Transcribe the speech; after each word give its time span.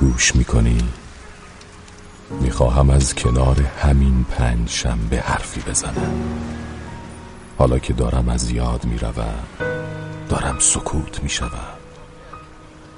گوش 0.00 0.36
می‌کنی؟ 0.36 0.88
می‌خواهم 2.40 2.90
از 2.90 3.14
کنار 3.14 3.56
همین 3.82 4.24
پنج 4.24 4.68
شنبه 4.68 5.20
حرفی 5.20 5.60
بزنم. 5.60 6.12
حالا 7.58 7.78
که 7.78 7.92
دارم 7.92 8.28
از 8.28 8.50
یاد 8.50 8.84
می‌روم 8.84 9.34
دارم 10.28 10.56
سکوت 10.58 11.22
می‌شوم. 11.22 11.68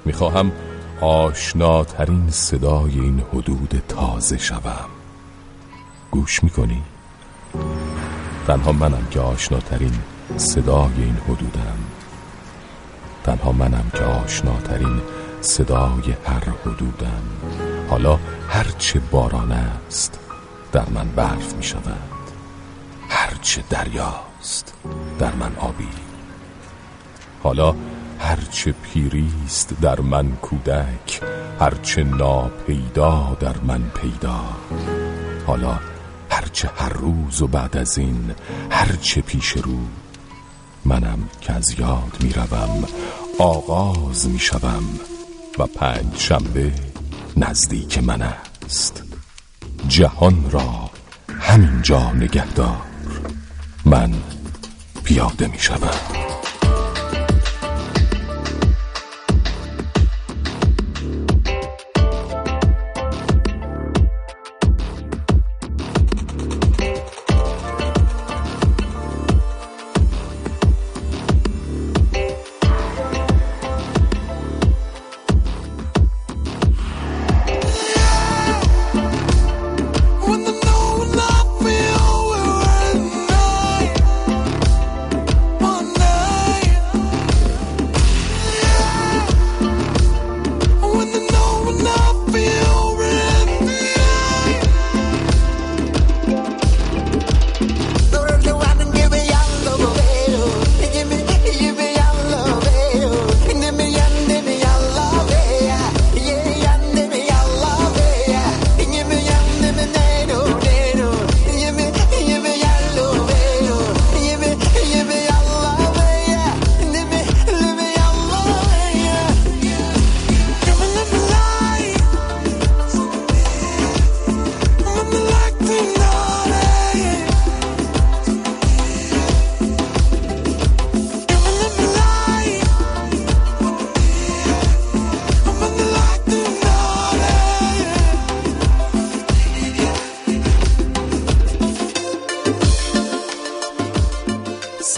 می‌خواهم 0.05 0.51
آشناترین 1.01 2.29
صدای 2.31 2.99
این 2.99 3.23
حدود 3.33 3.83
تازه 3.87 4.37
شوم. 4.37 4.89
گوش 6.11 6.43
می‌کنی؟ 6.43 6.83
تنها 8.47 8.71
منم 8.71 9.07
که 9.11 9.19
آشناترین 9.19 9.93
صدای 10.37 10.93
این 10.97 11.17
حدودم. 11.27 11.77
تنها 13.23 13.51
منم 13.51 13.91
که 13.93 14.03
آشناترین 14.03 15.01
صدای 15.43 16.15
هر 16.25 16.43
حدودم. 16.65 17.23
حالا 17.89 18.19
هرچه 18.49 18.99
باران 18.99 19.51
است 19.51 20.19
در 20.71 20.89
من 20.89 21.09
برف 21.15 21.53
می 21.53 21.63
شود. 21.63 22.09
هرچه 23.09 23.63
دریاست 23.69 24.73
در 25.19 25.35
من 25.35 25.55
آبی. 25.55 25.87
حالا 27.43 27.75
هرچه 28.19 28.71
پیریست 28.71 29.73
در 29.81 29.99
من 29.99 30.31
کودک. 30.31 31.21
هرچه 31.59 32.03
ناپیدا 32.03 33.37
در 33.39 33.57
من 33.57 33.81
پیدا. 34.01 34.39
حالا 35.47 35.79
هرچه 36.29 36.69
هر 36.77 36.93
روز 36.93 37.41
و 37.41 37.47
بعد 37.47 37.77
از 37.77 37.97
این 37.97 38.35
هرچه 38.69 39.21
پیش 39.21 39.51
رو 39.51 39.77
منم 40.85 41.29
که 41.41 41.53
از 41.53 41.79
یاد 41.79 42.17
می‌روم 42.23 42.83
آغاز 43.39 44.29
می‌شوم 44.29 44.83
و 45.59 45.67
پنج 45.67 46.17
شنبه 46.17 46.71
نزدیک 47.37 47.97
من 47.97 48.21
است. 48.21 49.03
جهان 49.87 50.51
را 50.51 50.89
همینجا 51.39 52.11
نگهدار. 52.11 52.81
من 53.85 54.13
پیاده 55.03 55.47
می‌شوم. 55.47 55.97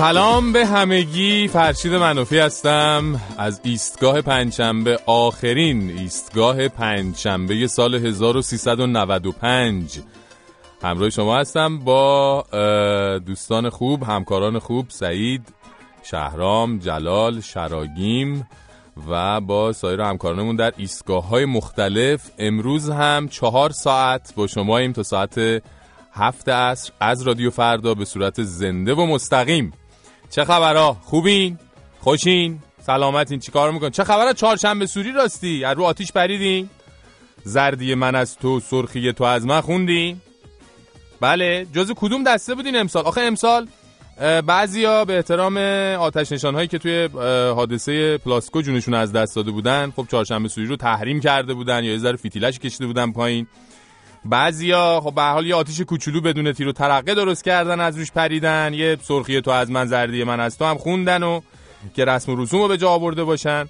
سلام 0.06 0.54
به 0.54 0.66
همگی. 0.66 1.48
فرشید 1.48 1.94
منوفی 1.94 2.38
هستم. 2.38 3.22
از 3.38 3.62
ایستگاه 3.64 4.22
پنجشنبه 4.22 5.00
آخرین 5.06 5.90
ایستگاه 5.90 6.68
پنجشنبه 6.68 7.68
سال 7.68 7.96
1395 7.96 10.00
همراه 10.84 11.10
شما 11.10 11.38
هستم 11.38 11.80
با 11.80 12.42
دوستان 13.26 13.70
خوب 13.70 14.04
همکاران 14.04 14.60
خوب 14.60 14.86
سعید 14.90 15.54
شهرام 16.04 16.80
جلال 16.80 17.42
شراگیم 17.42 18.48
و 19.10 19.42
با 19.42 19.74
سایر 19.74 20.02
همکارانمون 20.02 20.56
در 20.56 20.74
ایستگاه 20.78 21.28
های 21.28 21.46
مختلف 21.46 22.32
امروز 22.40 22.90
هم 22.90 23.28
چهار 23.28 23.70
ساعت 23.70 24.34
با 24.36 24.48
شما 24.48 24.78
ایم 24.78 24.92
تا 24.92 25.04
ساعت 25.04 25.64
هفت 26.14 26.50
عصر 26.50 26.92
از 27.00 27.22
رادیو 27.22 27.50
فردا 27.50 27.94
به 27.94 28.06
صورت 28.06 28.44
زنده 28.44 28.94
و 28.94 29.06
مستقیم. 29.06 29.74
چه 30.36 30.46
خبرها 30.46 30.98
خوبین؟ 31.04 31.60
خوشین؟ 32.00 32.60
سلامتین؟ 32.82 33.40
چیکار 33.40 33.72
میکنین 33.72 33.90
چه 33.90 34.04
خبره 34.04 34.34
چهارشنبه 34.34 34.86
سوری 34.86 35.12
راستی. 35.12 35.64
از 35.64 35.78
رو 35.78 35.84
آتیش 35.84 36.12
پریدین. 36.12 36.70
زردی 37.44 37.96
من 37.96 38.16
از 38.16 38.38
تو 38.38 38.60
سرخی 38.60 39.14
تو 39.14 39.24
از 39.24 39.46
من 39.46 39.62
خوندی 39.62 40.18
بله 41.22 41.68
جز 41.74 41.92
کدوم 41.96 42.24
دسته 42.24 42.56
بودین 42.56 42.76
امسال؟ 42.76 43.04
آخه 43.06 43.22
امسال 43.22 43.68
بعضیا 44.46 45.06
به 45.06 45.16
احترام 45.16 45.58
آتش 45.98 46.32
نشان 46.32 46.56
هایی 46.56 46.68
که 46.68 46.78
توی 46.78 47.10
حادثه 47.56 48.18
پلاسکو 48.18 48.62
جونشون 48.62 48.94
از 48.94 49.12
دست 49.12 49.36
داده 49.36 49.52
بودن 49.52 49.94
خب 49.96 50.08
چهارشنبه 50.12 50.48
سوری 50.50 50.68
رو 50.68 50.76
تحریم 50.76 51.20
کرده 51.20 51.54
بودن 51.54 51.84
یا 51.84 51.92
یه 51.92 51.98
ذره 51.98 52.16
فیتیلش 52.16 52.60
کشیده 52.60 52.86
بودن 52.88 53.12
پایین. 53.12 53.48
بعضیا 54.26 55.02
خب 55.04 55.16
به 55.16 55.22
حال 55.22 55.46
یه 55.46 55.56
آتیش 55.56 55.82
کوچولو 55.82 56.22
بدون 56.22 56.54
تیر 56.54 56.68
و 56.68 56.72
ترقه 56.72 57.16
درست 57.16 57.44
کردن 57.44 57.80
از 57.80 57.98
روش 57.98 58.12
پریدن. 58.12 58.74
یه 58.74 58.98
سرخی 59.02 59.42
تو 59.42 59.52
از 59.52 59.72
من 59.72 59.86
زردی 59.86 60.24
من 60.24 60.40
از 60.40 60.58
تو 60.58 60.66
هم 60.66 60.78
خوندن 60.78 61.24
و 61.24 61.42
که 61.96 62.06
رسم 62.06 62.32
و 62.32 62.36
رسوم 62.36 62.62
رو 62.62 62.68
به 62.68 62.78
جا 62.78 62.90
آورده 62.90 63.24
باشن. 63.24 63.66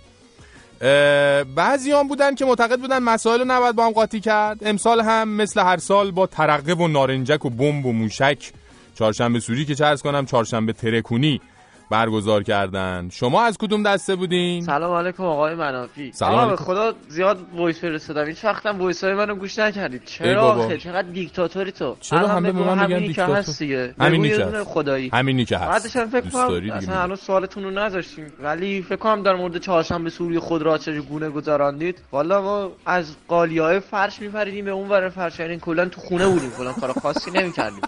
بعضی 1.56 1.92
هم 1.92 2.08
بودن 2.08 2.36
که 2.36 2.46
معتقد 2.46 2.80
بودن 2.80 3.00
مسائل 3.00 3.40
رو 3.40 3.46
نباید 3.48 3.76
با 3.76 3.86
هم 3.86 3.92
قاطی 3.92 4.20
کرد. 4.20 4.68
امسال 4.68 5.02
هم 5.02 5.30
مثل 5.30 5.62
هر 5.62 5.78
سال 5.78 6.12
با 6.12 6.28
ترقه 6.28 6.74
و 6.74 6.88
نارنجک 6.88 7.46
و 7.46 7.50
بمب 7.50 7.86
و 7.86 7.94
موشک 7.94 8.52
چهارشنبه 8.96 9.40
سوری 9.40 9.66
که 9.66 9.76
چه 9.76 9.89
عرض 9.89 10.02
کنم 10.02 10.26
چهارشنبه 10.26 10.74
ترکونی 10.74 11.42
برگزار 11.90 12.44
کردن. 12.44 13.10
شما 13.12 13.44
از 13.44 13.58
کدوم 13.58 13.84
دسته 13.84 14.16
بودین؟ 14.16 14.66
سلام 14.66 14.94
علیکم 14.94 15.24
آقای 15.24 15.56
منافی. 15.56 16.12
سلام 16.12 16.50
به 16.50 16.56
خدا 16.56 16.94
زیاد 17.08 17.40
voice 17.56 17.82
فرستادم. 17.82 18.26
این 18.26 18.36
وقتم 18.44 18.80
voice 18.80 19.04
های 19.04 19.14
منو 19.14 19.36
گوش 19.36 19.60
نکردید. 19.60 20.02
چرا 20.06 20.42
آخه؟ 20.42 20.78
چقدر 20.78 21.08
دیکتاتوری 21.08 21.72
تو. 21.72 21.96
چرا 22.02 22.28
همه 22.28 22.52
به 22.52 22.60
من 22.60 22.88
میگن 22.88 23.00
دیکتاتور؟ 23.00 23.36
هست 23.38 23.60
دیگه 23.60 23.96
همینی 24.00 24.30
که 24.30 24.46
خدایی. 24.66 25.10
همینی 25.14 25.46
که 25.46 25.58
هست. 25.58 25.96
بعدش 25.96 26.08
فکر 26.08 26.30
کنم 26.30 26.72
اصلا 26.72 26.96
هنوز 26.96 27.20
سوالتون 27.20 27.64
رو 27.64 27.72
نذاشتیم. 27.72 28.34
ولی 28.44 28.82
فکر 28.82 28.96
کنم 28.96 29.24
در 29.24 29.36
مورد 29.36 29.58
چهارشنبه 29.58 30.10
سوری 30.10 30.40
خود 30.40 30.62
را 30.62 30.78
چه 30.78 31.02
گونه 31.02 31.30
گذراندید. 31.30 32.02
والا 32.12 32.42
ما 32.42 32.72
از 32.86 33.16
قالیای 33.28 33.80
فرش 33.80 34.20
میپریدیم 34.22 34.66
به 34.66 34.72
اون 34.72 34.90
ور 34.90 35.10
فرش. 35.10 35.40
یعنی 35.40 35.60
کلا 35.60 35.86
تو 35.86 36.02
خونه 36.02 36.28
بودیم. 36.28 36.52
کلا 36.58 36.74
کار 36.74 36.94
خاصی 36.94 37.32
نمی‌کردیم. 37.32 37.82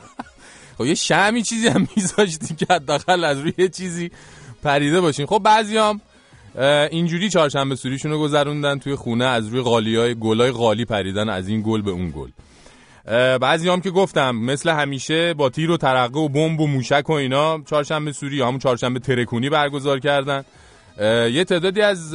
خب 0.77 0.85
یه 0.85 0.95
شمی 0.95 1.44
چیزی 1.44 1.68
هم 1.68 1.88
میذاشتی 1.95 2.56
که 2.56 2.65
حداقل 2.69 3.24
از 3.24 3.39
روی 3.39 3.69
چیزی 3.69 4.12
پریده 4.63 5.01
باشین 5.01 5.25
خب 5.25 5.39
بعضیام 5.39 6.01
اینجوری 6.91 7.29
چهارشنبه 7.29 7.75
سوریشون 7.75 8.12
رو 8.12 8.19
گذروندن 8.19 8.79
توی 8.79 8.95
خونه 8.95 9.25
از 9.25 9.47
روی 9.47 9.62
قالی 9.62 9.95
های 9.95 10.15
گلای 10.15 10.51
قالی 10.51 10.85
پریدن 10.85 11.29
از 11.29 11.47
این 11.47 11.62
گل 11.65 11.81
به 11.81 11.91
اون 11.91 12.13
گل. 12.15 12.29
بعضی 13.38 13.69
هم 13.69 13.81
که 13.81 13.91
گفتم 13.91 14.35
مثل 14.35 14.69
همیشه 14.69 15.33
با 15.33 15.50
تیر 15.50 15.71
و 15.71 15.77
ترقه 15.77 16.19
و 16.19 16.29
بمب 16.29 16.59
و 16.59 16.68
موشک 16.68 17.09
و 17.09 17.13
اینا 17.13 17.62
چهارشنبه 17.69 18.12
سوری 18.12 18.41
همون 18.41 18.59
چهارشنبه 18.59 19.00
ترکونی 19.00 19.50
برگزار 19.50 20.00
کردن. 20.00 20.44
یه 21.31 21.44
تعدادی 21.44 21.81
از 21.81 22.12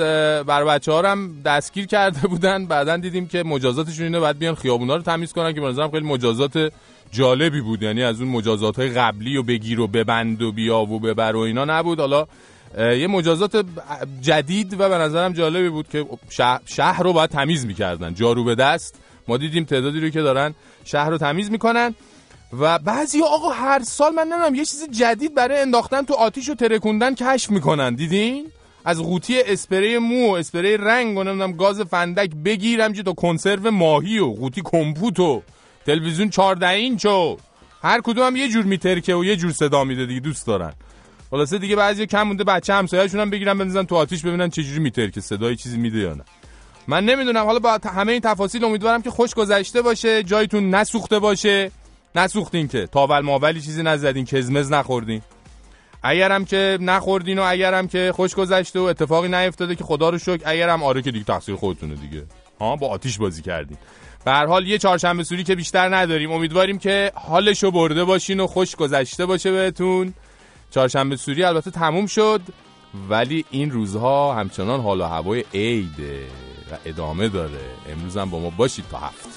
بر 0.47 0.65
بچه 0.65 0.93
ها 0.93 1.03
هم 1.03 1.43
دستگیر 1.44 1.87
کرده 1.87 2.29
بودن. 2.29 2.67
بعدا 2.67 2.97
دیدیم 2.97 3.29
که 3.29 3.43
مجازاتشون 3.43 4.05
اینه 4.05 4.20
بعد 4.20 4.38
بیان 4.38 4.55
خیابونا 4.55 4.97
رو 4.97 5.03
تمیز 5.03 5.32
کنن 5.32 5.53
که 5.53 5.61
به 5.61 5.69
نظرم 5.69 5.91
خیلی 5.91 6.06
مجازات 6.06 6.73
جالبی 7.12 7.61
بود. 7.61 7.82
یعنی 7.82 8.03
از 8.03 8.20
اون 8.20 8.31
مجازات 8.31 8.76
های 8.76 8.88
قبلی 8.88 9.37
و 9.37 9.43
بگیر 9.43 9.81
و 9.81 9.87
ببند 9.87 10.43
و 10.43 10.53
بیا 10.53 10.81
و 10.81 11.00
ببر 11.00 11.37
و 11.37 11.38
اینا 11.38 11.64
نبود. 11.64 12.00
حالا 12.00 12.26
یه 12.79 13.06
مجازات 13.06 13.67
جدید 14.20 14.81
و 14.81 14.88
به 14.88 14.99
نظرم 14.99 15.32
جالبی 15.32 15.69
بود 15.69 15.88
که 15.88 16.06
شهر 16.67 17.03
رو 17.03 17.12
باید 17.12 17.31
تمیز 17.31 17.67
می‌کردن. 17.67 18.14
جارو 18.14 18.44
به 18.44 18.55
دست. 18.55 19.00
ما 19.29 19.37
دیدیم 19.37 19.64
تعدادی 19.64 20.00
رو 20.00 20.09
که 20.09 20.20
دارن 20.20 20.55
شهر 20.85 21.11
رو 21.11 21.19
تمیز 21.19 21.50
می‌کنن 21.50 21.94
و 22.61 22.79
بعضی 22.79 23.23
آقا 23.23 23.49
هر 23.49 23.82
سال 23.82 24.15
من 24.15 24.23
نمی‌دونم 24.23 24.55
یه 24.55 24.65
چیز 24.65 24.88
جدید 24.91 25.35
برای 25.35 25.61
انداختن 25.61 26.03
تو 26.03 26.15
آتیش 26.15 26.49
و 26.49 26.55
ترکوندن 26.55 27.15
کشف 27.15 27.50
می‌کنن. 27.50 27.94
دیدین؟ 27.94 28.47
از 28.85 29.03
قوطی 29.03 29.41
اسپری 29.47 29.99
مو 29.99 30.31
و 30.31 30.31
اسپری 30.31 30.76
رنگ 30.76 31.19
و 31.19 31.23
نمی‌دونم 31.25 31.53
گاز 31.53 31.81
فندک 31.81 32.31
بگیرم 32.44 32.93
چه 32.93 33.03
تا 33.03 33.12
کنسرو 33.12 33.70
ماهی 33.70 34.19
و 34.19 34.26
قوطی 34.26 34.62
کمپوت 34.65 35.20
و 35.20 35.43
تلویزیون 35.87 36.31
14 36.31 36.69
اینچ 36.69 37.06
و 37.06 37.37
هر 37.82 38.00
کدوم 38.00 38.26
هم 38.26 38.37
یه 38.37 38.49
جور 38.49 38.64
میترکه 38.64 39.14
و 39.14 39.25
یه 39.25 39.37
جور 39.37 39.52
صدا 39.52 39.84
میده 39.84 40.06
دیگه 40.06 40.20
دوست 40.20 40.46
دارن. 40.46 40.73
خلاصه 41.31 41.58
دیگه 41.58 41.76
بعضی 41.76 42.06
کم 42.06 42.23
مونده 42.23 42.44
بچه 42.44 42.75
همسایه‌شون 42.75 43.20
هم 43.20 43.31
بگیرن 43.31 43.58
بندازن 43.58 43.82
تو 43.82 43.96
آتیش 43.96 44.23
ببینن 44.23 44.50
چه 44.50 44.62
جوری 44.62 44.79
میترکه 44.81 45.20
صدای 45.20 45.56
چیزی 45.56 45.79
میده 45.79 45.99
یا 45.99 46.14
نه. 46.14 46.25
من 46.87 47.05
نمی‌دونم 47.05 47.44
حالا 47.44 47.58
با 47.58 47.79
همه 47.84 48.12
این 48.12 48.20
تفاصیل 48.20 48.64
امیدوارم 48.64 49.02
که 49.02 49.11
خوش 49.11 49.34
گذشته 49.34 49.82
باشه 49.82 50.23
جایتون 50.23 50.70
نسوخته 50.70 51.19
باشه. 51.19 51.70
نسوختین 52.14 52.69
که 52.69 52.87
تاول 52.87 53.20
ماولی 53.20 53.61
چیزی 53.61 53.82
نزدین 53.82 54.25
کزمز 54.25 54.73
نخوردین. 54.73 55.23
اگرم 56.02 56.44
که 56.44 56.79
نخوردین 56.81 57.38
و 57.38 57.43
اگرم 57.46 57.88
که 57.88 58.12
خوش 58.14 58.34
گذشته 58.34 58.81
و 58.81 58.82
اتفاقی 58.82 59.29
نیفتاده 59.29 59.75
که 59.75 59.84
خدا 59.84 60.11
رو 60.11 60.19
شکر 60.19 60.40
اگرم 60.44 60.82
آره 60.82 61.02
که 61.02 61.11
دیگه 61.11 61.25
تقصیر 61.25 61.55
خودتونه 61.55 61.94
دیگه. 61.94 62.25
ها 62.61 62.76
با 62.76 62.88
آتیش 62.88 63.19
بازی 63.19 63.43
کردین. 63.43 63.79
به 64.25 64.33
حال 64.33 64.67
یه 64.67 64.79
چهارشنبه 64.79 65.25
سوری 65.25 65.45
که 65.45 65.55
بیشتر 65.55 65.97
نداریم. 65.97 66.33
امیدواریم 66.33 66.79
که 66.79 67.13
حالشو 67.15 67.71
برده 67.71 68.05
باشین 68.05 68.41
و 68.41 68.47
خوش 68.47 68.77
گذشته 68.77 69.27
باشه 69.27 69.53
بهتون. 69.53 70.15
چهارشنبه 70.71 71.17
سوری 71.17 71.45
البته 71.45 71.71
تموم 71.71 72.07
شد 72.07 72.41
ولی 73.09 73.45
این 73.51 73.71
روزها 73.71 74.35
همچنان 74.35 74.81
حال 74.81 75.01
و 75.01 75.05
هوای 75.05 75.45
عیده 75.55 76.21
و 76.73 76.77
ادامه 76.85 77.29
داره. 77.29 77.61
امروز 77.93 78.17
هم 78.17 78.31
با 78.31 78.39
ما 78.39 78.51
باشید 78.51 78.85
تا 78.91 78.99
هفت. 78.99 79.29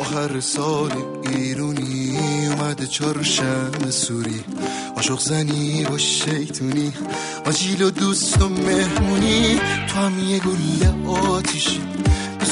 آخر 0.00 0.40
سال 0.40 0.92
ایرونی 1.36 2.18
اومده 2.46 2.86
چهارشنبه 2.86 3.90
سوری. 3.90 4.44
عاشق 4.96 5.18
زنی 5.18 5.84
و 5.84 5.98
شیطونی 5.98 6.92
آجیل 7.46 7.82
و 7.82 7.90
دوست 7.90 8.42
و 8.42 8.48
مهمونی. 8.48 9.60
تو 9.88 9.98
هم 9.98 10.18
یه 10.18 10.38
گله 10.38 11.10
آتیشی 11.10 11.93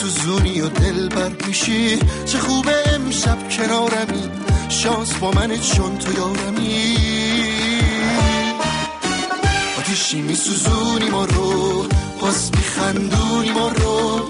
سوزونی 0.02 0.60
و 0.60 0.68
دل 0.68 1.08
بر 1.08 1.32
میشی 1.46 1.98
چه 2.26 2.38
خوبه 2.38 2.74
امشب 2.94 3.48
کنارمی 3.48 4.30
شانس 4.68 5.14
با 5.14 5.30
من 5.30 5.58
چون 5.58 5.98
تو 5.98 6.12
یارمی. 6.12 6.96
آتیشی 9.78 10.20
میسوزونی 10.20 11.10
ما 11.10 11.24
رو. 11.24 11.86
باز 12.20 12.50
میخندونی 12.56 13.50
ما 13.50 13.68
رو. 13.68 14.20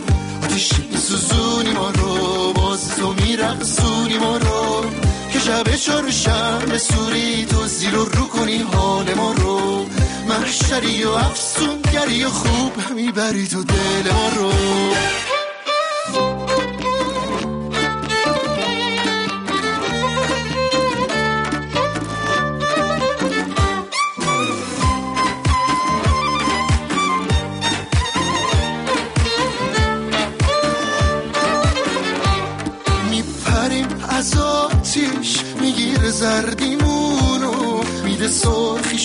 آتیشی 0.42 0.88
میسوزونی 0.92 1.70
ما 1.72 1.90
رو. 1.90 2.52
باز 2.52 2.88
تو 2.88 3.12
میرقصونی 3.12 4.18
ما 4.18 4.36
رو. 4.36 4.84
که 5.32 5.38
شب 5.38 5.76
چهارشنبه 5.76 6.78
سوری 6.78 7.44
تو 7.44 7.66
زیر 7.66 7.96
و 7.96 8.04
رو 8.04 8.26
کنی 8.26 8.58
حال 8.58 9.14
ما 9.14 9.32
رو. 9.32 9.86
محشری 10.28 11.04
و 11.04 11.10
افسونگری 11.10 12.24
و 12.24 12.28
خوب 12.28 12.72
می‌بری 12.94 13.46
تو 13.46 13.64
دل 13.64 14.12
ما 14.12 14.28
رو. 14.28 14.52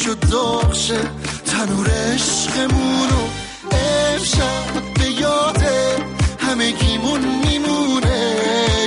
و 0.08 0.14
داغشه. 0.14 1.02
تنور 1.46 1.88
عشقمونو 1.90 3.24
امشب 3.72 4.94
به 4.96 5.12
یاده 5.22 5.96
همه 6.40 6.72
گیمون 6.72 7.22
میمونه. 7.22 8.36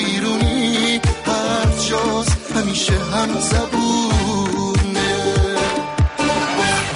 ایرونی 0.07 1.01
هر 1.27 1.67
جاست 1.91 2.53
همیشه 2.57 2.93
هم 2.93 3.41
زبونه. 3.41 5.15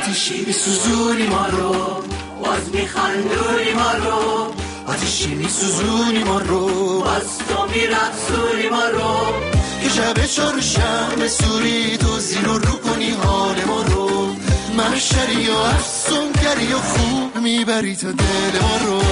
آتیشی 0.02 0.44
میسوزونی 0.46 1.26
ما 1.26 1.46
رو 1.46 1.72
باز 2.44 2.74
میخندونی 2.74 3.72
ما 3.74 3.92
رو. 3.92 4.52
آتیشی 4.86 5.34
میسوزونی 5.34 6.24
ما 6.24 6.38
رو 6.38 7.00
باز 7.00 7.38
تو 7.38 7.66
میرقصونی 7.74 8.68
ما 8.70 8.84
رو. 8.84 9.53
که 9.84 9.90
شب 9.90 10.26
چهارشنبه 10.26 11.28
سوری 11.28 11.96
تو 11.96 12.18
زیر 12.18 12.42
رو 12.42 12.58
کنی 12.58 13.10
حال 13.10 13.64
ما 13.64 13.82
رو. 13.82 14.36
محشری 14.76 15.50
و 15.50 15.56
افسونگری 15.56 16.72
و 16.72 16.78
خوب 16.78 17.42
می‌بری 17.42 17.96
تا 17.96 18.12
دل 18.12 18.60
ما 18.62 18.76
رو. 18.76 19.02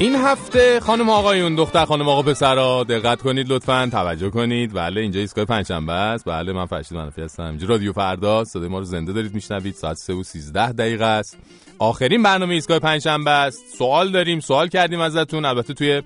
این 0.00 0.14
هفته 0.14 0.80
خانم 0.80 1.10
آقایون 1.10 1.54
دختر 1.54 1.84
خانم 1.84 2.08
آقا 2.08 2.22
پسرا 2.22 2.84
دقت 2.84 3.22
کنید 3.22 3.52
لطفا 3.52 3.88
توجه 3.92 4.30
کنید. 4.30 4.72
بله 4.72 5.00
اینجا 5.00 5.20
ایستگاه 5.20 5.44
پنجشنبه 5.44 5.92
است. 5.92 6.24
بله 6.24 6.52
من 6.52 6.66
فرشید 6.66 6.98
منفی 6.98 7.22
هستم. 7.22 7.42
اینجا 7.42 7.66
رادیو 7.66 7.92
فردا 7.92 8.44
صدای 8.44 8.68
ما 8.68 8.78
رو 8.78 8.84
زنده 8.84 9.12
دارید 9.12 9.34
میشنوید. 9.34 9.74
ساعت 9.74 9.96
3 9.96 10.12
و 10.12 10.22
13 10.22 10.72
دقیقه 10.72 11.04
است. 11.04 11.38
آخرین 11.78 12.22
برنامه 12.22 12.54
ایستگاه 12.54 12.78
پنجشنبه 12.78 13.30
است. 13.30 13.60
سوال 13.78 14.10
داریم 14.10 14.40
سوال 14.40 14.68
کردیم 14.68 15.00
ازتون. 15.00 15.44
البته 15.44 15.74
توی 15.74 16.02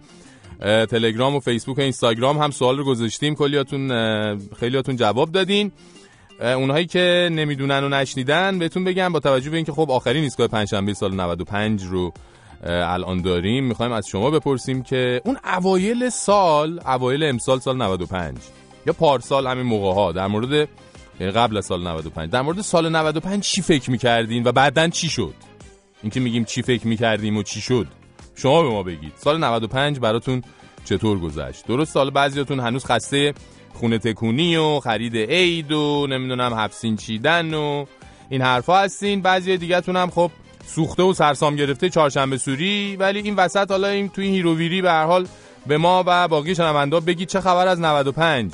تلگرام 0.60 1.36
و 1.36 1.40
فیسبوک 1.40 1.78
و 1.78 1.80
اینستاگرام 1.80 2.38
هم 2.38 2.50
سوال 2.50 2.78
رو 2.78 2.84
گذاشتیم. 2.84 3.34
کلیاتون 3.34 3.88
خیلیاتون 4.60 4.96
جواب 4.96 5.32
دادین. 5.32 5.72
اونهایی 6.40 6.86
که 6.86 7.28
نمی‌دونن 7.32 7.84
و 7.84 7.88
نشنیدن 7.88 8.58
بهتون 8.58 8.84
بگم 8.84 9.12
با 9.12 9.20
توجه 9.20 9.50
به 9.50 9.56
اینکه 9.56 9.72
خب 9.72 9.90
آخرین 9.90 10.24
ایستگاه 10.24 10.46
پنجشنبه 10.46 10.94
سال 10.94 11.14
95 11.14 11.82
رو 11.84 12.12
الان 12.66 13.22
داریم 13.22 13.64
می‌خوایم 13.64 13.92
از 13.92 14.06
شما 14.06 14.30
بپرسیم 14.30 14.82
که 14.82 15.20
اون 15.24 15.36
اوایل 15.44 16.08
سال 16.08 16.80
اوایل 16.86 17.24
امسال 17.24 17.58
سال 17.58 17.76
95 17.76 18.36
یا 18.86 18.92
پارسال 18.92 19.46
همین 19.46 19.66
موقع 19.66 19.94
ها 19.94 20.12
در 20.12 20.26
مورد 20.26 20.68
یعنی 21.20 21.32
قبل 21.32 21.56
از 21.56 21.66
سال 21.66 21.82
95 21.88 22.30
در 22.30 22.42
مورد 22.42 22.60
سال 22.60 22.88
95 22.88 23.42
چی 23.42 23.62
فکر 23.62 23.90
می‌کردین 23.90 24.44
و 24.44 24.52
بعدا 24.52 24.88
چی 24.88 25.08
شد؟ 25.08 25.34
اینکه 26.02 26.20
میگیم 26.20 26.44
چی 26.44 26.62
فکر 26.62 26.86
می‌کردیم 26.86 27.36
و 27.36 27.42
چی 27.42 27.60
شد؟ 27.60 27.86
شما 28.36 28.62
به 28.62 28.68
ما 28.68 28.82
بگید. 28.82 29.12
سال 29.16 29.44
95 29.44 29.98
براتون 29.98 30.42
چطور 30.84 31.18
گذشت؟ 31.18 31.66
درست 31.66 31.92
سال 31.92 32.10
بعضیاتون 32.10 32.60
هنوز 32.60 32.84
خسته 32.84 33.34
خونه 33.74 33.98
تکونی 33.98 34.56
و 34.56 34.80
خرید 34.80 35.16
عید 35.16 35.72
و 35.72 36.06
نمی‌دونم 36.10 36.54
حبسین 36.54 36.96
چیدن 36.96 37.54
و 37.54 37.84
این 38.30 38.42
حرفا 38.42 38.78
هستین. 38.78 39.22
بعضی 39.22 39.56
دیگهتون 39.56 39.96
هم 39.96 40.10
خب 40.10 40.30
سوخته 40.66 41.02
و 41.02 41.12
سرسام 41.12 41.56
گرفته 41.56 41.90
چهارشنبه 41.90 42.38
سوری 42.38 42.96
ولی 42.96 43.18
این 43.18 43.36
وسط 43.36 43.70
حالا 43.70 43.88
این 43.88 44.08
توی 44.08 44.24
این 44.24 44.34
هیروویری 44.34 44.82
به 44.82 44.90
هر 44.90 45.04
حال 45.04 45.26
به 45.66 45.78
ما 45.78 46.04
و 46.06 46.28
باقی 46.28 46.54
شنوندا 46.54 47.00
بگید 47.00 47.28
چه 47.28 47.40
خبر 47.40 47.68
از 47.68 47.80
95 47.80 48.52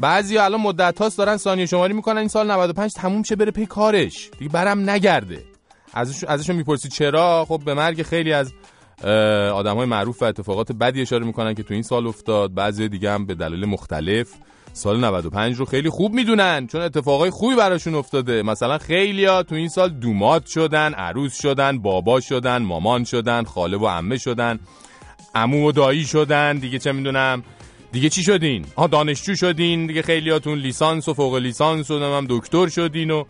بعضی 0.00 0.38
الان 0.38 0.60
مدت 0.60 0.98
هاست 0.98 1.18
دارن 1.18 1.36
ثانیه 1.36 1.66
شماری 1.66 1.94
می‌کنن 1.94 2.18
این 2.18 2.28
سال 2.28 2.50
95 2.50 2.92
تموم 2.92 3.22
شه 3.22 3.36
بره 3.36 3.50
پی 3.50 3.66
کارش. 3.66 4.30
دیگه 4.38 4.50
برم 4.50 4.90
نگرده. 4.90 5.44
ازش 5.94 6.24
ازشون 6.24 6.56
می‌پرسی 6.56 6.88
چرا؟ 6.88 7.44
خب 7.48 7.60
به 7.64 7.74
مرگ 7.74 8.02
خیلی 8.02 8.32
از 8.32 8.52
آدم 9.54 9.76
های 9.76 9.86
معروف 9.86 10.22
و 10.22 10.24
اتفاقات 10.24 10.72
بدی 10.72 11.02
اشاره 11.02 11.24
می‌کنن 11.24 11.54
که 11.54 11.62
تو 11.62 11.74
این 11.74 11.82
سال 11.82 12.06
افتاد. 12.06 12.54
بعضی 12.54 12.88
دیگه 12.88 13.10
هم 13.10 13.26
به 13.26 13.34
دلیل 13.34 13.64
مختلف 13.64 14.28
سال 14.76 15.04
95 15.04 15.56
رو 15.56 15.64
خیلی 15.64 15.90
خوب 15.90 16.12
می‌دونن 16.12 16.66
چون 16.66 16.80
اتفاقای 16.80 17.30
خوبی 17.30 17.56
براشون 17.56 17.94
افتاده. 17.94 18.42
مثلا 18.42 18.78
خیلیا 18.78 19.42
تو 19.42 19.54
این 19.54 19.68
سال 19.68 19.88
دومات 19.88 20.46
شدن 20.46 20.94
عروس 20.94 21.40
شدن 21.42 21.78
بابا 21.78 22.20
شدن 22.20 22.62
مامان 22.62 23.04
شدن 23.04 23.44
خاله 23.44 23.76
و 23.76 23.86
عمه 23.86 24.18
شدن 24.18 24.58
عمو 25.34 25.68
و 25.68 25.72
دایی 25.72 26.04
شدن 26.04 26.58
دیگه 26.58 26.78
چه 26.78 26.92
می‌دونم؟ 26.92 27.42
دیگه 27.92 28.08
چی 28.08 28.22
شدین؟ 28.22 28.64
ها 28.78 28.86
دانشجو 28.86 29.36
شدین 29.36 29.86
دیگه 29.86 30.02
خیلیاتون 30.02 30.58
لیسانس 30.58 31.08
و 31.08 31.14
فوق 31.14 31.34
لیسانس 31.34 31.90
و 31.90 31.98
هم 31.98 32.26
دکتر 32.28 32.68
شدین 32.68 33.10
و 33.10 33.24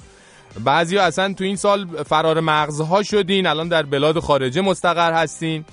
بعضی 0.65 0.99
اصلا 0.99 1.33
تو 1.35 1.45
این 1.45 1.57
سال 1.57 1.87
فرار 1.87 2.41
مغزها 2.41 3.03
شدین 3.03 3.47
الان 3.47 3.69
در 3.69 3.83
بلاد 3.83 4.19
خارجه 4.19 4.61
مستقر 4.61 5.13
هستین. 5.13 5.65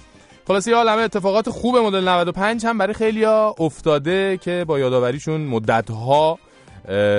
خلاصه 0.47 0.71
یه 0.71 0.77
عالمه 0.77 1.01
اتفاقات 1.01 1.49
خوب 1.49 1.77
مدل 1.77 2.07
95 2.07 2.65
هم 2.65 2.77
برای 2.77 2.93
خیلیا 2.93 3.55
افتاده 3.59 4.37
که 4.37 4.65
با 4.67 4.79
یادآوریشون 4.79 5.41
مدتها 5.41 6.39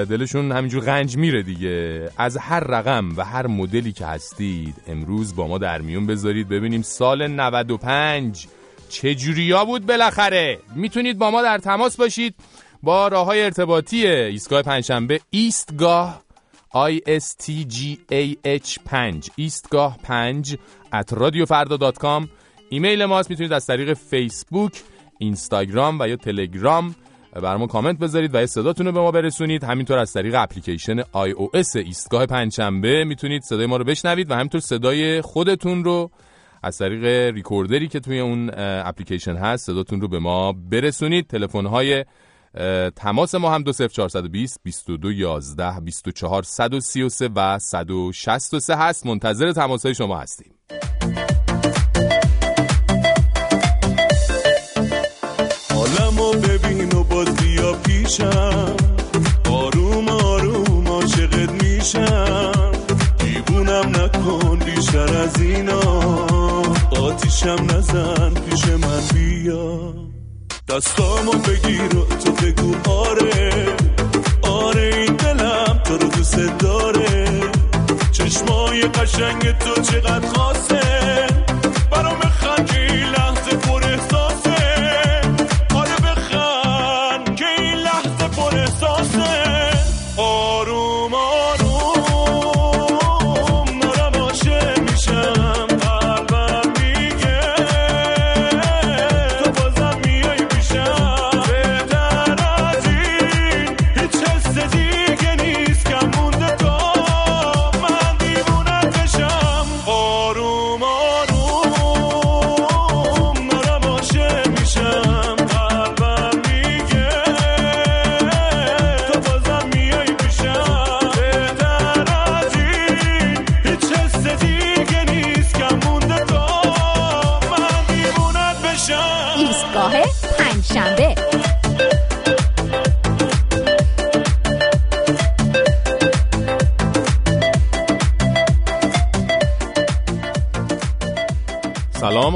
دلشون 0.08 0.52
همینجور 0.52 0.84
غنج 0.84 1.16
میره 1.16 1.42
دیگه. 1.42 2.08
از 2.18 2.36
هر 2.36 2.60
رقم 2.60 3.16
و 3.16 3.24
هر 3.24 3.46
مدلی 3.46 3.92
که 3.92 4.06
هستید 4.06 4.74
امروز 4.86 5.36
با 5.36 5.46
ما 5.46 5.58
در 5.58 5.80
میون 5.80 6.06
بذارید. 6.06 6.48
ببینیم 6.48 6.82
سال 6.82 7.26
95 7.26 8.46
چجوریا 8.88 9.64
بود 9.64 9.86
بالاخره. 9.86 10.58
می‌تونید 10.74 11.18
با 11.18 11.30
ما 11.30 11.42
در 11.42 11.58
تماس 11.58 11.96
باشید 11.96 12.34
با 12.82 13.08
راه 13.08 13.26
های 13.26 13.42
ارتباطی 13.42 14.06
ایستگاه 14.06 14.62
پنجشنبه. 14.62 15.20
ایستگاه 15.30 16.22
I 16.74 17.00
S 17.20 17.26
T 17.44 17.46
G 17.74 17.78
A 18.12 18.36
H 18.46 18.78
5 18.84 19.30
ایستگاه 19.36 19.98
5 20.02 20.56
at 20.92 21.10
radiofarda.com 21.10 22.28
ایمیل 22.72 23.04
ماست 23.04 23.30
می‌تونید 23.30 23.52
از 23.52 23.66
طریق 23.66 23.92
فیسبوک 23.94 24.82
اینستاگرام 25.18 26.00
و 26.00 26.08
یا 26.08 26.16
تلگرام 26.16 26.94
برامون 27.32 27.68
کامنت 27.68 27.98
بذارید 27.98 28.34
و 28.34 28.46
صداتون 28.46 28.86
رو 28.86 28.92
به 28.92 29.00
ما 29.00 29.10
برسونید. 29.10 29.64
همینطور 29.64 29.98
از 29.98 30.12
طریق 30.12 30.34
اپلیکیشن 30.34 31.02
iOS 31.02 31.76
ایستگاه 31.76 32.26
پنجشنبه 32.26 33.04
می‌تونید 33.04 33.42
صدای 33.42 33.66
ما 33.66 33.76
رو 33.76 33.84
بشنوید 33.84 34.30
و 34.30 34.34
همینطور 34.34 34.60
صدای 34.60 35.20
خودتون 35.20 35.84
رو 35.84 36.10
از 36.62 36.78
طریق 36.78 37.34
ریکوردری 37.34 37.88
که 37.88 38.00
توی 38.00 38.20
اون 38.20 38.50
اپلیکیشن 38.58 39.36
هست 39.36 39.66
صداتون 39.66 40.00
رو 40.00 40.08
به 40.08 40.18
ما 40.18 40.52
برسونید. 40.52 41.26
تلفن 41.26 41.66
های 41.66 42.04
تماس 42.96 43.34
ما 43.34 43.50
هم 43.50 43.62
20420 43.62 44.60
22 44.62 45.12
11 45.12 45.80
24 45.80 46.42
133 46.42 47.28
و 47.36 47.58
163 47.58 48.76
هست. 48.76 49.06
منتظر 49.06 49.52
تماس 49.52 49.86
های 49.86 49.94
شما 49.94 50.18
هستیم. 50.18 50.54
پیشم 58.02 58.76
آروم 59.50 60.08
آروم 60.08 60.88
عاشقت 60.88 61.62
میشم. 61.62 62.72
دیوونم 63.18 63.88
نکن 63.88 64.58
بیشتر 64.58 65.16
از 65.16 65.40
اینا. 65.40 65.80
آتیشم 66.90 67.66
نزن 67.70 68.34
پیش 68.34 68.64
من 68.64 69.02
بیا. 69.14 69.94
دستامو 70.68 71.32
بگیر 71.32 71.96
و 71.96 72.04
تو 72.24 72.32
بگو 72.32 72.90
آره. 72.90 73.66
آره 74.42 74.94
این 74.96 75.16
دلم 75.16 75.80
تو 75.84 75.98
رو 75.98 76.08
دوست 76.08 76.38
داره. 76.58 77.40
چشمای 78.12 78.82
قشنگ 78.82 79.58
تو 79.58 79.82
چقدر 79.82 80.28
خاصه. 80.28 80.82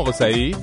آقا 0.06 0.12
سعید 0.18 0.56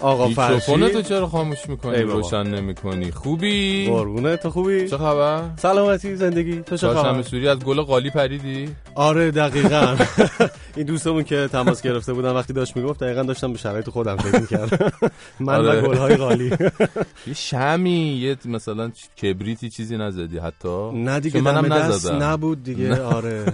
آقا 0.00 0.28
میکروفون 0.28 0.80
فرشی. 0.80 0.92
تو 0.92 1.02
چرا 1.02 1.26
خاموش 1.26 1.68
می‌کنی. 1.68 2.02
روشن 2.02 2.42
نمی‌کنی. 2.46 3.10
خوبی؟ 3.10 3.86
قربونه 3.86 4.36
تو 4.36 4.50
خوبی؟ 4.50 4.88
چه 4.88 4.98
خبر؟ 4.98 5.42
سلامتی 5.56 6.16
زندگی. 6.16 6.60
تو 6.60 6.76
چه 6.76 6.88
خبر؟ 6.88 7.22
سوری 7.22 7.48
از 7.48 7.58
گل 7.58 7.80
قالی 7.80 8.10
پریدی؟ 8.10 8.68
آره 8.94 9.30
دقیقا. 9.30 9.96
این 10.76 10.86
دوستمون 10.86 11.24
که 11.24 11.48
تماس 11.52 11.82
گرفته 11.82 12.12
بودن 12.12 12.30
وقتی 12.32 12.52
داشت 12.52 12.76
می‌گفت 12.76 13.00
دقیقا 13.00 13.22
داشتم 13.22 13.52
به 13.52 13.58
شرایط 13.58 13.90
خودم 13.90 14.16
فکر 14.16 14.40
می‌کردم. 14.40 14.92
من 15.40 15.54
آره. 15.54 15.80
و 15.80 15.86
گلهای 15.88 16.16
قالی. 16.16 16.50
یه 17.26 17.34
شمی 17.34 18.18
یه 18.22 18.36
مثلا 18.44 18.90
کبریتی 19.22 19.70
چیزی 19.70 19.96
نزدی 19.96 20.38
حتی. 20.38 20.90
نه 20.94 21.20
دیگه 21.20 21.40
منم 21.40 21.72
نزدم. 21.72 22.22
نبود 22.22 22.64
دیگه. 22.64 23.02
آره. 23.02 23.44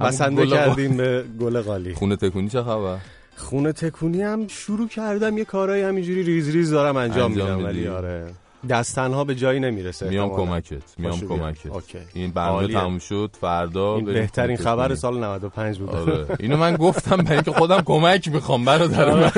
بسنده. 0.00 0.46
کردیم 0.46 0.96
به 0.96 1.24
گل 1.40 1.60
قالی. 1.60 1.94
خونه 1.94 2.16
تکونی 2.16 2.48
چه 2.48 2.62
خبر؟ 2.62 2.96
خونه 3.36 3.72
تکونی 3.72 4.22
هم 4.22 4.48
شروع 4.48 4.88
کردم 4.88 5.38
یه 5.38 5.44
کارهای 5.44 5.82
همینجوری 5.82 6.22
ریز 6.22 6.50
ریز 6.50 6.70
دارم 6.70 6.96
انجام, 6.96 7.32
انجام 7.32 7.56
میدم. 7.56 7.64
ولی 7.64 7.88
آره 7.88 8.26
دست 8.68 8.94
تنها 8.94 9.24
به 9.24 9.34
جایی 9.34 9.60
نمی‌رسه 9.60 10.08
میام. 10.08 10.36
کمکت 10.36 10.82
میام. 10.98 11.20
کمکت 11.20 11.66
OK. 11.66 11.98
این 12.14 12.30
برنامه. 12.30 12.68
تموم 12.68 12.98
شد 12.98 13.30
فردا 13.40 13.96
این 13.96 14.04
بهترین 14.04 14.56
خبر. 14.56 14.94
سال 14.94 15.24
95 15.24 15.78
بود 15.78 15.90
آره 15.90 16.26
اینو 16.40 16.56
من 16.56 16.76
گفتم 16.76 17.16
برای 17.16 17.32
اینکه 17.32 17.52
خودم 17.52 17.82
کمک 17.82 18.28
می‌خوام 18.28 18.64
برادر 18.64 19.14
من 19.14 19.32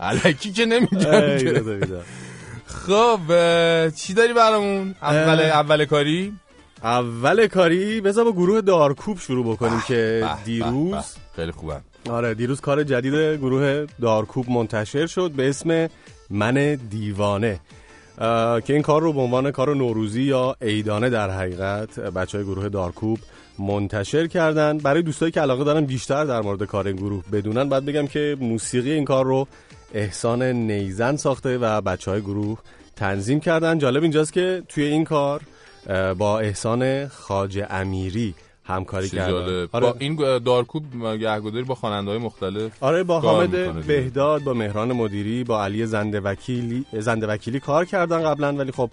الکی 0.00 0.52
که 0.52 0.66
نمیگم. 0.66 2.00
خب 2.66 3.20
چی 3.90 4.14
داری 4.14 4.32
برامون 4.32 4.94
اول. 5.02 5.40
اول 5.40 5.84
کاری 5.84 6.32
اول 6.84 7.46
کاری 7.46 8.00
بذار 8.00 8.24
با 8.24 8.32
گروه 8.32 8.60
دارکوب 8.60 9.18
شروع 9.18 9.54
بکنیم 9.54 9.80
که 9.88 9.94
به، 9.94 10.20
به، 10.20 10.44
دیروز 10.44 10.92
به. 10.92 11.02
خیلی 11.36 11.52
خوبه. 11.52 11.80
آره 12.10 12.34
دیروز 12.34 12.60
کار 12.60 12.82
جدید 12.82 13.14
گروه 13.14 13.86
دارکوب 14.00 14.50
منتشر 14.50 15.06
شد 15.06 15.30
به 15.30 15.48
اسم 15.48 15.88
من 16.30 16.74
دیوانه. 16.74 17.60
که 18.64 18.72
این 18.72 18.82
کار 18.82 19.02
رو 19.02 19.12
به 19.12 19.20
عنوان 19.20 19.50
کار 19.50 19.76
نوروزی 19.76 20.22
یا 20.22 20.56
عیدانه 20.62 21.10
در 21.10 21.30
حقیقت 21.30 22.00
بچه 22.00 22.38
های 22.38 22.46
گروه 22.46 22.68
دارکوب 22.68 23.18
منتشر 23.58 24.26
کردن. 24.26 24.78
برای 24.78 25.02
دوستایی 25.02 25.32
که 25.32 25.40
علاقه 25.40 25.64
دارن 25.64 25.84
بیشتر 25.84 26.24
در 26.24 26.40
مورد 26.40 26.62
کار 26.64 26.86
این 26.86 26.96
گروه 26.96 27.24
بدونن 27.32 27.68
باید 27.68 27.84
بگم 27.84 28.06
که 28.06 28.36
موسیقی 28.40 28.92
این 28.92 29.04
کار 29.04 29.24
رو 29.24 29.46
احسان 29.94 30.42
نیزن 30.42 31.16
ساخته 31.16 31.58
و 31.58 31.80
بچه 31.80 32.10
های 32.10 32.20
گروه 32.20 32.58
تنظیم 32.96 33.40
کردن. 33.40 33.78
جالب 33.78 34.02
اینجاست 34.02 34.32
که 34.32 34.62
توی 34.68 34.84
این 34.84 35.04
کار 35.04 35.40
با 36.18 36.38
احسان 36.38 37.08
خاج 37.08 37.64
امیری 37.70 38.34
همکاری 38.64 39.08
کردن 39.08 39.30
جالب 39.30 39.68
آره. 39.72 39.86
با 39.86 39.96
این 39.98 40.38
دارکوب 40.38 40.84
گهگداری 41.02 41.62
با 41.62 41.74
خواننده 41.74 42.10
های 42.10 42.20
مختلف 42.20 42.82
آره 42.82 43.02
با 43.02 43.20
حامد. 43.20 43.86
بهداد 43.86 44.42
با 44.42 44.54
مهران 44.54 44.92
مدیری 44.92 45.44
با 45.44 45.64
علی 45.64 45.86
زنده 45.86 46.20
وکیلی 46.20 46.84
زنده 46.92 47.26
وکیلی 47.26 47.60
کار 47.60 47.84
کردن 47.84 48.22
قبلا 48.22 48.52
ولی 48.52 48.72
خب 48.72 48.90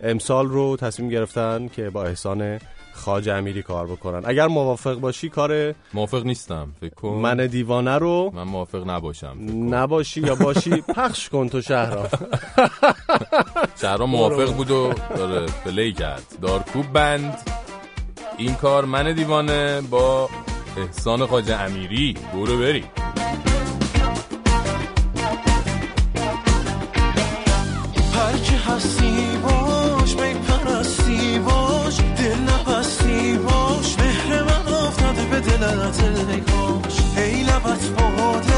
امسال 0.00 0.46
رو 0.46 0.76
تصمیم 0.76 1.08
گرفتن 1.08 1.68
که 1.68 1.90
با 1.90 2.04
احسان 2.04 2.58
خاج 2.94 3.28
امیری 3.28 3.62
کار 3.62 3.86
بکنن. 3.86 4.22
اگر 4.24 4.46
موافق 4.46 4.94
باشی 4.94 5.28
کار 5.28 5.74
موافق 5.94 6.24
نیستم 6.26 6.68
فکر 6.80 6.94
کن. 6.94 7.08
من 7.08 7.46
دیوانه 7.46 7.98
رو 7.98 8.30
من 8.34 8.42
موافق 8.42 8.90
نباشم. 8.90 9.36
نباشی 9.74 10.20
یا 10.20 10.34
باشی 10.34 10.70
پخش 10.96 11.28
کن 11.28 11.48
تو 11.48 11.60
شهرها. 11.60 12.06
شهرام 13.80 14.10
موافق 14.10 14.52
بود 14.56 14.70
و 14.70 14.92
داره 15.16 15.46
پلی 15.64 15.92
کرد. 15.92 16.22
دارکوب 16.42 16.92
بند. 16.92 17.38
این 18.38 18.54
کار 18.54 18.84
من 18.84 19.12
دیوانه 19.12 19.80
با 19.80 20.28
احسان 20.76 21.26
خاج 21.26 21.50
امیری. 21.50 22.14
برو 22.34 22.58
بری 22.58 22.84
ای 35.82 36.40
کاش 36.40 37.18
ای 37.18 37.42
لبت 37.42 37.88
باده 37.90 38.53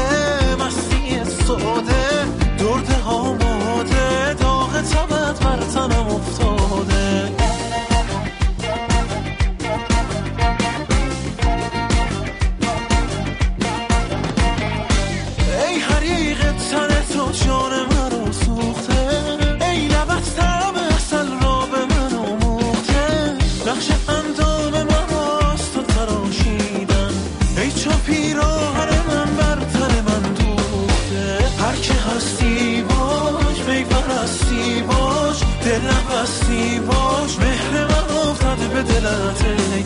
نبستی 36.27 36.79
باش 36.79 37.39
مهر 37.39 37.87
من 37.87 38.17
افتاده 38.29 38.67
به 38.67 38.83
دلت 38.83 39.45
ای 39.45 39.83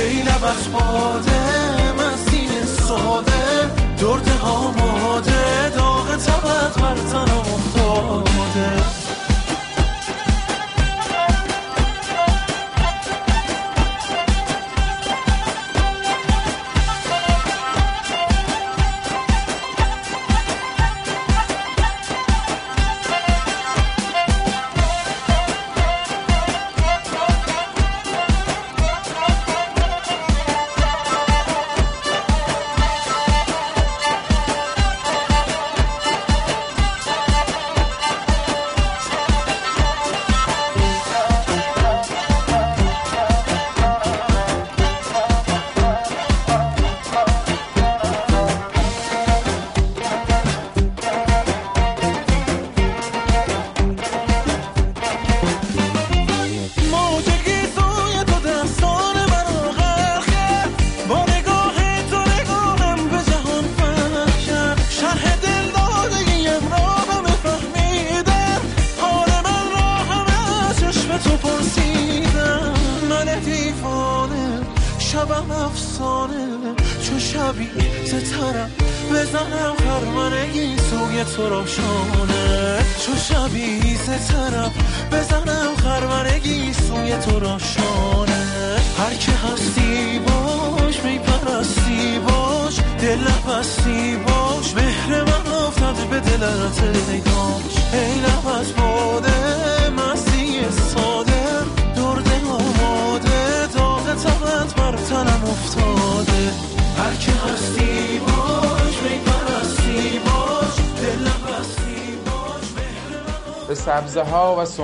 ای 0.00 0.22
لبت 0.22 0.68
باده 0.72 1.92
من 1.98 2.16
سینه 2.30 2.64
ساده. 2.64 3.70
درد 3.98 4.40
آماده 4.42 5.70
داغ 5.76 6.16
تبت 6.16 6.78
بر 6.82 6.94
تنم 6.94 7.38
افتاده. 7.38 9.03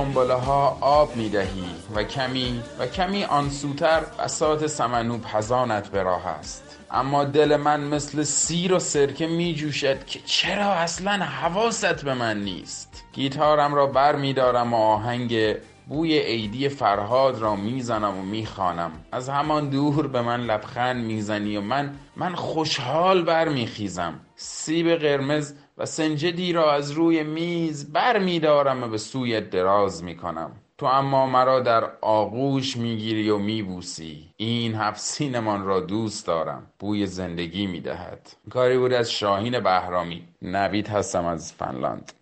سنبله 0.00 0.34
ها 0.34 0.78
آب 0.80 1.16
می 1.16 1.28
دهی 1.28 1.64
و 1.94 2.02
کمی 2.02 2.62
و 2.78 2.86
کمی 2.86 3.24
آنسوتر 3.24 4.00
بسات 4.00 4.66
سمنو 4.66 5.18
پزانت 5.18 5.88
به 5.88 6.02
راه 6.02 6.26
است. 6.26 6.78
اما 6.90 7.24
دل 7.24 7.56
من 7.56 7.80
مثل 7.80 8.22
سیر 8.22 8.74
و 8.74 8.78
سرکه 8.78 9.26
می 9.26 9.54
جوشد 9.54 10.04
که 10.04 10.20
چرا 10.24 10.72
اصلا 10.72 11.12
حواست 11.12 12.04
به 12.04 12.14
من 12.14 12.40
نیست. 12.40 13.04
گیتارم 13.12 13.74
را 13.74 13.86
بر 13.86 14.16
می 14.16 14.32
دارم 14.32 14.74
و 14.74 14.76
آهنگ 14.76 15.56
بوی 15.88 16.18
عیدی 16.18 16.68
فرهاد 16.68 17.38
را 17.38 17.56
می‌زنم 17.56 18.18
و 18.18 18.22
می‌خوانم. 18.22 18.92
از 19.12 19.28
همان 19.28 19.70
دور 19.70 20.06
به 20.06 20.22
من 20.22 20.40
لبخند 20.40 21.04
می‌زنی 21.04 21.56
و 21.56 21.60
من 21.60 21.94
من 22.16 22.34
خوشحال 22.34 23.22
برمیخیزم. 23.22 24.14
سیب 24.36 24.94
قرمز 24.94 25.54
و 25.80 25.86
سنجدی 25.86 26.52
را 26.52 26.72
از 26.72 26.90
روی 26.90 27.22
میز 27.22 27.92
بر 27.92 28.18
میدارم 28.18 28.82
و 28.82 28.88
به 28.88 28.98
سوی 28.98 29.40
دراز 29.40 30.04
می‌کنم. 30.04 30.50
تو 30.78 30.86
اما 30.86 31.26
مرا 31.26 31.60
در 31.60 31.84
آغوش 32.00 32.76
می‌گیری 32.76 33.30
و 33.30 33.38
میبوسی. 33.38 34.28
این 34.36 34.74
حفسینمان 34.74 35.64
را 35.64 35.80
دوست 35.80 36.26
دارم. 36.26 36.62
بوی 36.78 37.06
زندگی 37.06 37.66
می‌دهد. 37.66 38.36
کاری 38.50 38.78
بود 38.78 38.92
از 38.92 39.10
شاهین 39.10 39.60
بهرامی. 39.60 40.22
نوید 40.42 40.88
هستم 40.88 41.24
از 41.24 41.52
فنلاند. 41.52 42.12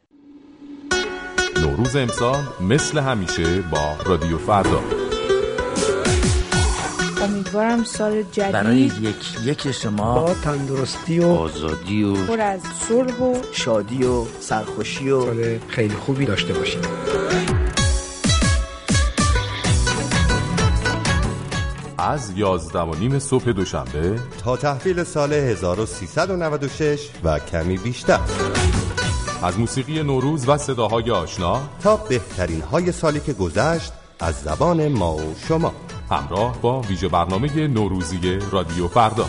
نوروز 1.63 1.97
امسال 1.97 2.43
مثل 2.61 2.99
همیشه 2.99 3.63
با 3.63 3.97
رادیو 4.07 4.39
فردا. 4.39 5.08
امیدوارم 7.49 7.85
سال 7.85 8.23
جدید 8.23 8.53
برای 8.53 8.77
یک 8.77 9.17
یک 9.45 9.71
شما 9.71 10.15
با 10.15 10.35
تندرستی 10.35 11.19
و 11.19 11.27
آزادی 11.27 12.05
و 12.05 12.15
پر 12.27 12.41
از 12.41 12.61
صلح 12.89 13.15
و 13.15 13.35
شادی 13.53 14.05
و 14.05 14.25
سرخوشی 14.41 15.11
و 15.11 15.21
سال 15.21 15.59
خیلی 15.69 15.95
خوبی 15.95 16.25
داشته 16.25 16.53
باشید. 16.53 16.89
از 21.99 22.33
یازده 22.37 22.79
و 22.79 22.95
نیم 22.95 23.19
صبح 23.19 23.53
دوشنبه 23.53 24.19
تا 24.45 24.57
تحویل 24.57 25.05
سال 25.05 25.33
1396 25.33 27.09
و 27.25 27.39
کمی 27.39 27.77
بیشتر. 27.77 28.21
از 29.43 29.59
موسیقی 29.59 30.03
نوروز 30.03 30.49
و 30.49 30.59
صداهای 30.59 31.11
آشنا 31.11 31.61
تا 31.83 31.97
بهترین 31.97 32.61
های 32.61 32.93
سالی 32.93 33.21
که 33.21 33.33
گذشت 33.33 33.93
از 34.21 34.35
زبان 34.35 34.89
ما 34.89 35.15
و 35.17 35.35
شما. 35.49 35.75
همراه 36.11 36.61
با 36.63 36.81
ویژه 36.81 37.09
برنامه 37.09 37.67
نوروزی 37.67 38.39
رادیو 38.53 38.89
فردا. 38.89 39.27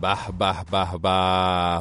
به 0.00 0.16
به 0.38 0.54
به 0.70 0.98
به. 1.02 1.08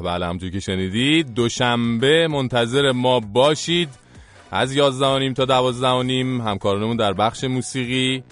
بله 0.04 0.26
همجور 0.26 0.50
که 0.50 0.60
شنیدید 0.60 1.34
دوشنبه 1.34 2.28
منتظر 2.28 2.92
ما 2.92 3.20
باشید. 3.20 3.90
از 4.52 4.76
یازده 4.76 5.20
نیم 5.20 5.34
تا 5.34 5.46
دوازده 5.46 6.04
نیم 6.04 6.42
همکارانمون 6.42 6.98
در 6.98 7.14
بخش 7.14 7.44
موسیقی 7.44 8.24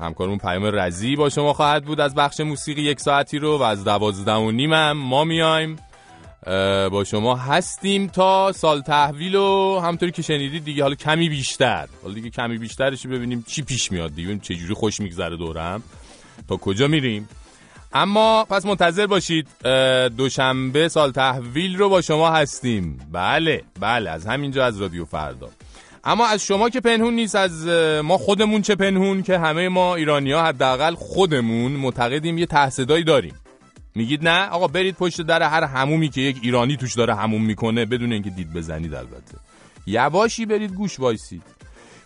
همکارمون 0.00 0.38
پیام 0.38 0.70
رزی 0.72 1.16
با 1.16 1.28
شما 1.28 1.52
خواهد 1.52 1.84
بود 1.84 2.00
از 2.00 2.14
بخش 2.14 2.40
موسیقی 2.40 2.82
یک 2.82 3.00
ساعتی 3.00 3.38
رو 3.38 3.58
و 3.58 3.62
از 3.62 3.84
دوازده 3.84 4.32
و 4.32 4.50
نیم 4.50 4.72
هم 4.72 4.92
ما 4.92 5.24
میایم. 5.24 5.76
با 6.90 7.04
شما 7.04 7.36
هستیم 7.36 8.06
تا 8.06 8.52
سال 8.52 8.80
تحویل 8.80 9.34
و 9.34 9.80
همطوری 9.80 10.12
که 10.12 10.22
شنیدید 10.22 10.64
دیگه 10.64 10.82
حالا 10.82 10.94
کمی 10.94 11.28
بیشتر. 11.28 11.88
حالا 12.02 12.14
دیگه 12.14 12.30
کمی 12.30 12.58
بیشترش 12.58 13.06
ببینیم 13.06 13.44
چی 13.48 13.62
پیش 13.62 13.92
میاد 13.92 14.10
دیگه 14.10 14.22
ببینیم 14.22 14.40
چه 14.40 14.54
جوری 14.54 14.74
خوش 14.74 15.00
میگذره 15.00 15.36
دورم. 15.36 15.82
تا 16.48 16.56
کجا 16.56 16.88
میریم. 16.88 17.28
اما 17.92 18.44
پس 18.44 18.66
منتظر 18.66 19.06
باشید 19.06 19.48
دوشنبه 20.16 20.88
سال 20.88 21.12
تحویل 21.12 21.76
رو 21.76 21.88
با 21.88 22.00
شما 22.00 22.30
هستیم. 22.30 22.98
بله 23.12 23.62
بله 23.80 24.10
از 24.10 24.26
همینجا 24.26 24.64
از 24.64 24.80
رادیو 24.80 25.04
فردا. 25.04 25.48
اما 26.06 26.26
از 26.26 26.44
شما 26.44 26.68
که 26.70 26.80
پنهون 26.80 27.14
نیست 27.14 27.34
از 27.34 27.66
ما 28.04 28.18
خودمون 28.18 28.62
چه 28.62 28.74
پنهون 28.74 29.22
که 29.22 29.38
همه 29.38 29.68
ما 29.68 29.94
ایرانی 29.94 30.32
ها 30.32 30.44
حداقل 30.44 30.94
خودمون 30.94 31.72
معتقدیم 31.72 32.38
یه 32.38 32.46
ته 32.46 32.65
صدایی 32.65 33.04
داریم. 33.04 33.34
میگید 33.94 34.28
نه؟ 34.28 34.48
آقا 34.48 34.66
برید 34.66 34.94
پشت 34.94 35.22
در 35.22 35.42
هر 35.42 35.64
حمومی 35.64 36.08
که 36.08 36.20
یک 36.20 36.36
ایرانی 36.42 36.76
توش 36.76 36.94
داره 36.94 37.14
حموم 37.14 37.42
می‌کنه 37.42 37.84
بدون 37.84 38.12
اینکه 38.12 38.30
دید 38.30 38.52
بزنید 38.52 38.94
البته. 38.94 39.38
یواشی 39.86 40.46
برید 40.46 40.72
گوش 40.72 41.00
وایسید. 41.00 41.42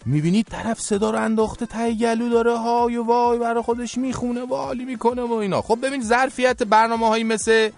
می‌بینید 0.06 0.46
طرف 0.46 0.80
صدا 0.80 1.10
رو 1.10 1.18
انداخته 1.18 1.66
ته 1.66 1.94
گلو 1.94 2.28
داره 2.28 2.58
های 2.58 2.96
و 2.96 3.04
وای 3.04 3.38
برای 3.38 3.62
خودش 3.62 3.98
می‌خونه 3.98 4.44
حالی 4.44 4.84
می‌کنه 4.84 5.22
و 5.22 5.32
اینا. 5.32 5.62
خب 5.62 5.78
ببین 5.82 6.02
ظرفیت 6.02 6.62
برنامه 6.62 7.08
هایی 7.08 7.24
مثل 7.24 7.70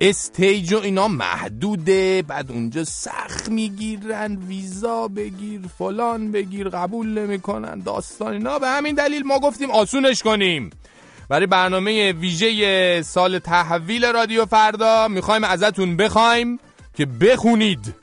Stage 0.00 0.72
و 0.72 0.78
اینا 0.78 1.08
محدوده 1.08 2.22
بعد 2.22 2.52
اونجا 2.52 2.84
سخت 2.84 3.48
می‌گیرن 3.48 4.36
ویزا 4.36 5.08
بگیر 5.08 5.60
فلان 5.78 6.32
بگیر 6.32 6.68
قبول 6.68 7.06
نمی‌کنن 7.06 7.78
داستان 7.78 8.32
اینا. 8.32 8.58
به 8.58 8.68
همین 8.68 8.94
دلیل 8.94 9.26
ما 9.26 9.38
گفتیم 9.38 9.70
آسونش 9.70 10.22
کنیم. 10.22 10.70
برای 11.28 11.46
برنامه 11.46 12.12
ویژه 12.12 13.02
سال 13.02 13.38
تحویل 13.38 14.04
رادیو 14.04 14.46
فردا 14.46 15.08
می‌خوایم 15.08 15.44
ازتون 15.44 15.96
بخوایم 15.96 16.58
که 16.96 17.06
بخونید. 17.06 17.94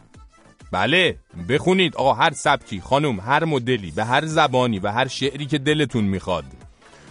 بله 0.71 1.17
بخونید. 1.49 1.95
آقا 1.95 2.13
هر 2.13 2.33
سبکی 2.33 2.81
خانم 2.81 3.19
هر 3.19 3.45
مدلی 3.45 3.91
به 3.91 4.03
هر 4.05 4.25
زبانی 4.25 4.79
و 4.79 4.91
هر 4.91 5.07
شعری 5.07 5.45
که 5.45 5.57
دلتون 5.57 6.03
می‌خواد. 6.03 6.45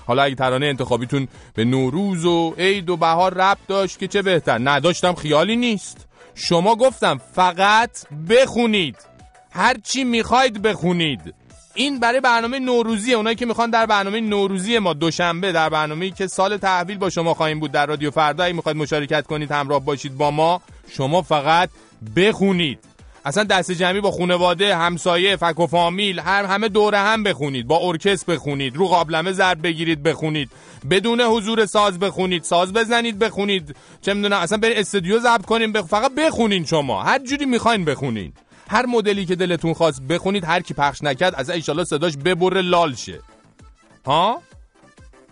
حالا 0.07 0.23
اگه 0.23 0.35
ترانه 0.35 0.67
انتخابیتون 0.67 1.29
به 1.55 1.65
نوروز 1.65 2.25
و 2.25 2.55
عید 2.59 2.91
و 2.91 2.97
بهار 2.97 3.35
ربط 3.35 3.59
داشت 3.69 3.99
که 3.99 4.09
چه 4.09 4.23
بهتر؟ 4.23 4.59
نداشتم 4.59 5.15
خیالی 5.15 5.57
نیست. 5.57 6.09
شما 6.35 6.77
گفتم 6.77 7.21
فقط 7.33 7.91
بخونید. 8.31 8.97
هر 9.51 9.77
چی 9.85 10.05
می‌خواید 10.05 10.63
بخونید. 10.63 11.35
این 11.75 12.01
برای 12.01 12.21
برنامه 12.21 12.59
نوروزی 12.59 13.15
اونایی 13.15 13.37
که 13.37 13.47
می‌خوان 13.47 13.71
در 13.71 13.87
برنامه 13.87 14.21
نوروزی 14.21 14.79
ما 14.79 14.93
دوشنبه 14.93 15.53
در 15.53 15.69
برنامه‌ای 15.69 16.11
که 16.11 16.27
سال 16.27 16.57
تحویل 16.57 16.99
با 16.99 17.11
شما 17.11 17.35
خواهیم 17.35 17.61
بود 17.61 17.73
در 17.73 17.87
رادیو 17.87 18.11
فردا 18.11 18.53
می‌خواید 18.53 18.79
مشارکت 18.79 19.27
کنید 19.27 19.53
همراه 19.53 19.85
باشید 19.85 20.17
با 20.17 20.31
ما 20.31 20.61
شما 20.89 21.23
فقط 21.23 21.71
بخونید. 22.17 22.79
اصلا 23.25 23.45
دست 23.45 23.71
جمعی 23.71 24.01
با 24.01 24.11
خانواده 24.11 24.77
همسایه 24.77 25.37
فک 25.37 25.61
و 25.61 25.67
فامیل 25.67 26.19
هر 26.19 26.45
همه 26.45 26.69
دوره 26.69 26.99
هم 26.99 27.23
بخونید 27.23 27.67
با 27.67 27.79
ارکستر 27.79 28.33
بخونید 28.33 28.77
رو 28.77 28.87
قابلمه 28.87 29.33
ضرب 29.33 29.63
بگیرید 29.63 30.03
بخونید. 30.03 30.51
بدون 30.91 31.21
حضور 31.21 31.67
ساز 31.67 31.99
بخونید 31.99 32.43
ساز 32.43 32.73
بزنید 32.73 33.19
بخونید. 33.19 33.77
چه 34.01 34.15
می‌دونم 34.15 34.37
اصلا 34.37 34.59
برید 34.59 34.79
استودیو 34.79 35.19
ضبط 35.19 35.47
کنیم 35.47 35.73
بخ... 35.73 35.85
فقط 35.85 36.15
بخونین 36.15 36.65
شما. 36.65 37.03
هر 37.03 37.19
جوری 37.19 37.45
می‌خواین 37.45 37.85
بخونین. 37.85 38.33
هر 38.69 38.87
مدلی 38.87 39.27
که 39.27 39.37
دلتون 39.37 39.75
خواست 39.75 40.03
بخونید 40.03 40.45
هر 40.45 40.61
کی 40.61 40.75
پخش 40.75 41.03
نکرد 41.03 41.35
از 41.35 41.51
ایشالا 41.51 41.85
صداش 41.85 42.17
ببره 42.17 42.63
لال 42.63 42.95
شه. 42.95 43.21
ها؟ 44.07 44.43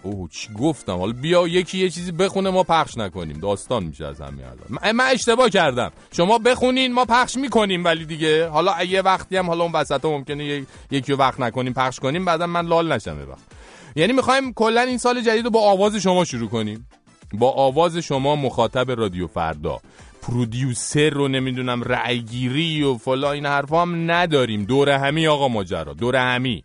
اوه 0.02 0.28
چی 0.30 0.48
گفتم؟ 0.58 0.98
حالا 0.98 1.12
بیا 1.12 1.48
یکی 1.48 1.78
یه 1.78 1.90
چیزی 1.90 2.12
بخونه 2.12 2.50
ما 2.50 2.62
پخش 2.62 2.96
نکنیم. 2.96 3.40
داستان 3.40 3.84
میشه 3.84 4.06
از 4.06 4.20
همین 4.20 4.44
الان. 4.44 4.92
من 4.92 5.04
اشتباه 5.12 5.50
کردم. 5.50 5.90
شما 6.12 6.38
بخونین 6.38 6.92
ما 6.92 7.04
پخش 7.04 7.36
می‌کنیم 7.36 7.84
ولی 7.84 8.04
دیگه. 8.04 8.48
حالا 8.48 8.84
یه 8.84 9.02
وقتی 9.02 9.36
هم 9.36 9.46
حالا 9.46 9.64
اون 9.64 9.72
وسط 9.72 10.04
ممکنه 10.04 10.66
یکی 10.90 11.12
وقت 11.12 11.40
نکنیم 11.40 11.72
پخش 11.72 12.00
کنیم 12.00 12.24
بعدا 12.24 12.46
من 12.46 12.66
لال 12.66 12.92
نشم 12.92 13.18
وقت. 13.28 13.38
یعنی 13.96 14.12
می‌خوایم 14.12 14.52
کلا 14.52 14.80
این 14.80 14.98
سال 14.98 15.20
جدید 15.20 15.44
رو 15.44 15.50
با 15.50 15.60
آواز 15.60 15.96
شما 15.96 16.24
شروع 16.24 16.48
کنیم. 16.48 16.86
با 17.34 17.50
آواز 17.50 17.96
شما 17.96 18.36
مخاطب 18.36 18.90
رادیو 18.90 19.26
فردا. 19.26 19.80
producer 20.22 21.10
رو 21.10 21.28
نمی‌دونم 21.28 21.82
رأیگیری 21.82 22.82
و 22.82 22.94
فلان 22.94 23.32
این 23.32 23.46
حرفا 23.46 23.82
هم 23.82 24.10
نداریم. 24.10 24.64
دور 24.64 24.90
همی 24.90 25.26
آقا 25.26 25.48
ماجرا. 25.48 25.92
دور 25.92 26.16
همی. 26.16 26.64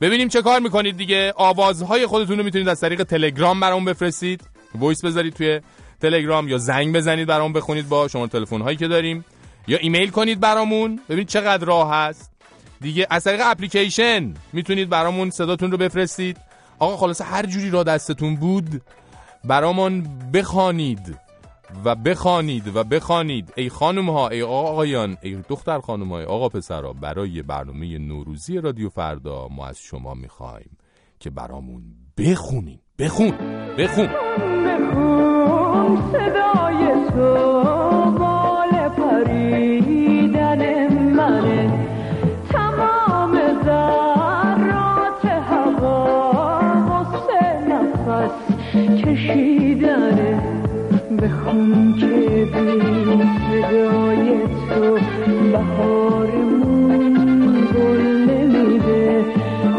ببینیم 0.00 0.28
چه 0.28 0.42
کار 0.42 0.60
می‌کنید 0.60 0.96
دیگه. 0.96 1.32
آوازهای 1.36 2.06
خودتون 2.06 2.38
رو 2.38 2.44
می‌تونید 2.44 2.68
از 2.68 2.80
طریق 2.80 3.02
تلگرام 3.02 3.60
برام 3.60 3.84
بفرستید. 3.84 4.42
voice 4.74 5.04
بذارید 5.04 5.34
توی 5.34 5.60
تلگرام 6.00 6.48
یا 6.48 6.58
زنگ 6.58 6.96
بزنید 6.96 7.28
برام 7.28 7.52
بخونید 7.52 7.88
با 7.88 8.08
شما 8.08 8.26
تلفن 8.26 8.60
هایی 8.60 8.76
که 8.76 8.88
داریم. 8.88 9.24
یا 9.68 9.78
ایمیل 9.78 10.10
کنید 10.10 10.40
برامون. 10.40 11.00
ببینید 11.08 11.28
چقدر 11.28 11.64
راه 11.64 11.94
هست. 11.94 12.30
دیگه 12.80 13.06
از 13.10 13.24
طریق 13.24 13.40
اپلیکیشن 13.44 14.34
می‌تونید 14.52 14.88
برامون 14.88 15.30
صداتون 15.30 15.70
رو 15.70 15.76
بفرستید. 15.76 16.36
آقا 16.78 16.96
خلاصه 16.96 17.24
هر 17.24 17.46
جوری 17.46 17.70
را 17.70 17.82
دستتون 17.82 18.36
بود 18.36 18.82
برامون 19.44 20.06
بخوانید. 20.34 21.16
و 21.84 21.94
بخوانید 21.94 22.76
و 22.76 22.84
بخوانید. 22.84 23.52
ای 23.56 23.68
خانم 23.68 24.10
ها 24.10 24.28
ای 24.28 24.42
آقایان 24.42 25.16
ای 25.22 25.42
دختر 25.48 25.80
خانم 25.80 26.08
های 26.08 26.24
آقا 26.24 26.48
پسرا 26.48 26.92
برای 26.92 27.42
برنامه 27.42 27.98
نوروزی 27.98 28.58
رادیو 28.58 28.88
فردا 28.88 29.48
ما 29.48 29.66
از 29.66 29.78
شما 29.78 30.14
می‌خوایم 30.14 30.76
که 31.20 31.30
برامون 31.30 31.82
بخونین. 32.18 32.78
بخون. 32.98 33.30
بخون. 33.78 34.06
بخون 34.66 35.96
صدای 36.12 37.10
تو 37.10 37.34
بال 38.18 38.88
پریدن 38.88 40.62
منه. 41.14 41.86
تمام 42.50 43.32
ذرات 43.64 45.24
هوا 45.24 46.60
نفس 47.68 48.32
کشیدنه 49.04 49.59
بهارمون 55.80 57.14
گل 57.74 58.02
نمیده. 58.30 59.24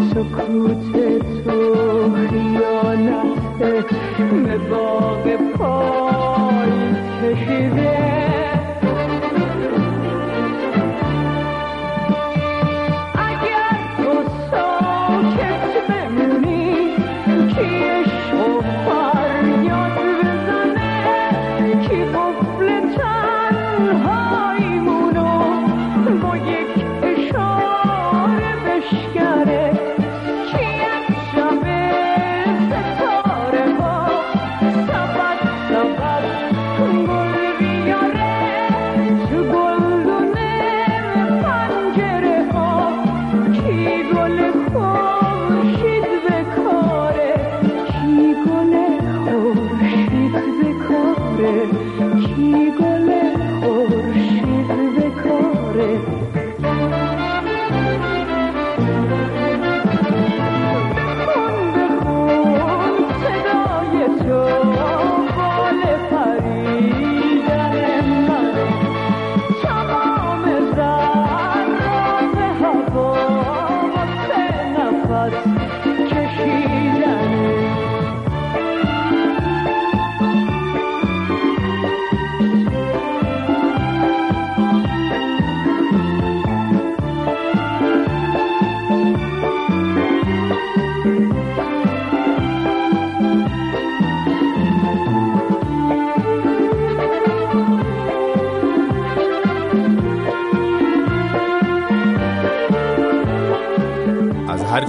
سکوت 0.09 0.83
تو 1.45 1.57
خیانت. 2.29 3.37
به 4.29 4.57
باغ 4.57 5.37
پای 5.57 6.00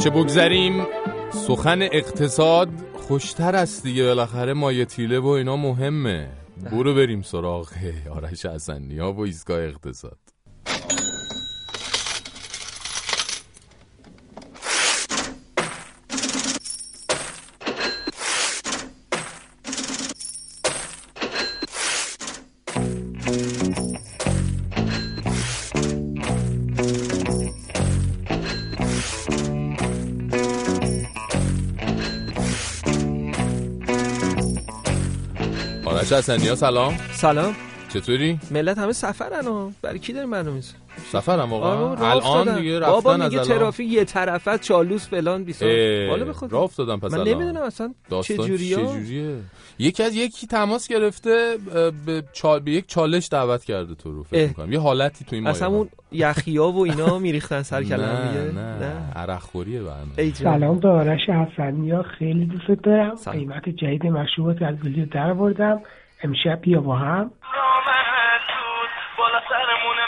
هرچه 0.02 0.16
بگذریم 0.20 0.86
سخن 1.30 1.82
اقتصاد 1.82 2.68
خوشتر 2.94 3.56
است 3.56 3.82
دیگه 3.82 4.04
بالاخره 4.04 4.52
مایه 4.52 4.84
تیله 4.84 5.18
و 5.18 5.26
اینا 5.26 5.56
مهمه. 5.56 6.28
برو 6.72 6.94
بریم 6.94 7.22
سراغ 7.22 7.68
آرش 8.10 8.46
حسنی 8.46 8.98
ها 8.98 9.12
و 9.12 9.20
ایستگاه 9.20 9.60
اقتصاد. 9.60 10.32
آرش 36.12 36.18
حسنی 36.31 36.48
ها 36.48 36.55
سلام. 36.55 36.94
سلام. 37.12 37.55
چطوری؟ 37.88 38.38
ملت 38.51 38.79
همه 38.79 38.92
سفرن 38.92 39.44
ها. 39.44 39.70
برای 39.83 39.98
کی 39.98 40.12
داری 40.12 40.27
برنامه 40.27 40.51
می‌ریزی؟ 40.51 40.75
سفرم 41.12 41.51
واقعا 41.53 42.11
الان. 42.11 42.59
دیگه 42.59 42.81
بابا 42.81 43.11
رفتن 43.12 43.22
از 43.22 43.31
میگه 43.33 43.42
الان. 43.42 43.59
ترافیک 43.59 43.92
یه 43.92 44.05
طرفت 44.05 44.61
چالوس 44.61 45.09
فلان 45.09 45.44
بیسار. 45.44 45.68
اه، 45.72 46.11
والا 46.11 46.25
به 46.25 46.33
خدا. 46.33 46.48
راه 46.57 46.62
افتادم 46.62 47.01
پس 47.01 47.12
من 47.12 47.18
الان. 47.20 47.35
نمی‌دونم 47.35 47.62
اصلا 47.62 47.94
داستان 48.11 48.37
چجوریه 48.37 48.77
چجوریه؟ 48.77 49.37
یکی 49.79 50.03
از 50.03 50.16
یکی 50.16 50.46
تماس 50.46 50.88
گرفته 50.88 51.57
به, 52.07 52.25
چال... 52.33 52.61
به 52.61 52.70
یک 52.70 52.87
چالش 52.88 53.29
دعوت 53.33 53.64
کرده 53.64 53.94
تو 53.94 54.12
رو 54.12 54.22
فکر. 54.22 54.48
می‌کنم. 54.48 54.72
یه 54.72 54.81
حالتی 54.81 55.25
تو 55.25 55.37
این 55.37 55.46
اصلا 55.46 55.68
مایه 55.68 55.79
اون 55.79 55.88
یخیا 56.12 56.70
و 56.70 56.81
اینا 56.85 57.18
میریختن 57.27 57.62
سر 57.62 57.83
کلم 57.83 58.01
نه 58.01 58.29
دیگه. 58.29 58.61
نه. 58.61 59.12
عرق 59.16 59.38
خوریه 59.40 59.83
برنامه. 59.83 60.33
سلام 60.35 60.79
به 60.79 60.88
آرش 60.88 61.20
حسنیا 61.29 62.03
خیلی 62.03 62.46
دوست 62.46 62.83
دارم. 62.85 63.14
قیمت 63.33 63.68
جدید 63.68 64.07
مشروبات 64.07 64.62
از 64.62 64.75
ویدیو 64.85 65.07
در 65.07 65.35
بردم 65.35 65.81
امشب 66.24 66.61
بیا 66.61 66.80
با 66.80 66.96
هم. 66.96 67.30
بالا 69.18 69.40
سرمونه 69.48 70.06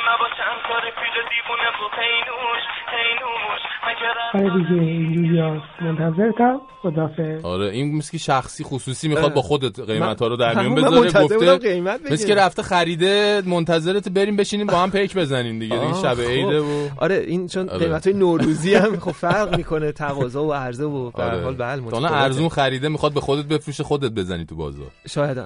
آره 4.35 4.51
دیگه 4.68 4.83
اینجوری 4.83 5.40
منتظرتم 5.83 6.61
خدافظ 6.83 7.44
آره 7.44 7.66
این 7.70 7.97
مثل 7.97 8.11
که 8.12 8.18
شخصی 8.18 8.64
خصوصی 8.64 9.09
می‌خواد. 9.09 9.35
با 9.35 9.42
خودت 9.42 9.81
قیمت 9.81 10.20
ها 10.23 10.27
رو 10.29 10.37
در 10.37 10.62
میون 10.62 10.75
بذاره 10.75 11.12
گفته. 11.25 11.81
مثل 12.11 12.27
که 12.27 12.35
رفته 12.35 12.62
خریده 12.62 13.42
منتظرت 13.47 14.09
بریم 14.09 14.37
بشینیم 14.37 14.66
با 14.66 14.77
هم 14.77 14.90
پیک 14.90 15.14
بزنین 15.16 15.59
دیگه 15.59 15.77
دیگه 15.79 15.94
شب 15.94 16.14
خب. 16.14 16.20
عیده 16.20 16.61
و 16.61 16.88
آره 16.97 17.14
این 17.27 17.47
چون 17.49 17.68
آره. 17.68 17.79
قیمت 17.87 18.07
های 18.07 18.16
نوروزی 18.16 18.75
هم 18.75 18.97
خب 19.05 19.11
فرق 19.11 19.57
می‌کنه 19.57 19.92
تقاضا 19.92 20.44
و 20.44 20.53
عرضه 20.55 20.85
و 20.85 21.11
به 21.11 21.23
هر 21.23 21.31
آره. 21.31 21.44
حال 21.44 21.55
بله 21.55 21.77
تا 21.77 21.83
حالا 21.83 21.99
متفاوته. 21.99 22.14
ارزون 22.25 22.49
خریده 22.49 22.88
می‌خواد 22.88 23.12
به 23.14 23.20
خودت 23.20 23.44
بفروشه 23.44 23.85
خودت 23.85 24.11
بزنی 24.11 24.44
تو 24.44 24.57
بازار 24.57 24.87
شاید 25.09 25.38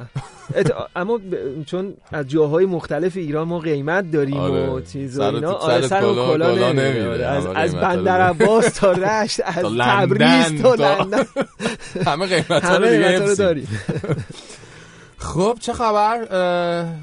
اما 0.96 1.16
ب- 1.16 1.64
چون 1.66 1.94
از 2.12 2.28
جاهای 2.28 2.66
مختلف 2.66 3.16
ایران 3.16 3.48
ما 3.48 3.58
قیمت 3.58 4.10
داریم 4.10 4.36
آره. 4.36 4.68
و 4.70 4.80
چیز 4.80 5.18
و 5.18 5.22
سر 5.22 5.34
اینا 5.34 5.52
تو- 5.52 5.58
آره 5.58 5.80
سر 5.86 6.00
کلا. 6.00 6.46
از, 7.56 7.74
بندر 7.76 8.20
عباس 8.20 8.77
تا 8.78 8.92
رشت 8.92 9.40
از 9.44 9.64
تبریز 9.80 10.62
تا 10.62 10.74
لندن 10.74 11.24
همه 12.06 12.26
قیمت 12.26 12.64
ها 12.64 12.76
رو. 12.76 13.34
داریم 13.34 13.68
خب 15.18 15.56
چه 15.60 15.72
خبر 15.72 16.26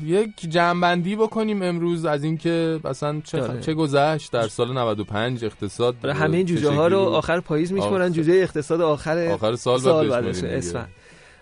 یک 0.04 0.30
جنبندی 0.50 1.16
بکنیم 1.16 1.62
امروز 1.62 2.06
از 2.06 2.24
اینکه 2.24 2.80
مثلا 2.84 3.22
چه, 3.24 3.42
آره. 3.42 3.60
چه 3.62 3.74
گذشت 3.74 4.32
در 4.32 4.48
سال 4.48 4.74
95 4.74 5.46
اقتصاد 5.46 5.96
آره، 6.04 6.14
همه 6.14 6.38
این 6.38 6.46
جوجه 6.46 6.70
ها 6.70 6.88
رو؟ 6.88 7.00
آخر 7.00 7.40
پاییز 7.40 7.72
میشمارن 7.74 8.10
آخر- 8.12 8.16
جوجه 8.16 8.34
اقتصاد 8.34 8.82
آخر 8.82 9.28
آخر 9.28 9.56
سال 9.56 10.04
دیگه. 10.34 10.48
اسفند 10.48 10.90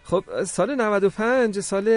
خب 0.04 0.24
سال 0.43 0.76
95 0.76 1.60
سال 1.60 1.89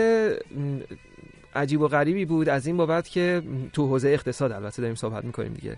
عجیب 1.55 1.81
و 1.81 1.89
غریبی 1.89 2.25
بود 2.25 2.49
از 2.49 2.67
این 2.67 2.77
بابت 2.77 3.09
که 3.09 3.43
تو 3.73 3.87
حوزه 3.87 4.09
اقتصاد 4.09 4.53
البته 4.53 4.83
داریم 4.83 4.95
صحبت 4.95 5.25
می‌کنیم 5.25 5.55
دیگه 5.55 5.77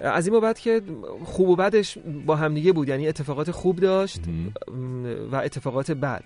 از 0.00 0.26
این 0.26 0.40
بابت 0.40 0.60
که 0.60 0.82
خوب 1.24 1.48
و 1.48 1.56
بدش 1.56 1.98
با 2.26 2.36
همدیگه 2.36 2.72
بود 2.72 2.88
یعنی 2.88 3.08
اتفاقات 3.08 3.50
خوب 3.50 3.76
داشت 3.80 4.20
و 5.32 5.36
اتفاقات 5.36 5.90
بد. 5.90 6.24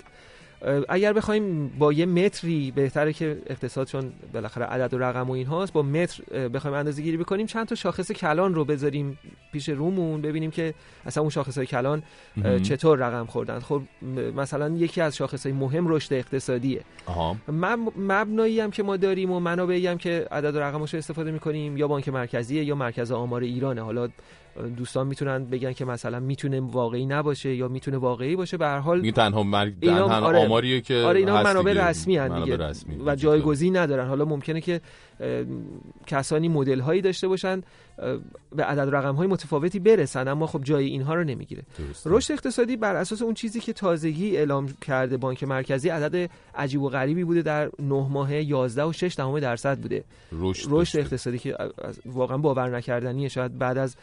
اگر 0.89 1.13
بخوایم 1.13 1.69
با 1.69 1.93
یه 1.93 2.07
متری 2.07 2.71
بهتره 2.71 3.13
که 3.13 3.39
اقتصاد 3.47 3.87
چون 3.87 4.13
بالاخره 4.33 4.65
عدد 4.65 4.95
و 4.95 4.99
رقم 4.99 5.31
و 5.31 5.33
اینهاست 5.33 5.73
با 5.73 5.83
متر 5.83 6.49
بخوایم 6.49 6.77
اندازه 6.77 7.03
گیری 7.03 7.17
بکنیم. 7.17 7.47
چند 7.47 7.67
تا 7.67 7.75
شاخص 7.75 8.13
کلان 8.13 8.55
رو 8.55 8.65
بذاریم 8.65 9.19
پیش 9.53 9.69
رومون 9.69 10.21
ببینیم 10.21 10.51
که 10.51 10.75
اصلا 11.07 11.21
اون 11.21 11.31
شاخص 11.31 11.57
های 11.57 11.67
کلان. 11.67 12.03
چطور 12.63 12.99
رقم 12.99 13.27
خوردن. 13.27 13.59
خب 13.59 13.83
مثلا 14.37 14.69
یکی 14.69 15.01
از 15.01 15.17
شاخص 15.17 15.47
های 15.47 15.55
مهم 15.55 15.89
رشد 15.89 16.15
اقتصادیه. 16.15 16.81
مبنایی 17.97 18.61
هم 18.61 18.71
که 18.71 18.83
ما 18.83 18.97
داریم 18.97 19.31
و 19.31 19.41
منابعی 19.41 19.87
هم 19.87 19.99
که 19.99 20.29
عدد 20.31 20.57
و 20.57 20.61
رقمش 20.61 20.95
رو 20.95 20.99
استفاده 20.99 21.31
می‌کنیم 21.31 21.77
یا 21.77 21.89
بانک 21.89 22.09
مرکزیه 22.09 22.65
یا 22.65 22.75
مرکز 22.75 23.13
آمار 23.13 23.43
ایرانه. 23.43 23.83
حالا 23.83 24.09
دوستان 24.77 25.07
می‌تونن 25.07 25.45
بگن 25.45 25.73
که 25.73 25.85
مثلا 25.85 26.21
می‌تونه 26.21 26.61
واقعی 26.61 27.07
نباشه 27.07 27.55
یا 27.55 27.69
می‌تونه 27.69 27.97
واقعی 27.97 28.37
باشه 28.37 28.57
به 28.57 28.67
هر 28.67 28.79
حال 28.79 29.11
تنها 29.11 29.43
مرگ 29.43 29.75
اینا- 29.81 30.09
تنها 30.09 30.27
آره. 30.27 30.39
آماریه 30.39 30.81
که 30.81 30.97
آره 30.97 31.19
اینا 31.19 31.43
منابع. 31.43 31.89
رسمی 31.89 32.17
هن 32.17 32.29
منابع 32.29 32.45
دیگه 32.45 32.57
رسمی 32.69 32.97
و 33.07 33.15
جایگزین 33.17 33.77
ندارن 33.77 34.09
حالا 34.09 34.25
ممکنه 34.25 34.61
که 34.61 34.81
کسانی 36.07 36.49
مدل 36.49 36.81
هایی 36.81 37.01
داشته 37.01 37.29
باشن 37.29 37.63
به 38.57 38.65
عدد 38.65 38.95
رقم 38.95 39.15
های 39.15 39.27
متفاوتی 39.27 39.79
برسن 39.79 40.29
اما 40.29 40.47
خب 40.47 40.61
جای 40.65 40.85
اینها 40.87 41.15
رو 41.15 41.25
نمی‌گیره. 41.25 41.63
رشد 42.07 42.33
اقتصادی 42.33 42.77
بر 42.77 42.97
اساس 42.97 43.23
اون 43.23 43.35
چیزی 43.35 43.61
که 43.61 43.73
تازگی 43.73 44.37
اعلام 44.37 44.69
کرده 44.87 45.17
بانک 45.17 45.45
مرکزی 45.45 45.89
عدد 45.89 46.31
عجیب 46.55 46.83
و 46.83 46.89
غریبی 46.89 47.25
بوده 47.25 47.43
در 47.43 47.71
نه 47.79 48.09
ماهه 48.09 48.35
11 48.45 48.83
و 48.85 48.93
6 48.93 49.15
دهم 49.17 49.41
درصد 49.41 49.79
بوده 49.79 50.05
رشد. 50.33 50.99
اقتصادی 50.99 51.39
که 51.39 51.57
واقعا 52.07 52.39
باور 52.39 52.77
نکردنیه 52.77 53.29
شاید 53.29 53.59
بعد 53.59 53.79
از 53.79 53.97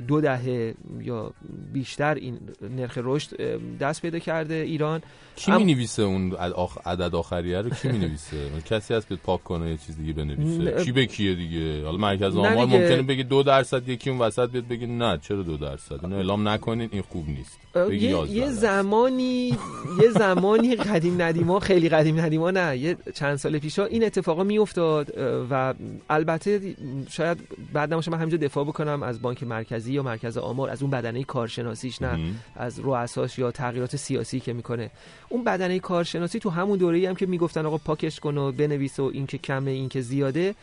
دو 0.00 0.20
دهه 0.20 0.74
یا 1.00 1.32
بیشتر 1.72 2.14
این 2.14 2.38
نرخ 2.76 2.98
رشد 3.02 3.36
دست 3.78 4.02
پیدا 4.02 4.18
کرده 4.18 4.54
ایران. 4.54 5.02
کی 5.36 5.52
ام- 5.52 5.62
می 5.62 5.74
نویسه 5.74 6.02
اون 6.02 6.30
آخ- 6.36 6.86
عدد 6.86 7.14
آخریه 7.14 7.58
رو؟ 7.60 7.70
کی 7.70 7.88
می 7.88 7.98
نویسه 7.98 8.50
کسی 8.70 8.94
هست 8.94 9.08
بیاد 9.08 9.20
پاک 9.20 9.44
کنه 9.44 9.70
یه 9.70 9.76
چیز 9.76 9.96
دیگه 9.96 10.12
بنویسه؟ 10.12 10.62
نه. 10.76 10.84
کی 10.84 10.92
به 10.92 11.06
کیه 11.06 11.34
دیگه؟ 11.34 11.84
حالا 11.84 11.96
مرکز 11.98 12.36
آمار 12.36 12.64
دیگه. 12.66 12.78
ممکنه 12.78 13.02
بگه 13.02 13.22
دو 13.22 13.42
درصد 13.42 13.88
یکی 13.88 14.10
اون 14.10 14.18
وسط 14.18 14.50
بیاد 14.50 14.68
بگه 14.68 14.86
نه 14.86 15.18
چرا 15.18 15.42
دو 15.42 15.56
درصد؟ 15.56 15.98
اینو 16.04 16.16
اعلام 16.16 16.48
نکنید 16.48 16.90
این 16.92 17.02
خوب 17.02 17.28
نیست. 17.28 17.58
یه, 17.74 17.92
11 17.92 18.32
یه. 18.32 18.50
زمانی 18.50 19.58
یه 20.02 20.10
زمانی 20.10 20.76
قدیم 20.76 21.22
ندیما 21.22 21.60
خیلی 21.60 21.88
قدیم 21.88 22.20
ندیما 22.20 22.50
نه 22.50 22.76
یه 22.76 22.96
چند 23.14 23.36
سال 23.36 23.58
پیشا 23.58 23.84
این 23.84 24.04
اتفاقا 24.04 24.42
میافتاد 24.44 25.12
و 25.50 25.74
البته 26.10 26.74
شاید 27.10 27.38
بعد 27.72 27.92
نباشه 27.92 28.10
من 28.10 28.18
همینجا 28.18 28.36
دفاع 28.36 28.64
بکنم 28.64 29.02
از 29.02 29.22
بانک 29.22 29.42
مرکزی 29.42 29.92
یا 29.92 30.02
مرکز 30.02 30.36
آمار 30.36 30.70
از 30.70 30.82
اون 30.82 30.90
بدنه 30.90 31.24
کارشناسیش 31.24 32.02
نه. 32.02 32.18
از 32.56 32.80
رؤساش 32.80 33.38
یا 33.38 33.50
تغییرات 33.50 33.96
سیاسی 33.96 34.40
که 34.40 34.52
می‌کنه 34.52 34.90
اون 35.28 35.44
بدنه 35.44 35.78
کارشناسی 35.78 36.38
تو 36.38 36.50
همون 36.50 36.78
دوره 36.78 37.08
هم 37.08 37.14
که 37.14 37.26
می‌گفتن 37.26 37.66
آقا 37.66 37.78
پاکش 37.78 38.20
کن 38.20 38.38
و 38.38 38.52
بنویس 38.52 39.00
و 39.00 39.10
این 39.14 39.26
که 39.26 39.38
کمه 39.38 39.70
این 39.70 39.88
که 39.88 40.00
زیاده 40.00 40.54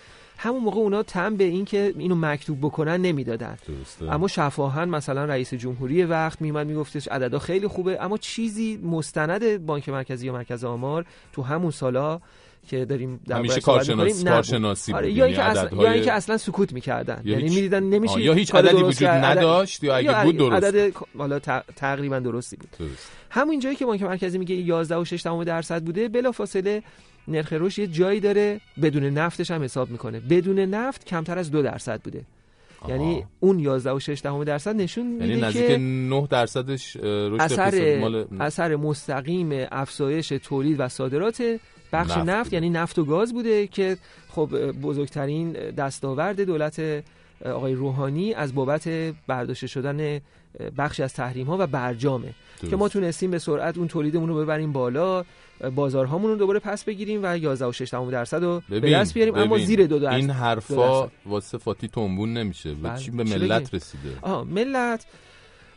همون 0.41 0.63
موقع 0.63 0.78
اونا 0.78 1.04
تم 1.04 1.36
به 1.36 1.43
این 1.43 1.65
که 1.65 1.93
اینو 1.97 2.15
مکتوب 2.15 2.60
بکنن 2.62 2.97
نمی‌دادن. 3.02 3.58
اما 4.10 4.28
شفاهن 4.28 4.89
مثلا 4.89 5.25
رئیس 5.25 5.54
جمهوری 5.54 6.04
وقت 6.04 6.41
میومد 6.41 6.67
میگفتش 6.67 7.08
عددا 7.08 7.39
خیلی 7.39 7.67
خوبه 7.67 7.97
اما 8.04 8.17
چیزی 8.17 8.78
مستند 8.84 9.65
بانک 9.65 9.89
مرکزی 9.89 10.25
یا 10.28 10.34
مرکز 10.34 10.63
آمار 10.63 11.06
تو 11.34 11.41
همون 11.41 11.71
سالا 11.71 12.19
که 12.69 12.86
داریم 12.86 13.19
در 13.28 13.36
همیشه 13.38 13.52
باید 13.54 13.63
صحبت 13.63 13.78
کارشناس- 13.88 14.06
می‌کنیم، 14.06 14.15
نبود. 14.21 14.34
کارشناسی 14.34 14.93
آره. 14.93 15.08
یا 15.12 15.15
یعنی 15.15 15.28
اینکه 15.28 15.43
اصلا 15.43 15.62
عددهای- 15.63 15.86
یا 15.86 15.91
اینکه 15.91 16.12
اصلا 16.13 16.38
سکوت 16.38 16.73
می‌کردن 16.73 17.21
یعنی 17.25 17.43
هیچ- 17.43 17.54
می‌دیدن 17.56 17.84
نمیشه 17.84 18.21
یا 18.21 18.34
هیچ 18.34 18.56
عددی 18.56 18.84
وجود 18.84 19.08
نداشت 19.08 19.84
یا 19.84 19.95
اگه 19.95 20.23
بود 20.23 20.38
درست. 20.38 20.63
عدد 20.63 20.93
حالا 21.17 21.39
تقریبا 21.75 22.19
درستی 22.19 22.56
بود 22.58 22.69
درست. 22.80 23.12
همون 23.30 23.60
جایی 23.60 23.75
که 23.75 23.86
بانک 23.86 24.02
مرکزی 24.04 24.38
میگه 24.38 24.56
11 24.56 24.95
و 24.97 25.06
6 25.06 25.23
دهم 25.23 25.43
درصد 25.43 25.84
بوده 25.84 26.10
بلافاصله 26.10 26.84
نرخ 27.30 27.54
رشد 27.54 27.80
یه 27.80 27.88
جایی 27.88 28.20
داره 28.20 28.62
بدون 28.82 29.04
نفتش 29.04 29.52
هم 29.52 29.63
حساب 29.63 29.89
می‌کنه. 29.89 30.20
بدون 30.20 30.60
نفت 30.60 31.06
کمتر 31.06 31.38
از 31.38 31.52
دو 31.52 31.62
درصد 31.62 32.02
بوده. 32.02 32.26
یعنی 32.88 33.26
اون 33.39 33.60
11 33.60 33.92
و 33.92 34.00
6 34.00 34.22
دهم 34.24 34.44
درصد 34.44 34.76
نشون 34.76 35.08
میده 35.08 35.28
یعنی 35.28 35.42
نزدیک 35.42 35.68
که 35.68 35.78
9 35.78 36.28
درصدش 36.30 36.96
رشد 36.96 37.42
اثر 37.42 38.00
مال 38.00 38.26
اثر 38.39 38.76
مستقیم 38.76 39.68
افزایش 39.72 40.28
تولید 40.28 40.80
و 40.80 40.88
صادرات 40.88 41.60
بخش 41.94 42.18
نفت 42.18 42.30
نفت, 42.30 42.54
یعنی 42.54 42.70
نفت 42.70 43.00
و 43.00 43.06
گاز 43.06 43.34
بوده 43.34 43.68
که 43.68 43.98
خب 44.30 44.72
بزرگترین 44.72 45.52
دستاورد 45.52 46.42
دولت 46.42 47.04
آقای 47.46 47.74
روحانی 47.74 48.34
از 48.34 48.56
بابت 48.56 48.89
برداشته 49.28 49.68
شدن 49.68 50.20
بخشی 50.78 51.04
از 51.04 51.13
تحریم 51.13 51.48
ها 51.48 51.58
و 51.60 51.68
برجامه. 51.68 52.34
درست. 52.60 52.72
که 52.72 52.76
ما 52.76 52.89
تونستیم 52.89 53.32
به 53.32 53.39
سرعت 53.39 53.78
اون 53.78 53.88
تولیدمون 53.88 54.30
رو 54.30 54.36
ببریم 54.36 54.72
بالا. 54.72 55.26
بازارهامون 55.76 56.32
رو 56.32 56.38
دوباره 56.38 56.60
پس 56.60 56.84
بگیریم 56.84 57.19
و 57.24 57.38
11 57.38 57.65
و 57.65 57.72
6 57.72 57.91
دهم 57.91 58.12
درصد 58.12 58.43
رو 58.43 58.62
به 58.69 58.80
دست 58.80 59.13
بیاریم 59.13 59.36
اما 59.36 59.56
ببین. 59.56 59.65
زیر 59.65 59.88
دو 59.88 60.00
درصد 60.00 60.15
این 60.15 60.30
حرفا. 60.30 61.10
واسه 61.26 61.58
فاتی 61.58 61.88
تنبون 61.88 62.34
نمیشه 62.34 62.74
به 62.74 62.89
بله. 62.89 63.00
چی 63.00 63.12
به 63.12 63.24
ملت؟ 63.24 63.74
رسیده 63.74 64.10
آها 64.22 64.43
ملت 64.43 65.06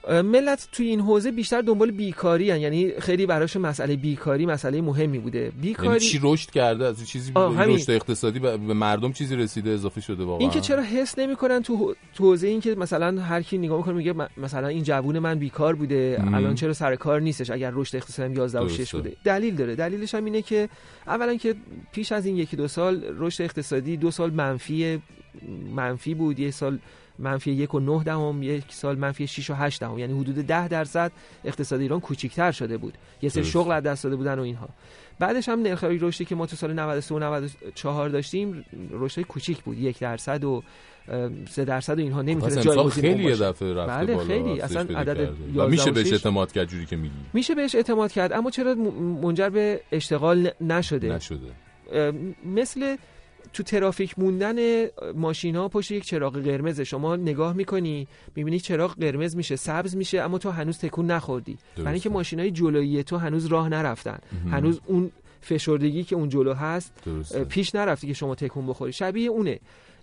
ملت 0.09 0.69
توی 0.73 0.87
این 0.87 1.01
حوزه 1.01 1.31
بیشتر 1.31 1.61
دنبال 1.61 1.91
بیکاری 1.91 2.51
هن. 2.51 2.61
یعنی 2.61 2.93
خیلی 2.99 3.27
براش 3.27 3.57
مسئله 3.57 3.97
بیکاری 3.97 4.47
مسئله 4.47 4.81
مهمی 4.81 5.19
بوده 5.19 5.39
یعنی 5.39 5.53
بیکاری 5.61 6.01
چی 6.01 6.21
رشد 6.23 6.51
کرده 6.51 6.85
از 6.85 7.09
چیزی. 7.09 7.33
رشد 7.37 7.91
اقتصادی 7.91 8.39
به 8.39 8.57
مردم 8.57 9.13
چیزی 9.13 9.37
رسیده 9.37 9.71
اضافه 9.71 10.01
شده 10.01 10.25
واقعا 10.25 10.39
این 10.39 10.51
که 10.51 10.61
چرا 10.61 10.83
حس 10.83 11.19
نمی‌کنن 11.19 11.63
تو 11.63 11.95
حوزه 12.19 12.49
این 12.49 12.61
که 12.61 12.75
مثلا 12.75 13.21
هر 13.21 13.43
کی 13.43 13.59
نگاه 13.59 13.79
می‌کنه 13.79 13.95
میگه 13.95 14.15
مثلا 14.37 14.69
این 14.69 14.83
جوون 14.83 15.19
من 15.19 15.39
بیکار 15.39 15.75
بوده 15.75 16.23
مم. 16.23 16.35
الان 16.35 16.55
چرا 16.55 16.73
سر 16.73 16.97
کار 16.97 17.21
نیستش 17.21 17.51
اگر 17.51 17.71
رشد 17.75 17.97
اقتصادی 17.97 18.35
11 18.35 18.61
و 18.61 18.69
6 18.69 18.77
درسته. 18.77 18.97
بوده 18.99 19.17
دلیل 19.25 19.55
داره 19.55 19.75
دلیلش 19.75 20.15
هم 20.15 20.25
اینه 20.25 20.43
که 20.43 20.69
اولا 21.07 21.35
که 21.37 21.55
پیش 21.93 22.13
از 22.13 22.27
این 22.27 22.37
یکی 22.37 22.57
دو 22.57 22.69
سال 22.69 23.05
رشد 23.19 23.43
اقتصادی 23.43 23.97
دو 23.97 24.11
سال 24.11 24.31
منفی 24.31 25.03
منفی 25.75 26.15
بود 26.15 26.39
یه 26.39 26.51
سال 26.51 26.79
منفی 27.23 27.51
یک 27.51 27.75
و 27.75 27.81
نه 27.81 28.05
دهم 28.05 28.43
یک 28.43 28.65
سال 28.69 28.99
منفی 28.99 29.27
6 29.27 29.51
و 29.51 29.55
8 29.55 29.81
دهم. 29.81 29.99
یعنی 29.99 30.21
حدود 30.21 30.35
10 30.35 30.69
درصد 30.69 31.13
اقتصاد 31.45 31.81
ایران 31.81 32.01
کوچیک‌تر 32.01 32.53
شده 32.53 32.77
بود. 32.77 32.95
یه 33.23 33.29
سری. 33.29 33.45
شغل 33.45 33.73
از 33.73 33.83
دست 33.83 34.05
داده 34.05 34.17
بودن 34.17 34.39
و 34.39 34.43
اینها. 34.43 34.69
بعدش 35.19 35.49
هم 35.49 35.63
نرخ‌های 35.63 35.99
رشدی 35.99 36.25
که 36.25 36.35
ما 36.35 36.47
تو 36.47 36.57
سال 36.57 36.73
93 36.73 37.15
و 37.15 37.19
94 37.19 38.09
داشتیم 38.09 38.65
رشد 38.91 39.23
کوچیک 39.23 39.63
بود. 39.63 39.79
یک 39.79 39.99
درصد 39.99 40.45
و 40.45 40.63
اه، 41.09 41.31
سه 41.51 41.65
درصد 41.65 41.99
و 41.99 42.03
اینها. 42.03 42.23
پس 42.23 42.29
نمی‌تونه 42.29 42.63
جایگزین 42.63 43.03
خیلی 43.03 43.25
یه. 43.25 43.37
دفعه 43.37 43.75
رفته 43.75 43.93
بله 43.93 44.15
بالا 44.15 44.27
خیلی. 44.27 44.61
اصلا 44.61 44.81
عدد 44.81 44.93
کرده. 44.93 45.23
11 45.23 45.63
و 45.63 45.69
میشه 45.69 45.91
بهش 45.91 46.07
6 46.07 46.13
اعتماد 46.13 46.53
کرد 46.53 46.69
جوری 46.69 46.87
که 46.87 46.97
میگی؟ 46.97 47.15
میشه 47.33 47.55
بهش 47.55 47.75
اعتماد 47.75 48.13
کرد 48.13 48.33
اما 48.33 48.51
چرا 48.51 48.75
منجر 48.75 49.49
به 49.49 49.81
اشتغال 49.93 50.51
نشده؟ 50.61 51.13
نشده. 51.15 51.51
مثل 52.47 52.97
تو 53.53 53.63
ترافیک 53.63 54.19
موندن 54.19 54.87
ماشین 55.15 55.57
ها 55.57 55.69
پشت 55.69 55.91
یک 55.91 56.05
چراغ 56.05 56.39
قرمز 56.39 56.81
شما 56.81 57.17
نگاه 57.17 57.53
می‌کنی 57.53 58.07
می‌بینی 58.37 58.61
چراغ 58.61 58.95
قرمز 59.01 59.37
میشه 59.37 59.57
سبز 59.57 59.97
میشه 59.97 60.21
اما 60.21 60.39
تو 60.39 60.51
هنوز 60.51 60.79
تکون 60.79 61.07
نخوردی. 61.07 61.59
برای 61.77 61.93
اینکه 61.93 62.11
ماشین 62.11 62.41
های 62.41 62.51
جلویی 62.51 63.03
تو 63.03 63.17
هنوز 63.17 63.47
راه 63.47 63.69
نرفتن. 63.69 64.19
مهم. 64.33 64.55
هنوز 64.55 64.81
اون 64.87 65.11
فشردگی 65.41 66.05
که 66.05 66.17
اون 66.17 66.29
جلو 66.29 66.55
هست 66.55 66.93
درسته. 67.07 67.45
پیش 67.45 67.75
نرفتی 67.75 68.07
که 68.07 68.13
شما 68.13 68.35
تکون 68.35 68.67
بخوری. 68.67 68.93
شبیه 68.93 69.31
اونه. 69.31 69.61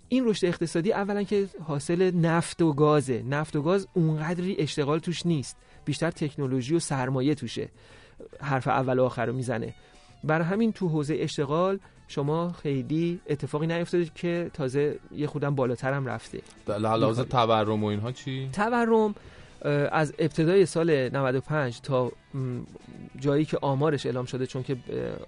این 0.08 0.24
رشد 0.28 0.46
اقتصادی 0.46 0.92
اولا 0.92 1.22
که 1.22 1.46
حاصل 1.66 2.10
نفت 2.10 2.62
و 2.62 2.72
گازه. 2.72 3.22
نفت 3.22 3.56
و 3.56 3.62
گاز 3.62 3.88
اونقدری 3.94 4.56
اشتغال 4.58 4.98
توش 4.98 5.26
نیست. 5.26 5.56
بیشتر 5.84 6.10
تکنولوژی 6.10 6.74
و 6.74 6.78
سرمایه 6.78 7.34
توشه. 7.34 7.68
حرف 8.40 8.68
اول 8.68 8.98
و 8.98 9.04
آخر 9.04 9.26
رو 9.26 9.32
می‌زنه. 9.32 9.74
بر 10.24 10.42
همین 10.42 10.72
تو 10.72 10.88
حوزه 10.88 11.16
اشتغال 11.18 11.78
شما 12.10 12.52
خیلی 12.52 13.20
اتفاقی 13.28 13.66
نیفتاده 13.66 14.10
که 14.14 14.50
تازه 14.54 14.98
یه 15.16 15.26
خودم 15.26 15.54
بالاتر 15.54 15.92
هم 15.92 16.06
رفته 16.06 16.40
لحاظ 16.68 17.20
تورم 17.20 17.84
و 17.84 17.86
اینها 17.86 18.12
چی؟ 18.12 18.48
تورم 18.52 19.14
از 19.92 20.14
ابتدای 20.18 20.66
سال 20.66 21.08
95 21.08 21.80
تا 21.80 22.12
جایی 23.18 23.44
که 23.44 23.58
آمارش 23.62 24.06
اعلام 24.06 24.24
شده 24.24 24.46
چون 24.46 24.62
که 24.62 24.76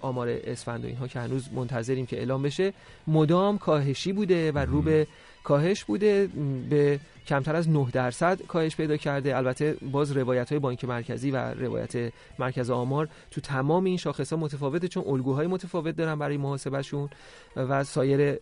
آمار 0.00 0.28
اسفند 0.28 0.84
و 0.84 0.86
اینها 0.86 1.08
که 1.08 1.20
هنوز 1.20 1.52
منتظریم 1.52 2.06
که 2.06 2.16
اعلام 2.18 2.42
بشه 2.42 2.72
مدام 3.06 3.58
کاهشی 3.58 4.12
بوده 4.12 4.52
و 4.52 4.58
رو 4.58 4.82
به 4.82 5.06
کاهش 5.44 5.84
بوده 5.84 6.28
به 6.70 7.00
کمتر 7.26 7.56
از 7.56 7.68
9 7.68 7.86
درصد 7.92 8.42
کاهش 8.42 8.76
پیدا 8.76 8.96
کرده. 8.96 9.36
البته 9.36 9.76
باز 9.92 10.12
روایت 10.12 10.50
های 10.50 10.58
بانک 10.58 10.84
مرکزی 10.84 11.30
و 11.30 11.36
روایت 11.36 12.12
مرکز 12.38 12.70
آمار 12.70 13.08
تو 13.30 13.40
تمام 13.40 13.84
این 13.84 13.96
شاخص 13.96 14.32
ها 14.32 14.38
متفاوته 14.38 14.88
چون 14.88 15.04
الگوهای 15.06 15.46
متفاوت 15.46 15.96
دارن 15.96 16.18
برای 16.18 16.36
محاسبهشون 16.36 17.08
و 17.56 17.84
سایر 17.84 18.34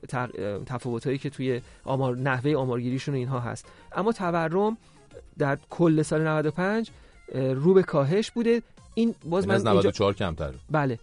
تفاوت 0.67 1.07
هایی 1.07 1.19
که 1.19 1.31
توی 1.31 1.61
آمار 1.85 2.17
نحوه 2.17 2.55
آمارگیریشون 2.55 3.15
اینها 3.15 3.41
هست. 3.41 3.67
اما 3.93 4.13
تورم 4.13 4.77
در 5.39 5.59
کل 5.71 6.03
سال 6.03 6.27
95 6.27 6.91
اه، 7.33 7.53
رو 7.53 7.75
به 7.75 7.83
کاهش 7.83 8.31
بوده. 8.31 8.63
این 8.95 9.15
باز 9.25 9.45
این 9.45 9.49
من 9.49 9.55
از 9.55 9.67
اینجا 9.67 9.79
94 9.79 10.15
کمتر. 10.15 10.53
بله. 10.71 10.99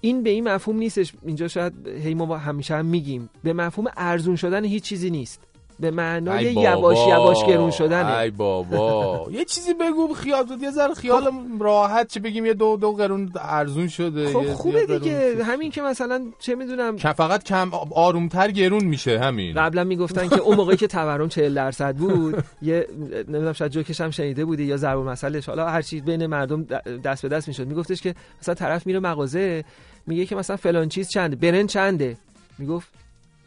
این 0.00 0.22
به 0.22 0.30
این 0.30 0.48
مفهوم 0.48 0.76
نیستش. 0.78 1.12
اینجا 1.26 1.48
شاید 1.48 1.88
هی 2.04 2.14
ما 2.14 2.36
همیشه 2.36 2.74
هم 2.74 2.86
میگیم. 2.86 3.30
به 3.44 3.52
مفهوم 3.52 3.86
ارزون 3.96 4.36
شدن 4.36 4.64
هیچ 4.64 4.82
چیزی 4.82 5.10
نیست. 5.10 5.40
به 5.80 5.90
معنای 5.90 6.46
ای 6.48 6.54
یواش. 6.54 6.98
یواش 7.08 7.44
گرون 7.44 7.70
شدنه. 7.70 8.16
ای 8.16 8.30
بابا. 8.30 9.26
یه 9.38 9.44
چیزی 9.44 9.74
بگو 9.74 10.14
خیال 10.14 10.46
یه 10.62 10.70
ذره 10.70 10.94
خیال 10.94 11.30
راحت 11.60 12.08
چه 12.08 12.20
بگیم 12.20 12.46
یه 12.46 12.54
دو 12.54 12.76
دو 12.76 12.92
قرون 12.92 13.32
ارزون 13.40 13.88
شده 13.88 14.32
خب 14.32 14.52
خوبه 14.52 14.86
دیگه. 14.86 15.44
همین 15.44 15.70
که 15.70 15.82
مثلا 15.82 16.26
چه 16.38 16.54
می‌دونم. 16.54 16.96
که 16.96 17.12
فقط 17.12 17.44
کم 17.44 17.70
آرومتر 17.94 18.50
گرون 18.50 18.84
میشه 18.84 19.18
همین. 19.18 19.54
قبلا 19.54 19.84
می‌گفتن 19.84 20.28
که 20.28 20.40
اون 20.40 20.56
موقعی 20.56 20.76
که 20.76 20.86
تورم 20.86 21.28
40 21.28 21.54
درصد 21.54 21.96
بود 21.96 22.44
یه 22.62 22.86
نمی‌دونم 23.28 23.52
شاید 23.52 23.72
جوکش 23.72 24.00
هم 24.00 24.10
شنیده 24.10 24.44
بودی 24.44 24.64
یا 24.64 24.76
ضرب 24.76 24.98
المثلش 24.98 25.46
حالا 25.46 25.68
هر 25.68 25.82
چیز 25.82 26.02
بین 26.02 26.26
مردم 26.26 26.62
دست 27.04 27.22
به 27.22 27.28
دست 27.28 27.48
می‌شد. 27.48 27.66
میگفتش 27.66 28.02
که 28.02 28.14
مثلا 28.42 28.54
طرف 28.54 28.86
میره 28.86 28.98
مغازه 28.98 29.64
میگه 30.06 30.26
که 30.26 30.36
مثلا 30.36 30.56
فلان 30.56 30.88
چیز 30.88 31.08
چنده. 31.08 31.36
برن 31.36 31.66
چنده؟ 31.66 32.16
می‌گفت 32.58 32.88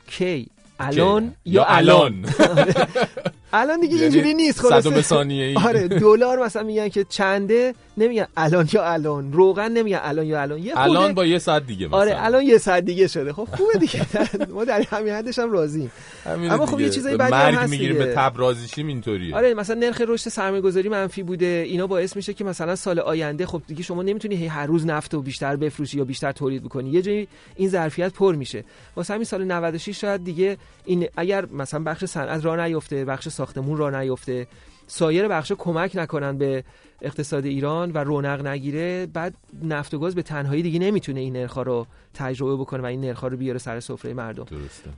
کی؟ 0.07 0.47
الان 0.79 1.35
یا 1.45 1.65
الان. 1.65 2.25
الان. 3.53 3.79
دیگه 3.79 3.93
یعنی 3.93 4.03
اینجوری 4.03 4.33
نیست 4.33 4.59
صدم 4.59 4.69
خلاصه 4.69 5.01
ثانیه‌ای. 5.01 5.57
آره 5.67 5.87
دلار 5.87 6.45
مثلا 6.45 6.63
میگن 6.63 6.89
که 6.89 7.05
چنده 7.09 7.75
نمیگن 7.97 8.27
الان 8.37 8.69
یا 8.73 8.83
الان. 8.83 9.33
روغن 9.33 9.71
نمیگن 9.71 9.99
الان 10.01 10.25
یا 10.25 10.41
الان. 10.41 10.59
یه 10.59 10.73
الان 10.79 11.13
با 11.13 11.25
یه 11.25 11.39
ساعت 11.39 11.65
دیگه 11.65 11.87
مثلا. 11.87 11.99
آره 11.99 12.15
الان 12.17 12.43
یه 12.43 12.57
ساعت 12.57 12.85
دیگه 12.85 13.07
شده. 13.07 13.33
خب 13.33 13.47
خوبه 13.51 13.79
دیگه. 13.79 14.05
ما 14.55 14.65
در 14.65 14.81
همین 14.81 15.13
حدش 15.13 15.39
هم 15.39 15.51
راضییم 15.51 15.91
همینه 16.25 16.53
اما 16.53 16.65
خب. 16.65 16.79
یه 16.79 16.89
چیزای 16.89 17.17
به 17.17 17.23
بدی 17.23 17.33
هم 17.33 17.53
هست 17.53 17.69
می‌گیریم. 17.69 17.97
به 17.97 18.13
تب 18.15 18.33
رازیشیم 18.35 18.87
اینطوریه. 18.87 19.35
آره 19.35 19.53
مثلا 19.53 19.75
نرخ 19.79 20.01
رشد 20.07 20.29
سرمایه 20.29 20.61
گذاری 20.61 20.89
منفی 20.89 21.23
بوده. 21.23 21.65
اینا 21.67 21.87
باعث 21.87 22.15
میشه 22.15 22.33
که 22.33 22.43
مثلا 22.43 22.75
سال 22.75 22.99
آینده 22.99 23.45
خب 23.45 23.61
دیگه 23.67 23.83
شما 23.83 24.03
نمی‌تونی 24.03 24.35
هی 24.35 24.47
هر 24.47 24.65
روز 24.65 24.85
نفت 24.85 25.13
و 25.13 25.21
بیشتر 25.21 25.55
بفروشی 25.55 25.97
یا 25.97 26.03
بیشتر 26.03 26.31
تولید 26.31 26.63
بکنی. 26.63 26.89
یه 26.89 27.01
جایی 27.01 27.27
این 27.55 27.69
ظرفیت 27.69 28.13
پر 28.13 28.35
میشه. 28.35 28.63
واسه 28.95 29.13
همین 29.13 29.25
سال 29.25 29.43
96 29.43 30.01
شاید 30.01 30.23
دیگه 30.23 30.57
این 30.85 31.07
اگر 31.17 31.45
مثلا 31.45 31.83
بخش 31.83 32.05
صنعت 32.05 32.45
راه 32.45 32.67
نیفته 32.67 33.05
بخش 33.05 33.29
ساختمون 33.45 33.77
راه 33.77 33.99
نیفته. 33.99 34.47
سایر 34.87 35.27
بخش 35.27 35.51
کمک 35.57 35.91
نکنن 35.95 36.37
به 36.37 36.63
اقتصاد 37.03 37.45
ایران 37.45 37.91
و 37.91 37.97
رونق 37.97 38.47
نگیره 38.47 39.05
بعد 39.05 39.35
نفت 39.63 39.93
و 39.93 39.99
گاز 39.99 40.15
به 40.15 40.21
تنهایی 40.21 40.63
دیگه 40.63 40.79
نمی‌تونه 40.79 41.19
این 41.19 41.33
نرخ 41.33 41.57
رو 41.57 41.87
تجربه 42.13 42.55
بکنه 42.55 42.83
و 42.83 42.85
این 42.85 43.01
نرخ 43.01 43.23
رو 43.23 43.37
بیاره 43.37 43.59
سر 43.59 43.79
سفره 43.79 44.13
مردم. 44.13 44.43
درسته. 44.43 44.89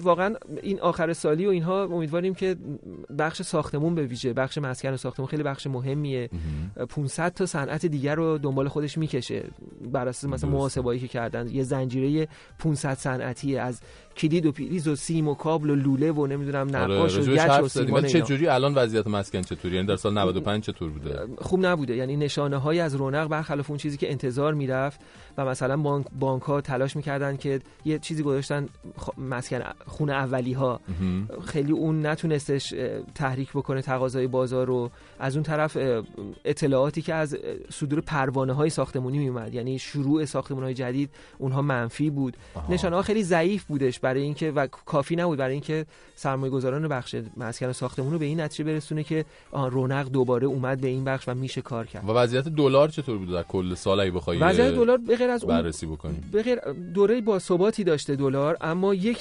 واقعا 0.00 0.34
این 0.62 0.80
آخر 0.80 1.12
سالی 1.12 1.46
و 1.46 1.50
اینها 1.50 1.84
امیدواریم 1.84 2.34
که 2.34 2.56
بخش 3.18 3.42
ساختمون 3.42 3.94
به 3.94 4.02
ویژه 4.02 4.32
بخش 4.32 4.58
مسکن 4.58 4.92
و 4.92 4.96
ساختمون 4.96 5.28
خیلی 5.28 5.42
بخش 5.42 5.66
مهمیه. 5.66 6.30
500 6.88 7.32
تا 7.34 7.46
صنعت 7.46 7.86
دیگر 7.86 8.14
رو 8.14 8.38
دنبال 8.38 8.68
خودش 8.68 8.98
می‌کشه. 8.98 9.44
بر 9.92 10.08
اساس 10.08 10.30
مثلا 10.30 10.50
محاسبایی 10.50 11.00
که 11.00 11.08
کردن. 11.08 11.48
یه 11.48 11.62
زنجیره 11.62 12.28
500 12.58 12.94
صنعتی 12.94 13.56
از 13.56 13.80
کلید 14.16 14.46
و 14.46 14.52
پریز 14.52 14.88
و 14.88 14.96
سیم 14.96 15.28
و 15.28 15.34
کابل 15.34 15.70
و 15.70 15.74
لوله 15.74 16.12
و 16.12 16.26
نمی‌دونم 16.26 16.68
آره 16.74 16.94
نقاش 16.94 17.14
و 17.14 17.18
راجبش 17.18 17.44
گچ 17.44 17.60
و 17.62 17.68
سیمان. 17.68 18.06
چه 18.06 18.20
جوری 18.20 18.48
الان 18.48 18.74
وضعیت 18.74 19.06
مسکن 19.06 19.42
چطوری 19.42 19.74
یعنی 19.74 19.86
در 19.86 19.96
سال 19.96 20.18
95 20.18 20.62
چطور 20.62 20.90
بوده؟ 20.90 21.25
خوب 21.38 21.66
نبوده. 21.66 21.96
یعنی 21.96 22.16
نشانه 22.16 22.56
های 22.56 22.80
از 22.80 22.94
رونق 22.94 23.28
برخلاف 23.28 23.70
اون 23.70 23.78
چیزی 23.78 23.96
که 23.96 24.10
انتظار 24.10 24.54
می‌رفت 24.54 25.00
و 25.38 25.44
مثلا 25.44 25.76
بانک 25.76 26.06
بانک 26.20 26.42
ها 26.42 26.60
تلاش 26.60 26.96
می‌کردن 26.96 27.36
که 27.36 27.60
یه 27.84 27.98
چیزی 27.98 28.22
گذاشتن 28.22 28.68
مسکن 29.18 29.62
خونه 29.86 30.12
اولی 30.12 30.52
ها 30.52 30.80
خیلی 31.44 31.72
اون 31.72 32.06
نتونستش 32.06 32.74
تحریک 33.14 33.50
بکنه 33.50 33.82
تقاضای 33.82 34.26
بازار 34.26 34.66
رو. 34.66 34.90
از 35.18 35.36
اون 35.36 35.42
طرف 35.42 35.78
اطلاعاتی 36.44 37.02
که 37.02 37.14
از 37.14 37.36
صدور 37.70 38.00
پروانه 38.00 38.52
های 38.52 38.70
ساختمونی 38.70 39.18
میومد 39.18 39.54
یعنی 39.54 39.78
شروع 39.78 40.24
ساختمون 40.24 40.62
های 40.62 40.74
جدید 40.74 41.10
اونها 41.38 41.62
منفی 41.62 42.10
بود. 42.10 42.36
نشانه 42.68 42.96
ها 42.96 43.02
خیلی 43.02 43.22
ضعیف 43.22 43.64
بودش 43.64 44.00
برای 44.00 44.22
اینکه 44.22 44.50
و 44.50 44.66
کافی 44.66 45.16
نبود 45.16 45.38
برای 45.38 45.52
اینکه 45.52 45.86
سرمایه 46.14 46.52
گذاران 46.52 46.88
بخش 46.88 47.16
مسکن 47.36 47.66
و 47.66 47.72
ساختمون 47.72 48.12
رو 48.12 48.18
به 48.18 48.24
این 48.24 48.40
نتیجه 48.40 48.64
برسونه 48.64 49.02
که 49.02 49.24
رونق 49.52 50.08
دوباره 50.08 50.46
اومد 50.46 50.80
به 50.80 50.88
این 50.88 51.04
بخش 51.04 51.15
و 51.26 51.34
میشه 51.34 51.60
کار 51.62 51.86
کرد. 51.86 52.08
و 52.08 52.12
وضعیت 52.12 52.48
دلار 52.48 52.88
چطور 52.88 53.18
بوده 53.18 53.32
در 53.32 53.42
کل 53.42 53.74
سال 53.74 54.00
اگه 54.00 54.10
بخوای 54.10 54.38
وضعیت 54.38 54.74
دلار 54.74 54.98
به 54.98 55.16
غیر 55.16 55.30
از 55.30 55.44
اون 55.44 55.54
بررسی 55.54 55.86
بکنیم. 55.86 56.28
به 56.32 56.42
غیر 56.42 56.60
دوره 56.94 57.20
با 57.20 57.38
ثباتی 57.38 57.84
داشته 57.84 58.16
دلار 58.16 58.56
اما 58.60 58.94
یک 58.94 59.18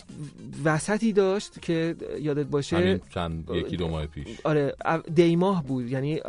وسطی 0.65 1.13
داشت 1.13 1.61
که 1.61 1.95
یادت 2.21 2.45
باشه 2.45 2.77
همین 2.77 3.01
چند 3.13 3.49
یکی 3.53 3.77
دو 3.77 3.87
ماه 3.87 4.05
پیش. 4.05 4.27
آره 4.43 4.75
دی 5.15 5.35
ماه 5.35 5.63
بود. 5.63 5.91
یعنی 5.91 6.21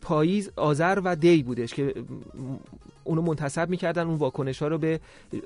پاییز 0.00 0.50
آذر 0.56 1.00
و 1.04 1.16
دی 1.16 1.42
بودش 1.42 1.74
که 1.74 1.94
اونو 3.04 3.22
منتسب 3.22 3.70
می‌کردن 3.70 4.06
اون 4.06 4.16
واکنش 4.16 4.62
ها 4.62 4.68
رو 4.68 4.78
به 4.78 5.00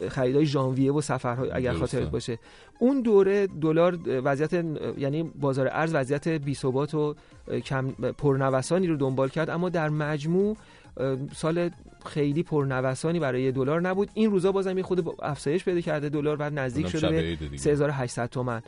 خریدای 0.09 0.47
ژانویه 0.47 0.93
و 0.93 1.01
سفرهای 1.01 1.51
اگر. 1.51 1.73
خاطرت 1.73 2.11
باشه 2.11 2.39
اون 2.79 3.01
دوره 3.01 3.47
دلار 3.47 3.99
وضعیت 4.07 4.53
یعنی 4.99 5.23
بازار 5.23 5.69
ارز 5.73 5.95
وضعیت 5.95 6.29
بی 6.29 6.55
ثبات 6.55 6.95
و 6.95 7.15
کم 7.65 7.91
پرنوسانی 8.19 8.87
رو 8.87 8.97
دنبال 8.97 9.29
کرد 9.29 9.51
اما 9.51 9.69
در 9.69 9.89
مجموع 9.89 10.57
سال 11.35 11.71
خیلی 12.07 12.43
پرنوسانی 12.43 13.21
برای 13.21 13.53
دلار 13.53 13.81
نبود 13.81 14.11
این 14.15 14.31
روزا 14.31 14.53
بازم 14.53 14.79
یه 14.79 14.85
خود 14.85 15.15
افزایش 15.23 15.65
پیدا 15.65 15.81
کرده 15.81 16.09
دلار 16.09 16.37
بعد 16.37 16.59
نزدیک 16.59 16.89
شده 16.89 17.09
به 17.09 17.21
عیده 17.21 17.45
دیگه. 17.45 17.63
3800 17.63 18.27
تومن 18.27 18.55
ام، 18.55 18.63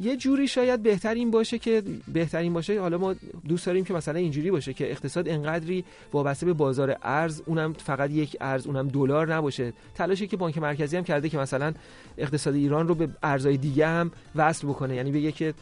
یه 0.00 0.16
جوری 0.16 0.48
شاید 0.48 0.82
بهتر 0.82 1.14
این 1.14 1.30
باشه 1.30 1.58
که 1.58 1.82
بهترین 2.12 2.52
باشه. 2.52 2.80
حالا 2.80 2.98
ما 2.98 3.14
دوست 3.48 3.66
داریم 3.66 3.84
که 3.84 3.94
مثلا 3.94 4.18
اینجوری 4.18 4.50
باشه 4.50 4.72
که 4.72 4.90
اقتصاد 4.90 5.28
انقدری 5.28 5.84
وابسته 6.12 6.46
به 6.46 6.52
بازار 6.52 6.96
ارز 7.02 7.42
اونم 7.46 7.72
فقط 7.72 8.10
یک 8.10 8.36
ارز 8.40 8.66
اونم 8.66 8.88
دلار 8.88 9.34
نباشه. 9.34 9.72
تلاشی 9.94 10.26
که 10.26 10.36
بانک 10.36 10.58
مرکزی 10.58 10.96
هم 10.96 11.04
کرده 11.04 11.28
که 11.28 11.38
مثلا 11.38 11.72
اقتصاد 12.18 12.54
ایران 12.54 12.88
رو 12.88 12.94
به 12.94 13.08
ارزهای 13.22 13.56
دیگه 13.56 13.86
هم 13.86 14.10
وصل 14.36 14.66
بکنه. 14.66 14.94
یعنی 14.94 15.12
بگه 15.12 15.32
که 15.32 15.54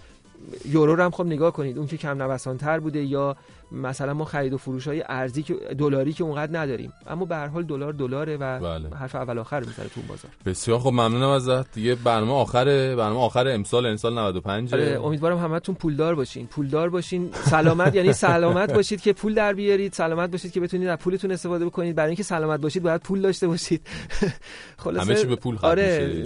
یورو 0.65 0.97
رو 0.97 1.03
هم 1.03 1.11
خب 1.11 1.27
نگاه 1.27 1.53
کنید. 1.53 1.79
اون 1.79 1.87
که 1.87 1.97
کم 1.97 2.23
نوسانتر 2.23 2.81
بوده 2.81 3.05
یا 3.05 3.37
مثلا 3.73 4.15
ما 4.15 4.25
خرید 4.25 4.53
و 4.53 4.59
فروش 4.59 4.87
های 4.87 5.05
ارزی 5.09 5.43
که 5.43 5.55
دلاری 5.55 6.13
که 6.13 6.25
اونقدر 6.25 6.59
نداریم. 6.61 6.93
اما 7.07 7.25
به 7.25 7.37
هر 7.37 7.47
حال 7.47 7.63
دلار 7.63 7.93
دلاره 7.93 8.37
و 8.37 8.61
بله. 8.61 8.97
حرف 8.97 9.15
اول 9.15 9.39
آخر 9.39 9.61
می‌ذاره 9.61 9.89
تو 9.89 10.01
بازار. 10.01 10.31
بسیار 10.47 10.79
خب 10.79 10.89
ممنونم 10.91 11.29
ازت. 11.29 11.73
دیگه 11.73 11.95
برنامه 11.95 12.33
آخره 12.33 12.97
برنامه 12.97 13.21
آخر 13.21 13.49
امسال 13.49 13.87
امسال 13.87 14.19
95 14.19 14.75
آره 14.75 15.01
امیدوارم 15.05 15.39
همتون 15.39 15.75
پولدار 15.75 16.15
باشین. 16.15 16.47
پولدار 16.47 16.91
باشین. 16.91 17.31
سلامت 17.33 17.95
یعنی 17.95 18.13
سلامت 18.13 18.75
باشید 18.75 19.01
که 19.01 19.13
پول 19.13 19.35
در 19.35 19.53
بیارید. 19.53 19.93
سلامت 19.93 20.31
باشید 20.31 20.53
که 20.53 20.61
بتونید 20.61 20.89
از 20.89 20.99
پولتون 20.99 21.31
استفاده 21.31 21.67
بکنید. 21.67 21.97
برای 21.97 22.09
اینکه 22.09 22.23
سلامت 22.23 22.61
باشید 22.61 22.83
باید 22.83 23.01
پول 23.01 23.21
داشته 23.21 23.47
باشید. 23.47 23.87
خلاصه 24.85 25.07
همه 25.07 25.21
چی 25.21 25.27
به 25.27 25.37
پول 25.37 25.59
آره. 25.63 26.25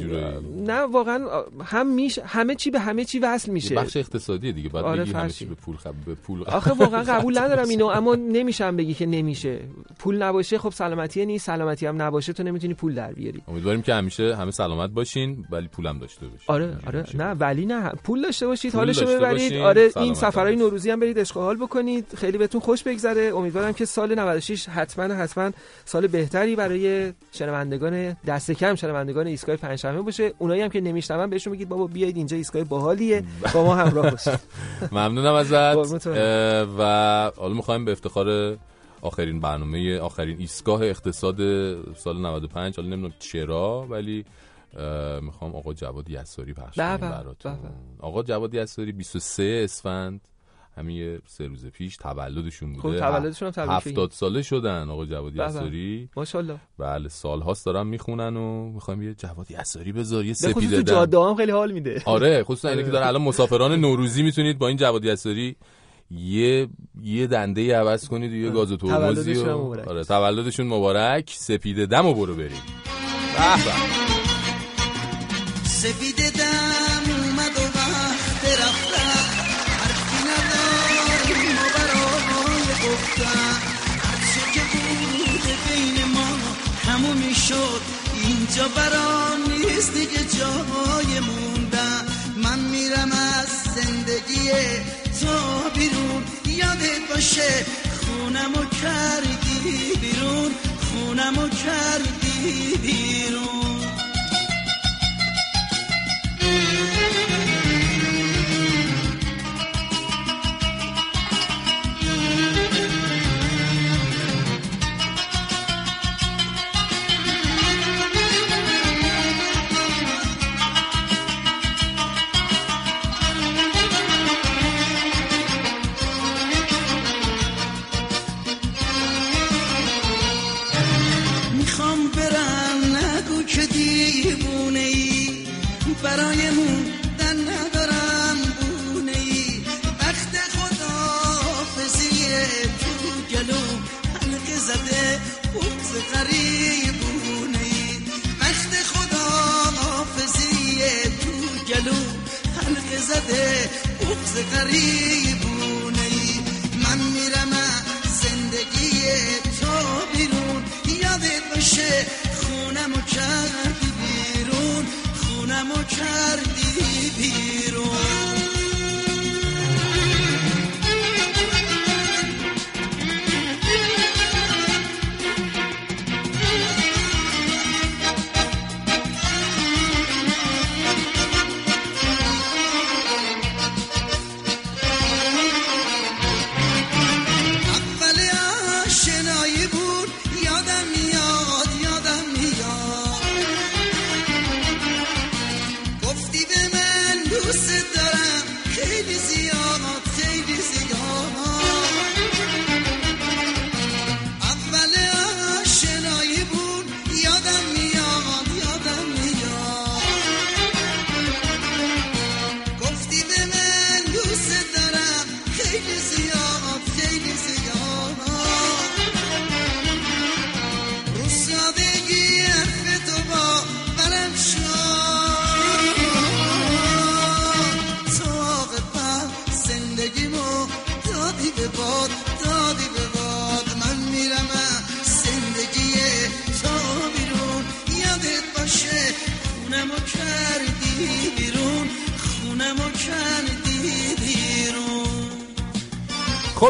نه 0.57 0.81
واقعا 0.81 1.45
هم 1.65 1.95
میشه 1.95 2.25
همه 2.25 2.55
چی 2.55 2.71
به 2.71 2.81
همه 2.81 3.05
چی 3.05 3.19
وصل 3.19 3.53
میشه. 3.53 3.75
بخش 3.75 3.97
اقتصادی 3.97 4.53
دیگه. 4.53 4.69
بعد 4.69 4.85
آره، 4.85 5.05
همه. 5.05 5.31
چی 5.31 5.45
به 5.45 5.55
پول 5.55 5.77
خب 5.77 5.95
به 6.07 6.15
پول 6.15 6.45
آخه 6.45 6.73
واقعا 6.73 7.03
قبول 7.03 7.34
ندارم 7.39 7.69
اینو 7.69 7.87
اما 7.87 8.15
نمیشم 8.15 8.77
بگی 8.77 8.95
که 8.95 9.07
نمیشه. 9.07 9.61
پول 9.99 10.23
نباشه 10.23 10.59
خب 10.59 10.71
سلامتی 10.71 11.27
نیست. 11.27 11.47
سلامتی 11.47 11.87
هم 11.87 12.03
نباشه 12.03 12.33
تو 12.33 12.43
نمی‌تونی 12.43 12.75
پول 12.75 12.95
در 12.95 13.13
بیاری. 13.13 13.43
امیدواریم 13.49 13.83
که 13.83 13.95
همیشه 13.95 14.37
همه 14.37 14.51
سلامت 14.51 14.91
باشین 14.91 15.45
ولی 15.51 15.69
پولم 15.69 15.99
داشته 15.99 16.27
باشین. 16.27 16.45
آره 16.47 16.77
آره. 16.87 17.05
نه 17.15 17.31
ولی 17.31 17.67
نه. 17.67 17.91
پول 18.05 18.23
داشته 18.23 18.47
باشید 18.47 18.75
حالشو 18.75 19.07
ببرید. 19.07 19.55
آره 19.55 19.91
این 19.97 20.15
سفرهای. 20.15 20.57
نوروزی 20.57 20.91
هم 20.91 21.01
برید 21.01 21.19
و 21.19 21.25
حال 21.35 21.57
بکنید. 21.57 22.07
خیلی 22.17 22.39
بهتون 22.39 22.61
خوش 22.61 22.83
بگذره. 22.83 23.33
امیدوارم 23.37 23.73
که 23.73 23.85
سال 23.85 24.15
96 24.15 24.69
حتما 24.69 25.15
حتما 25.15 25.51
سال 25.85 26.07
بهتری 26.07 26.57
برای 26.57 27.13
شنوندگان 27.33 28.17
دست 28.27 28.51
کم 28.51 28.75
شنوندگان 28.75 29.27
ایستگاه 29.27 29.57
پنجشنبه 29.57 30.03
باشه. 30.03 30.33
اونایی 30.39 30.63
هم 30.63 30.69
که 30.69 30.81
نمیشنون 30.81 31.31
بهشون 31.31 31.53
بگید 31.53 31.69
بابا 31.69 31.87
بیاید 31.87 32.17
اینجا 32.17 32.37
ایستگاه 32.37 32.65
باحالیه. 32.65 33.25
با 33.55 33.65
ما 33.65 33.75
همراه 33.75 34.11
باشید. 34.11 34.41
ممنونم 34.93 35.35
ازت. 35.35 36.07
اه، 36.07 36.65
و 37.29 37.41
حالا 37.41 37.55
می‌خوایم 37.55 37.85
به 37.85 37.93
افتخار 37.93 38.59
آخرین 39.03 39.41
برنامه 39.41 39.99
آخرین 39.99 40.39
ایستگاه 40.39 40.83
اقتصاد 40.83 41.37
سال 41.95 42.21
95 42.27 42.77
حالا 42.77 42.89
نمی‌دونم 42.89 43.15
چرا 43.19 43.87
ولی 43.91 44.25
می‌خوام 45.23 45.57
آقا 45.57 45.75
جواد 45.75 46.11
یساری 46.11 46.53
پخش 46.53 46.77
کنیم 46.77 46.97
به، 46.97 47.09
براتون 47.09 47.53
به 47.53 47.59
به. 47.59 47.69
آقا 47.99 48.23
جواد 48.23 48.55
یساری 48.55 48.93
23 48.93 49.61
اسفند 49.65 50.21
همین 50.77 51.19
سه 51.27 51.47
روز 51.47 51.67
پیش 51.67 51.97
تولدشون 51.97 52.77
خب، 52.77 52.83
بوده 52.83 52.99
تولدشون 52.99 53.53
هم. 53.57 53.71
70 53.71 54.11
ساله 54.11 54.43
شدن 54.43 54.91
آقا 54.91 55.07
جواد. 55.07 55.37
یساری 55.37 56.09
ماشاءالله 56.17 56.57
بله 56.79 57.09
سالهاست 57.09 57.67
دارن 57.67 57.87
می‌خونن 57.87 58.37
و 58.37 58.71
می‌خوایم 58.73 59.03
یه 59.03 59.15
جواد 59.15 59.51
یساری 59.51 59.93
بذار 59.93 60.25
یه 60.25 60.33
سپیده 60.33 60.77
تو. 60.77 60.83
جاده 60.83 61.19
هم 61.19 61.35
خیلی 61.35 61.53
حال 61.53 61.73
میده 61.73 62.03
آره 62.07 62.43
خصوصا 62.43 62.69
اینه 62.69 62.83
که. 62.83 62.91
داره 62.91 63.07
الان 63.07 63.23
مسافران 63.23 63.81
نوروزی 63.81 64.23
می‌تونید 64.23 64.59
با 64.59 64.69
این 64.69 64.77
جواد 64.77 65.05
یساری 65.05 65.57
یه 66.19 66.69
یه 67.03 67.27
دنده 67.27 67.61
ای 67.61 67.71
عوض 67.73 68.09
کنید 68.09 68.33
و 68.33 68.35
یه 68.35 68.51
گاز 68.51 68.73
و 68.73 68.77
ترمزی 68.77 69.35
و 69.35 69.59
مبارک. 69.59 69.89
آره 69.89 70.05
تولدشون 70.05 70.67
مبارک. 70.67 71.35
سپیده 71.39 71.87
دم 71.87 72.07
و 72.07 72.15
برو 72.15 72.35
بریم. 72.35 72.63
به 73.35 73.65
به. 73.65 74.05
سفید 75.85 76.17
دم 76.17 77.05
اومد 77.11 77.57
و 77.57 77.79
وقت 77.79 78.45
رفتن 78.45 79.19
حرفی 79.81 80.21
نداریم 80.31 81.57
و 81.57 81.65
برای 81.75 82.75
گفتن. 82.85 83.55
هرچه 84.05 84.43
که 84.55 84.61
بود 84.77 85.47
بین 85.69 86.13
ما 86.15 86.29
همون 86.93 87.33
شد 87.33 87.81
اینجا 88.25 88.69
برام 88.77 89.41
نیست 89.53 89.95
دیگه 89.95 90.25
جای 90.39 91.21
موندن 91.21 92.05
من 92.45 92.59
میرم 92.59 93.11
از 93.13 93.49
زندگی 93.75 94.51
تو 95.21 95.71
بیرون 95.75 96.25
یادت 96.47 97.09
باشه 97.11 97.67
خونمو 98.01 98.65
کردی 98.83 99.93
بیرون 100.01 100.53
خونمو 100.81 101.49
کردی 101.49 102.77
بیرون. 102.83 103.84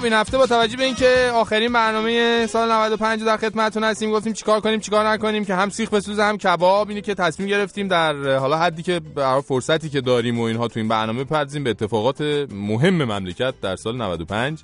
خب 0.05 0.13
این 0.13 0.19
هفته 0.19 0.39
با 0.39 0.47
توجه 0.47 0.77
به 0.77 0.85
اینکه 0.85 1.31
آخرین 1.35 1.73
برنامه 1.73 2.47
سال 2.47 2.73
95 2.73 3.25
در 3.25 3.37
خدمتتون 3.37 3.85
هستیم 3.85 4.11
گفتیم 4.11 4.33
چیکار 4.33 4.61
کنیم 4.61 4.81
چیکار 4.81 5.09
نکنیم 5.09 5.45
که 5.45 5.55
هم 5.55 5.71
سیخ 5.71 5.91
بسوزه 5.91 6.25
هم 6.25 6.39
کباب 6.39 6.89
اینه 6.89 7.01
که 7.01 7.15
تصمیم 7.15 7.49
گرفتیم 7.49 7.89
در 7.89 8.37
حالا 8.37 8.59
حدی 8.59 8.83
که 8.83 9.01
برای 9.01 9.43
فرصتی 9.43 9.89
که 9.89 10.01
داریم 10.01 10.41
و 10.41 10.43
اینها 10.43 10.69
تو 10.69 10.81
این 10.81 10.89
برنامه 10.89 11.25
پردازیم 11.25 11.65
به 11.65 11.71
اتفاقات 11.71 12.21
مهم 12.53 12.95
مملکت 13.05 13.55
در 13.61 13.77
سال 13.77 13.97
95 13.97 14.59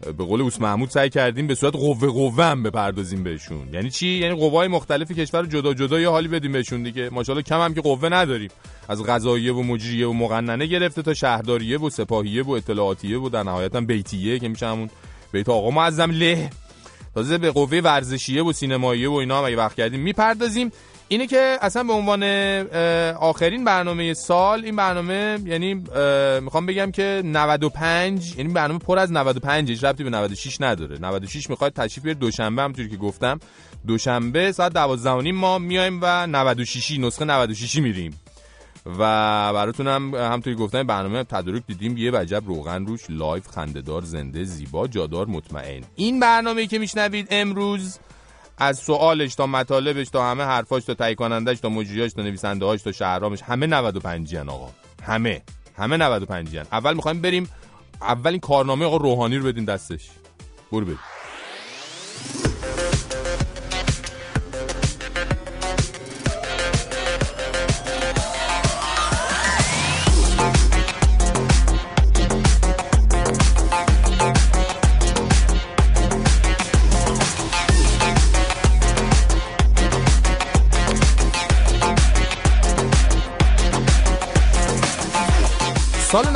به 0.00 0.24
قول 0.24 0.40
اوس 0.40 0.60
محمود 0.60 0.90
سعی 0.90 1.10
کردیم 1.10 1.46
به 1.46 1.54
صورت 1.54 1.76
قوه 1.76 2.08
قوه 2.08 2.44
هم 2.44 2.62
بپردازیم 2.62 3.22
بهشون. 3.22 3.68
یعنی 3.72 3.90
چی؟ 3.90 4.08
یعنی 4.08 4.34
قوای 4.34 4.68
مختلف 4.68 5.12
کشور 5.12 5.46
جدا 5.46 5.74
جدا 5.74 6.00
یه 6.00 6.08
حالی 6.08 6.28
بدیم 6.28 6.52
بهشون 6.52 6.82
دیگه. 6.82 7.10
ماشاءالله 7.12 7.42
کم 7.42 7.60
هم 7.60 7.74
که 7.74 7.80
قوه 7.80 8.08
نداریم. 8.08 8.50
از 8.90 9.02
قضاییه 9.02 9.52
و 9.52 9.62
مجریه 9.62 10.06
و 10.06 10.12
مقننه 10.12 10.66
گرفته 10.66 11.02
تا 11.02 11.14
شهرداریه 11.14 11.78
و 11.78 11.90
سپاهیه 11.90 12.42
و 12.42 12.50
اطلاعاتیه 12.50 13.18
و 13.18 13.28
در 13.28 13.42
نهایت 13.42 13.74
هم 13.76 13.86
بیتیه 13.86 14.38
که 14.38 14.48
میشه 14.48 14.66
همون 14.66 14.90
بیت 15.32 15.48
آقا. 15.48 15.70
معظم 15.70 16.10
له. 16.10 16.50
تازه 17.14 17.38
به 17.38 17.50
قوه 17.50 17.78
ورزشیه 17.78 18.44
و 18.44 18.52
سینماییه 18.52 19.08
و 19.08 19.12
اینا 19.12 19.38
هم 19.38 19.44
اگه 19.44 19.56
وقت 19.56 19.76
کردیم 19.76 20.00
می‌پردازیم. 20.00 20.72
اینه 21.08 21.26
که 21.26 21.58
اصلا 21.60 21.82
به 21.82 21.92
عنوان 21.92 22.22
آخرین 23.12 23.64
برنامه 23.64 24.14
سال 24.14 24.64
این 24.64 24.76
برنامه 24.76 25.38
یعنی 25.44 25.74
می‌خوام 26.40 26.66
بگم 26.66 26.90
که 26.90 27.22
95 27.24 28.34
یعنی 28.38 28.52
برنامه 28.52 28.78
پر 28.78 28.98
از 28.98 29.12
95 29.12 29.70
هیچ 29.70 29.84
ربطی 29.84 30.04
به 30.04 30.10
96 30.10 30.60
نداره. 30.60 30.98
96 30.98 31.50
می‌خواد 31.50 31.72
تشریف 31.72 32.04
بیاره. 32.04 32.18
دوشنبه 32.18 32.62
همونطوری 32.62 32.88
که 32.88 32.96
گفتم. 32.96 33.40
دوشنبه 33.86 34.52
ساعت 34.52 34.72
12 34.72 35.32
ما 35.32 35.58
میایم 35.58 35.98
و 36.02 36.26
96 36.26 36.98
نسخه 36.98 37.24
96 37.24 37.76
میریم. 37.76 38.20
و 38.86 38.98
براتون 39.52 39.86
هم 39.88 40.14
همونطوری 40.14 40.56
گفتم 40.56 40.82
برنامه 40.82 41.24
تدارک 41.24 41.62
دیدیم. 41.66 41.96
یه 41.96 42.10
وجب 42.14 42.42
روغن 42.46 42.86
روش 42.86 43.00
live 43.08 43.48
خندهدار 43.48 44.02
زنده 44.02 44.44
زیبا 44.44 44.88
جادار 44.88 45.26
مطمئن. 45.26 45.82
این 45.96 46.20
برنامه 46.20 46.66
که 46.66 46.78
میشنوید 46.78 47.28
امروز 47.30 47.98
از 48.58 48.78
سوالش 48.78 49.34
تا 49.34 49.46
مطالبش 49.46 50.08
تا 50.08 50.30
همه 50.30 50.44
حرفاش 50.44 50.84
تا 50.84 50.94
تهیه 50.94 51.14
کنندش 51.14 51.60
تا 51.60 51.68
مجریاش 51.68 52.12
تا 52.12 52.22
نویسنده 52.22 52.64
هاش 52.66 52.82
تا 52.82 52.92
شهرامش 52.92 53.42
همه 53.42 53.66
95 53.66 54.36
ان 54.36 54.48
آقا. 54.48 54.70
همه. 55.02 55.42
همه 55.78 55.96
95 55.96 56.56
ان 56.56 56.66
اول 56.72 56.94
می‌خوایم 56.94 57.20
بریم 57.20 57.48
اولین 58.02 58.40
کارنامه 58.40 58.86
آقا 58.86 58.96
روحانی 58.96 59.36
رو 59.36 59.44
بدین 59.44 59.64
دستش. 59.64 60.10
برو 60.72 60.84
بریم. 60.84 60.98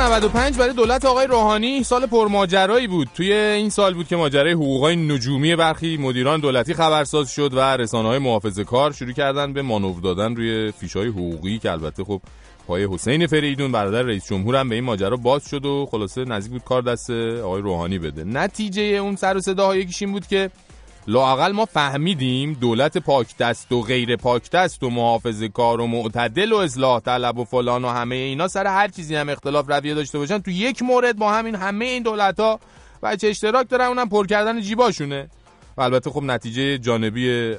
95 0.05 0.57
برای 0.57 0.73
دولت 0.73 1.05
آقای 1.05 1.27
روحانی 1.27 1.83
سال 1.83 2.05
پرماجرایی 2.05 2.87
بود. 2.87 3.07
توی 3.13 3.33
این 3.33 3.69
سال 3.69 3.93
بود 3.93 4.07
که 4.07 4.15
ماجرای 4.15 4.51
حقوقای 4.51 4.95
نجومی 4.95 5.55
برخی 5.55 5.97
مدیران 5.97 6.39
دولتی 6.39 6.73
خبرساز 6.73 7.31
شد 7.31 7.53
و 7.53 7.59
رسانه 7.59 8.07
های 8.07 8.19
محافظه 8.19 8.63
کار 8.63 8.91
شروع 8.91 9.11
کردن 9.11 9.53
به 9.53 9.61
مانور 9.61 10.01
دادن 10.01 10.35
روی 10.35 10.71
فیشای 10.71 11.07
حقوقی 11.07 11.59
که 11.59 11.71
البته 11.71 12.03
خب 12.03 12.21
پای 12.67 12.87
حسین 12.91 13.27
فریدون 13.27 13.71
برادر 13.71 14.01
رئیس 14.01 14.27
جمهور 14.29 14.55
هم 14.55 14.69
به 14.69 14.75
این 14.75 14.83
ماجرا 14.83 15.17
باز 15.17 15.49
شد 15.49 15.65
و 15.65 15.87
خلاصه 15.91 16.25
نزدیک 16.25 16.51
بود 16.51 16.63
کار 16.63 16.81
دست 16.81 17.09
آقای 17.43 17.61
روحانی 17.61 17.99
بده. 17.99 18.23
نتیجه 18.23 18.81
اون 18.81 19.15
سر 19.15 19.37
و 19.37 19.41
صداها 19.41 19.75
یکیش 19.75 20.01
این 20.01 20.11
بود 20.11 20.27
که 20.27 20.49
لاقل 21.07 21.51
ما 21.51 21.65
فهمیدیم 21.65 22.53
دولت 22.53 22.97
پاک 22.97 23.37
دست 23.37 23.71
و 23.71 23.81
غیر 23.81 24.15
پاک 24.15 24.51
دست 24.51 24.83
و 24.83 24.89
محافظه 24.89 25.49
کار 25.49 25.81
و 25.81 25.87
معتدل 25.87 26.51
و 26.51 26.55
اصلاح 26.55 26.99
طلب 26.99 27.37
و 27.37 27.43
فلان 27.43 27.85
و 27.85 27.87
همه 27.87 28.15
اینا 28.15 28.47
سر 28.47 28.67
هر 28.67 28.87
چیزی 28.87 29.15
هم 29.15 29.29
اختلاف 29.29 29.69
رویه 29.69 29.93
داشته 29.93 30.17
باشن. 30.17 30.39
تو 30.39 30.51
یک 30.51 30.81
مورد 30.81 31.17
با 31.17 31.33
همین 31.33 31.55
همه 31.55 31.85
این 31.85 32.03
دولت 32.03 32.39
ها 32.39 32.59
چه 33.21 33.27
اشتراک 33.27 33.69
دارن 33.69 33.85
اونم 33.85 34.09
پر 34.09 34.27
کردن 34.27 34.61
جیباشونه. 34.61 35.29
و 35.77 35.81
البته 35.81 36.09
خب 36.09 36.23
نتیجه 36.23 36.77
جانبی 36.77 37.55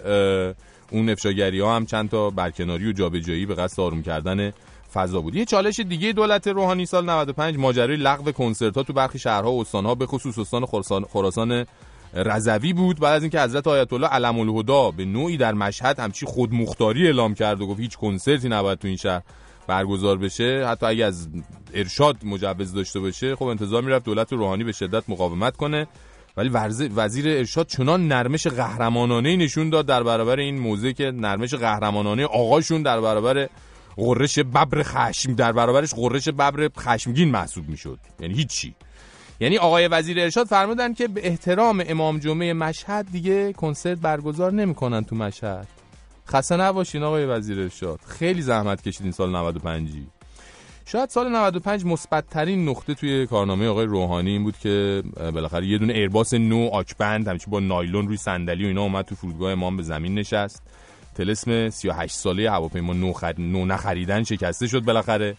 اون 0.90 1.10
افشاگری 1.10 1.60
ها 1.60 1.76
هم 1.76 1.86
چند 1.86 2.10
تا 2.10 2.30
برکناری 2.30 2.88
و 2.88 2.92
جابجایی 2.92 3.46
به 3.46 3.54
قصد 3.54 3.80
آروم 3.80 4.02
کردن 4.02 4.52
فضا 4.94 5.20
بود. 5.20 5.34
یه 5.34 5.44
چالش 5.44 5.80
دیگه 5.80 6.12
دولت 6.12 6.48
روحانی 6.48 6.86
سال 6.86 7.04
95 7.10 7.56
ماجرای 7.56 7.96
لغو 7.96 8.32
کنسرت 8.32 8.76
ها 8.76 8.82
تو 8.82 8.92
برخی 8.92 9.18
شهرها 9.18 9.52
و 9.52 9.60
استانها 9.60 9.94
به 9.94 10.06
خصوص 10.06 10.38
استان 10.38 10.66
خراسان 11.12 11.66
رضوی 12.16 12.72
بود. 12.72 13.00
بعد 13.00 13.14
از 13.14 13.22
اینکه 13.22 13.40
حضرت 13.40 13.66
آیت 13.66 13.92
الله 13.92 14.06
علم 14.06 14.38
الهدا 14.38 14.90
به 14.90 15.04
نوعی 15.04 15.36
در 15.36 15.54
مشهد 15.54 16.00
همچی 16.00 16.26
خودمختاری 16.26 17.06
اعلام 17.06 17.34
کرد 17.34 17.60
و 17.60 17.66
گفت 17.66 17.80
هیچ 17.80 17.96
کنسرتی 17.96 18.48
نباید 18.48 18.78
تو 18.78 18.88
این 18.88 18.96
شهر 18.96 19.22
برگزار 19.66 20.18
بشه. 20.18 20.66
حتی 20.68 20.86
اگه 20.86 21.04
از 21.04 21.28
ارشاد 21.74 22.16
مجوز 22.24 22.72
داشته 22.74 23.00
باشه 23.00 23.36
خب 23.36 23.44
انتظار 23.44 23.82
می‌رفت 23.82 24.04
دولت 24.04 24.32
روحانی 24.32 24.64
به 24.64 24.72
شدت 24.72 25.04
مقاومت 25.08 25.56
کنه. 25.56 25.86
ولی 26.36 26.48
وزیر 26.96 27.28
ارشاد 27.28 27.66
چنان 27.66 28.08
نرمش 28.08 28.46
قهرمانانه 28.46 29.36
نشون 29.36 29.70
داد 29.70 29.86
در 29.86 30.02
برابر 30.02 30.38
این 30.38 30.58
موضوع 30.58 30.92
که 30.92 31.10
نرمش 31.10 31.54
قهرمانانه 31.54 32.24
آقاشون 32.24 32.82
در 32.82 33.00
برابر 33.00 33.48
قررش 33.96 34.38
ببر 34.38 34.82
خشم 34.82 35.34
در 35.34 35.52
برابرش 35.52 35.94
قررش 35.94 36.28
ببر 36.28 36.70
خشمگین 36.78 37.30
محسوب 37.30 37.68
می‌شد. 37.68 37.98
یعنی 38.20 38.34
هیچی. 38.34 38.74
یعنی 39.40 39.58
آقای 39.58 39.88
وزیر 39.88 40.20
ارشاد 40.20 40.46
فرمودن 40.46 40.94
که 40.94 41.08
به 41.08 41.26
احترام 41.26 41.84
امام 41.86 42.18
جمعه 42.18 42.52
مشهد 42.52 43.06
دیگه 43.12 43.52
کنسرت 43.52 43.98
برگزار 43.98 44.52
نمی‌کنن 44.52 45.04
تو 45.04 45.16
مشهد. 45.16 45.66
خسته 46.28 46.56
نباشین 46.56 47.02
آقای 47.02 47.26
وزیر 47.26 47.60
ارشاد. 47.60 48.00
خیلی 48.06 48.42
زحمت 48.42 48.82
کشیدین 48.82 49.12
سال 49.12 49.30
95 49.36 49.90
شاید 50.88 51.08
سال 51.08 51.28
95 51.28 51.84
مثبت 51.84 52.30
ترین 52.30 52.68
نقطه 52.68 52.94
توی 52.94 53.26
کارنامه 53.26 53.68
آقای 53.68 53.86
روحانی 53.86 54.30
این 54.30 54.42
بود 54.42 54.58
که 54.58 55.02
بالاخره 55.16 55.66
یه 55.66 55.78
دونه 55.78 55.92
ایرباس 55.92 56.34
نو 56.34 56.68
آکبند 56.72 57.28
همچین 57.28 57.50
با 57.50 57.60
نایلون 57.60 58.08
روی 58.08 58.16
صندلی 58.16 58.64
و 58.64 58.66
اینا 58.66 58.82
اومد 58.82 59.04
تو 59.04 59.14
فرودگاه 59.14 59.52
امام 59.52 59.76
به 59.76 59.82
زمین 59.82 60.14
نشست. 60.14 60.62
تلسم 61.14 61.70
38 61.70 62.14
ساله 62.14 62.50
هواپیما 62.50 62.92
نو, 62.92 63.12
خر... 63.12 63.34
نو 63.38 63.64
نخریدن 63.64 64.24
شکسته 64.24 64.66
شد 64.66 64.80
بالاخره. 64.80 65.36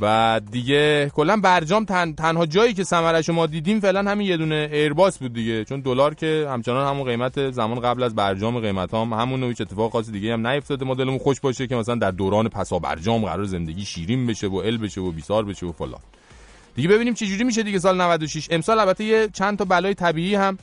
و 0.00 0.40
دیگه 0.50 1.10
کلا 1.14 1.36
برجام 1.36 1.84
تن... 1.84 2.12
تنها 2.12 2.46
جایی 2.46 2.74
که 2.74 2.84
ثمرش 2.84 3.28
ما 3.28 3.46
دیدیم 3.46 3.80
فعلا 3.80 4.10
همین 4.10 4.26
یه 4.26 4.36
دونه 4.36 4.68
ایرباس 4.72 5.18
بود 5.18 5.32
دیگه. 5.32 5.64
چون 5.64 5.80
دلار 5.80 6.14
که 6.14 6.46
همچنان 6.50 6.88
همون 6.88 7.06
قیمت 7.06 7.50
زمان 7.50 7.80
قبل 7.80 8.02
از 8.02 8.14
برجام 8.14 8.60
قیمت 8.60 8.94
هم 8.94 9.12
همون 9.12 9.42
هیچ 9.42 9.60
اتفاق 9.60 9.92
خاصی 9.92 10.12
دیگه 10.12 10.32
هم 10.32 10.46
نیفتاده. 10.46 10.84
ما 10.84 11.18
خوش 11.18 11.40
باشه 11.40 11.66
که 11.66 11.76
مثلا 11.76 11.94
در 11.94 12.10
دوران 12.10 12.48
پسا 12.48 12.78
برجام 12.78 13.24
قرار 13.24 13.44
زندگی 13.44 13.84
شیرین 13.84 14.26
بشه 14.26 14.46
و 14.46 14.56
ال 14.56 14.78
بشه 14.78 15.00
و 15.00 15.12
بیسار 15.12 15.44
بشه 15.44 15.66
و 15.66 15.72
فلان. 15.72 16.00
دیگه 16.76 16.88
ببینیم 16.88 17.14
چه 17.14 17.26
جوری 17.26 17.44
میشه 17.44 17.62
دیگه 17.62 17.78
سال 17.78 18.00
96 18.00 18.48
امسال 18.50 18.78
البته 18.78 19.04
یه 19.04 19.28
چند 19.32 19.58
تا 19.58 19.64
بلای 19.64 19.94
طبیعی 19.94 20.34
هم 20.34 20.58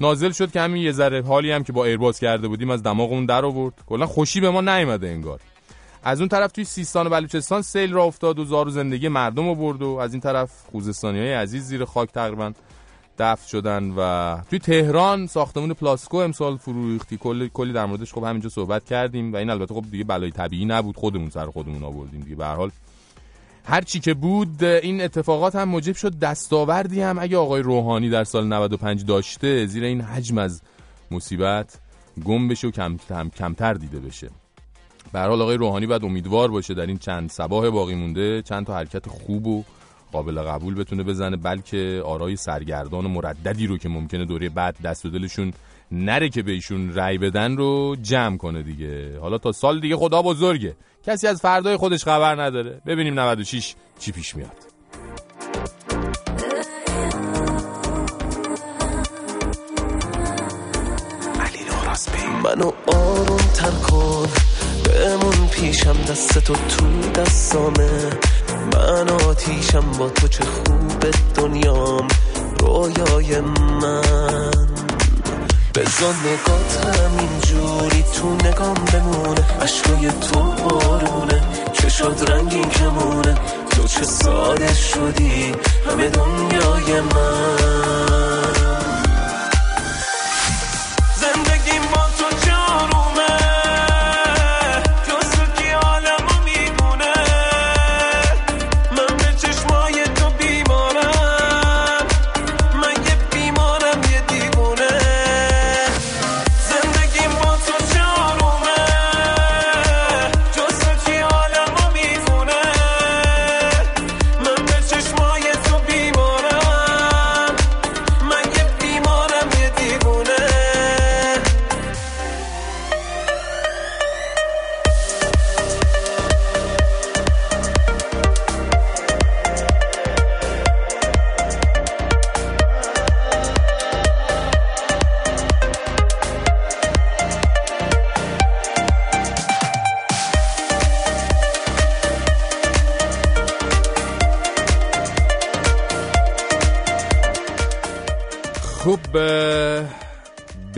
نازل 0.00 0.30
شد 0.30 0.50
که 0.50 0.60
همین 0.60 0.82
یه 0.82 0.92
ذره 0.92 1.22
حالی 1.22 1.52
هم 1.52 1.64
که 1.64 1.72
با 1.72 1.84
ایرباس 1.84 2.20
کرده 2.20 2.48
بودیم 2.48 2.70
از 2.70 2.82
دماغمون 2.82 3.26
در 3.26 3.44
آورد. 3.44 3.74
کلا 3.86 4.06
خوشی 4.06 4.40
به 4.40 4.50
ما 4.50 4.60
نیومده 4.60 5.08
انگار. 5.08 5.40
از 6.04 6.20
اون 6.20 6.28
طرف 6.28 6.52
توی 6.52 6.64
سیستان 6.64 7.06
و 7.06 7.10
بلوچستان 7.10 7.62
سیل 7.62 7.92
راه 7.92 8.04
افتاد 8.04 8.38
و 8.38 8.44
زار 8.44 8.68
و 8.68 8.70
زندگی 8.70 9.08
مردم 9.08 9.48
رو 9.48 9.54
برد 9.54 9.82
و 9.82 9.88
از 9.88 10.12
این 10.12 10.20
طرف 10.20 10.50
خوزستانی 10.72 11.18
های 11.18 11.32
عزیز 11.32 11.64
زیر 11.64 11.84
خاک 11.84 12.12
تقریبا 12.12 12.52
دفن 13.18 13.48
شدن 13.48 13.90
و 13.96 14.36
توی 14.50 14.58
تهران 14.58 15.26
ساختمون 15.26 15.72
پلاسکو 15.72 16.16
امسال 16.16 16.56
فرو 16.56 16.92
ریخت. 16.92 17.16
کلی 17.16 17.50
کلی 17.54 17.72
در 17.72 17.86
موردش 17.86 18.12
خب 18.12 18.24
همینجا 18.24 18.48
صحبت 18.48 18.84
کردیم 18.84 19.32
و 19.32 19.36
این 19.36 19.50
البته 19.50 19.74
خب 19.74 19.84
دیگه 19.90 20.04
بلای 20.04 20.30
طبیعی 20.30 20.64
نبود. 20.64 20.96
خودمون 20.96 21.30
سر 21.30 21.46
خودمون 21.46 21.84
آوردیم 21.84 22.20
دیگه 22.20 22.36
به 22.36 22.44
هر 22.44 22.54
حال. 22.54 22.70
هر 23.64 23.80
چی 23.80 24.00
که 24.00 24.14
بود 24.14 24.64
این 24.64 25.00
اتفاقات 25.02 25.56
هم 25.56 25.68
موجب 25.68 25.94
شد 25.96 26.18
دستاوردی 26.18 27.00
هم 27.00 27.18
اگه 27.18 27.36
آقای 27.36 27.62
روحانی 27.62 28.10
در 28.10 28.24
سال 28.24 28.46
95 28.46 29.04
داشته 29.04 29.66
زیر 29.66 29.84
این 29.84 30.00
حجم 30.00 30.38
از 30.38 30.62
مصیبت 31.10 31.78
گم 32.24 32.48
بشه 32.48 32.68
و 32.68 32.70
کم 32.70 32.96
کمتر 33.36 33.74
دیده 33.74 34.00
بشه. 34.00 34.30
به 35.12 35.20
حال 35.20 35.42
آقای 35.42 35.56
روحانی 35.56 35.86
باید 35.86 36.04
امیدوار 36.04 36.50
باشه 36.50 36.74
در 36.74 36.86
این 36.86 36.98
چند 36.98 37.30
سباه 37.30 37.70
باقی 37.70 37.94
مونده 37.94 38.42
چند 38.42 38.66
تا 38.66 38.74
حرکت 38.74 39.08
خوب 39.08 39.46
و 39.46 39.64
قابل 40.12 40.42
قبول 40.42 40.74
بتونه 40.74 41.02
بزنه 41.02 41.36
بلکه 41.36 42.02
آرای 42.04 42.36
سرگردان 42.36 43.04
و 43.04 43.08
مرددی 43.08 43.66
رو 43.66 43.78
که 43.78 43.88
ممکنه 43.88 44.24
دوره 44.24 44.48
بعد 44.48 44.76
دست 44.84 45.06
و 45.06 45.10
دلشون 45.10 45.52
نره 45.92 46.28
که 46.28 46.42
به 46.42 46.52
ایشون 46.52 46.94
رأی 46.94 47.18
بدن 47.18 47.56
رو 47.56 47.96
جمع 48.02 48.36
کنه 48.36 48.62
دیگه. 48.62 49.18
حالا 49.20 49.38
تا 49.38 49.52
سال 49.52 49.80
دیگه 49.80 49.96
خدا 49.96 50.22
بزرگه. 50.22 50.76
کسی 51.06 51.26
از 51.26 51.40
فردای 51.40 51.76
خودش 51.76 52.04
خبر 52.04 52.42
نداره. 52.42 52.80
ببینیم 52.86 53.20
96 53.20 53.74
چی 53.98 54.12
پیش 54.12 54.36
میاد. 54.36 54.70
منو 62.44 62.72
آروم 62.86 63.36
تر 63.36 63.70
کن. 63.70 64.49
بمون 64.90 65.48
پیشم 65.48 65.96
دستتو 66.08 66.54
تو 66.54 67.10
دستامه. 67.10 67.90
من 68.74 69.08
آتیشم 69.08 69.84
با 69.98 70.08
تو 70.08 70.28
چه 70.28 70.44
خوب 70.44 71.04
دنیام. 71.34 72.08
رویای 72.60 73.40
من. 73.40 74.50
بزن 75.74 76.14
نگات 76.26 76.96
همینجوری 76.98 78.02
تو 78.02 78.48
نگام 78.48 78.74
بمونه. 78.74 79.62
عشقای 79.62 80.10
تو 80.10 80.40
بارونه 80.40 81.42
چشات 81.72 82.30
رنگین 82.30 82.68
کمونه. 82.68 83.34
تو 83.70 83.86
چه 83.86 84.04
ساده 84.04 84.74
شدی. 84.74 85.52
همه 85.90 86.08
دنیای 86.08 87.00
من. 87.00 88.09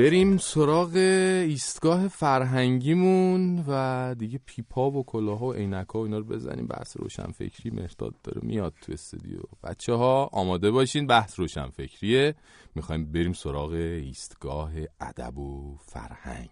بریم 0.03 0.37
سراغ 0.37 0.97
ایستگاه 0.97 2.09
فرهنگیمون 2.09 3.65
و 3.69 4.15
دیگه 4.19 4.41
پیپا 4.47 4.91
و 4.91 5.05
کلاها 5.05 5.47
و 5.47 5.53
عینک‌ها 5.53 5.99
و 6.01 6.03
اینا 6.03 6.19
رو 6.19 6.25
بزنیم. 6.25 6.67
بحث 6.67 6.97
روشنفکری 6.97 7.71
مرداد 7.71 8.15
داره 8.23 8.41
میاد 8.43 8.75
تو 8.81 8.93
استودیو. 8.93 9.39
بچه 9.65 9.93
ها 9.93 10.31
آماده 10.33 10.71
باشین 10.71 11.07
بحث 11.07 11.41
روشنفکریه. 11.41 12.35
می‌خوایم 12.75 13.13
بریم 13.13 13.33
سراغ 13.33 13.73
ایستگاه 13.73 14.73
ادب 15.01 15.39
و 15.39 15.77
فرهنگ. 15.79 16.51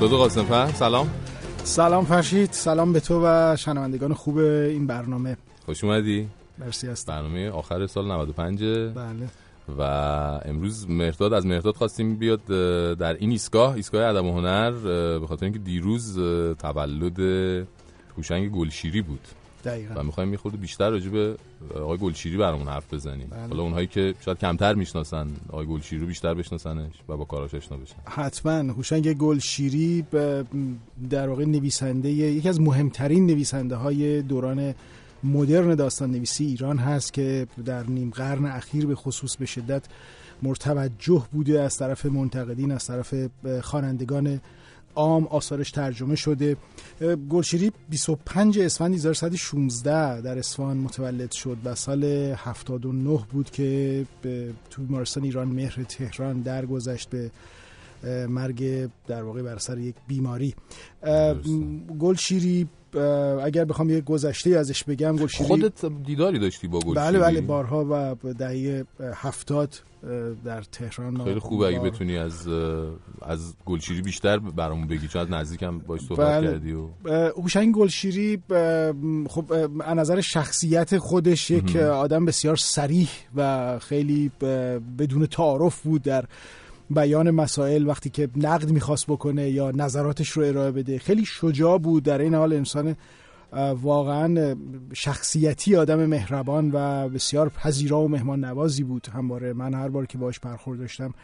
مهداد 0.00 0.18
قاسمفر 0.18 0.66
سلام. 0.66 1.10
سلام 1.64 2.04
فرشید 2.04 2.52
سلام 2.52 2.92
به 2.92 3.00
تو 3.00 3.22
و 3.26 3.56
شنوندگان 3.56 4.14
خوب 4.14 4.38
این 4.38 4.86
برنامه. 4.86 5.36
خوش 5.66 5.84
اومدی. 5.84 6.28
مرسی 6.58 6.86
هستم. 6.86 7.12
برنامه 7.12 7.50
آخر 7.50 7.86
سال 7.86 8.06
95 8.12 8.60
بله. 8.94 9.28
و 9.78 9.82
امروز 10.44 10.90
مهرداد 10.90 11.32
از 11.32 11.46
مهرداد 11.46 11.74
خواستیم 11.74 12.16
بیاد 12.16 12.44
در 12.96 13.14
این 13.14 13.30
ایستگاه 13.30 13.74
ایستگاه 13.74 14.06
ادب 14.06 14.24
و 14.24 14.32
هنر 14.32 14.70
به 15.18 15.26
خاطر 15.26 15.44
اینکه 15.44 15.58
دیروز 15.58 16.18
تولد 16.58 17.20
هوشنگ 18.16 18.50
گلشیری 18.50 19.02
بود. 19.02 19.28
دقیقا. 19.64 20.00
و 20.00 20.02
می‌خوایم 20.02 20.28
می‌خورد 20.28 20.60
بیشتر 20.60 20.90
راجع 20.90 21.10
به 21.10 21.36
آقای 21.74 21.98
گلشیری 21.98 22.36
برامون 22.36 22.68
حرف 22.68 22.94
بزنیم. 22.94 23.26
بله. 23.30 23.40
حالا 23.40 23.62
اونهایی 23.62 23.86
که 23.86 24.14
شاید 24.20 24.38
کمتر 24.38 24.74
می‌شناسن 24.74 25.28
آقای 25.48 25.66
گلشیری 25.66 26.00
رو 26.00 26.06
بیشتر 26.06 26.34
بشناسنش 26.34 26.92
و 27.08 27.16
با 27.16 27.24
کاراش 27.24 27.54
آشنا 27.54 27.78
بشن. 27.78 27.96
حتما. 28.04 28.72
هوشنگ 28.72 29.12
گلشیری 29.12 30.04
در 31.10 31.28
واقع 31.28 31.44
نویسنده 31.44 32.10
یکی 32.10 32.48
از 32.48 32.60
مهمترین 32.60 33.26
نویسنده 33.26 33.76
های 33.76 34.22
دوران 34.22 34.74
مدرن 35.24 35.74
داستان 35.74 36.10
نویسی 36.10 36.44
ایران 36.44 36.78
هست 36.78 37.12
که 37.12 37.46
در 37.64 37.86
نیم 37.86 38.10
قرن 38.10 38.44
اخیر 38.44 38.86
به 38.86 38.94
خصوص 38.94 39.36
به 39.36 39.46
شدت 39.46 39.84
مرتوجه 40.42 41.22
بوده 41.32 41.60
از 41.60 41.76
طرف 41.76 42.06
منتقدین 42.06 42.72
از 42.72 42.86
طرف 42.86 43.14
خوانندگان 43.62 44.40
عام 44.94 45.26
آثارش 45.26 45.70
ترجمه 45.70 46.16
شده. 46.16 46.56
گلشیری 47.30 47.72
25 47.88 48.58
اسفند 48.58 48.94
1116 48.94 50.20
در 50.20 50.38
اصفهان 50.38 50.76
متولد 50.76 51.32
شد 51.32 51.58
و 51.64 51.74
سال 51.74 52.04
79 52.04 53.18
بود 53.32 53.50
که 53.50 54.06
تو 54.70 54.82
بیمارستان 54.82 55.24
ایران 55.24 55.48
مهر 55.48 55.82
تهران 55.82 56.40
درگذشت 56.40 57.10
به 57.10 57.30
مرگ 58.28 58.88
در 59.06 59.22
واقع 59.22 59.42
بر 59.42 59.58
سر 59.58 59.78
یک 59.78 59.94
بیماری. 60.08 60.54
گلشیری 62.00 62.68
اگر 63.44 63.64
بخوام 63.64 63.90
یک 63.90 64.04
گذشته 64.04 64.50
ازش 64.50 64.84
بگم 64.84 65.16
گلشیری 65.16 65.48
خودت 65.48 65.84
دیداری 65.84 66.38
داشتی 66.38 66.68
با 66.68 66.78
گلشیری؟ 66.78 66.94
بله 66.94 67.18
بله 67.18 67.40
بارها 67.40 68.16
و 68.24 68.32
دهه 68.32 68.84
هفتاد 69.14 69.74
در 70.44 70.62
تهران 70.62 71.24
خیلی 71.24 71.40
خوبه 71.40 71.66
اگه 71.66 71.78
بتونی 71.78 72.16
از 72.16 72.48
از 73.22 73.54
گلشیری 73.64 74.02
بیشتر 74.02 74.38
برامون 74.38 74.88
بگی 74.88 75.08
چون 75.08 75.22
از 75.22 75.30
نزدیکم 75.30 75.78
باش 75.78 76.00
صحبت 76.00 76.26
بله. 76.26 76.52
کردی 76.52 76.72
و 76.72 76.88
هوشنگ 77.36 77.74
گلشیری 77.74 78.42
خب 79.28 79.52
از 79.80 79.96
نظر 79.96 80.20
شخصیت 80.20 80.98
خودش 80.98 81.50
یک. 81.50 81.76
آدم 81.76 82.24
بسیار 82.24 82.56
سریح 82.56 83.08
و 83.36 83.78
خیلی 83.78 84.30
بدون 84.98 85.26
تعارف 85.26 85.82
بود 85.82 86.02
در 86.02 86.24
بیان 86.90 87.30
مسائل 87.30 87.86
وقتی 87.86 88.10
که 88.10 88.28
نقد 88.36 88.70
می‌خواست 88.70 89.06
بکنه 89.06 89.50
یا 89.50 89.70
نظراتش 89.70 90.30
رو 90.30 90.44
ارائه 90.44 90.70
بده 90.70 90.98
خیلی 90.98 91.24
شجاع 91.24 91.78
بود 91.78 92.02
در 92.02 92.18
این 92.18 92.34
حال 92.34 92.52
انسان 92.52 92.96
واقعا 93.82 94.56
شخصیتی 94.92 95.76
آدم 95.76 96.06
مهربان 96.06 96.70
و 96.72 97.08
بسیار 97.08 97.48
پذیرا 97.48 98.00
و 98.00 98.08
مهمان 98.08 98.44
نوازی 98.44 98.82
بود. 98.82 99.06
همواره 99.12 99.52
من 99.52 99.74
هر 99.74 99.88
بار 99.88 100.06
که 100.06 100.18
باش 100.18 100.40
برخورد 100.40 100.78
داشتم 100.78 101.14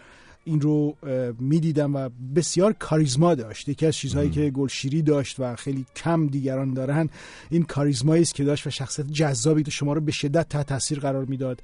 این 0.45 0.61
رو 0.61 0.97
می‌دیدم 1.41 1.97
و 1.97 2.09
بسیار 2.37 2.73
کاریزما 2.73 3.35
داشت. 3.35 3.69
یکی 3.69 3.87
از 3.87 3.97
چیزهایی 3.97 4.31
که 4.31 4.51
گلشیری 4.51 5.03
داشت 5.03 5.37
و 5.39 5.57
خیلی 5.57 5.87
کم 5.97 6.27
دیگران 6.27 6.75
دارن 6.75 7.09
این 7.51 7.63
کاریزمایی 7.63 8.23
است 8.23 8.35
که 8.35 8.45
داشت 8.45 8.67
و 8.67 8.71
شخصیت 8.71 9.07
جذابی 9.07 9.63
که 9.63 9.71
شما 9.71 9.93
رو 9.93 10.01
به 10.01 10.13
شدت 10.13 10.49
تحت 10.49 10.67
تاثیر 10.67 11.01
قرار 11.01 11.25
می‌داد. 11.25 11.63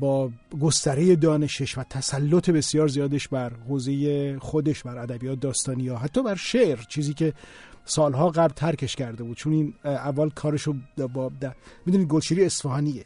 با 0.00 0.30
گستره 0.60 1.16
دانشش 1.16 1.78
و 1.78 1.82
تسلط 1.90 2.50
بسیار 2.50 2.88
زیادش 2.88 3.28
بر 3.28 3.52
حوزه 3.68 4.38
خودش 4.38 4.82
بر 4.82 4.98
ادبیات 4.98 5.40
داستانی 5.40 5.82
یا 5.82 5.96
حتی 5.96 6.22
بر 6.22 6.34
شعر 6.34 6.78
چیزی 6.88 7.14
که 7.14 7.32
سالها 7.86 8.30
قبل 8.30 8.52
ترکش 8.54 8.96
کرده 8.96 9.24
بود 9.24 9.36
چون 9.36 9.52
این 9.52 9.74
اول 9.84 10.30
کارشو 10.30 10.74
با 11.14 11.30
می‌دونید 11.86 12.08
گلشیری 12.08 12.44
اصفهانیه. 12.44 13.04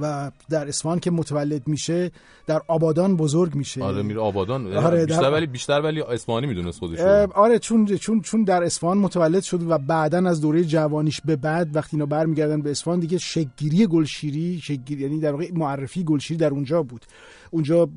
و 0.00 0.30
در 0.50 0.68
اصفهان 0.68 0.98
که 0.98 1.10
متولد 1.10 1.68
میشه 1.68 2.10
در 2.46 2.62
آبادان 2.68 3.16
بزرگ 3.16 3.54
میشه. 3.54 3.82
آره 3.82 4.02
میره 4.02 4.20
آبادان. 4.20 4.76
آره، 4.76 5.06
بیشتر 5.06 5.22
در- 5.22 5.32
ولی 5.32 5.46
بیشتر 5.46 5.80
ولی 5.80 6.00
اصفهانی 6.00 6.46
می‌دونست 6.46 6.78
خودش 6.78 7.00
آره 7.34 7.58
چون 7.58 7.86
چون 7.86 8.20
چون 8.20 8.44
در 8.44 8.62
اصفهان 8.62 8.98
متولد 8.98 9.42
شد 9.42 9.62
و 9.70 9.78
بعدا 9.78 10.28
از 10.28 10.40
دوره 10.40 10.64
جوانیش 10.64 11.20
به 11.20 11.36
بعد 11.36 11.76
وقتی 11.76 11.96
اینا 11.96 12.06
برمیگردن 12.06 12.62
به 12.62 12.70
اصفهان 12.70 13.00
دیگه 13.00 13.18
شگیری 13.18 13.86
گلشیری 13.86 14.60
شگیری 14.62 15.02
یعنی 15.02 15.20
در 15.20 15.32
واقع 15.32 15.50
معرفی 15.54 16.04
گلشیری 16.04 16.38
در 16.38 16.50
اونجا 16.50 16.82
بود. 16.82 17.04
اونجا 17.50 17.88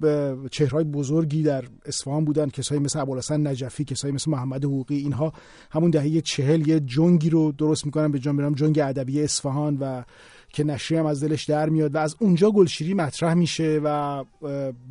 چهرهای 0.51 0.83
بزرگی 0.83 1.43
در 1.43 1.63
اصفهان 1.85 2.25
بودن 2.25 2.49
کسایی 2.49 2.81
مثل 2.81 2.99
ابوالحسن 2.99 3.47
نجفی 3.47 3.83
کسایی 3.83 4.13
مثل 4.13 4.31
محمد 4.31 4.65
حقوقی 4.65 4.97
اینها 4.97 5.33
همون 5.71 5.91
دهه 5.91 6.21
چهل 6.21 6.67
یه 6.67 6.79
جنگی 6.79 7.29
رو 7.29 7.51
درست 7.51 7.85
می‌کنن 7.85 8.11
به 8.11 8.19
جان 8.19 8.55
جنگ 8.55 8.79
ادبی 8.79 9.21
اصفهان 9.23 9.77
و 9.77 10.03
که 10.53 10.63
نشری 10.63 10.97
هم 10.97 11.05
از 11.05 11.23
دلش 11.23 11.43
در 11.43 11.69
میاد 11.69 11.95
و 11.95 11.97
از 11.97 12.15
اونجا 12.19 12.51
گلشیری 12.51 12.93
مطرح 12.93 13.33
میشه 13.33 13.81
و 13.83 14.23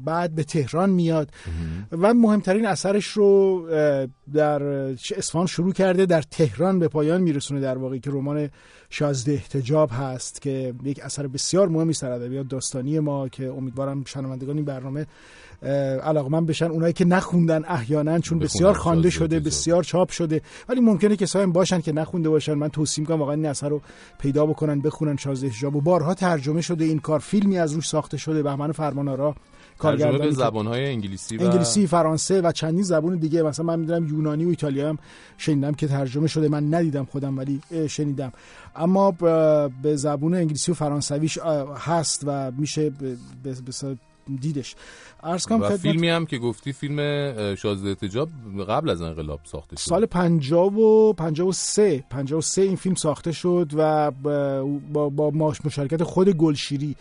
بعد 0.05 0.35
به 0.35 0.45
تهران 0.45 0.91
میاد. 0.91 1.31
و 1.93 2.15
مهمترین 2.15 2.67
اثرش 2.67 3.07
رو 3.07 3.63
در 4.35 4.63
اصفهان 5.17 5.47
شروع 5.47 5.73
کرده 5.73 6.07
در 6.07 6.23
تهران 6.23 6.79
به 6.79 6.89
پایان 6.89 7.21
میرسونه 7.21 7.61
در 7.61 7.79
واقع 7.79 7.99
که 7.99 8.11
رمان 8.11 8.51
شازده 8.91 9.33
احتجاب 9.33 9.91
هست 9.93 10.43
که 10.43 10.75
یک 10.85 11.01
اثر 11.03 11.27
بسیار 11.27 11.69
مهمی 11.69 11.91
است 11.91 12.03
در 12.03 12.11
ادبیات 12.11 12.49
داستانی 12.49 12.99
ما 12.99 13.29
که 13.29 13.49
امیدوارم 13.49 14.05
شنوندگان 14.05 14.57
این 14.57 14.65
برنامه 14.65 15.07
علاقه 16.03 16.29
من 16.29 16.47
بشن. 16.47 16.67
اونایی 16.67 16.93
که 16.93 17.05
نخوندن 17.05 17.65
احیانا 17.69 18.19
چون. 18.19 18.39
بسیار 18.39 18.75
خوانده 18.75 19.11
شده. 19.11 19.41
بسیار 19.41 19.83
چاپ 19.83 20.11
شده. 20.11 20.43
ولی 20.69 20.81
ممکنه 20.81 21.17
کسایی 21.17 21.47
باشن 21.47 21.81
که 21.81 21.93
نخونده 21.93 22.29
باشن. 22.29 22.55
من 22.55 22.69
توصیه 22.69 23.03
می‌کنم 23.03 23.19
واقعا 23.19 23.35
این 23.35 23.47
اثر 23.47 23.69
رو 23.69 23.81
پیدا 24.19 24.47
بکنن 24.47 24.81
بخونن. 24.81 25.17
شازده 25.17 25.47
احتجاب 25.47 25.77
و 25.77 25.81
بارها 25.81 26.15
ترجمه 26.15 26.61
شده. 26.61 26.85
این 26.85 26.99
کار 26.99 27.19
فیلمی 27.19 27.59
از 27.59 27.73
روش 27.73 27.89
ساخته 27.89 28.17
شده. 28.17 28.43
بهمن 28.43 28.73
فرمانآرا 28.73 29.35
ترجمه 29.81 30.19
به 30.19 30.31
زبانهای 30.31 30.87
انگلیسی 30.87 31.37
و 31.37 31.43
انگلیسی 31.43 31.87
فرانسه 31.87 32.41
و 32.41 32.53
چندین 32.53 32.83
زبان 32.83 33.17
دیگه. 33.17 33.43
مثلا 33.43 33.65
من 33.65 33.81
می‌دونم 33.81 34.09
یونانی 34.09 34.45
و 34.45 34.49
ایتالیا 34.49 34.89
هم 34.89 34.99
شنیدم 35.39 35.75
که 35.75 35.87
ترجمه 35.87 36.27
شده. 36.27 36.49
من 36.49 36.75
ندیدم 36.75 37.05
خودم 37.05 37.39
ولی 37.39 37.61
شنیدم. 37.89 38.33
اما 38.77 39.11
به 39.83 39.97
زبون 39.97 40.35
انگلیسی 40.35 40.71
و 40.71 40.75
فرانسویش 40.75 41.39
هست 41.79 42.23
و 42.27 42.51
میشه 42.51 42.91
به- 42.91 43.17
دیدش. 44.41 44.75
عرض 45.23 45.47
کنم 45.47 45.61
و 45.61 45.65
خدمت- 45.65 45.81
فیلمی 45.81 46.09
هم 46.09 46.27
که 46.27 46.39
گفتی 46.39 46.73
فیلم 46.73 47.55
شازده 47.55 47.89
احتجاب 47.89 48.29
قبل 48.69 48.91
از 48.91 49.01
انقلاب 49.03 49.41
ساخته 49.45 49.77
شد. 49.77 49.83
سال 49.83 50.07
50 50.07 50.75
و 50.75 51.13
53 51.13 52.05
53 52.11 52.63
این 52.63 52.77
فیلم 52.77 52.95
ساخته 52.95 53.33
شد 53.33 53.71
و 53.77 54.11
با, 54.93 55.09
با, 55.09 55.31
مشارکت 55.65 56.03
خود 56.03 56.29
گلشیری 56.29 56.97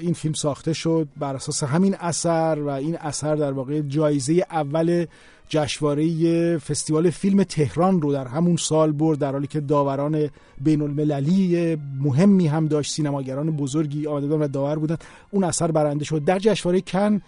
این 0.00 0.14
فیلم 0.14 0.34
ساخته 0.34 0.72
شد 0.72 1.08
بر 1.16 1.34
اساس 1.34 1.62
همین 1.62 1.94
اثر 2.00 2.58
و 2.60 2.68
این 2.68 2.96
اثر 2.96 3.36
در 3.36 3.52
واقع 3.52 3.80
جایزه 3.80 4.46
اول 4.50 5.06
جشنواره 5.48 6.58
فستیوال 6.58 7.10
فیلم 7.10 7.42
تهران 7.42 8.02
رو 8.02 8.12
در 8.12 8.26
همون 8.26 8.56
سال 8.56 8.92
برد 8.92 9.18
در 9.18 9.32
حالی 9.32 9.46
که 9.46 9.60
داوران 9.60 10.30
بین 10.60 10.82
المللی 10.82 11.76
مهمی 12.00 12.46
هم 12.46 12.66
داشت 12.66 12.92
سینماگران 12.92 13.56
بزرگی 13.56 14.06
آمده 14.06 14.26
و 14.26 14.48
داور 14.48 14.78
بودن 14.78 14.96
اون 15.30 15.44
اثر 15.44 15.70
برنده 15.70 16.04
شد. 16.04 16.24
در 16.24 16.38
جشنواره 16.38 16.80
کن 16.80 17.22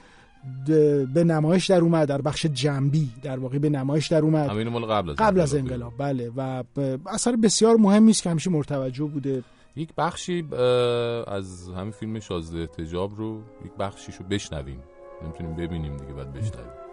به 1.15 1.25
نمایش 1.25 1.71
در 1.71 1.81
اومد 1.81 2.09
در 2.09 2.21
بخش 2.23 2.47
جنبی 2.47 3.11
در 3.23 3.39
واقع 3.39 3.59
به 3.59 3.71
نمایش 3.71 4.07
در 4.07 4.23
اومد. 4.23 4.51
همین 4.51 4.69
مال 4.69 4.85
قبل 4.85 5.11
از 5.11 5.17
قبل 5.17 5.41
از 5.41 5.55
انقلاب 5.55 5.93
بله. 5.99 6.33
و 6.37 6.65
اثر 7.07 7.37
بسیار 7.37 7.77
مهمی 7.77 8.11
است 8.11 8.23
که 8.23 8.31
همیشه 8.31 8.51
مرتوجه 8.51 9.05
بوده. 9.05 9.43
یک 9.77 9.89
بخشی 9.99 10.45
از 11.27 11.69
همین 11.77 11.91
فیلم 11.91 12.21
شازده 12.21 12.59
احتجاب 12.59 13.17
رو 13.17 13.41
یک 13.65 13.73
بخشیشو 13.79 14.25
بشنویم. 14.25 14.81
نمی‌تونیم 15.25 15.57
ببینیم 15.57 15.97
دیگه 15.97 16.13
بعد 16.13 16.33
بشنویم. 16.33 16.86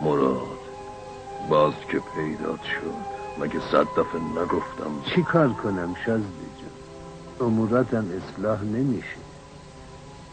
مراد. 0.00 0.58
باز 1.48 1.74
که 1.90 2.02
پیدات 2.16 2.62
شد 2.62 3.16
مگه 3.40 3.60
صد 3.72 3.86
دفعه 4.00 4.20
نگفتم؟ 4.20 5.14
چی 5.14 5.22
کار 5.22 5.48
کنم 5.48 5.94
شازده 6.06 6.22
جان؟ 6.58 7.48
اموراتم 7.48 8.06
اصلاح 8.10 8.62
نمیشه. 8.62 9.16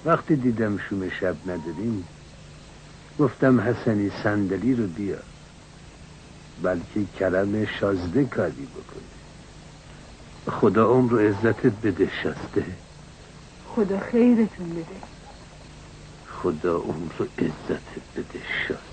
وقتی 0.05 0.35
دیدم 0.35 0.77
شوم 0.77 1.09
شب 1.09 1.35
نداریم 1.45 2.07
گفتم 3.19 3.61
حسنی 3.61 4.11
صندلی 4.23 4.75
رو 4.75 4.87
بیار 4.87 5.23
بلکه 6.63 7.05
کرم 7.19 7.65
شازده 7.65 8.25
کاری 8.25 8.67
بکنه. 8.67 9.13
خدا 10.59 10.85
عمر 10.85 11.13
و 11.13 11.19
عزتت 11.19 11.71
بده 11.83 12.09
شازده. 12.23 12.65
خدا 13.75 13.99
خیرتون 13.99 14.69
بده. 14.69 14.85
خدا 16.43 16.77
عمر 16.77 17.21
و 17.21 17.23
عزتت 17.23 18.17
بده 18.17 18.41
شازده. 18.67 18.92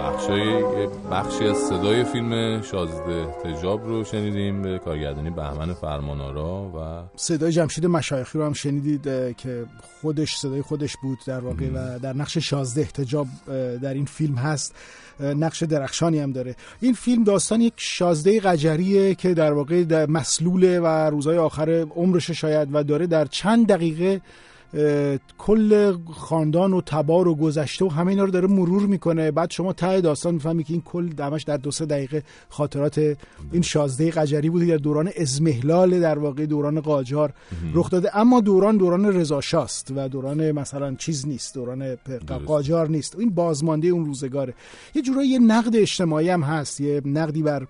بخشای 0.00 0.46
یه 0.46 0.88
بخشی 1.10 1.44
از 1.44 1.56
صدای 1.56 2.04
فیلم 2.04 2.62
شازده 2.62 3.12
احتجاب 3.12 3.86
رو 3.86 4.04
شنیدیم 4.04 4.62
به 4.62 4.78
کارگردانی 4.78 5.30
بهمن 5.30 5.72
فرمانارا 5.72 6.62
و 6.62 7.02
صدای 7.16 7.52
جمشید 7.52 7.86
مشایخی 7.86 8.38
رو 8.38 8.44
هم 8.44 8.52
شنیدید 8.52 9.02
که 9.36 9.66
خودش 10.02 10.36
صدای 10.36 10.62
خودش 10.62 10.96
بود 11.02 11.18
در 11.26 11.40
واقع 11.40 11.68
و 11.74 11.98
در 11.98 12.12
نقش 12.12 12.38
شازده 12.38 12.80
احتجاب 12.80 13.26
اه، 13.48 13.76
در 13.76 13.94
این 13.94 14.04
فیلم 14.04 14.34
هست. 14.34 14.74
نقش 15.20 15.62
درخشانی 15.62 16.18
هم 16.18 16.32
داره. 16.32 16.56
این 16.80 16.92
فیلم 16.92 17.24
داستان 17.24 17.60
یک 17.60 17.72
شازده 17.76 18.40
قجریه 18.40 19.14
که 19.14 19.34
در 19.34 19.52
واقع 19.52 19.84
در 19.84 20.06
مسلوله 20.06 20.80
و 20.80 20.86
روزهای 20.86 21.38
آخر 21.38 21.86
عمرش 21.96 22.30
شاید 22.30 22.68
و 22.72 22.82
داره 22.82 23.06
در 23.06 23.24
چند 23.24 23.66
دقیقه 23.66 24.20
کل 25.38 25.96
خاندان 26.12 26.72
و 26.72 26.80
تبار 26.86 27.28
و 27.28 27.34
گذشته 27.34 27.84
و 27.84 27.88
همه 27.88 28.10
اینا 28.10 28.24
رو 28.24 28.30
داره 28.30 28.46
مرور 28.46 28.82
می‌کنه. 28.82 29.30
بعد 29.30 29.50
شما 29.50 29.72
ته 29.72 30.00
داستان 30.00 30.34
می‌فهمی 30.34 30.64
که 30.64 30.72
این 30.72 30.82
کل 30.82 31.08
دمش 31.08 31.42
در 31.42 31.56
دو 31.56 31.70
سه 31.70 31.86
دقیقه 31.86 32.22
خاطرات 32.48 33.16
این 33.52 33.62
شازده 33.62 34.10
قجری 34.10 34.50
بوده 34.50 34.66
در 34.66 34.76
دوران 34.76 35.10
ازمهلال 35.20 36.00
در 36.00 36.18
واقع 36.18 36.46
دوران 36.46 36.80
قاجار 36.80 37.32
رخ 37.74 37.90
داده. 37.90 38.16
اما 38.16 38.40
دوران 38.40 38.76
دوران 38.76 39.04
رضا 39.04 39.40
شاست 39.40 39.92
و 39.96 40.08
دوران 40.08 40.52
مثلا 40.52 40.94
چیز 40.94 41.28
نیست 41.28 41.54
دوران 41.54 41.96
قاجار 42.46 42.88
نیست. 42.88 43.16
این 43.18 43.30
بازمانده 43.30 43.88
اون 43.88 44.06
روزگاره. 44.06 44.54
یه 44.94 45.02
جورایی 45.02 45.28
یه 45.28 45.38
نقد 45.38 45.76
اجتماعی 45.76 46.28
هم 46.28 46.42
هست 46.42 46.80
یه 46.80 47.02
نقدی 47.04 47.42
بر 47.42 47.66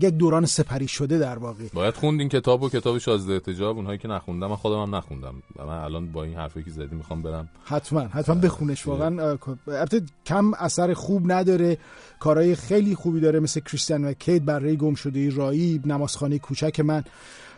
یک 0.00 0.14
دوران 0.14 0.46
سپری 0.46 0.88
شده 0.88 1.18
در 1.18 1.38
واقع. 1.38 1.64
باید 1.74 1.94
خوند 1.94 2.20
این 2.20 2.28
کتاب 2.28 2.62
و 2.62 2.68
کتاب 2.68 2.98
شازده 2.98 3.32
احتجاب 3.32 3.76
اونهایی 3.76 3.98
که 3.98 4.08
نخوندم 4.08 4.46
من 4.46 4.56
خودم 4.56 4.82
هم 4.82 4.94
نخوندم. 4.94 5.34
و 5.56 5.66
من 5.66 5.78
الان 5.78 6.12
با 6.12 6.24
این 6.24 6.34
حرفی 6.34 6.62
که 6.62 6.70
زدی 6.70 6.96
می‌خوام 6.96 7.22
برم. 7.22 7.48
حتما 7.64 8.00
حتما 8.00 8.34
بخونش. 8.34 8.86
واقعا 8.86 9.30
اه، 9.30 9.38
البته 9.68 10.02
کم 10.26 10.54
اثر 10.54 10.94
خوب 10.94 11.32
نداره. 11.32 11.78
کارهای 12.20 12.54
خیلی 12.54 12.94
خوبی 12.94 13.20
داره 13.20 13.40
مثل 13.40 13.60
کریستیان 13.60 14.04
و 14.04 14.12
کیت 14.12 14.42
برای 14.42 14.76
گم 14.76 14.94
شده 14.94 15.30
رایی 15.30 15.80
نمازخانه 15.84 16.38
کوچک 16.38 16.80
من. 16.80 17.04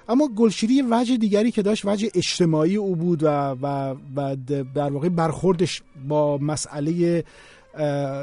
اما 0.09 0.29
گلشیری 0.37 0.83
وجه 0.91 1.17
دیگری 1.17 1.51
که 1.51 1.63
داشت 1.63 1.85
وجه 1.85 2.11
اجتماعی 2.15 2.77
او 2.77 2.97
بود 2.97 3.23
و, 3.23 3.27
و, 3.63 3.95
و 4.17 4.37
در 4.75 4.91
واقع 4.91 5.09
برخوردش 5.09 5.83
با 6.09 6.39
مسئله 6.39 7.25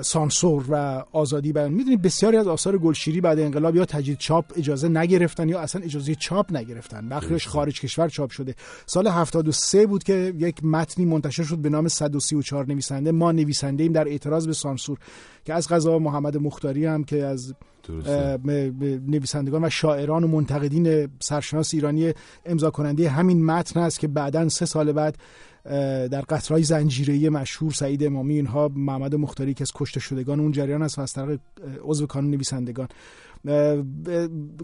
سانسور 0.02 0.66
و 0.70 1.04
آزادی 1.12 1.54
بیان. 1.54 1.72
می‌دونید 1.72 2.02
بسیاری 2.02 2.38
از 2.38 2.48
آثار 2.48 2.78
گلشیری 2.78 3.22
بعد 3.22 3.40
انقلاب 3.40 3.76
یا 3.76 3.86
تجدید 3.86 4.18
چاپ 4.18 4.46
اجازه 4.56 4.90
نگرفتن 4.90 5.50
یا 5.50 5.60
اصلا 5.60 5.82
اجازه 5.82 6.16
چاپ 6.16 6.56
نگرفتن. 6.56 7.10
بخشش 7.10 7.48
خارج 7.48 7.82
کشور 7.82 8.10
چاپ 8.10 8.30
شده. 8.30 8.56
سال 8.86 9.08
73 9.08 9.86
بود 9.86 10.04
که 10.04 10.34
یک 10.38 10.66
متنی 10.66 11.06
منتشر 11.06 11.44
شد 11.44 11.58
به 11.58 11.70
نام 11.70 11.88
134 11.88 12.66
نویسنده. 12.68 13.12
ما 13.12 13.32
نویسنده 13.32 13.84
ایم 13.84 13.92
در 13.92 14.08
اعتراض 14.08 14.48
به 14.48 14.54
سانسور 14.54 14.98
که 15.46 15.54
از 15.54 15.68
قضا 15.68 16.00
محمد 16.00 16.38
مختاری 16.38 16.86
هم 16.86 17.04
که 17.04 17.26
از 17.26 17.54
نویسندگان 19.08 19.64
و 19.64 19.70
شاعران 19.70 20.24
و 20.24 20.28
منتقدین 20.28 21.10
سرشناس 21.20 21.74
ایرانی 21.74 22.14
امضا 22.46 22.70
کننده 22.70 23.10
همین 23.10 23.46
متن 23.46 23.80
است 23.80 24.00
که 24.00 24.08
بعدا 24.08 24.50
سه 24.50 24.66
سال 24.66 24.92
بعد 24.92 25.18
در 26.12 26.22
قطرهای 26.22 26.64
زنجیره‌ای 26.64 27.30
مشهور 27.30 27.74
سعید 27.74 28.04
امامی 28.04 28.36
اینها 28.36 28.72
محمد 28.76 29.16
مختاری 29.16 29.54
که 29.54 29.62
از 29.62 29.72
کشته 29.76 30.00
شدگان 30.00 30.40
اون 30.40 30.52
جریان 30.52 30.82
است 30.82 31.00
و 31.00 31.02
از 31.02 31.14
طریق 31.14 31.40
اه، 31.64 31.76
عضو 31.82 32.08
کانون 32.08 32.32
نویسندگان 32.32 32.88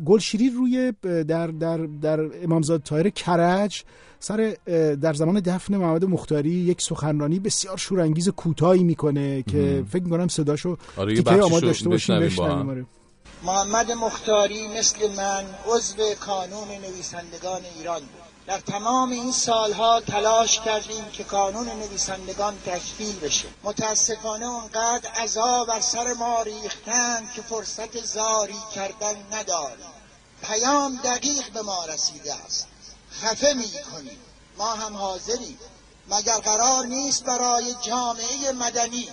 گلشیری 0.05 0.49
روی 0.49 0.93
در 1.01 1.47
در 1.47 1.77
در 1.77 2.43
امامزاده 2.43 2.83
طاهر 2.83 3.09
کرج 3.09 3.83
سر 4.19 4.55
در 5.01 5.13
زمان 5.13 5.39
دفن 5.39 5.77
محمد 5.77 6.05
مختاری 6.05 6.49
یک 6.49 6.81
سخنرانی 6.81 7.39
بسیار 7.39 7.77
شورانگیز 7.77 8.29
کوتاهی 8.29 8.83
می‌کنه 8.83 9.43
که. 9.43 9.83
فکر 9.89 10.03
می‌کنم 10.03 10.27
صداشو 10.27 10.77
آره، 10.97 11.15
تیکه 11.15 11.41
آماده 11.41 11.65
داشته 11.65 11.89
باشیم. 11.89 12.19
بشنویم 12.19 12.69
آره. 12.69 12.85
محمد 13.43 13.91
مختاری 13.91 14.67
مثل 14.79 14.99
من 15.17 15.43
عضو 15.67 15.95
کانون 16.19 16.67
نویسندگان 16.67 17.61
ایران 17.77 17.99
بود 17.99 18.26
در 18.47 18.59
تمام 18.59 19.11
این 19.11 19.31
سالها 19.31 20.01
تلاش 20.01 20.59
کردیم 20.59 21.05
که 21.05 21.23
کانون 21.23 21.69
نویسندگان 21.69 22.61
تشکیل 22.65 23.19
بشه. 23.19 23.47
متاسفانه 23.63 24.45
اونقدر 24.45 25.09
عذا 25.09 25.65
بر 25.65 25.81
سر 25.81 26.13
ما 26.13 26.41
ریختند 26.41 27.31
که 27.31 27.41
فرصت 27.41 28.05
زاری 28.05 28.59
کردن 28.75 29.15
نداریم. 29.31 29.85
پیام 30.43 30.99
دقیق 31.03 31.49
به 31.53 31.61
ما 31.61 31.85
رسیده 31.85 32.35
است. 32.35 32.67
خفه 33.21 33.53
می 33.53 33.71
کنیم 33.91 34.19
ما 34.57 34.73
هم 34.73 34.95
حاضریم. 34.95 35.59
مگر 36.09 36.37
قرار 36.37 36.85
نیست 36.85 37.23
برای 37.23 37.75
جامعه 37.81 38.51
مدنی 38.51 39.09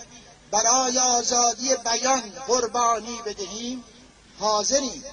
برای 0.51 0.99
آزادی 0.99 1.69
بیان 1.85 2.23
قربانی 2.47 3.19
بدهیم؟ 3.27 3.85
حاضریم. 4.41 5.05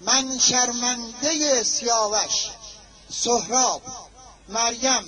من 0.00 0.38
شرمنده 0.38 1.62
سیاوش. 1.62 2.46
سهراب 3.08 3.82
مریم 4.48 5.02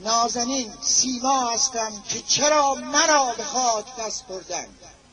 نازنین 0.00 0.68
سیما 0.80 1.50
هستم 1.50 1.90
که 2.08 2.18
چرا 2.28 2.74
مرا 2.74 3.32
به 3.36 3.42
خاک 3.44 3.84
دست 4.00 4.28
بردن؟ 4.28 4.64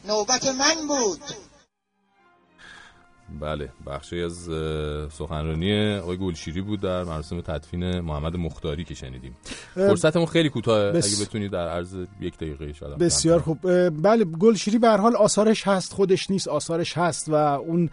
نوبت 0.07 0.47
من 0.47 0.87
بود. 0.87 1.19
بله 3.39 3.69
بخشی 3.87 4.21
از 4.23 4.37
سخنرانی 5.13 5.95
آقای 5.97 6.17
گلشیری 6.17 6.61
بود 6.61 6.81
در 6.81 7.03
مراسم 7.03 7.41
تدفین 7.41 7.99
محمد 7.99 8.35
مختاری 8.35 8.83
که 8.83 8.93
شنیدیم. 8.93 9.37
فرصتمون 9.75 10.25
خیلی 10.25 10.49
کوتاه 10.49 10.91
بس- 10.91 11.05
اگه 11.15 11.25
بتونید 11.29 11.51
در 11.51 11.67
عرض 11.69 11.95
یک 12.21 12.37
دقیقه 12.37 12.73
شاید 12.73 12.91
هم 12.91 12.97
بسیار 12.97 13.39
خوب. 13.41 13.59
بله 14.01 14.25
گلشیری 14.25 14.77
به 14.79 14.87
هر 14.87 14.97
حال 14.97 15.15
آثارش 15.15 15.67
هست 15.67 15.93
خودش 15.93 16.29
نیست 16.31 16.47
آثارش 16.47 16.97
هست 16.97 17.29
و 17.29 17.33
اون 17.35 17.89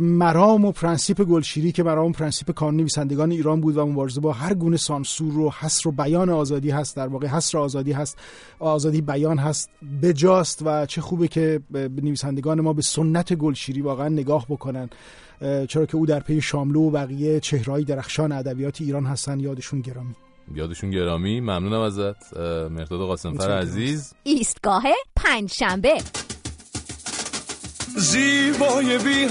مرام 0.00 0.64
و 0.64 0.72
پرنسیپ 0.72 1.22
گلشیری 1.22 1.72
که 1.72 1.82
مرام 1.82 2.06
و 2.06 2.12
پرنسیپ 2.12 2.50
کانون 2.50 2.76
نویسندگان 2.76 3.30
ایران 3.30 3.60
بود 3.60 3.76
و 3.76 3.86
مبارزه 3.86 4.20
با 4.20 4.32
هر 4.32 4.54
گونه 4.54 4.76
سانسور 4.76 5.38
و 5.38 5.50
حصر 5.50 5.88
و 5.88 5.92
بیان 5.92 6.30
آزادی 6.30 6.70
هست 6.70 6.96
در 6.96 7.06
واقع 7.06 7.26
حصر 7.26 7.58
آزادی 7.58 7.92
هست 7.92 8.18
آزادی 8.58 9.00
بیان 9.00 9.38
هست 9.38 9.70
بجاست 10.02 10.62
و 10.64 10.86
چه 10.86 11.00
خوبه 11.00 11.28
که 11.28 11.60
نویسندگان 12.02 12.60
ما 12.60 12.72
به 12.72 12.82
سنت 12.82 13.34
گلشیری 13.34 13.80
واقعا 13.80 14.08
نگاه 14.08 14.46
بکنن. 14.48 14.90
چرا 15.40 15.86
که 15.86 15.96
او 15.96 16.06
در 16.06 16.20
پی 16.20 16.40
شاملو 16.40 16.80
و 16.80 16.90
بقیه 16.90 17.40
چهرهایی 17.40 17.84
درخشان 17.84 18.32
ادبیات 18.32 18.80
ایران 18.80 19.06
هستن. 19.06 19.40
یادشون 19.40 19.80
گرامی. 19.80 20.14
یادشون 20.54 20.90
گرامی. 20.90 21.40
ممنونم 21.40 21.80
ازت. 21.80 22.36
مرداد 22.70 23.00
قاسمفر. 23.00 23.50
عزیز. 23.50 24.14
ایستگاه 24.22 24.84
پنجشنبه. 25.16 25.94
زیبای 27.96 28.98
بی 28.98 29.28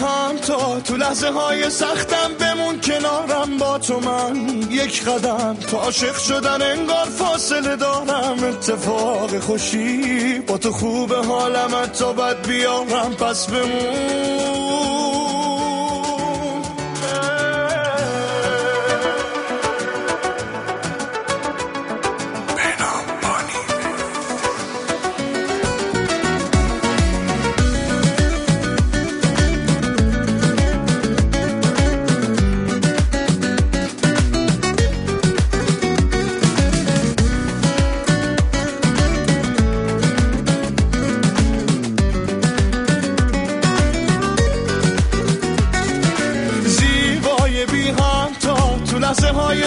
تا 0.47 0.79
تو 0.79 0.97
لحظه 0.97 1.29
های 1.29 1.69
سختم 1.69 2.33
بمون 2.39 2.81
کنارم 2.81 3.57
با 3.57 3.77
تو 3.77 3.99
من. 3.99 4.61
یک 4.71 5.03
قدم 5.03 5.57
تو 5.71 5.77
عاشق 5.77 6.17
شدن 6.17 6.61
انگار 6.61 7.05
فاصله 7.05 7.75
دارم. 7.75 8.43
اتفاق 8.43 9.39
خوشی 9.39 10.39
با 10.39 10.57
تو 10.57 10.71
خوب 10.71 11.13
حالم 11.13 11.85
تا 11.85 12.13
بد 12.13 12.47
بیارم. 12.47 13.15
پس 13.19 13.47
بمون. 13.47 14.46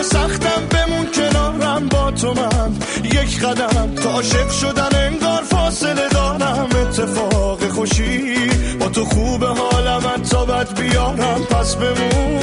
روزای 0.00 0.28
سختم 0.28 0.66
بمون 0.66 1.06
کنارم 1.12 1.88
با 1.88 2.10
تو 2.10 2.34
من. 2.34 2.72
یک 3.04 3.40
قدم 3.40 3.94
تا 3.94 4.10
عاشق 4.10 4.50
شدن 4.50 4.88
انگار 4.94 5.42
فاصله 5.42 6.08
دارم. 6.08 6.68
اتفاق 6.82 7.68
خوشی 7.68 8.34
با 8.80 8.88
تو 8.88 9.04
خوب 9.04 9.44
حالم 9.44 10.22
تا 10.30 10.44
بد 10.44 10.80
بیارم. 10.80 11.44
پس 11.50 11.74
بمون. 11.74 12.40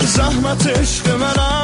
زحمت 0.00 0.66
عشق 0.66 1.08
منم. 1.08 1.63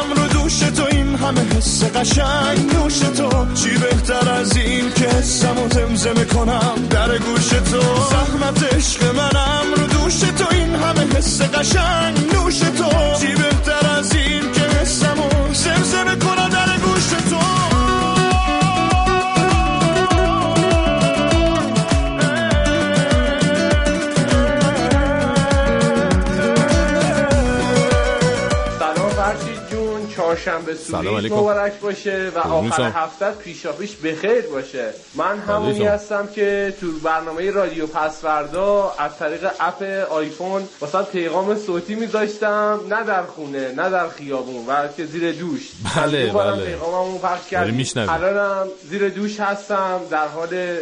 دوش 0.51 0.59
تو 0.59 0.85
این 0.91 1.15
همه 1.15 1.41
حس 1.41 1.85
قشنگ. 1.85 2.75
نوش 2.75 2.99
تو 2.99 3.55
چی 3.55 3.79
بهتر 3.79 4.31
از 4.31 4.57
این 4.57 4.93
که 4.93 5.09
حسم 5.09 5.59
و 5.59 5.69
زمزمه 5.69 6.25
کنم 6.25 6.87
در 6.91 7.19
گوش 7.19 7.49
تو 7.49 7.81
زحمت 8.11 8.75
عشق 8.75 9.05
منم. 9.15 9.75
رو 9.77 9.87
دوش 9.87 10.19
تو 10.21 10.45
این 10.51 10.75
همه 10.75 11.17
حس 11.17 11.43
قشنگ. 11.43 12.35
نوش 12.35 12.59
تو 12.59 12.91
چی 13.21 13.35
بهتر 13.35 13.87
از 13.99 14.15
این 14.15 14.53
که 14.53 14.61
حسم 14.61 15.21
و 15.21 15.55
زمزمه 15.55 16.17
کنم 16.17 16.49
در 16.49 16.70
چهارشنبه 30.45 30.75
سلام 30.75 31.03
سوری 31.05 31.17
علیکم. 31.17 31.35
مبارک 31.35 31.81
باشه 31.81 32.33
و 32.35 32.39
آخر 32.39 32.77
شما. 32.77 32.87
هفتت 32.87 33.39
پیشا 33.39 33.73
پیش 33.73 33.97
بخیر 33.97 34.41
باشه 34.41 34.91
من 35.15 35.39
همونی. 35.39 35.85
هستم 35.87 36.29
که 36.35 36.75
تو 36.81 36.93
برنامه 36.93 37.51
رادیو 37.51 37.87
پسوردا 37.87 38.95
از 38.99 39.19
طریق 39.19 39.51
اپ 39.61 39.83
آیفون 40.11 40.69
واسه 40.81 41.03
پیغام 41.03 41.59
صوتی 41.59 41.95
میذاشتم 41.95 42.81
نه 42.91 43.05
در 43.05 43.23
خونه 43.23 43.73
نه 43.73 43.91
در 43.91 44.09
خیابون 44.09 44.67
بلکه 44.67 45.05
زیر 45.07 45.33
دوش 45.33 45.71
بله، 45.97 46.33
بله. 46.33 46.65
پیغاممو 46.65 47.19
پخش 47.19 47.53
میشنوی. 47.53 48.09
الانم 48.09 48.67
زیر 48.91 49.09
دوش 49.09 49.41
هستم 49.41 50.01
در 50.11 50.27
حال 50.27 50.77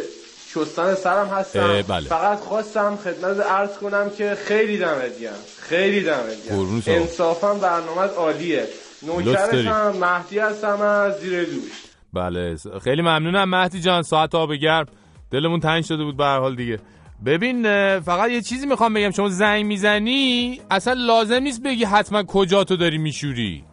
شستن 0.53 0.95
سرم 0.95 1.27
هستم 1.27 1.81
بله. 1.81 2.07
فقط 2.07 2.39
خواستم 2.39 2.99
خدمت 3.03 3.39
عرض 3.39 3.69
کنم 3.81 4.09
که 4.17 4.37
خیلی 4.45 4.77
دمت 4.77 5.19
گرم 5.19 5.33
خیلی 5.61 6.01
دمت 6.01 6.45
گرم. 6.49 6.83
انصافا 6.87 7.53
برنامه 7.53 8.01
عالیه 8.01 8.67
داری. 9.07 9.67
هم 9.67 9.91
مهدی 9.97 10.39
هستم 10.39 10.81
از 10.81 11.19
زیر 11.19 11.43
دوش 11.43 11.71
بله 12.13 12.55
خیلی 12.83 13.01
ممنونم. 13.01 13.49
مهدی 13.49 13.81
جان 13.81 14.01
ساعت 14.01 14.35
آب 14.35 14.53
گرم. 14.53 14.85
دلمون 15.31 15.59
تنگ 15.59 15.83
شده 15.83 16.03
بود 16.03 16.17
به 16.17 16.25
هر 16.25 16.39
حال 16.39 16.55
دیگه. 16.55 16.79
ببین 17.25 17.63
فقط 17.99 18.29
یه 18.29 18.41
چیزی 18.41 18.67
می‌خوام 18.67 18.93
بگم. 18.93 19.11
شما 19.11 19.29
زنگ 19.29 19.65
می‌زنی 19.65 20.61
اصلا 20.71 20.93
لازم 20.93 21.43
نیست 21.43 21.63
بگی 21.63 21.83
حتما 21.83 22.23
کجا 22.23 22.63
تو 22.63 22.75
داری 22.75 22.97
میشوری. 22.97 23.63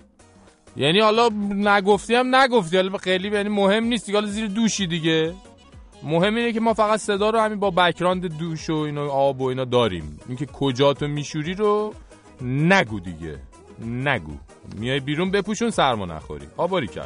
یعنی 0.76 1.00
حالا 1.00 1.28
نگفتی 1.50 2.14
هم 2.14 2.36
نگفتی. 2.36 2.76
حالا 2.76 2.98
خیلی 2.98 3.28
یعنی 3.28 3.48
مهم 3.48 3.84
نیست 3.84 4.06
دیگه. 4.06 4.18
حالا 4.18 4.30
زیر 4.30 4.46
دوشی 4.46 4.86
دیگه. 4.86 5.34
مهم 6.02 6.34
اینه 6.34 6.52
که 6.52 6.60
ما 6.60 6.74
فقط 6.74 7.00
صدا 7.00 7.30
رو 7.30 7.38
همین 7.40 7.60
با 7.60 7.70
بکراند 7.70 8.38
دوش 8.38 8.70
و 8.70 8.74
اینا 8.74 9.08
آب 9.10 9.40
و 9.40 9.44
اینا 9.44 9.64
داریم. 9.64 10.20
اینکه 10.28 10.46
کجا 10.46 10.94
تو 10.94 11.06
میشوری 11.06 11.54
رو 11.54 11.94
نگو 12.42 13.00
دیگه. 13.00 13.38
نگو. 13.84 14.32
میای 14.76 15.00
بیرون 15.00 15.30
بپوشون 15.30 15.70
سرما 15.70 16.06
نخوری. 16.06 16.46
آباری 16.56 16.86
کلا 16.86 17.04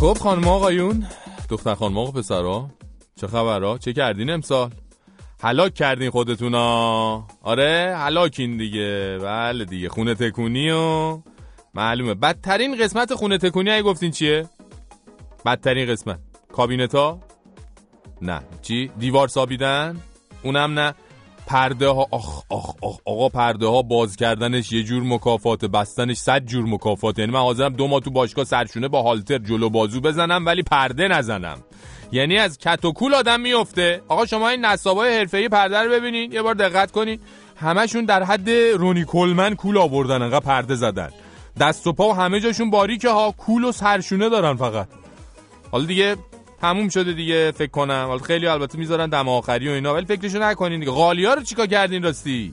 خب 0.00 0.18
خانم 0.18 0.48
آقایون 0.48 1.06
دختر 1.48 1.74
خانم 1.74 1.98
آقا 1.98 2.10
پسرا 2.10 2.70
چه 3.20 3.26
خبرها؟ 3.26 3.78
چه 3.78 3.92
کردین 3.92 4.30
امسال؟ 4.30 4.70
هلاک 5.42 5.74
کردین 5.74 6.10
خودتونا؟ 6.10 7.26
آره 7.42 7.94
هلاکین 7.96 8.56
دیگه. 8.56 9.18
بله 9.22 9.64
دیگه 9.64 9.88
خونه 9.88 10.14
تکونی 10.14 10.70
و 10.70 11.18
معلومه. 11.74 12.14
بدترین 12.14 12.76
قسمت 12.76 13.14
خونه 13.14 13.38
تکونی 13.38 13.70
اگه 13.70 13.82
گفتین 13.82 14.10
چیه؟ 14.10 14.48
بدترین 15.46 15.86
قسمت. 15.90 16.18
کابینتا؟ 16.52 17.18
نه. 18.22 18.40
چی؟ 18.62 18.90
دیوار 18.98 19.28
سابیدن؟ 19.28 19.96
اونم 20.42 20.78
نه. 20.78 20.94
پرده 21.46 21.88
ها 21.88 22.06
آخ 22.10 22.42
آخ 22.48 22.74
آخ 22.82 22.98
آقا 23.04 23.28
پرده 23.28 23.66
ها 23.66 23.82
باز 23.82 24.16
کردنش 24.16 24.72
یه 24.72 24.82
جور 24.82 25.02
مکافات 25.02 25.64
بستنش 25.64 26.16
صد 26.16 26.44
جور 26.46 26.64
مکافات. 26.66 27.18
یعنی 27.18 27.32
من 27.32 27.40
حاضرم 27.40 27.72
دو 27.72 27.86
ماه 27.86 28.00
تو 28.00 28.10
باشگاه 28.10 28.44
سرشونه 28.44 28.88
با 28.88 29.02
هالتر 29.02 29.38
جلو 29.38 29.70
بازو 29.70 30.00
بزنم 30.00 30.46
ولی 30.46 30.62
پرده 30.62 31.08
نزنم. 31.08 31.58
یعنی 32.12 32.38
از 32.38 32.58
کت 32.58 32.84
و 32.84 32.92
کول 32.92 33.14
آدم 33.14 33.40
میفته 33.40 34.02
آقا 34.08 34.26
شما 34.26 34.48
این 34.48 34.64
نصابای 34.64 35.18
حرفه‌ای 35.18 35.48
پرده 35.48 35.78
رو 35.78 35.90
ببینین 35.90 36.32
یه 36.32 36.42
بار 36.42 36.54
دقت 36.54 36.90
کنین. 36.90 37.20
همشون 37.56 38.04
در 38.04 38.22
حد 38.22 38.50
رونی 38.50 39.04
کلمن 39.04 39.54
کول 39.54 39.78
آوردن 39.78 40.22
انقدر 40.22 40.40
پرده 40.40 40.74
زدن. 40.74 41.10
دست 41.60 41.86
و 41.86 41.92
پا 41.92 42.08
و 42.08 42.12
همه 42.12 42.40
جاشون 42.40 42.70
باریکه 42.70 43.10
ها 43.10 43.34
کول 43.38 43.64
و 43.64 43.72
سرشونه 43.72 44.28
دارن 44.28 44.56
فقط. 44.56 44.88
حالا 45.70 45.84
دیگه 45.84 46.16
تموم 46.60 46.88
شده 46.88 47.12
دیگه 47.12 47.52
فکر 47.52 47.70
کنم. 47.70 48.04
حالا 48.06 48.18
خیلی 48.18 48.46
البته 48.46 48.78
می‌ذارن 48.78 49.08
دم 49.08 49.28
آخری 49.28 49.68
و 49.68 49.72
اینا 49.72 49.94
ولی 49.94 50.06
فکرشو 50.06 50.38
نکنین 50.38 50.80
دیگه. 50.80 50.92
قالیا 50.92 51.34
رو 51.34 51.42
چیکار 51.42 51.66
کردین 51.66 52.02
راستی؟ 52.02 52.52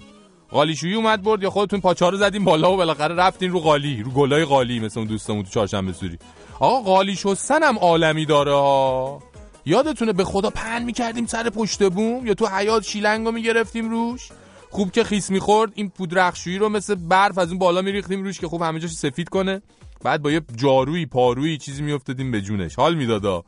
قالیشویی 0.51 0.93
اومد 0.93 1.23
برد 1.23 1.43
یا 1.43 1.49
خودتون 1.49 1.79
پاچا 1.79 2.09
رو 2.09 2.17
زدین 2.17 2.43
بالا 2.43 2.73
و 2.73 2.77
بالاخره 2.77 3.15
رفتین 3.15 3.51
رو 3.51 3.59
قالی 3.59 4.03
رو 4.03 4.11
گلای 4.11 4.45
قالی 4.45 4.79
مثل 4.79 4.99
اون 4.99 5.09
دوستمون 5.09 5.43
تو 5.43 5.49
چهارشنبه 5.49 5.93
سوری. 5.93 6.17
آقا 6.59 6.81
قالی 6.81 7.15
شستن 7.15 7.63
هم 7.63 7.77
عالمی 7.77 8.25
داره 8.25 8.53
ها. 8.53 9.19
یادتونه 9.67 10.13
به 10.13 10.23
خدا 10.23 10.49
پن 10.49 10.83
می‌کردیم 10.83 11.25
سر 11.25 11.49
پشت 11.49 11.89
بوم؟ 11.89 12.27
یا 12.27 12.33
تو 12.33 12.47
حیات 12.47 12.83
شیلنگو 12.83 13.31
می‌گرفتیم 13.31 13.89
روش؟ 13.89 14.29
خوب 14.69 14.91
که 14.91 15.03
خیس 15.03 15.29
می‌خورد 15.29 15.71
این 15.75 15.89
پودرخشویی 15.89 16.57
رو 16.57 16.69
مثل 16.69 16.95
برف 16.95 17.37
از 17.37 17.49
اون 17.49 17.59
بالا 17.59 17.81
میریختیم 17.81 18.23
روش 18.23 18.39
که 18.39 18.47
خوب 18.47 18.61
همه 18.61 18.79
جاش 18.79 18.91
سفید 18.91 19.29
کنه. 19.29 19.61
بعد 20.03 20.21
با 20.21 20.31
یه 20.31 20.41
جارویی 20.55 21.05
پارویی 21.05 21.57
چیزی 21.57 21.81
میافتادیم 21.81 22.31
به 22.31 22.41
جونش. 22.41 22.75
حال 22.75 22.95
میدادا. 22.95 23.43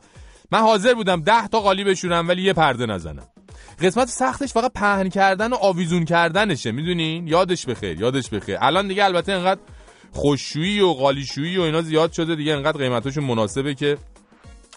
من 0.52 0.58
حاضر 0.58 0.94
بودم 0.94 1.22
ده 1.22 1.48
تا 1.48 1.60
قالی 1.60 1.84
بشورم 1.84 2.28
ولی 2.28 2.42
یه 2.42 2.52
پرده 2.52 2.86
نزنم. 2.86 3.28
قسمت 3.82 4.08
سختش 4.08 4.52
فقط 4.52 4.72
پهن 4.72 5.08
کردن 5.08 5.52
و 5.52 5.54
آویزون 5.54 6.04
کردنشه 6.04 6.72
می‌دونین 6.72 7.28
یادش 7.28 7.66
بخیر 7.66 8.00
یادش 8.00 8.28
بخیر. 8.28 8.56
الان 8.60 8.88
دیگه 8.88 9.04
البته 9.04 9.32
انقدر 9.32 9.60
خوششویی 10.12 10.80
و 10.80 10.92
قالیشویی 10.92 11.58
و 11.58 11.62
اینا 11.62 11.82
زیاد 11.82 12.12
شده 12.12 12.34
دیگه 12.34 12.52
انقدر 12.52 12.78
قیمتاشون 12.78 13.24
مناسبه 13.24 13.74
که 13.74 13.98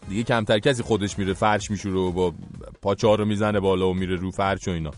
دیگه 0.10 0.24
کمتر 0.24 0.60
کسی 0.60 0.84
خودش 0.84 1.20
میره 1.20 1.34
فرش 1.34 1.72
میشوره 1.72 1.96
و 1.96 2.12
با 2.12 2.34
پاچار 2.82 3.18
رو 3.18 3.26
می‌زنه 3.26 3.60
بالا 3.60 3.90
و 3.90 3.94
میره 3.94 4.16
رو 4.16 4.32
فرش 4.32 4.68
و 4.68 4.72
اینا. 4.72 4.92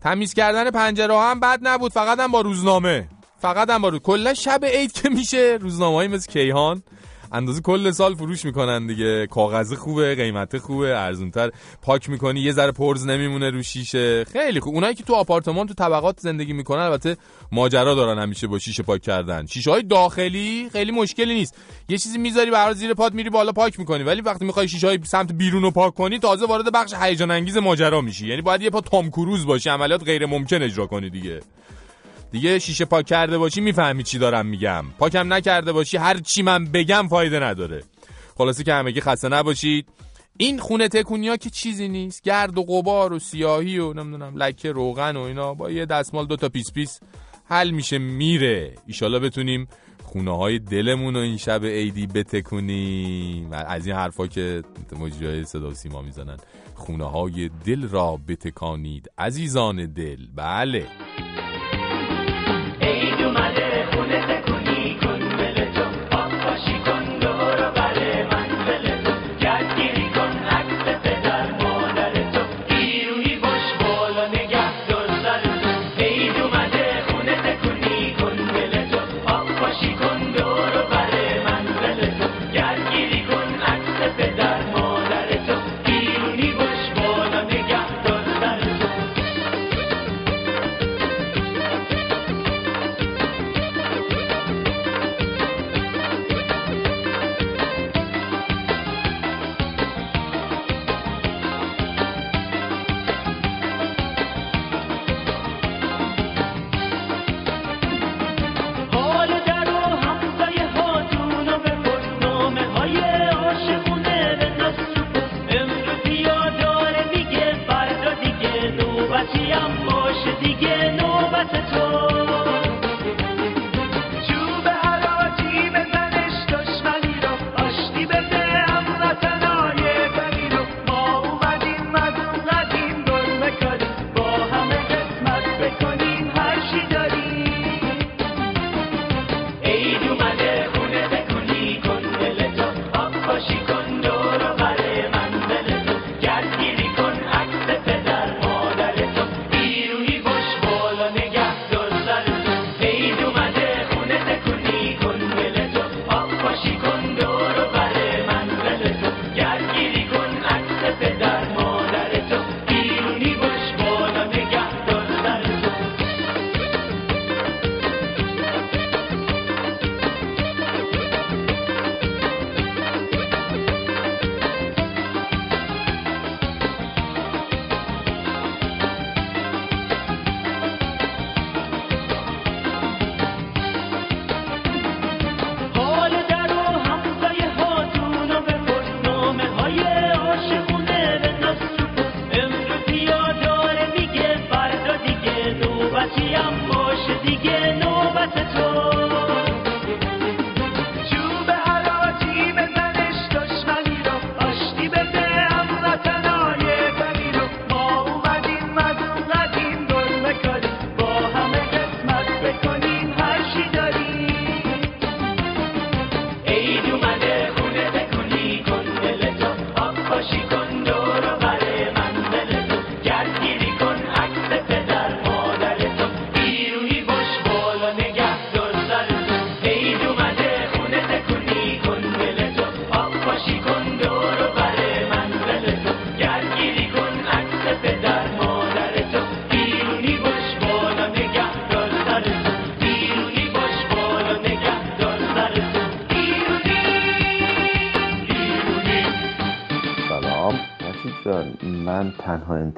تمیز 0.00 0.34
کردن 0.34 0.70
پنجره 0.70 1.18
هم 1.18 1.40
بد 1.40 1.58
نبود. 1.62 1.92
فقط 1.92 2.20
هم 2.20 2.32
با 2.32 2.40
روزنامه. 2.40 3.08
فقط 3.38 3.70
هم 3.70 3.82
با 3.82 3.88
روز 3.88 4.00
کلا 4.00 4.34
شب 4.34 4.60
عید 4.64 4.92
که 4.92 5.08
میشه. 5.08 5.58
روزنامه 5.60 6.08
مثل 6.08 6.32
کیهان. 6.32 6.82
اندازه 7.32 7.60
کل 7.60 7.90
سال 7.90 8.14
فروش 8.14 8.44
می‌کنن 8.44 8.86
دیگه. 8.86 9.26
کاغذ 9.26 9.74
خوبه 9.74 10.14
قیمت 10.14 10.58
خوبه 10.58 10.98
ارزونتر. 10.98 11.50
پاک 11.82 12.10
می‌کنی 12.10 12.40
یه 12.40 12.52
ذره 12.52 12.72
پرز 12.72 13.06
نمیمونه 13.06 13.50
رو 13.50 13.62
شیشه. 13.62 14.24
خیلی 14.24 14.60
خوب. 14.60 14.74
اونایی 14.74 14.94
که 14.94 15.04
تو 15.04 15.14
آپارتمان 15.14 15.66
تو 15.66 15.74
طبقات 15.74 16.20
زندگی 16.20 16.52
می‌کنن 16.52 16.80
البته 16.80 17.16
ماجرا 17.52 17.94
دارن 17.94 18.22
همیشه 18.22 18.46
با 18.46 18.58
شیشه 18.58 18.82
پاک 18.82 19.02
کردن. 19.02 19.46
شیشه 19.46 19.70
های 19.70 19.82
داخلی 19.82 20.68
خیلی 20.72 20.92
مشکلی 20.92 21.34
نیست. 21.34 21.54
یه 21.88 21.98
چیزی 21.98 22.18
می‌ذاری 22.18 22.50
برای 22.50 22.74
زیر 22.74 22.94
پات 22.94 23.12
میری 23.12 23.30
بالا 23.30 23.52
پاک 23.52 23.78
می‌کنی. 23.78 24.02
ولی 24.02 24.20
وقتی 24.20 24.44
می‌خوای 24.44 24.68
شیشه 24.68 24.86
های 24.86 24.98
سمت 25.04 25.32
بیرون 25.32 25.62
رو 25.62 25.70
پاک 25.70 25.94
کنی 25.94 26.18
تازه 26.18 26.46
وارد 26.46 26.72
بخش 26.72 26.94
هیجان 27.00 27.30
انگیز 27.30 27.56
ماجرا 27.56 28.00
میشی. 28.00 28.26
یعنی 28.26 28.42
باید 28.42 28.62
یه 28.62 28.70
پا 28.70 28.80
تام 28.80 29.10
کروز 29.10 29.46
باشی 29.46 29.68
عملیات 29.70 30.04
غیر 30.04 30.26
ممکن 30.26 30.62
اجرا 30.62 30.86
کنی 30.86 31.10
دیگه. 31.10 31.40
دیگه 32.32 32.58
شیشه 32.58 32.84
پاک 32.84 33.06
کرده 33.06 33.38
باشی 33.38 33.60
می‌فهمی 33.60 34.02
چی 34.02 34.18
دارم 34.18 34.46
میگم. 34.46 34.84
پاکم 34.98 35.32
نکرده 35.32 35.72
باشی 35.72 35.96
هر 35.96 36.18
چی 36.18 36.42
من 36.42 36.64
بگم 36.64 37.08
فایده 37.08 37.40
نداره. 37.40 37.82
خلاصه 38.36 38.64
که 38.64 38.74
همگی 38.74 39.00
خسته 39.00 39.28
نباشید. 39.28 39.88
این 40.36 40.58
خونه 40.58 40.88
تکونیا 40.88 41.36
که 41.36 41.50
چیزی 41.50 41.88
نیست. 41.88 42.22
گرد 42.22 42.58
و 42.58 42.62
غبار 42.62 43.12
و 43.12 43.18
سیاهی 43.18 43.78
و 43.78 43.92
نمی‌دونم 43.92 44.36
لکه 44.36 44.72
روغن 44.72 45.16
و 45.16 45.20
اینا. 45.20 45.54
با 45.54 45.70
یه 45.70 45.86
دستمال 45.86 46.26
دو 46.26 46.36
تا 46.36 46.48
پیس 46.48 46.72
پیس 46.72 47.00
حل 47.44 47.70
میشه 47.70 47.98
میره. 47.98 48.74
ایشالا 48.86 49.18
بتونیم 49.18 49.68
خونه 50.02 50.36
های 50.36 50.58
دلمون 50.58 51.14
رو 51.14 51.20
این 51.20 51.36
شب 51.36 51.64
عیدی 51.64 52.06
بتکونیم. 52.06 53.52
از 53.52 53.86
این 53.86 53.96
حرفا 53.96 54.26
که 54.26 54.62
مجریای 55.00 55.44
صدا 55.44 55.70
و 55.70 55.74
سیما 55.74 56.02
می‌زنن. 56.02 56.36
خونه 56.74 57.04
های 57.04 57.50
دل 57.66 57.88
را 57.88 58.18
بتکانید 58.28 59.10
عزیزان 59.18 59.86
دل. 59.86 60.26
بله. 60.34 60.86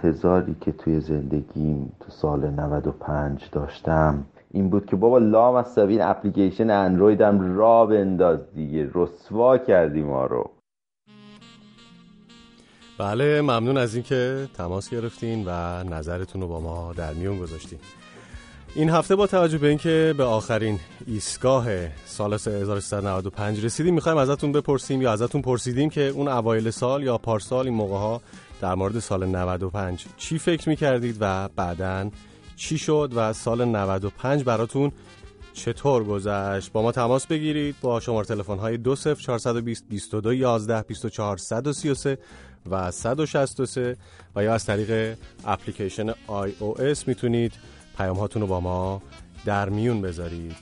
انتظاری 0.05 0.57
که 0.61 0.73
توی 0.73 1.01
زندگیم 1.01 1.93
تو 2.01 2.11
سال 2.11 2.51
95 2.51 3.49
داشتم 3.53 4.25
این 4.51 4.71
بود 4.71 4.87
که 4.87 4.97
بابا 4.97 5.19
لام 5.19 5.55
از 5.55 5.79
این 5.79 6.03
اپلیکیشن 6.03 6.71
اندرویدم 6.71 7.57
را 7.57 7.87
بنداز 7.87 8.39
دیگه. 8.55 8.91
رسوا 8.95 9.59
کردی 9.59 10.03
ما 10.03 10.27
رو. 10.27 10.51
بله 12.99 13.41
ممنون 13.41 13.77
از 13.77 13.95
اینکه 13.95 14.49
تماس 14.57 14.91
گرفتین 14.91 15.45
و 15.47 15.85
نظرتون 15.85 16.41
رو 16.41 16.49
با 16.49 16.61
ما 16.61 16.93
در 16.93 17.13
میون 17.13 17.39
گذاشتین. 17.39 17.79
این 18.75 18.91
هفته 18.91 19.17
با 19.17 19.27
توجه 19.27 19.59
به 19.59 19.69
اینکه 19.69 20.15
به 20.19 20.25
آخرین 20.25 20.79
ایستگاه 21.07 21.67
سال 22.07 22.33
1395 22.33 23.65
رسیدیم 23.65 23.95
می‌خوایم 23.95 24.19
ازتون 24.19 24.53
بپرسیم 24.53 25.03
یا 25.03 25.13
ازتون 25.13 25.43
پرسیدیم 25.43 25.91
که 25.91 26.01
اون 26.01 26.29
اوایل 26.29 26.71
سال 26.71 27.03
یا 27.03 27.19
پارسال 27.19 27.65
این 27.65 27.75
موقع 27.75 27.97
ها 27.97 28.21
در 28.65 28.75
مورد 28.75 28.99
سال 28.99 29.27
95 29.27 30.05
چی 30.17 30.39
فکر 30.39 30.69
می‌کردید 30.69 31.17
و 31.21 31.49
بعدا 31.49 32.11
چی 32.57 32.79
شد 32.79 33.13
و 33.17 33.33
سال 33.33 33.65
95 33.65 34.45
براتون 34.45 34.93
چطور 35.53 36.05
گذشت؟ 36.05 36.73
با 36.73 36.83
ما 36.83 36.93
تماس 36.93 37.27
بگیرید 37.27 37.77
با 37.81 38.01
شماره 38.01 38.27
تلفن 38.27 38.59
های 38.59 38.77
20420 38.77 39.85
22 39.89 40.35
11 40.35 40.83
24 40.83 41.37
133 41.37 42.19
و 42.71 42.91
163 42.91 43.97
و 44.37 44.45
یا 44.45 44.55
از 44.55 44.65
طریق 44.65 45.19
اپلیکیشن 45.45 46.13
iOS 46.13 47.07
می‌تونید 47.07 47.53
پیام 47.99 48.17
هاتون 48.17 48.43
رو 48.43 48.49
با 48.49 48.61
ما 48.61 49.03
در 49.45 49.69
میون 49.69 50.03
بذارید. 50.03 50.57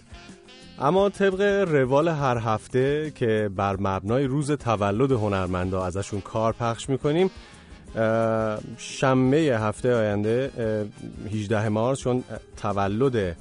اما 0.78 1.09
طبق 1.09 1.40
روال 1.68 2.09
هر 2.09 2.38
هفته 2.38 3.12
که 3.14 3.50
بر 3.57 3.76
مبنای 3.80 4.24
روز 4.24 4.50
تولد 4.50 5.12
هنرمندا 5.12 5.84
ازشون 5.84 6.20
کار 6.20 6.53
پخش 6.53 6.88
می‌کنیم 6.88 7.30
شنبه 8.76 9.36
هفته 9.36 9.95
آینده 9.95 10.51
اه، 11.26 11.30
18 11.32 11.68
مارس 11.68 11.99
چون 11.99 12.24
تولد 12.57 13.36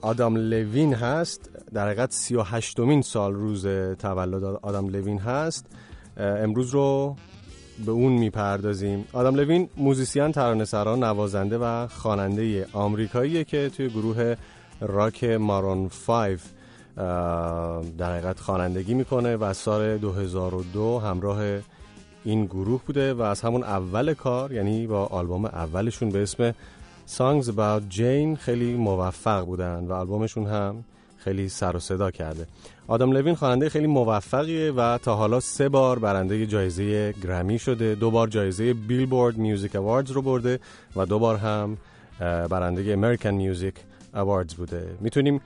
آدام 0.00 0.36
لوین 0.36 0.94
هست. 0.94 1.50
در 1.74 1.86
حقیقت 1.86 2.12
38 2.12 2.80
مین 2.80 3.02
سال 3.02 3.34
روز 3.34 3.66
تولد 3.98 4.44
آدام 4.44 4.88
لوین 4.88 5.18
هست. 5.18 5.66
امروز 6.16 6.70
رو 6.70 7.16
به 7.86 7.92
اون 7.92 8.12
می‌پردازیم. 8.12 9.04
آدم 9.12 9.34
لوین 9.34 9.68
موزیسین 9.76 10.32
ترانه‌سرا 10.32 10.96
نوازنده 10.96 11.58
و 11.58 11.86
خواننده 11.86 12.66
آمریکاییه 12.72 13.44
که 13.44 13.70
توی 13.76 13.88
گروه 13.88 14.34
راک 14.80 15.24
Maroon 15.24 15.90
5 16.06 16.38
اه، 16.98 17.84
در 17.98 18.12
حقیقت 18.12 18.40
خوانندگی 18.40 18.94
می‌کنه 18.94 19.36
و 19.36 19.52
سال 19.52 19.98
2002 19.98 20.98
همراه 20.98 21.60
این 22.24 22.44
گروه 22.44 22.80
بوده 22.86 23.14
و 23.14 23.22
از 23.22 23.40
همون 23.40 23.62
اول 23.62 24.14
کار 24.14 24.52
یعنی 24.52 24.86
با 24.86 25.06
آلبوم 25.06 25.44
اولشون 25.44 26.10
به 26.10 26.22
اسم 26.22 26.52
Songs 27.16 27.44
About 27.44 27.96
Jane 27.96 28.38
خیلی 28.38 28.74
موفق 28.74 29.44
بودن 29.44 29.84
و 29.84 29.92
آلبومشون 29.92 30.46
هم 30.46 30.84
خیلی 31.18 31.48
سر 31.48 31.76
و 31.76 31.78
صدا 31.78 32.10
کرده. 32.10 32.46
آدم 32.88 33.12
لوین 33.12 33.34
خواننده 33.34 33.68
خیلی 33.68 33.86
موفقیه 33.86 34.72
و 34.72 34.98
تا 34.98 35.16
حالا 35.16 35.40
سه 35.40 35.68
بار 35.68 35.98
برنده 35.98 36.46
جایزه 36.46 37.12
گرمی 37.12 37.58
شده 37.58 37.94
دو 37.94 38.10
بار 38.10 38.28
جایزه 38.28 38.74
بیلبورد 38.74 39.36
میوزیک 39.36 39.76
اواردز 39.76 40.10
رو 40.10 40.22
برده 40.22 40.60
و 40.96 41.06
دو 41.06 41.18
بار 41.18 41.36
هم 41.36 41.76
برنده 42.20 42.92
امریکن 42.92 43.30
میوزیک 43.30 43.74
اواردز 44.14 44.54
بوده. 44.54 44.96
می‌تونیم 45.00 45.40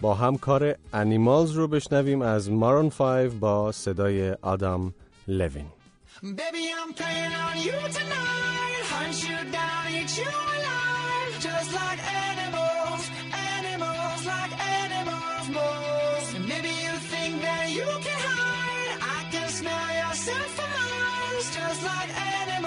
با 0.00 0.14
هم 0.14 0.38
کار 0.38 0.74
انیمالز 0.92 1.50
رو 1.50 1.68
بشنویم 1.68 2.22
از 2.22 2.50
مارون 2.50 2.88
5 2.88 3.32
با 3.40 3.72
صدای 3.72 4.32
آدم 4.32 4.94
لوین. 5.28 5.79
Baby, 6.22 6.68
I'm 6.78 6.92
playing 6.92 7.32
on 7.32 7.56
you 7.56 7.72
tonight. 7.72 8.82
Hunt 8.92 9.22
you 9.26 9.40
down, 9.50 9.88
eat 9.88 10.18
you 10.18 10.28
alive. 10.28 11.32
Just 11.40 11.72
like 11.72 11.98
animals, 12.28 13.08
animals, 13.32 14.26
like 14.26 14.52
animals, 14.60 15.48
moles. 15.48 16.46
Maybe 16.46 16.68
you 16.68 16.92
think 17.08 17.40
that 17.40 17.70
you 17.70 17.88
can 18.04 18.20
hide. 18.20 18.98
I 19.00 19.30
can 19.32 19.48
smell 19.48 19.88
your 19.96 20.12
scent 20.12 20.50
for 20.56 20.68
miles. 20.76 21.56
Just 21.56 21.82
like 21.84 22.10
animals. 22.10 22.59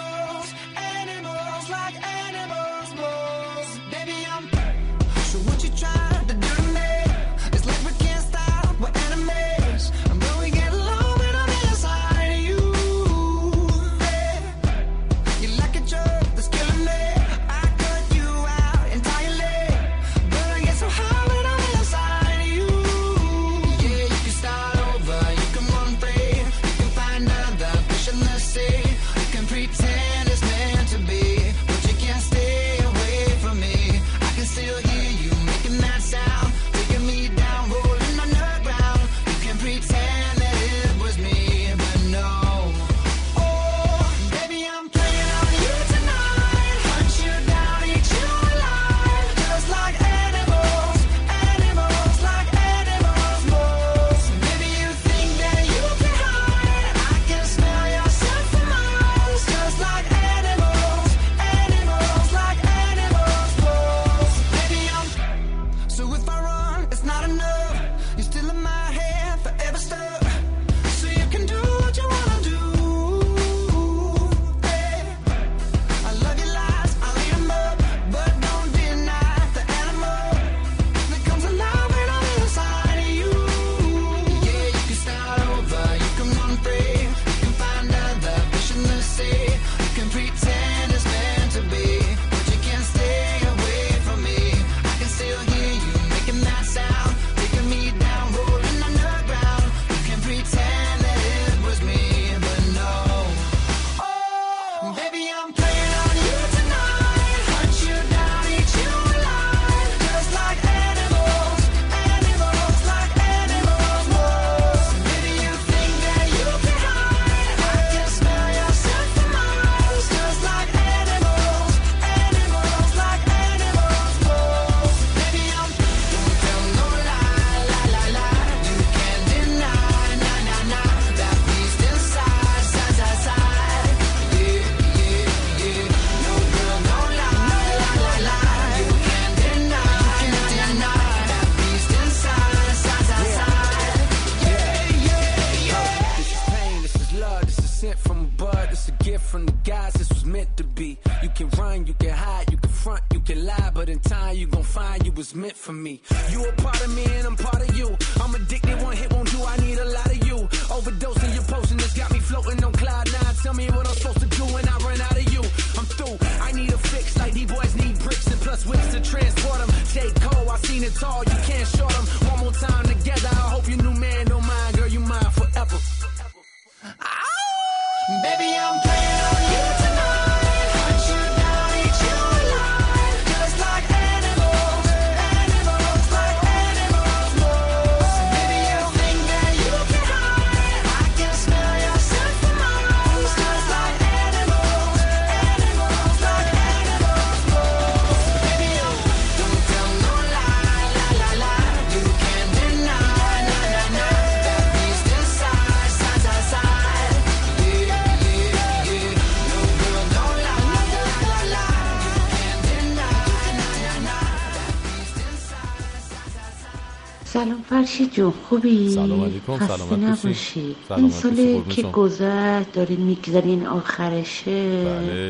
جمشید 217.93 218.13
جون؟ 218.13 218.33
خوبی؟ 218.49 218.89
سلام 218.89 219.23
علیکم 219.23 219.57
خسته 219.57 219.95
نباشی. 219.95 220.75
این 220.97 221.09
سال 221.09 221.61
که 221.69 221.81
گذشت 221.81 222.71
داری 222.73 222.95
میگذرین 222.95 223.67
آخرشه. 223.67 224.85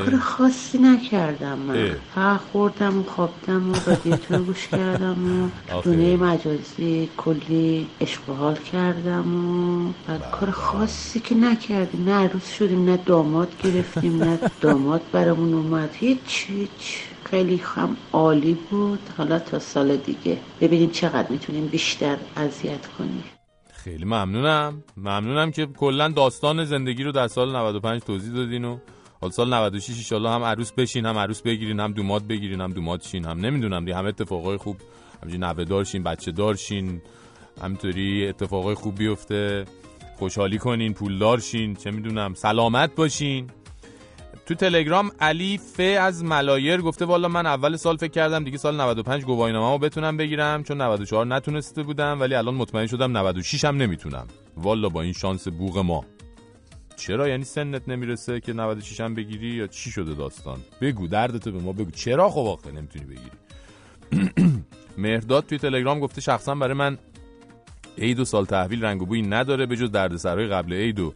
کار 0.06 0.18
خاصی 0.18 0.78
نکردم 0.78 1.58
من. 1.60 1.96
فقط 2.16 2.40
خوردم 2.52 3.00
و 3.00 3.04
خوابدم 3.04 3.72
و 3.72 3.76
رو 4.30 4.44
گوش 4.44 4.68
کردم 4.68 5.44
و 5.44 5.50
دونه 5.84 6.18
مجازی 6.18 7.10
کلی 7.18 7.88
عشق 8.02 8.64
کردم 8.72 9.26
و 9.86 10.18
کار 10.32 10.52
خاصی 10.52 11.20
که 11.20 11.36
نکردیم. 11.36 12.06
نه 12.10 12.14
عروس 12.14 12.50
شدیم 12.54 12.86
نه 12.86 12.98
داماد 12.98 13.62
گرفتیم 13.64 14.24
نه 14.24 14.40
داماد 14.62 15.02
برامون 15.12 15.54
اومد. 15.54 15.90
هیچ 15.94 16.46
هیچ. 16.48 17.13
خیلی 17.26 17.62
هم 17.64 17.98
عالی 18.14 18.58
بود. 18.70 19.00
حالا 19.18 19.40
تا 19.40 19.60
سال 19.60 19.98
دیگه. 19.98 20.38
ببینیم 20.62 20.90
چقدر 20.90 21.32
می‌تونیم 21.32 21.68
بیشتر 21.68 22.18
اذیت 22.36 22.88
کنیم. 22.88 23.24
خیلی 23.74 24.06
ممنونم. 24.06 24.84
ممنونم 24.98 25.52
که 25.52 25.66
کلا 25.66 26.08
داستان 26.08 26.66
زندگی 26.66 27.04
رو 27.04 27.12
در 27.12 27.28
سال 27.28 27.56
95 27.56 28.02
توضیح 28.02 28.34
دادین 28.34 28.66
و 28.66 28.78
حال 29.22 29.32
سال 29.32 29.54
96 29.54 29.98
ایشالله 29.98 30.30
هم 30.30 30.44
عروس 30.44 30.72
بشین 30.72 31.06
هم 31.06 31.18
عروس 31.18 31.42
بگیرین 31.42 31.80
هم 31.80 31.92
دومات 31.94 32.24
بگیرین 32.24 32.62
هم 32.62 32.72
دومات 32.72 33.08
شین 33.08 33.26
هم 33.26 33.40
نمی‌دونم 33.40 33.86
دیگه 33.86 33.98
هم 33.98 34.06
اتفاقای 34.06 34.58
خوب. 34.58 34.78
همینجوری 35.24 35.52
نوه 35.52 35.64
دارشین 35.64 36.04
بچه 36.04 36.32
دارشین 36.32 37.02
همینطوری 37.62 38.28
اتفاقای 38.28 38.76
خوب 38.76 38.98
بیفته. 38.98 39.66
خوشحالی 40.16 40.58
کنین 40.58 40.94
پول 40.94 41.20
دارشین 41.20 41.76
چه 41.76 41.92
می‌دونم 41.92 42.34
سلامت 42.34 42.96
باشین. 42.96 43.48
تو 44.46 44.56
تلگرام 44.56 45.12
علی 45.20 45.58
ف 45.58 45.80
از 45.80 46.24
ملایر 46.24 46.82
گفته 46.82 47.06
والا 47.06 47.28
من 47.28 47.46
اول 47.46 47.76
سال 47.76 47.98
فکر 47.98 48.12
کردم 48.12 48.44
دیگه 48.44 48.58
سال 48.58 48.82
95 48.82 49.26
گواهینامه‌مو 49.26 49.78
بتونم 49.78 50.18
بگیرم 50.18 50.64
چون 50.64 50.82
94 50.82 51.26
نتونسته 51.26 51.84
بودم 51.84 52.20
ولی 52.20 52.36
الان 52.36 52.56
مطمئن 52.56 52.88
شدم 52.88 53.18
96 53.18 53.66
هم 53.66 53.78
نمی‌تونم. 53.78 54.28
والا 54.58 54.90
با 54.90 55.02
این 55.02 55.14
شانس 55.14 55.48
بوغ 55.48 55.78
ما. 55.78 56.06
چرا؟ 56.96 57.28
یعنی 57.28 57.44
سنت 57.44 57.90
نمی‌رسه 57.90 58.40
که 58.40 58.54
96 58.54 59.02
هم 59.02 59.16
بگیری 59.16 59.48
یا 59.48 59.68
چی 59.68 59.92
شده 59.92 60.14
داستان؟ 60.14 60.60
بگو 60.82 61.08
دردتو 61.08 61.52
به 61.52 61.60
ما 61.60 61.72
بگو. 61.72 61.92
چرا 61.92 62.30
خب 62.30 62.38
واقعا 62.38 62.72
نمی‌تونی 62.72 63.06
بگیری؟ 63.06 63.32
مهرداد 64.98 65.46
توی 65.46 65.58
تلگرام 65.58 66.00
گفته 66.00 66.22
شخصا 66.22 66.56
برای 66.56 66.74
من 66.74 66.98
عید 67.98 68.20
و 68.20 68.26
سال 68.26 68.46
تحویل 68.46 68.86
رنگ 68.86 69.02
و 69.02 69.06
بوی 69.06 69.22
نداره 69.22 69.66
به 69.66 69.76
جز 69.76 69.92
دردسرای 69.92 70.48
قبل 70.48 70.74
عید 70.74 71.00
و 71.00 71.14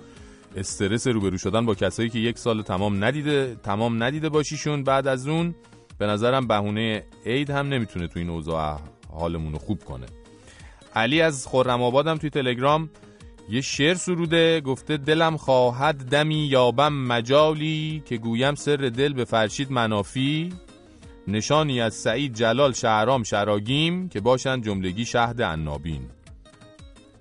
استرس 0.56 1.08
روبرو 1.08 1.38
شدن 1.38 1.66
با 1.66 1.76
کسایی 1.76 2.10
که 2.10 2.20
یک 2.20 2.38
سال 2.38 2.62
تمام 2.62 3.04
ندیده 3.04 3.56
تمام 3.64 4.04
ندیده 4.04 4.30
باشیشون 4.30 4.84
بعد 4.84 5.08
از 5.08 5.28
اون 5.28 5.56
به 5.98 6.08
نظرم 6.08 6.48
بهونه 6.48 7.04
عید 7.26 7.50
هم 7.50 7.68
نمی‌تونه 7.70 8.08
تو 8.08 8.20
این 8.20 8.30
اوضاع 8.30 8.80
حالمون 9.12 9.54
رو 9.54 9.60
خوب 9.60 9.84
کنه. 9.84 10.06
علی 10.96 11.22
از 11.22 11.48
خرم 11.48 11.82
آبادم 11.82 12.18
توی 12.18 12.30
تلگرام 12.30 12.90
یه 13.50 13.62
شعر 13.62 13.96
سروده 13.96 14.62
گفته 14.62 14.98
دلم 14.98 15.38
خواهد 15.38 15.96
دمی 15.96 16.48
یابم 16.48 16.94
مجالی 16.94 18.04
که 18.06 18.18
گویم 18.18 18.56
سر 18.56 18.76
دل 18.76 19.14
به 19.14 19.26
فرشید 19.26 19.72
منافی. 19.72 20.54
نشانی 21.28 21.82
از 21.82 21.94
سعید 21.94 22.34
جلال 22.34 22.74
شهرام 22.74 23.24
شراگیم 23.24 24.10
که 24.10 24.22
باشند 24.22 24.66
جملگی 24.66 25.06
شهد 25.06 25.42
عنابین. 25.42 26.17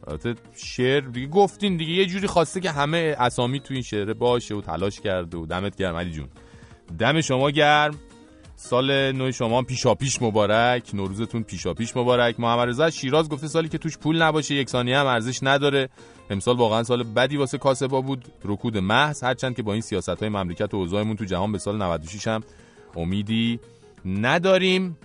البته 0.07 0.35
شعر 0.57 1.01
دیگه 1.01 1.27
گفتین 1.27 1.77
دیگه 1.77 1.93
یه 1.93 2.07
جوری 2.07 2.27
خواسته 2.27 2.61
که 2.61 2.71
همه 2.71 3.17
اسامی 3.19 3.61
تو 3.61 3.75
این 3.75 3.83
شعره 3.83 4.15
باشه 4.15 4.55
و 4.55 4.61
تلاش 4.61 5.01
کرده 5.01 5.37
و 5.37 5.47
دمت 5.47 5.77
گرم 5.77 5.97
علی 5.97 6.11
جون. 6.11 6.29
دم 6.99 7.21
شما 7.21 7.51
گرم. 7.51 7.99
سال 8.57 9.13
نو 9.13 9.33
شما 9.33 9.63
پیشا 9.63 9.95
پیش 9.95 10.23
مبارک. 10.23 10.95
نوروزتون 10.95 11.43
پیشا 11.43 11.75
پیش 11.75 11.97
مبارک. 11.97 12.41
محمد 12.41 12.69
رضا 12.69 12.85
از 12.85 12.97
شیراز 12.97 13.29
گفته 13.29 13.49
سالی 13.49 13.69
که 13.69 13.79
توش 13.79 13.99
پول 13.99 14.23
نباشه 14.23 14.55
یک 14.55 14.69
ثانیه 14.71 14.99
هم 14.99 15.07
ارزش 15.07 15.39
نداره. 15.43 15.89
امسال 16.31 16.57
واقعا 16.57 16.83
سال 16.83 17.03
بدی 17.03 17.37
واسه 17.37 17.59
کاسبا 17.59 18.01
بود. 18.01 18.25
رکود 18.45 18.79
محض. 18.79 19.23
هرچند 19.25 19.57
که 19.57 19.63
با 19.63 19.73
این 19.73 19.83
سیاست 19.83 20.09
های 20.09 20.29
مملکت 20.29 20.75
و 20.75 20.77
اوضاعمون 20.77 21.17
تو 21.17 21.25
جهان 21.25 21.53
به 21.53 21.59
سال 21.59 21.83
96 21.83 22.29
هم 22.29 22.43
امیدی 22.97 23.61
نداریم. 24.05 24.97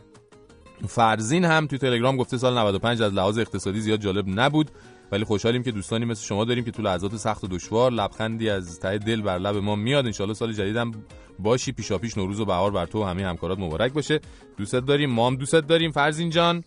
فرزین 0.88 1.46
هم 1.46 1.68
تو 1.68 1.78
تلگرام 1.78 2.18
گفته 2.18 2.38
سال 2.38 2.58
95 2.58 3.02
از 3.02 3.14
لحاظ 3.14 3.38
اقتصادی 3.38 3.82
زیاد 3.82 4.00
جالب 4.00 4.26
نبود. 4.28 4.72
ولی 5.12 5.24
خوشحالیم 5.24 5.64
که 5.64 5.72
دوستانی 5.72 6.06
مثل 6.06 6.26
شما 6.26 6.46
داریم 6.46 6.64
که 6.64 6.72
تو 6.72 6.82
لحظات 6.82 7.16
سخت 7.16 7.44
و 7.44 7.48
دشوار 7.48 7.92
لبخندی 7.92 8.50
از 8.50 8.80
ته 8.80 8.98
دل 8.98 9.22
بر 9.22 9.38
لب 9.38 9.58
ما 9.58 9.76
میاد. 9.76 10.06
ان 10.06 10.34
سال 10.34 10.54
جدیدم 10.54 10.92
باشی 11.40 11.72
پیشا 11.72 11.98
پیش 11.98 12.18
نوروز 12.18 12.40
و 12.40 12.46
بهار 12.46 12.72
بر 12.72 12.86
تو 12.86 13.04
و 13.04 13.06
همه 13.06 13.26
همکارات 13.26 13.60
مبارک 13.60 13.94
باشه. 13.94 14.20
دوستت 14.58 14.86
داریم 14.86 15.10
ما 15.10 15.28
هم 15.28 15.36
دوستت 15.36 15.68
داریم. 15.68 15.92
فرزین 15.92 16.30
جان 16.30 16.64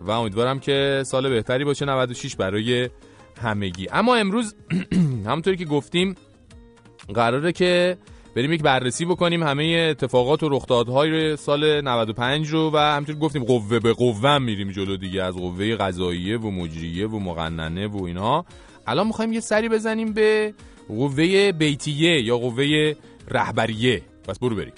و 0.00 0.10
امیدوارم 0.10 0.60
که 0.60 1.02
سال 1.06 1.28
بهتری 1.30 1.64
باشه. 1.64 1.84
96 1.84 2.36
برای 2.36 2.90
همگی. 3.42 3.88
اما 3.92 4.14
امروز 4.16 4.54
همونطوری 5.26 5.56
که 5.56 5.64
گفتیم 5.64 6.14
قراره 7.14 7.52
که 7.52 7.98
بریم 8.38 8.52
یک 8.52 8.62
بررسی 8.62 9.04
بکنیم 9.04 9.42
همه 9.42 9.88
اتفاقات 9.90 10.42
و 10.42 10.48
رخدادهای 10.48 11.36
سال 11.36 11.80
95 11.80 12.48
رو 12.48 12.70
و 12.74 12.76
همطور 12.76 13.14
گفتیم 13.14 13.44
قوه 13.44 13.78
به 13.78 13.92
قوه 13.92 14.38
میریم 14.38 14.70
جلو 14.70 14.96
دیگه 14.96 15.22
از 15.22 15.34
قوه 15.34 15.76
قضاییه 15.76 16.38
و 16.38 16.50
مجریه 16.50 17.06
و 17.06 17.18
مقننه 17.18 17.86
و 17.86 18.04
اینها 18.04 18.44
الان 18.86 19.06
می‌خوایم 19.06 19.32
یه 19.32 19.40
سری 19.40 19.68
بزنیم 19.68 20.12
به 20.12 20.54
قوه 20.88 21.52
بیتیه 21.52 22.22
یا 22.22 22.38
قوه 22.38 22.94
رهبریه. 23.28 24.02
پس 24.28 24.38
برو 24.38 24.56
بریم. 24.56 24.72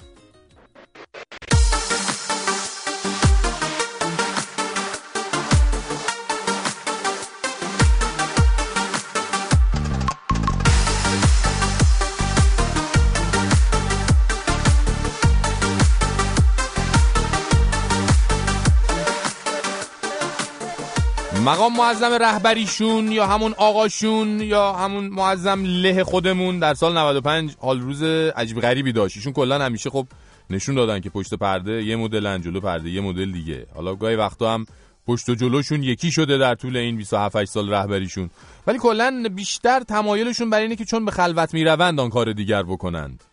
مقام 21.45 21.77
معظم 21.77 22.13
رهبریشون 22.13 23.13
یا 23.13 23.27
همون 23.27 23.55
آقاشون 23.57 24.41
یا 24.41 24.73
همون 24.73 25.07
معظم 25.07 25.65
له 25.65 26.05
خودمون 26.05 26.59
در 26.59 26.75
سال 26.75 26.99
95 26.99 27.57
حال 27.61 27.81
روز 27.81 28.03
عجیب 28.37 28.61
غریبی 28.61 28.93
داشت. 28.93 29.17
ایشون 29.17 29.33
کلا 29.33 29.65
همیشه 29.65 29.91
خب 29.91 30.07
نشون 30.51 30.75
دادن 30.75 31.01
که 31.01 31.11
پشت 31.11 31.35
پرده 31.35 31.85
یه 31.85 31.97
مدل 31.97 32.39
جلو 32.39 32.61
پرده 32.61 32.91
یه 32.91 33.01
مدل 33.01 33.33
دیگه. 33.33 33.67
حالا 33.75 33.95
گاهی 33.95 34.17
وقتا 34.17 34.55
هم 34.55 34.67
پشت 35.07 35.29
و 35.29 35.35
جلوشون 35.35 35.83
یکی 35.83 36.13
شده 36.13 36.39
در 36.39 36.55
طول 36.55 36.77
این 36.77 36.97
27 36.97 37.45
سال 37.45 37.71
رهبریشون. 37.71 38.31
ولی 38.67 38.79
کلا 38.79 39.29
بیشتر 39.35 39.81
تمایلشون 39.81 40.51
بر 40.51 40.61
اینه 40.61 40.77
که 40.77 40.85
چون 40.85 41.05
به 41.05 41.11
خلوت 41.11 41.55
می‌روند 41.55 42.01
آن 42.01 42.11
کار 42.11 42.33
دیگر 42.33 42.63
بکنند. 42.63 43.25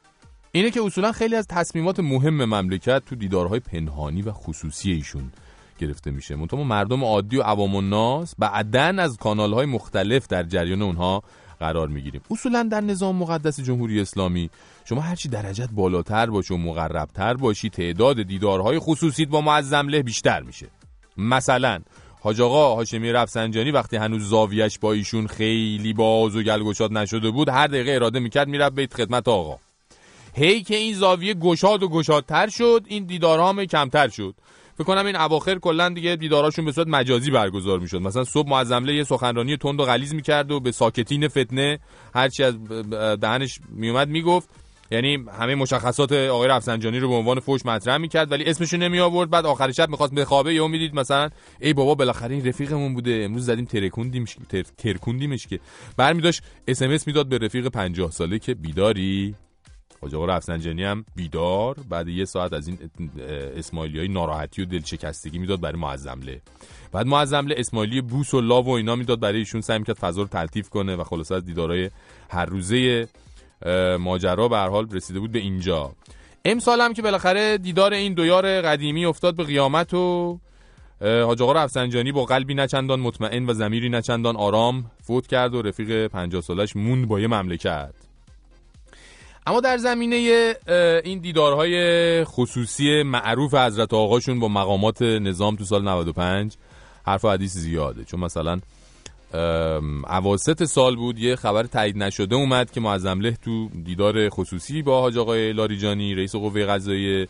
اینه 0.52 0.72
که 0.72 0.82
اصولا 0.82 1.12
خیلی 1.12 1.36
از 1.36 1.48
تصمیمات 1.48 2.00
مهم 2.00 2.46
مملکت 2.46 3.02
تو 3.06 3.16
دیدارهای 3.16 3.60
پنهانی 3.60 4.22
و 4.22 4.32
خصوصی 4.32 4.92
ایشون 4.92 5.32
گرفته 5.78 6.12
میشه. 6.12 6.36
منتها 6.36 6.64
مردم 6.64 7.04
عادی 7.04 7.38
و 7.38 7.42
عوام 7.42 7.76
الناس 7.76 8.34
بعدا 8.40 8.80
از 8.82 9.18
کانال 9.18 9.54
های 9.54 9.66
مختلف 9.66 10.28
در 10.28 10.44
جریان 10.44 10.82
اونها 10.82 11.24
قرار 11.60 11.88
می‌گیریم. 11.88 12.22
اصولا 12.32 12.64
در 12.64 12.82
نظام 12.82 13.16
مقدس 13.16 13.60
جمهوری 13.60 14.02
اسلامی 14.02 14.50
شما 14.86 15.02
هرچی 15.02 15.30
درجت 15.30 15.70
بالاتر 15.72 16.26
باشه 16.26 16.54
و 16.54 16.58
مقربتر 16.58 17.34
باشی 17.34 17.70
تعداد 17.70 18.22
دیدارهای 18.22 18.80
خصوصیت 18.80 19.30
با 19.30 19.42
معظم 19.42 19.88
له 19.88 20.04
بیشتر 20.04 20.42
میشه. 20.42 20.68
مثلا 21.18 21.80
حاج 22.22 22.42
آقا 22.42 22.76
هاشمی 22.76 23.12
رفسنجانی 23.12 23.72
وقتی 23.72 23.98
هنوز 23.98 24.30
زاویش 24.30 24.80
با 24.80 24.94
ایشون 24.94 25.28
خیلی 25.28 25.94
باز 25.94 26.36
و 26.36 26.44
گلگشاد 26.44 26.94
نشده 26.94 27.32
بود 27.32 27.50
هر 27.50 27.68
دقیقه 27.68 27.92
اراده 27.92 28.20
می‌کرد 28.20 28.48
می‌رفت 28.48 28.76
بیت 28.76 28.94
خدمت 28.94 29.28
آقا. 29.28 29.58
هی 30.34 30.64
که 30.64 30.76
این 30.76 30.94
زاویه 30.94 31.34
گشاد 31.34 31.84
و 31.84 31.90
گشادتر 31.90 32.50
شد 32.50 32.86
این 32.88 33.04
دیدارها 33.04 33.50
هم 33.50 33.66
کمتر 33.66 34.08
شد. 34.08 34.36
فکر 34.78 34.84
کنم 34.84 35.06
این 35.06 35.16
اواخر 35.16 35.60
کلا 35.60 35.90
دیگه 35.90 36.16
دیداراشون 36.16 36.66
به 36.66 36.72
صورت 36.72 36.88
مجازی 36.88 37.32
برگزار 37.32 37.80
می‌شد. 37.80 38.02
مثلا 38.02 38.24
صبح 38.24 38.50
معظمله 38.50 38.94
یه 38.96 39.04
سخنرانی 39.04 39.58
تند 39.58 39.80
و 39.80 39.86
غلیظ 39.86 40.14
می‌کرد 40.14 40.52
و 40.52 40.60
به 40.60 40.72
ساکتین 40.72 41.28
فتنه 41.28 41.80
هرچی 42.14 42.44
از 42.44 42.56
دهنش 43.22 43.60
میومد 43.70 44.08
می‌گفت. 44.10 44.50
یعنی 44.92 45.26
همه 45.40 45.56
مشخصات 45.56 46.12
آقای 46.12 46.48
رفسنجانی 46.48 47.00
رو 47.00 47.10
به 47.10 47.16
عنوان 47.16 47.40
فوش 47.40 47.66
مطرح 47.66 47.98
می‌کرد 47.98 48.32
ولی 48.32 48.44
اسمش 48.44 48.74
رو 48.74 48.80
نمی 48.80 49.00
آورد 49.00 49.30
بعد 49.30 49.46
آخر 49.46 49.72
شب 49.72 49.90
می‌خواست 49.90 50.14
بخوابه 50.14 50.54
یا 50.54 50.68
می‌دید 50.68 50.96
مثلا 50.96 51.30
ای 51.62 51.74
بابا 51.74 51.96
بالاخره 51.96 52.36
این 52.36 52.46
رفیقمون 52.48 52.94
بوده. 52.94 53.22
امروز 53.26 53.46
زدیم 53.46 53.66
ترکوندیمش 53.66 54.38
تر... 54.50 54.64
ترکوندیمش 54.78 55.48
که. 55.48 55.60
برمی 55.98 56.22
داشت 56.22 56.42
اس 56.68 57.08
می‌داد 57.08 57.30
به 57.30 57.38
رفیق 57.38 57.68
50 57.68 58.12
ساله 58.12 58.40
که 58.40 58.54
بیداری. 58.54 59.36
حاج 60.02 60.16
آقا 60.16 60.26
رفسنجانی 60.26 60.84
هم 60.84 61.06
بیدار. 61.16 61.76
بعد 61.90 62.08
یه 62.08 62.26
ساعت 62.26 62.54
از 62.54 62.68
این 62.68 62.78
اسماعیلی 63.58 64.00
های 64.00 64.08
ناراحتی 64.08 64.62
و 64.62 64.66
دلشکستگی 64.66 65.40
می‌داد 65.40 65.62
برای 65.62 65.80
معظمله 65.80 66.42
بعد 66.92 67.08
معظمله 67.08 67.56
اسماعیلی 67.58 68.02
بوس 68.02 68.34
و 68.34 68.42
لاو 68.42 68.66
و 68.66 68.70
اینا 68.70 68.96
می‌داد 68.96 69.20
برای 69.20 69.40
ایشون 69.40 69.62
سعی 69.62 69.80
می‌کرد 69.80 69.98
فضا 69.98 70.22
رو 70.22 70.28
تلطیف 70.28 70.70
کنه 70.70 70.96
و 70.96 71.04
خلاص 71.04 71.32
از 71.32 71.46
دیدارای 71.46 71.90
هر 72.30 72.46
روزه 72.46 73.08
ماجرا 74.00 74.48
به 74.48 74.58
هر 74.58 74.70
حال 74.70 74.90
رسیده 74.92 75.20
بود 75.20 75.32
به 75.32 75.40
اینجا. 75.40 75.92
امسال 76.46 76.82
هم 76.82 76.94
که 76.94 77.02
بالاخره 77.02 77.58
دیدار 77.58 77.94
این 77.94 78.14
دویار 78.14 78.62
قدیمی 78.62 79.06
افتاد 79.06 79.36
به 79.36 79.44
قیامت 79.44 79.94
و 79.94 80.40
حاج 81.02 81.42
آقا 81.42 81.52
رفسنجانی 81.52 82.12
با 82.12 82.26
قلبی 82.26 82.54
نچندان 82.54 83.00
مطمئن 83.00 83.46
و 83.46 83.54
زمیری 83.54 83.90
نچندان 83.90 84.36
آرام 84.36 84.92
فوت 85.04 85.28
کرد 85.28 85.56
و 85.56 85.62
رفیق 85.62 86.08
50 86.08 86.42
سالش 86.42 86.76
موند 86.76 87.08
با 87.08 87.20
یه 87.20 87.28
مملکت. 87.28 87.94
اما 89.48 89.60
در 89.60 89.78
زمینه 89.78 90.54
این 91.04 91.20
دیدارهای 91.20 92.24
خصوصی 92.24 93.04
معروف 93.04 93.54
حضرت 93.54 93.94
آقاشون 93.94 94.40
با 94.40 94.48
مقامات 94.48 95.02
نظام 95.02 95.56
تو 95.56 95.64
سال 95.64 95.84
95 95.84 96.54
حرف 97.06 97.26
و 97.26 97.30
حدیث 97.30 97.54
زیاده. 97.58 98.04
چون 98.04 98.20
مثلا 98.20 98.60
اواسط 100.10 100.64
سال 100.64 100.96
بود 100.96 101.20
یه 101.20 101.36
خبر 101.36 101.64
تایید 101.64 101.98
نشده 101.98 102.36
اومد 102.36 102.72
که 102.72 102.80
معظم 102.80 103.20
له 103.20 103.38
تو 103.46 103.70
دیدار 103.86 104.30
خصوصی 104.30 104.82
با 104.82 105.02
حاج 105.02 105.18
آقای 105.18 105.54
لاریجانی 105.54 106.16
رئیس 106.16 106.36
قوه 106.36 106.66
قضاییه 106.66 107.28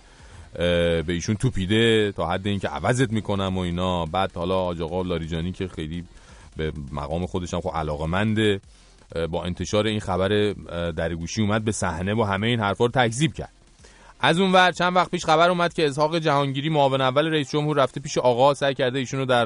به 0.53 1.05
ایشون 1.07 1.35
توپیده 1.35 2.11
تا 2.11 2.29
حد 2.29 2.47
اینکه 2.47 2.67
عوضت 2.67 3.11
می‌کنم 3.11 3.57
و 3.57 3.59
اینا. 3.59 4.05
بعد 4.05 4.31
حالا 4.35 4.63
حاج 4.63 4.81
آقا 4.81 5.01
لاریجانی 5.01 5.51
که 5.51 5.67
خیلی 5.67 6.03
به 6.57 6.71
مقام 6.91 7.25
خودش 7.25 7.53
هم 7.53 7.61
خب 7.61 7.71
علاقمنده. 7.73 8.61
با 9.31 9.43
انتشار 9.43 9.87
این 9.87 9.99
خبر 9.99 10.53
در 10.91 11.15
گوشی 11.15 11.41
اومد 11.41 11.65
به 11.65 11.71
صحنه 11.71 12.13
و 12.13 12.23
همه 12.23 12.47
این 12.47 12.59
حرفا 12.59 12.85
رو 12.85 12.91
تکذیب 12.91 13.33
کرد. 13.33 13.49
از 14.19 14.39
اون 14.39 14.51
ور 14.51 14.71
چند 14.71 14.95
وقت 14.95 15.11
پیش 15.11 15.25
خبر 15.25 15.49
اومد 15.49 15.73
که 15.73 15.87
اسحاق 15.87 16.17
جهانگیری 16.17 16.69
معاون 16.69 17.01
اول 17.01 17.27
رئیس 17.27 17.51
جمهور 17.51 17.77
رفته 17.77 17.99
پیش 17.99 18.17
آقا 18.17 18.53
سعی 18.53 18.73
کرده 18.73 18.99
ایشونو 18.99 19.25
در 19.25 19.45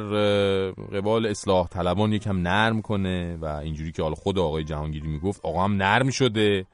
قبال 0.98 1.26
اصلاح 1.26 1.68
طلبان 1.68 2.14
یکم 2.14 2.38
نرم 2.38 2.82
کنه 2.82 3.38
و 3.42 3.46
اینجوری 3.46 3.92
که 3.92 4.04
حالا 4.04 4.16
خود 4.16 4.40
آقای 4.40 4.64
جهانگیری 4.64 5.08
می‌گفت 5.08 5.40
آقا 5.44 5.64
هم 5.64 5.74
نرم 5.74 6.10
شده. 6.10 6.66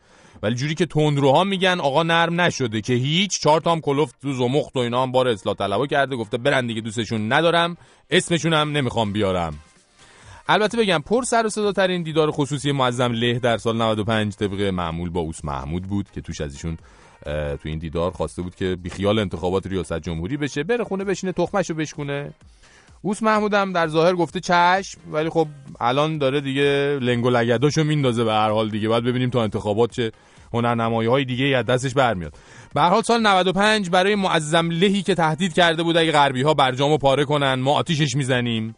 ولی 0.44 0.56
جوری 0.56 0.76
که 0.76 0.86
تندروها 0.86 1.44
میگن 1.44 1.80
آقا 1.80 2.04
نرم 2.04 2.42
نشده 2.42 2.82
که 2.82 2.94
هیچ 2.94 3.42
چهار 3.42 3.62
تام 3.62 3.82
کلفت 3.82 4.16
تو 4.22 4.34
زمخت 4.34 4.76
و 4.76 4.80
اینا 4.80 5.04
هم 5.04 5.12
بار 5.12 5.28
اصلاح 5.28 5.56
طلبا 5.56 5.88
کرده 5.88 6.16
گفته 6.16 6.38
برن 6.38 6.68
دیگه 6.68 6.82
دوستشون 6.82 7.34
ندارم 7.34 7.78
اسمشون 8.10 8.54
هم 8.54 8.72
نمی‌خوام 8.72 9.14
بیارم. 9.14 9.54
البته 10.50 10.78
بگم 10.78 11.04
پر 11.06 11.24
سر 11.24 11.46
و 11.46 11.50
صدا 11.50 11.72
ترین 11.72 12.04
دیدار 12.04 12.32
خصوصی 12.32 12.72
معظم 12.72 13.12
له 13.12 13.40
در 13.40 13.58
سال 13.58 13.78
95 13.78 14.36
طبق 14.36 14.62
معمول 14.62 15.10
با 15.10 15.22
اوس 15.22 15.46
محمود 15.46 15.84
بود 15.84 16.12
که 16.12 16.22
توش 16.22 16.42
از 16.42 16.54
ایشون 16.54 16.78
تو 17.26 17.70
این 17.70 17.80
دیدار 17.80 18.12
خواسته 18.12 18.42
بود 18.42 18.56
که 18.56 18.76
بیخیال 18.84 19.20
انتخابات 19.20 19.68
ریاست 19.68 20.00
جمهوری 20.00 20.38
بشه 20.38 20.64
بره 20.64 20.84
خونه 20.84 21.04
بشینه 21.04 21.32
تخمشو 21.32 21.74
بشکونه. 21.74 22.34
اوس 23.02 23.24
محمودم 23.24 23.74
در 23.74 23.88
ظاهر 23.88 24.16
گفته 24.16 24.40
چشم 24.40 25.02
ولی 25.12 25.30
خب 25.30 25.48
الان 25.80 26.18
داره 26.18 26.42
دیگه 26.42 27.00
لنگ 27.02 27.26
و 27.26 27.30
لگداشو 27.30 27.84
میندازه 27.84 28.24
به 28.24 28.34
هر 28.34 28.50
حال 28.50 28.70
دیگه 28.70 28.90
بعد 28.90 29.04
ببینیم 29.04 29.30
تا 29.30 29.44
انتخابات 29.44 29.92
چه 29.92 30.12
هنرنمایی 30.54 31.10
های 31.10 31.26
دیگه 31.26 31.58
از 31.58 31.66
دستش 31.66 31.94
برمیاد. 31.94 32.34
به 32.74 32.82
هر 32.82 32.90
حال 32.90 33.02
سال 33.02 33.22
95 33.22 33.90
برای 33.90 34.16
معظم 34.16 34.70
لهی 34.70 35.02
که 35.02 35.16
تهدید 35.16 35.54
کرده 35.54 35.84
بود 35.84 35.98
اگه 35.98 36.12
غربی 36.12 36.42
ها 36.42 36.54
برجامو 36.54 36.98
پاره 36.98 37.26
کنن 37.26 37.54
ما 37.54 37.74
آتیشش 37.74 38.16
می‌زنیم. 38.16 38.76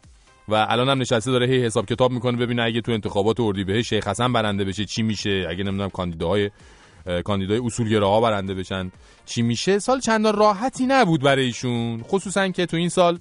و 0.50 0.66
الان 0.68 0.88
هم 0.88 1.00
نشسته 1.00 1.30
داره 1.30 1.46
هی 1.46 1.64
حساب 1.64 1.86
کتاب 1.86 2.12
می‌کنه 2.12 2.36
ببینه 2.36 2.62
اگه 2.62 2.80
تو 2.80 2.92
انتخابات 2.92 3.40
اردیبهشت 3.40 3.88
شیخ 3.88 4.08
حسن 4.08 4.32
برنده 4.32 4.64
بشه 4.64 4.84
چی 4.84 5.02
میشه 5.02 5.46
اگه 5.48 5.64
نمی‌دونم 5.64 5.90
کاندیداهای 5.90 6.50
اه، 7.06 7.22
کاندیدای 7.22 7.58
اصولگراها 7.58 8.20
برنده 8.20 8.54
بشن 8.54 8.92
چی 9.26 9.42
میشه. 9.42 9.78
سال 9.78 10.00
چندان 10.00 10.36
راحتی 10.36 10.86
نبود 10.86 11.22
برای 11.22 11.44
ایشون 11.44 12.02
خصوصا 12.02 12.48
که 12.48 12.66
تو 12.66 12.76
این 12.76 12.88
سال 12.88 13.18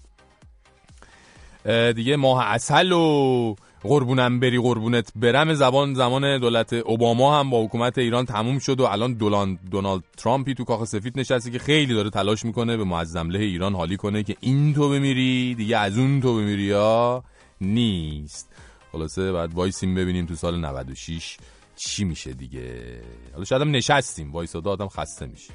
دیگه 1.96 2.16
ماه 2.16 2.46
اصل 2.46 2.92
و 2.92 3.56
قربونم 3.84 4.40
بری 4.40 4.60
قربونت 4.60 5.12
برم. 5.16 5.54
زبان 5.54 5.94
زمان 5.94 6.38
دولت 6.38 6.74
اوباما 6.74 7.40
هم 7.40 7.50
با 7.50 7.64
حکومت 7.64 7.98
ایران 7.98 8.26
تموم 8.26 8.60
شد 8.60 8.80
و 8.80 8.84
الان 8.84 9.14
دولان 9.14 9.60
دونالد 9.72 10.04
ترامپی 10.18 10.54
تو 10.54 10.64
کاخ 10.64 10.84
سفید 10.84 11.20
نشسته 11.20 11.52
که 11.52 11.60
خیلی 11.60 11.94
داره 11.94 12.10
تلاش 12.10 12.46
می‌کنه 12.46 12.78
به 12.78 12.84
معظم 12.84 13.30
له 13.30 13.40
ایران 13.40 13.76
حالی 13.76 13.98
کنه 13.98 14.24
که 14.24 14.36
این 14.40 14.74
تو 14.74 14.90
بمیری 14.90 15.56
دیگه 15.56 15.78
از 15.78 15.98
اون 15.98 16.22
تو 16.22 16.36
بمیری 16.36 16.64
یا 16.64 17.24
نیست. 17.62 18.50
خلاصه 18.92 19.32
بعد 19.32 19.54
وایسیم 19.54 19.96
ببینیم 19.96 20.26
تو 20.26 20.36
سال 20.36 20.60
96 20.60 21.38
چی 21.76 22.04
میشه 22.04 22.34
دیگه. 22.34 23.02
حالا 23.34 23.46
شاید 23.46 23.62
هم 23.62 23.72
نشستیم 23.72 24.32
وایساده 24.32 24.70
آدم 24.70 24.88
خسته 24.88 25.26
میشه. 25.26 25.54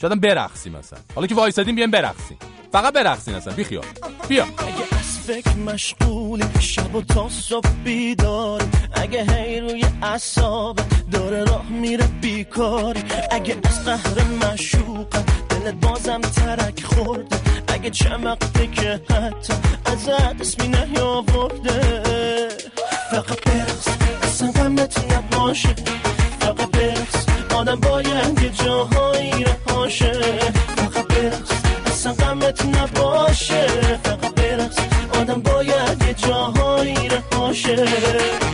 شاید 0.00 0.20
برقصیم 0.20 0.76
مثلا. 0.76 0.98
حالا 1.14 1.26
که 1.26 1.34
وایسادیم 1.34 1.74
بیایم 1.74 1.90
برقصیم. 1.90 2.38
فقط 2.72 2.94
برقصین 2.94 3.34
اصلا 3.34 3.52
بی 3.54 3.64
خیال 3.64 3.84
بیا. 4.28 4.44
اگه 4.44 4.98
از 4.98 5.18
فکر 5.26 5.56
مشغولی 5.56 6.44
شب 6.60 6.94
و 6.94 7.02
تا 7.02 7.28
صبح 7.28 7.68
بیداری 7.84 8.66
اگه 8.94 9.24
هی 9.32 9.60
روی 9.60 9.84
اعصاب 10.02 10.80
داره 11.12 11.44
راه 11.44 11.68
میره 11.68 12.06
بیکاری 12.20 13.04
اگه 13.30 13.56
از 13.64 13.84
قهر 13.84 14.24
مشوقم 14.24 15.24
دلت 15.48 15.74
بازم 15.74 16.20
ترک 16.20 16.84
خورده 16.84 17.36
اگه 17.68 17.90
چمقته 17.90 18.66
که 18.66 19.00
حتی 19.10 19.54
از 19.84 20.08
اسمی 20.08 20.68
نیاورده. 20.68 21.80
فقط 23.10 23.44
برس 23.44 23.88
اصلا 24.22 24.50
غمت 24.52 25.12
نباشه. 25.12 25.74
فقط 26.40 26.70
برس 26.70 27.26
آدم 27.54 27.80
باید 27.80 28.42
یه 28.42 28.50
جاهایی 28.50 29.15
رهاشه 29.86 30.12
فقط 30.76 31.06
برس 31.06 31.50
اصلا 31.86 32.12
غمت 32.12 32.66
نباشه. 32.66 33.66
فقط 34.04 34.34
برس 34.34 34.76
آدم 35.20 35.40
باید 35.40 36.02
یه 36.06 36.14
جاهایی 36.14 36.96
اگه 37.08 38.45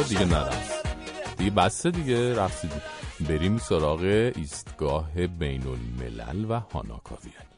وایسا 0.00 0.08
دیگه 0.08 0.24
نرقص 0.24 0.80
دیگه 1.38 1.50
بسته 1.50 1.90
دیگه 1.90 2.34
رقصیدی 2.34 2.74
بریم 3.28 3.58
سراغ 3.58 4.00
ایستگاه 4.36 5.26
بین 5.38 5.62
الملل 5.62 6.50
و 6.50 6.60
هاناکاویانی 6.72 7.50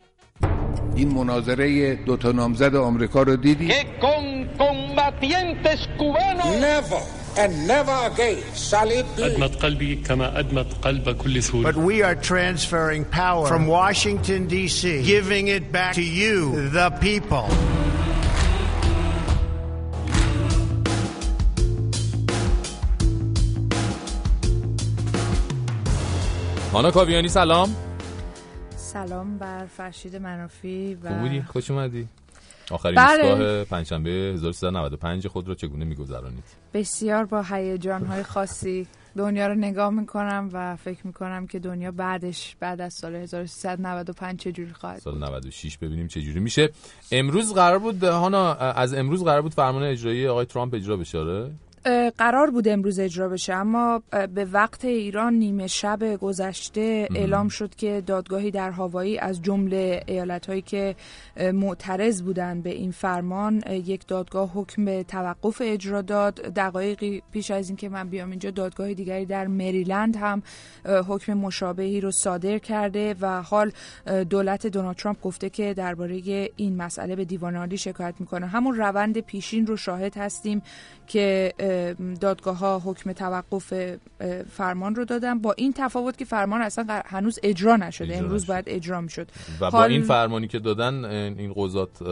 این 0.97 1.15
مناظره 1.15 1.95
دو 1.95 2.17
تا 2.17 2.33
نامزد 2.33 2.77
آمریکا 2.77 3.23
رو 3.23 3.37
دیدی؟ 3.37 3.73
con 4.01 4.49
combatientes 4.59 5.81
cubanos. 5.99 6.57
Never 6.71 7.03
and 7.43 7.53
never 7.67 7.97
again. 8.11 8.39
أدمت 9.19 9.57
قلبي 9.57 9.97
كما 9.97 10.39
أدمت 10.39 10.75
قلب 10.83 11.17
كل 11.17 11.43
سوري 11.43 11.73
But 11.73 11.77
we 11.77 12.03
are 12.03 12.15
transferring 12.15 13.05
power 13.05 13.47
from 13.47 13.67
Washington, 13.67 14.47
D.C., 14.49 15.03
giving 15.03 15.49
it 15.49 15.73
back 15.73 15.95
to 15.95 16.03
you, 16.03 16.71
the 16.71 16.91
people. 17.01 17.72
هاناکاویانی 26.73 27.29
سلام. 27.29 27.77
سلام 28.77 29.39
بر 29.39 29.67
فرشید 29.67 30.17
منافی 30.17 30.95
و 31.03 31.09
خوب 31.09 31.21
بودی؟ 31.21 31.43
خوش 31.43 31.71
اومدی. 31.71 32.09
آخرین 32.71 32.95
بله. 32.95 33.65
پنجشنبه 33.65 34.11
1395 34.11 35.27
خود 35.27 35.49
رو 35.49 35.55
چگونه 35.55 35.85
میگذرانید؟ 35.85 36.45
بسیار 36.75 37.25
با 37.25 37.43
هیجان‌های 37.43 38.23
خاصی 38.23 38.87
دنیا 39.17 39.47
رو 39.47 39.55
نگاه 39.55 39.91
می‌کنم 39.91 40.51
و 40.53 40.77
فکر 40.77 41.07
می‌کنم 41.07 41.47
که 41.47 41.59
دنیا 41.59 41.91
بعدش 41.91 42.57
بعد 42.61 42.81
از 42.81 42.95
سال 42.95 43.15
1395 43.15 44.39
چجوری 44.39 44.73
خواهد 44.73 44.99
سال 45.01 45.19
96 45.19 45.79
ببینیم 45.79 46.07
چه 46.09 46.23
جوری 46.23 46.41
میشه. 46.41 46.71
امروز 47.13 47.55
قرار 47.55 47.79
بود 47.79 48.05
هانا 48.05 48.55
از 48.55 48.95
امروز 48.95 49.25
قرار 49.25 49.43
بود 49.43 49.55
فرمان 49.55 49.83
اجرایی 49.83 50.29
آقای 50.29 50.47
ترامپ 50.47 50.75
اجرا 50.75 50.97
بشه 50.97 51.19
آره؟ 51.19 51.51
قرار 52.19 52.51
بود 52.51 52.69
امروز 52.69 52.99
اجرا 52.99 53.29
بشه 53.29 53.55
اما 53.55 54.03
به 54.35 54.45
وقت 54.45 54.85
ایران 54.85 55.35
نیمه 55.35 55.67
شب 55.67 56.17
گذشته 56.17 57.09
اعلام 57.15 57.49
شد 57.49 57.75
که 57.75 58.03
دادگاهی 58.07 58.51
در 58.51 58.71
هاوایی 58.71 59.19
از 59.19 59.43
جمله 59.43 60.03
ایالتهایی 60.07 60.63
که 60.63 60.97
معترض 61.53 62.23
بودند 62.23 62.63
به 62.63 62.71
این 62.71 62.91
فرمان 62.91 63.63
یک 63.71 64.07
دادگاه 64.07 64.51
حکم 64.55 64.85
به 64.85 65.03
توقف 65.03 65.63
اجرا 65.65 66.03
داد. 66.03 66.35
دقایقی 66.35 67.23
پیش 67.33 67.51
از 67.51 67.69
اینکه 67.69 67.89
من 67.89 68.09
بیام 68.09 68.31
اینجا 68.31 68.51
دادگاه 68.51 68.95
دیگری 68.95 69.27
در 69.27 69.47
مریلند 69.47 70.17
هم 70.17 70.43
حکم 70.85 71.35
مشابهی 71.35 72.01
رو 72.01 72.11
صادر 72.11 72.59
کرده 72.59 73.15
و 73.21 73.43
حال 73.43 73.73
دولت 74.31 74.67
دونالد 74.67 74.97
ترامپ 74.97 75.21
گفته 75.21 75.51
که 75.51 75.75
درباره 75.75 76.49
این 76.57 76.77
مسئله 76.77 77.17
به 77.17 77.25
دیوان 77.25 77.57
عالی 77.57 77.77
شکایت 77.77 78.15
می‌کنه. 78.19 78.47
همون 78.47 78.77
روند 78.77 79.19
پیشین 79.19 79.67
رو 79.67 79.77
شاهد 79.77 80.17
هستیم 80.17 80.63
که 81.07 81.53
دادگاه 82.21 82.59
ها 82.59 82.83
حکم 82.85 83.13
توقف 83.13 83.73
فرمان 84.51 84.95
رو 84.95 85.05
دادن. 85.05 85.39
با 85.39 85.55
این 85.57 85.73
تفاوت 85.77 86.19
که 86.19 86.25
فرمان 86.25 86.63
اصلا 86.63 87.03
هنوز 87.07 87.39
اجرا 87.43 87.77
نشده. 87.77 88.13
اجرا 88.13 88.25
امروز. 88.25 88.47
باید 88.47 88.65
اجرا 88.67 89.01
می‌شد. 89.01 89.29
و 89.61 89.71
با 89.71 89.85
این 89.85 90.03
فرمانی 90.03 90.49
که 90.49 90.59
دادن 90.59 91.05
این 91.05 91.53
قضات 91.57 92.03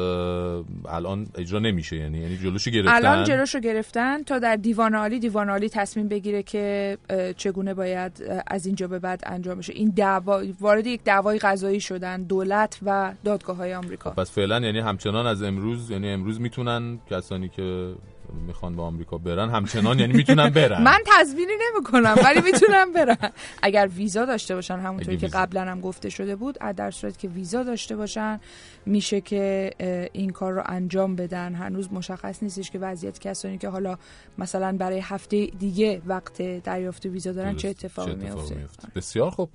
الان 0.88 1.26
اجرا 1.34 1.58
نمیشه. 1.58 1.96
یعنی 1.96 2.18
یعنی 2.18 2.36
جلوشو 2.36 2.70
گرفتن. 2.70 2.94
الان 2.94 3.24
جلوشو 3.24 3.60
گرفتن 3.60 4.22
تا 4.22 4.38
در 4.38 4.56
دیوان 4.56 4.94
عالی 4.94 5.18
دیوان 5.18 5.50
عالی 5.50 5.68
تصمیم 5.68 6.08
بگیره 6.08 6.42
که 6.42 6.98
چگونه 7.36 7.74
باید 7.74 8.12
از 8.46 8.66
اینجا 8.66 8.88
به 8.88 8.98
بعد 8.98 9.22
انجام 9.26 9.58
بشه. 9.58 9.72
این 9.72 9.92
دعوا 9.96 10.42
وارد 10.60 10.86
یک 10.86 11.04
دعوای 11.04 11.38
قضایی 11.38 11.80
شدن 11.80 12.22
دولت 12.22 12.78
و 12.82 13.12
دادگاه 13.24 13.56
های 13.56 13.74
آمریکا. 13.74 14.10
پس 14.10 14.30
فعلا 14.30 14.60
یعنی 14.60 14.78
همچنان 14.78 15.26
از 15.26 15.42
امروز 15.42 15.90
یعنی 15.90 16.10
امروز 16.10 16.40
می‌تونن 16.40 16.98
کسانی 17.10 17.48
که 17.48 17.94
می‌خوان 18.32 18.76
به 18.76 18.82
آمریکا 18.82 19.18
برن 19.18 19.50
همچنان 19.50 19.98
یعنی 19.98 20.12
می‌تونن 20.12 20.50
برن. 20.60 20.82
من 20.82 20.98
تضمینی 21.06 21.52
نمی 21.52 21.84
کنم 21.84 22.16
ولی 22.24 22.40
می‌تونم 22.40 22.92
برن. 22.92 23.30
اگر 23.62 23.88
ویزا 23.96 24.24
داشته 24.24 24.54
باشن 24.54 24.78
همونطوری 24.78 25.16
اگه 25.16 25.28
که. 25.28 25.36
قبلا 25.36 25.64
هم 25.64 25.80
گفته 25.80 26.10
شده 26.10 26.36
بود 26.36 26.58
در 26.76 26.90
صورت 26.90 27.18
که 27.18 27.28
ویزا 27.28 27.62
داشته 27.62 27.96
باشن 27.96 28.40
میشه 28.86 29.20
که 29.20 29.70
این 30.12 30.30
کار 30.30 30.52
رو 30.52 30.62
انجام 30.66 31.16
بدن. 31.16 31.54
هنوز 31.54 31.92
مشخص 31.92 32.42
نیستش 32.42 32.70
که 32.70 32.78
وضعیت 32.78 33.18
کسانی 33.18 33.58
که 33.58 33.68
حالا 33.68 33.98
مثلا 34.38 34.76
برای 34.76 34.98
هفته 34.98 35.46
دیگه 35.46 36.02
وقت 36.06 36.42
دریافت 36.42 37.06
ویزا 37.06 37.32
دارن 37.32 37.56
چه 37.56 37.68
اتفاقی 37.68 38.14
میفته 38.14 38.56
بسیار 38.94 39.30
خوب. 39.30 39.50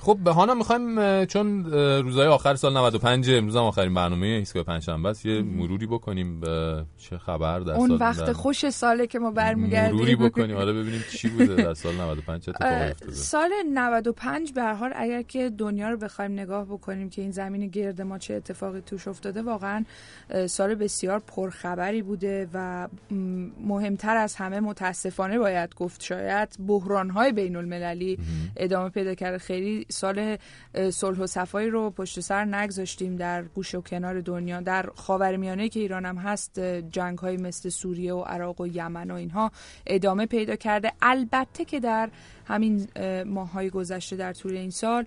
خب 0.00 0.18
بهانا 0.24 0.54
می‌خوایم 0.54 1.24
چون 1.24 1.64
روزهای 2.02 2.26
آخر 2.26 2.54
سال 2.54 2.72
95 2.76 3.30
امروز 3.30 3.56
هم 3.56 3.62
آخرین 3.62 3.94
برنامه 3.94 4.26
ایستگاه 4.26 4.62
پنجشنبه 4.62 5.08
است 5.08 5.26
یه 5.26 5.42
مروری 5.42 5.86
بکنیم 5.86 6.40
به 6.40 6.84
چه 6.98 7.18
خبر 7.18 7.60
در 7.60 7.72
اون 7.72 7.88
سال 7.88 7.98
وقت 8.00 8.26
در- 8.26 8.32
خوش 8.32 8.70
ساله 8.70 9.06
که 9.06 9.18
ما 9.18 9.30
برمیگردیم. 9.30 9.94
مروری 9.96 10.16
بکنیم. 10.16 10.56
حالا 10.56 10.72
ببینیم 10.72 11.04
چی 11.12 11.28
بوده 11.28 11.54
در 11.54 11.74
سال 11.74 11.94
95 11.94 12.42
چه 12.42 12.50
اتفاقی 12.50 12.90
افتاده. 12.90 13.12
سال 13.12 13.50
95 13.74 14.52
به 14.52 14.62
هر 14.62 14.74
حال 14.74 14.92
اگر 14.96 15.22
که 15.22 15.50
دنیا 15.58 15.90
رو 15.90 15.96
بخوایم 15.96 16.32
نگاه 16.32 16.64
بکنیم 16.64 17.10
که 17.10 17.22
این 17.22 17.30
زمین 17.30 17.66
گرد 17.66 18.02
ما 18.02 18.18
چه 18.18 18.34
اتفاقی 18.34 18.80
توش 18.80 19.08
افتاده 19.08 19.42
واقعا 19.42 19.84
سال 20.46 20.74
بسیار 20.74 21.22
پرخبری 21.26 22.02
بوده 22.02 22.48
و 22.54 22.88
مهمتر 23.66 24.16
از 24.16 24.34
همه 24.34 24.60
متاسفانه 24.60 25.38
باید 25.38 25.74
گفت 25.74 26.02
شاید 26.02 26.48
بحران‌های 26.66 27.32
بین 27.32 27.56
المللی 27.56 28.18
ادامه 28.56 28.88
پیدا 28.88 29.14
کرده. 29.14 29.38
خیلی 29.38 29.86
سال 29.90 30.36
صلح 30.90 31.18
و 31.18 31.26
صفایی 31.26 31.70
رو 31.70 31.90
پشت 31.90 32.20
سر 32.20 32.44
نگذاشتیم 32.44 33.16
در 33.16 33.42
گوشه 33.42 33.78
و 33.78 33.80
کنار 33.80 34.20
دنیا. 34.20 34.60
در 34.60 34.90
خاورمیانه 34.94 35.68
که 35.68 35.80
ایران 35.80 36.06
هم 36.06 36.16
هست 36.16 36.58
اه، 36.58 36.82
جنگ‌های 36.82 37.36
مثل 37.36 37.68
سوریه 37.68 38.14
و 38.14 38.20
عراق 38.20 38.60
و 38.60 38.66
یمن 38.66 39.10
و 39.10 39.14
اینها 39.14 39.52
ادامه 39.86 40.26
پیدا 40.26 40.56
کرده. 40.56 40.92
البته 41.02 41.64
که 41.64 41.80
در 41.80 42.10
همین 42.50 42.88
اه، 42.96 43.24
ماه‌های 43.24 43.70
گذشته 43.70 44.16
در 44.16 44.32
طول 44.32 44.56
این 44.56 44.70
سال 44.70 45.04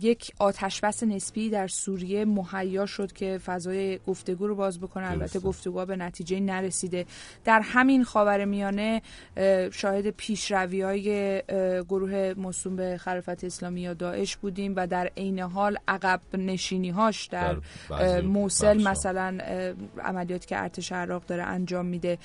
یک 0.00 0.32
آتشبس 0.38 1.02
نسبی 1.02 1.50
در 1.50 1.68
سوریه 1.68 2.24
مهیا 2.24 2.86
شد 2.86 3.12
که 3.12 3.38
فضای 3.38 3.98
گفتگو 4.06 4.46
رو 4.46 4.54
باز 4.54 4.80
بکنه. 4.80 5.10
البته 5.10 5.40
گفتگوها 5.40 5.84
به 5.84 5.96
نتیجه 5.96 6.40
نرسیده. 6.40 7.06
در 7.44 7.60
همین 7.60 8.04
خاورمیانه 8.04 9.02
اه، 9.36 9.70
شاهد 9.70 10.10
پیشروی 10.10 10.82
های 10.82 11.42
گروه 11.88 12.34
مصوم 12.36 12.76
به 12.76 12.98
خلافت 12.98 13.44
اسلامی 13.44 13.80
یا 13.80 13.94
داعش 13.94 14.36
بودیم 14.36 14.72
و 14.76 14.86
در 14.86 15.10
عین 15.16 15.38
حال 15.38 15.76
عقب 15.88 16.20
نشینی 16.34 16.90
هاش 16.90 17.26
در, 17.26 17.56
در 17.90 18.20
موصل 18.20 18.74
بخش‌ها. 18.74 18.90
مثلا 18.90 19.38
اه، 19.40 19.74
عملیاتی 20.04 20.46
که 20.46 20.62
ارتش 20.62 20.92
عراق 20.92 21.26
داره 21.26 21.42
انجام 21.42 21.86
میده. 21.86 22.18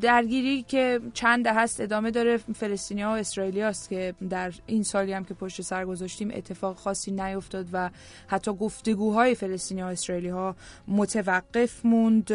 درگیری 0.00 0.62
که 0.62 1.00
چند 1.14 1.46
هست 1.46 1.80
ادامه 1.80 2.10
داره. 2.10 2.36
فلسطینی 2.36 3.02
ها 3.02 3.16
و 3.24 3.26
اسرائیلی 3.26 3.60
هاست 3.60 3.88
که 3.88 4.14
در 4.30 4.52
این 4.66 4.82
سالی 4.82 5.12
هم 5.12 5.24
که 5.24 5.34
پشت 5.34 5.60
سر 5.62 5.84
گذاشتیم 5.84 6.30
اتفاق 6.34 6.76
خاصی 6.76 7.10
نیفتاد 7.10 7.66
و 7.72 7.90
حتی 8.26 8.52
گفتگوهای 8.52 9.34
فلسطینی 9.34 9.82
و 9.82 9.86
اسرائیلی 9.86 10.28
ها 10.28 10.56
متوقف 10.88 11.86
موند. 11.86 12.32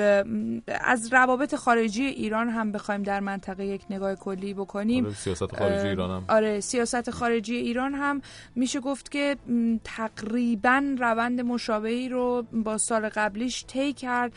از 0.67 1.13
روابط 1.13 1.55
خارجی 1.55 2.03
ایران 2.03 2.49
هم 2.49 2.71
بخوایم 2.71 3.03
در 3.03 3.19
منطقه 3.19 3.65
یک 3.65 3.81
نگاه 3.89 4.15
کلی 4.15 4.53
بکنیم. 4.53 5.05
آره، 5.05 5.13
سیاست 5.13 5.55
خارجی 5.55 5.87
ایران 5.87 6.11
هم. 6.11 6.25
آره 6.29 6.59
سیاست 6.59 7.09
خارجی 7.11 7.55
ایران 7.55 7.93
هم. 7.93 8.21
میشه 8.55 8.79
گفت 8.79 9.11
که 9.11 9.35
تقریبا 9.83 10.95
روند 10.99 11.41
مشابهی 11.41 12.09
رو 12.09 12.43
با 12.53 12.77
سال 12.77 13.09
قبلیش 13.09 13.65
طی 13.65 13.93
کرد. 13.93 14.31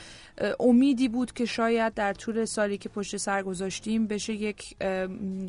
امیدی 0.61 1.09
بود 1.09 1.33
که 1.33 1.45
شاید 1.45 1.95
در 1.95 2.13
طول 2.13 2.45
سالی 2.45 2.79
که 2.79 2.89
پشت 2.89 3.17
سر 3.17 3.43
گذاشتیم 3.43 4.07
بشه 4.07 4.33
یک 4.33 4.77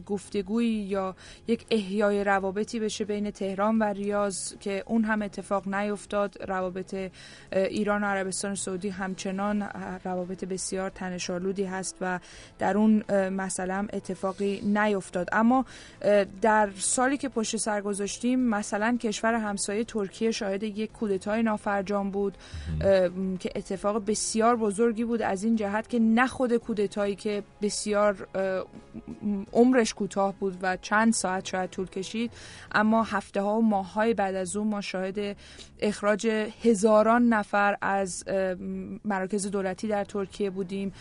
گفتگویی 0.05 0.82
یا 0.83 1.15
یک 1.47 1.65
احیای 1.71 2.23
روابطی 2.23 2.79
بشه 2.79 3.05
بین 3.05 3.31
تهران 3.31 3.79
و 3.79 3.83
ریاض 3.83 4.53
که 4.59 4.83
اون 4.85 5.03
هم 5.03 5.21
اتفاق 5.21 5.67
نیفتاد. 5.67 6.37
روابط 6.47 7.11
ایران 7.51 8.03
و 8.03 8.05
عربستان 8.05 8.55
سعودی 8.55 8.89
همچنان 8.89 9.61
روابط 10.03 10.45
بسیار 10.45 10.89
تنشالودی 10.89 11.63
هست 11.63 11.95
و 12.01 12.19
در 12.59 12.77
اون 12.77 13.03
مسئله 13.29 13.73
هم 13.73 13.87
اتفاقی 13.93 14.61
نیفتاد. 14.61 15.29
اما 15.31 15.65
در 16.41 16.69
سالی 16.77 17.17
که 17.17 17.29
پشت 17.29 17.57
سر 17.57 17.81
گذاشتیم 17.81 18.39
مثلا 18.39 18.97
کشور 19.01 19.33
همسایه 19.33 19.83
ترکیه 19.83 20.31
شاهد 20.31 20.63
یک 20.63 20.91
کودتای 20.91 21.43
نافرجام 21.43 22.11
بود 22.11 22.37
که 23.39 23.49
اتفاق 23.55 24.05
بسیار 24.05 24.55
بزرگی 24.55 25.03
بود 25.03 25.21
از 25.21 25.43
این 25.43 25.55
جهت 25.55 25.89
که 25.89 25.99
نه 25.99 26.27
خود 26.27 26.57
کودتایی 26.57 27.15
که 27.15 27.43
بسیار 27.61 28.27
عمرش 29.53 29.93
کوتاه 29.93 30.33
بود 30.39 30.57
و 30.61 30.72
چند 30.81 31.13
ساعت 31.13 31.45
شاید 31.45 31.69
طول 31.69 31.87
کشید. 31.87 32.31
اما 32.71 33.03
هفته 33.03 33.41
ها 33.41 33.57
و 33.57 33.61
ماه 33.61 33.93
های 33.93 34.13
بعد 34.13 34.35
از 34.35 34.55
اون 34.55 34.67
ما 34.67 34.81
شاهد 34.81 35.37
اخراج 35.83 36.27
هزاران 36.63 37.29
نفر 37.29 37.77
از 37.81 38.23
مراکز 39.05 39.51
دولتی 39.51 39.87
در 39.87 40.03
ترکیه 40.03 40.49
بودیم. 40.49 40.93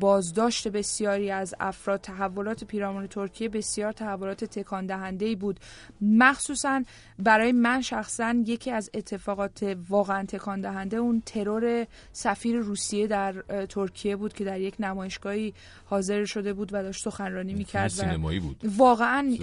بازداشت 0.00 0.68
بسیاری 0.68 1.30
از 1.30 1.54
افراد 1.60 2.00
تحولات 2.00 2.64
پیرامون 2.64 3.06
ترکیه 3.06 3.48
بسیار 3.48 3.92
تحولات 3.92 4.44
تکان 4.44 4.86
دهنده 4.86 5.26
ای 5.26 5.34
بود. 5.36 5.60
مخصوصا 6.00 6.82
برای 7.18 7.52
من 7.52 7.80
شخصا 7.80 8.34
یکی 8.46 8.70
از 8.70 8.90
اتفاقات 8.94 9.76
واقعا 9.88 10.24
تکان 10.24 10.60
دهنده 10.60 10.96
اون 10.96 11.22
ترور 11.26 11.86
سفیر 12.12 12.56
روسیه 12.56 13.06
در 13.06 13.32
ترکیه 13.68 14.16
بود 14.16 14.32
که 14.32 14.44
در 14.44 14.60
یک 14.60 14.74
نمایشگاهی 14.80 15.54
حاضر 15.84 16.24
شده 16.24 16.52
بود 16.52 16.74
و 16.74 16.82
داشت 16.82 17.04
سخنرانی 17.04 17.54
می‌کرد 17.54 17.88
سینمایی 17.88 18.40
بود. 18.40 18.56
واقعا 18.76 19.36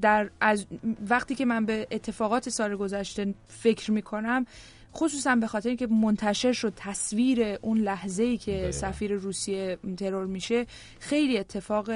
در 0.00 0.30
از 0.40 0.66
وقتی 1.08 1.34
که 1.34 1.44
من 1.44 1.66
به 1.66 1.86
اتفاقات 1.90 2.48
سال 2.48 2.76
گذشته 2.76 3.34
فکر 3.48 3.71
می‌کنم 3.88 4.46
خصوصا 4.94 5.36
به 5.36 5.46
خاطر 5.46 5.68
اینکه 5.68 5.86
منتشر 5.86 6.52
شد 6.52 6.72
تصویر 6.76 7.58
اون 7.62 7.78
لحظه 7.78 8.22
ای 8.22 8.38
که 8.38 8.70
سفیر 8.70 9.12
روسیه 9.12 9.78
ترور 9.96 10.26
میشه 10.26 10.66
خیلی 11.00 11.38
اتفاق 11.38 11.90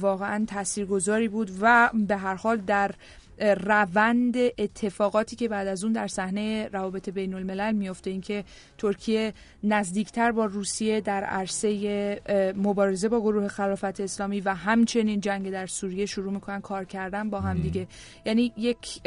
واقعا 0.00 0.44
تاثیرگذاری 0.48 1.28
بود 1.28 1.50
و 1.60 1.90
به 1.94 2.16
هر 2.16 2.34
حال 2.34 2.56
در 2.56 2.90
روند 3.38 4.36
اتفاقاتی 4.36 5.36
که 5.36 5.48
بعد 5.48 5.68
از 5.68 5.84
اون 5.84 5.92
در 5.92 6.06
صحنه 6.06 6.68
روابط 6.72 7.08
بین 7.08 7.34
الملل 7.34 7.72
میفته 7.72 8.10
اینکه 8.10 8.44
ترکیه 8.78 9.32
نزدیکتر 9.64 10.32
با 10.32 10.44
روسیه 10.44 11.00
در 11.00 11.24
عرصه 11.24 12.52
مبارزه 12.56 13.08
با 13.08 13.20
گروه 13.20 13.48
خلافت 13.48 14.00
اسلامی 14.00 14.40
و 14.40 14.54
همچنین 14.54 15.20
جنگ 15.20 15.50
در 15.50 15.66
سوریه 15.66 16.06
شروع 16.06 16.32
می‌کنن 16.32 16.60
کار 16.60 16.84
کردن 16.84 17.30
با 17.30 17.40
هم 17.40 17.58
دیگه. 17.58 17.86
یعنی 18.26 18.52
یک 18.56 19.00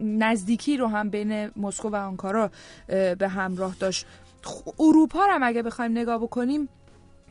نزدیکی 0.00 0.76
رو 0.76 0.86
هم 0.86 1.10
بین 1.10 1.50
مسکو 1.56 1.88
و 1.88 1.96
آنکارا 1.96 2.50
به 3.18 3.28
همراه 3.28 3.76
داشت. 3.80 4.06
اروپا 4.78 5.26
رو 5.26 5.32
هم 5.32 5.42
اگه 5.42 5.62
بخوایم 5.62 5.92
نگاه 5.92 6.18
بکنیم 6.18 6.68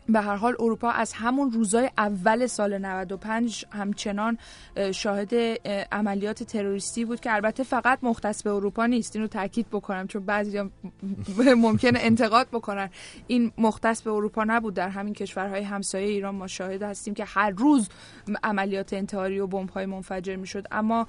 به 0.09 0.21
هر 0.21 0.35
حال 0.35 0.55
اروپا 0.59 0.89
از 0.89 1.13
همون 1.13 1.51
روزای 1.51 1.89
اول 1.97 2.47
سال 2.47 2.77
95 2.77 3.65
همچنان 3.71 4.37
اه، 4.75 4.91
شاهد 4.91 5.33
اه، 5.33 5.85
عملیات 5.91 6.43
تروریستی 6.43 7.05
بود 7.05 7.19
که 7.19 7.33
البته 7.33 7.63
فقط 7.63 7.99
مختص 8.01 8.43
به 8.43 8.51
اروپا 8.51 8.85
نیست. 8.85 9.15
اینو 9.15 9.27
تاکید 9.27 9.69
بکنم 9.71 10.07
چون 10.07 10.25
بعضی 10.25 10.61
ممکنه 11.57 11.99
انتقاد 12.01 12.47
بکنن. 12.47 12.89
این 13.27 13.51
مختص 13.57 14.01
به 14.01 14.11
اروپا 14.11 14.43
نبود. 14.43 14.73
در 14.73 14.89
همین 14.89 15.13
کشورهای 15.13 15.63
همسایه 15.63 16.07
ایران 16.07 16.35
ما 16.35 16.47
شاهد 16.47 16.83
هستیم 16.83 17.13
که 17.13 17.25
هر 17.25 17.49
روز 17.49 17.89
عملیات 18.43 18.93
انتحاری 18.93 19.39
و 19.39 19.47
بمب‌های 19.47 19.85
منفجر 19.85 20.35
می‌شد. 20.35 20.67
اما 20.71 21.07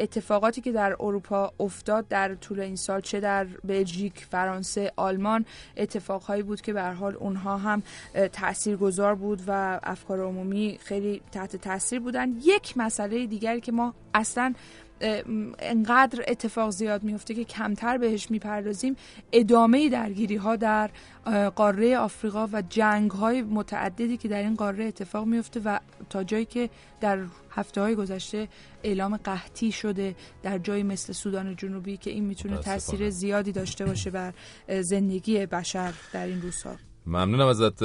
اتفاقاتی 0.00 0.60
که 0.60 0.72
در 0.72 0.96
اروپا 1.00 1.52
افتاد 1.60 2.08
در 2.08 2.34
طول 2.34 2.60
این 2.60 2.76
سال 2.76 3.00
چه 3.00 3.20
در 3.20 3.46
بلژیک، 3.64 4.26
فرانسه، 4.30 4.92
آلمان 4.96 5.44
اتفاقهایی 5.76 6.42
بود 6.42 6.60
که 6.60 6.72
به 6.72 6.82
هر 6.82 6.92
حال 6.92 7.16
اونها 7.16 7.69
اه، 8.14 8.28
تاثیرگذار 8.28 9.14
بود 9.14 9.42
و 9.46 9.80
افکار 9.82 10.20
عمومی 10.20 10.78
خیلی 10.84 11.20
تحت 11.32 11.56
تاثیر 11.56 12.00
بودن 12.00 12.28
یک 12.44 12.76
مسئله 12.76 13.26
دیگری 13.26 13.60
که 13.60 13.72
ما 13.72 13.94
اصلا 14.14 14.54
انقدر 15.58 16.24
اتفاق 16.28 16.70
زیاد 16.70 17.02
میفته 17.02 17.34
که 17.34 17.44
کمتر 17.44 17.98
بهش 17.98 18.30
می‌پردازیم 18.30 18.96
ادامه 19.32 19.88
درگیری 19.88 20.36
ها 20.36 20.56
در 20.56 20.90
قاره 21.56 21.98
آفریقا 21.98 22.48
و 22.52 22.62
جنگ 22.68 23.10
های 23.10 23.42
متعددی 23.42 24.16
که 24.16 24.28
در 24.28 24.42
این 24.42 24.54
قاره 24.54 24.84
اتفاق 24.84 25.26
میفته 25.26 25.60
و 25.64 25.78
تا 26.10 26.24
جایی 26.24 26.44
که 26.44 26.70
در 27.00 27.18
هفته 27.50 27.80
های 27.80 27.94
گذشته 27.94 28.48
اعلام 28.82 29.16
قحطی 29.16 29.72
شده 29.72 30.14
در 30.42 30.58
جایی 30.58 30.82
مثل 30.82 31.12
سودان 31.12 31.56
جنوبی 31.56 31.96
که 31.96 32.10
این 32.10 32.24
می‌تونه 32.24 32.54
متاسفانه. 32.54 32.78
تاثیر 32.78 33.10
زیادی 33.10 33.52
داشته 33.52 33.84
باشه 33.84 34.10
بر 34.10 34.32
زندگی 34.80 35.46
بشر 35.46 35.92
در 36.12 36.26
این 36.26 36.42
روزها 36.42 36.89
ممنونم 37.06 37.46
ازت. 37.46 37.82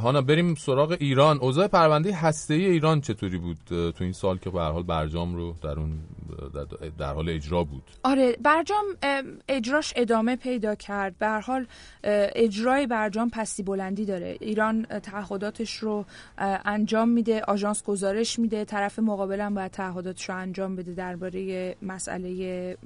هانا 0.00 0.22
بریم 0.22 0.54
سراغ 0.54 0.96
ایران. 1.00 1.38
اوضاع 1.38 1.66
پرونده 1.66 2.14
هسته 2.14 2.54
ای 2.54 2.66
ایران 2.66 3.00
چطوری 3.00 3.38
بود؟ 3.38 3.58
تو 3.68 4.04
این 4.04 4.12
سال 4.12 4.38
که 4.38 4.50
به 4.50 4.60
حال 4.60 4.82
برجام 4.82 5.34
رو 5.34 5.54
در 5.62 5.70
اون 5.70 5.98
در, 6.98 7.12
حال 7.12 7.28
اجرا 7.28 7.64
بود. 7.64 7.82
آره 8.02 8.36
برجام 8.42 8.84
ام، 9.02 9.24
اجراش 9.48 9.92
ادامه 9.96 10.36
پیدا 10.36 10.74
کرد. 10.74 11.18
به 11.18 11.26
هر 11.26 11.40
حال 11.40 11.66
اجرای 12.04 12.86
برجام 12.86 13.30
پستی 13.30 13.62
بلندی 13.62 14.04
داره. 14.04 14.36
ایران 14.40 14.82
تعهداتش 14.84 15.76
رو 15.76 16.04
انجام 16.64 17.08
میده 17.08 17.42
آژانس 17.48 17.84
گزارش 17.84 18.38
میده. 18.38 18.64
طرف 18.64 18.98
مقابل 18.98 19.40
هم 19.40 19.54
باید 19.54 19.70
تعهداتش 19.70 20.28
رو 20.28 20.36
انجام 20.36 20.76
بده 20.76 20.94
درباره 20.94 21.76
مسئله 21.82 22.76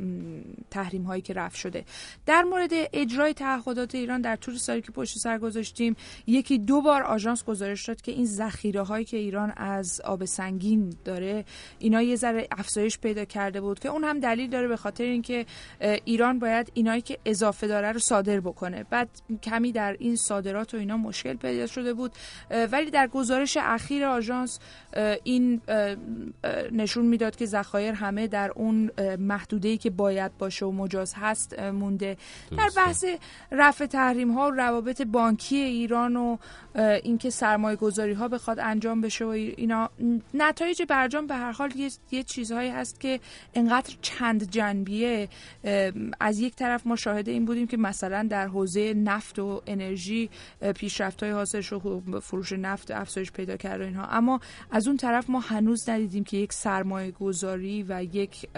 تحریم 0.70 1.02
هایی 1.02 1.22
که 1.22 1.34
رفع 1.34 1.56
شده. 1.56 1.84
در 2.26 2.42
مورد 2.42 2.70
اجرای 2.72 3.34
تعهدات 3.34 3.94
ایران 3.94 4.20
در 4.20 4.36
طول 4.36 4.56
سالی 4.56 4.82
که 4.82 4.92
پشت 4.92 5.18
سر 5.18 5.38
گذاشتیم 5.62 5.96
یکی 6.26 6.58
دو 6.58 6.80
بار 6.80 7.02
آژانس 7.02 7.44
گزارش 7.44 7.88
داد 7.88 8.00
که 8.00 8.12
این 8.12 8.26
ذخیره 8.26 8.82
هایی 8.82 9.04
که 9.04 9.16
ایران 9.16 9.52
از 9.56 10.00
آب 10.04 10.24
سنگین 10.24 10.94
داره 11.04 11.44
اینا 11.78 12.02
یه 12.02 12.16
ذره 12.16 12.48
افزایش 12.50 12.98
پیدا 12.98 13.24
کرده 13.24 13.60
بود 13.60 13.78
که 13.78 13.88
اون 13.88 14.04
هم 14.04 14.20
دلیل 14.20 14.50
داره 14.50 14.68
به 14.68 14.76
خاطر 14.76 15.04
اینکه 15.04 15.46
ایران 16.04 16.38
باید 16.38 16.70
اینایی 16.74 17.00
که 17.00 17.18
اضافه 17.24 17.66
داره 17.66 17.92
رو 17.92 17.98
صادر 17.98 18.40
بکنه. 18.40 18.84
بعد 18.90 19.08
کمی 19.42 19.72
در 19.72 19.96
این 19.98 20.16
صادرات 20.16 20.74
و 20.74 20.76
اینا 20.76 20.96
مشکل 20.96 21.34
پیدا 21.34 21.66
شده 21.66 21.94
بود. 21.94 22.12
ولی 22.72 22.90
در 22.90 23.06
گزارش 23.06 23.58
اخیر 23.60 24.04
آژانس 24.04 24.58
این 25.24 25.60
نشون 26.72 27.06
می‌داد 27.06 27.36
که 27.36 27.46
ذخایر 27.46 27.94
همه 27.94 28.26
در 28.26 28.52
اون 28.54 28.90
محدوده 29.18 29.76
که 29.76 29.90
باید 29.90 30.38
باشه 30.38 30.66
و 30.66 30.70
مجاز 30.70 31.14
هست 31.16 31.58
مونده. 31.58 32.16
در 32.50 32.70
بحث 32.76 33.04
رفع 33.52 33.86
تحریم 33.86 34.30
ها 34.30 34.46
و 34.46 34.50
روابط 34.50 35.02
بانکی 35.02 35.51
ایران 35.56 36.16
و 36.16 36.36
اینکه 37.02 37.30
سرمایه 37.30 37.76
گذاری 37.76 38.12
ها 38.12 38.28
بخواد 38.28 38.58
انجام 38.58 39.00
بشه 39.00 39.24
و 39.24 39.28
اینا 39.28 39.90
نتایج 40.34 40.82
برجام 40.88 41.26
به 41.26 41.34
هر 41.34 41.52
حال 41.52 41.76
یه, 41.76 41.90
یه 42.10 42.22
چیزهایی 42.22 42.70
هست 42.70 43.00
که 43.00 43.20
انقدر 43.54 43.94
چند 44.02 44.50
جنبیه. 44.50 45.28
از 46.20 46.40
یک 46.40 46.54
طرف 46.54 46.86
ما 46.86 46.96
شاهد 46.96 47.28
این 47.28 47.44
بودیم 47.44 47.66
که 47.66 47.76
مثلا 47.76 48.26
در 48.30 48.46
حوزه 48.46 48.94
نفت 48.94 49.38
و 49.38 49.62
انرژی 49.66 50.30
پیشرفت 50.76 51.22
های 51.22 51.32
حاصل 51.32 51.60
شد 51.60 51.86
و 51.86 52.20
فروش 52.20 52.52
نفت 52.52 52.90
افزایش 52.90 53.32
پیدا 53.32 53.56
کرد 53.56 53.80
و 53.80 53.84
اینها. 53.84 54.06
اما 54.06 54.40
از 54.70 54.88
اون 54.88 54.96
طرف 54.96 55.30
ما 55.30 55.40
هنوز 55.40 55.88
ندیدیم 55.88 56.24
که 56.24 56.36
یک 56.36 56.52
سرمایه 56.52 57.10
گذاری 57.10 57.82
و 57.88 58.02
یک 58.02 58.48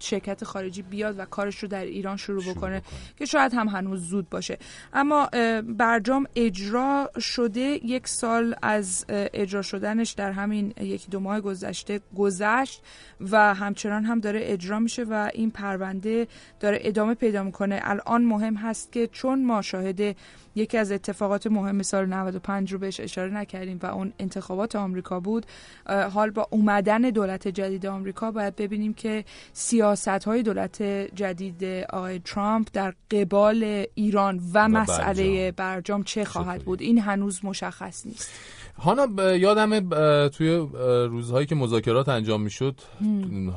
شرکت 0.00 0.44
خارجی 0.44 0.82
بیاد 0.82 1.18
و 1.18 1.24
کارش 1.24 1.58
رو 1.58 1.68
در 1.68 1.84
ایران 1.84 2.16
شروع 2.16 2.44
بکنه 2.54 2.82
که 3.18 3.24
شاید 3.24 3.54
هم 3.54 3.68
هنوز 3.68 4.00
زود 4.00 4.28
باشه. 4.30 4.58
اما 4.92 5.28
اه، 5.32 5.62
برجام 6.02 6.26
اجرا 6.36 7.10
شده 7.20 7.60
یک 7.60 8.08
سال 8.08 8.54
از 8.62 9.04
اجرا 9.08 9.62
شدنش 9.62 10.10
در 10.10 10.32
همین 10.32 10.74
یکی 10.80 11.10
دو 11.10 11.20
ماه 11.20 11.40
گذشته 11.40 12.00
گذشت 12.16 12.82
و 13.20 13.54
همچنان 13.54 14.04
هم 14.04 14.20
داره 14.20 14.40
اجرا 14.42 14.78
میشه 14.78 15.04
و 15.04 15.30
این 15.34 15.50
پرونده 15.50 16.26
داره 16.60 16.78
ادامه 16.80 17.14
پیدا 17.14 17.42
می‌کنه. 17.42 17.80
الان 17.82 18.24
مهم 18.24 18.54
هست 18.54 18.92
که 18.92 19.06
چون 19.06 19.44
ما 19.44 19.62
شاهد 19.62 20.16
یکی 20.54 20.78
از 20.78 20.92
اتفاقات 20.92 21.46
مهم 21.46 21.82
سال 21.82 22.06
95 22.06 22.72
رو 22.72 22.78
بهش 22.78 23.00
اشاره 23.00 23.34
نکردیم 23.34 23.78
و 23.82 23.86
اون 23.86 24.12
انتخابات 24.18 24.76
آمریکا 24.76 25.20
بود. 25.20 25.46
حال 25.86 26.30
با 26.30 26.48
اومدن 26.50 27.00
دولت 27.00 27.48
جدید 27.48 27.86
آمریکا 27.86 28.30
باید 28.30 28.56
ببینیم 28.56 28.94
که 28.94 29.24
سیاست 29.52 30.08
های 30.08 30.42
دولت 30.42 30.82
جدید 31.14 31.64
آقای 31.90 32.18
ترامپ 32.18 32.68
در 32.72 32.94
قبال 33.10 33.86
ایران 33.94 34.40
و, 34.54 34.68
مسئله 34.68 35.52
برجام. 35.52 36.02
چه 36.02 36.24
خواهد 36.24 36.62
بود؟ 36.62 36.80
این 36.80 36.98
هنوز 36.98 37.44
مشخص 37.44 38.06
نیست. 38.06 38.30
هانا 38.78 39.06
ب- 39.06 39.20
یادمه 39.36 39.80
ب- 39.80 40.28
توی 40.28 40.68
روزهایی 41.08 41.46
که 41.46 41.54
مذاکرات 41.54 42.08
انجام 42.08 42.42
می‌شد. 42.42 42.74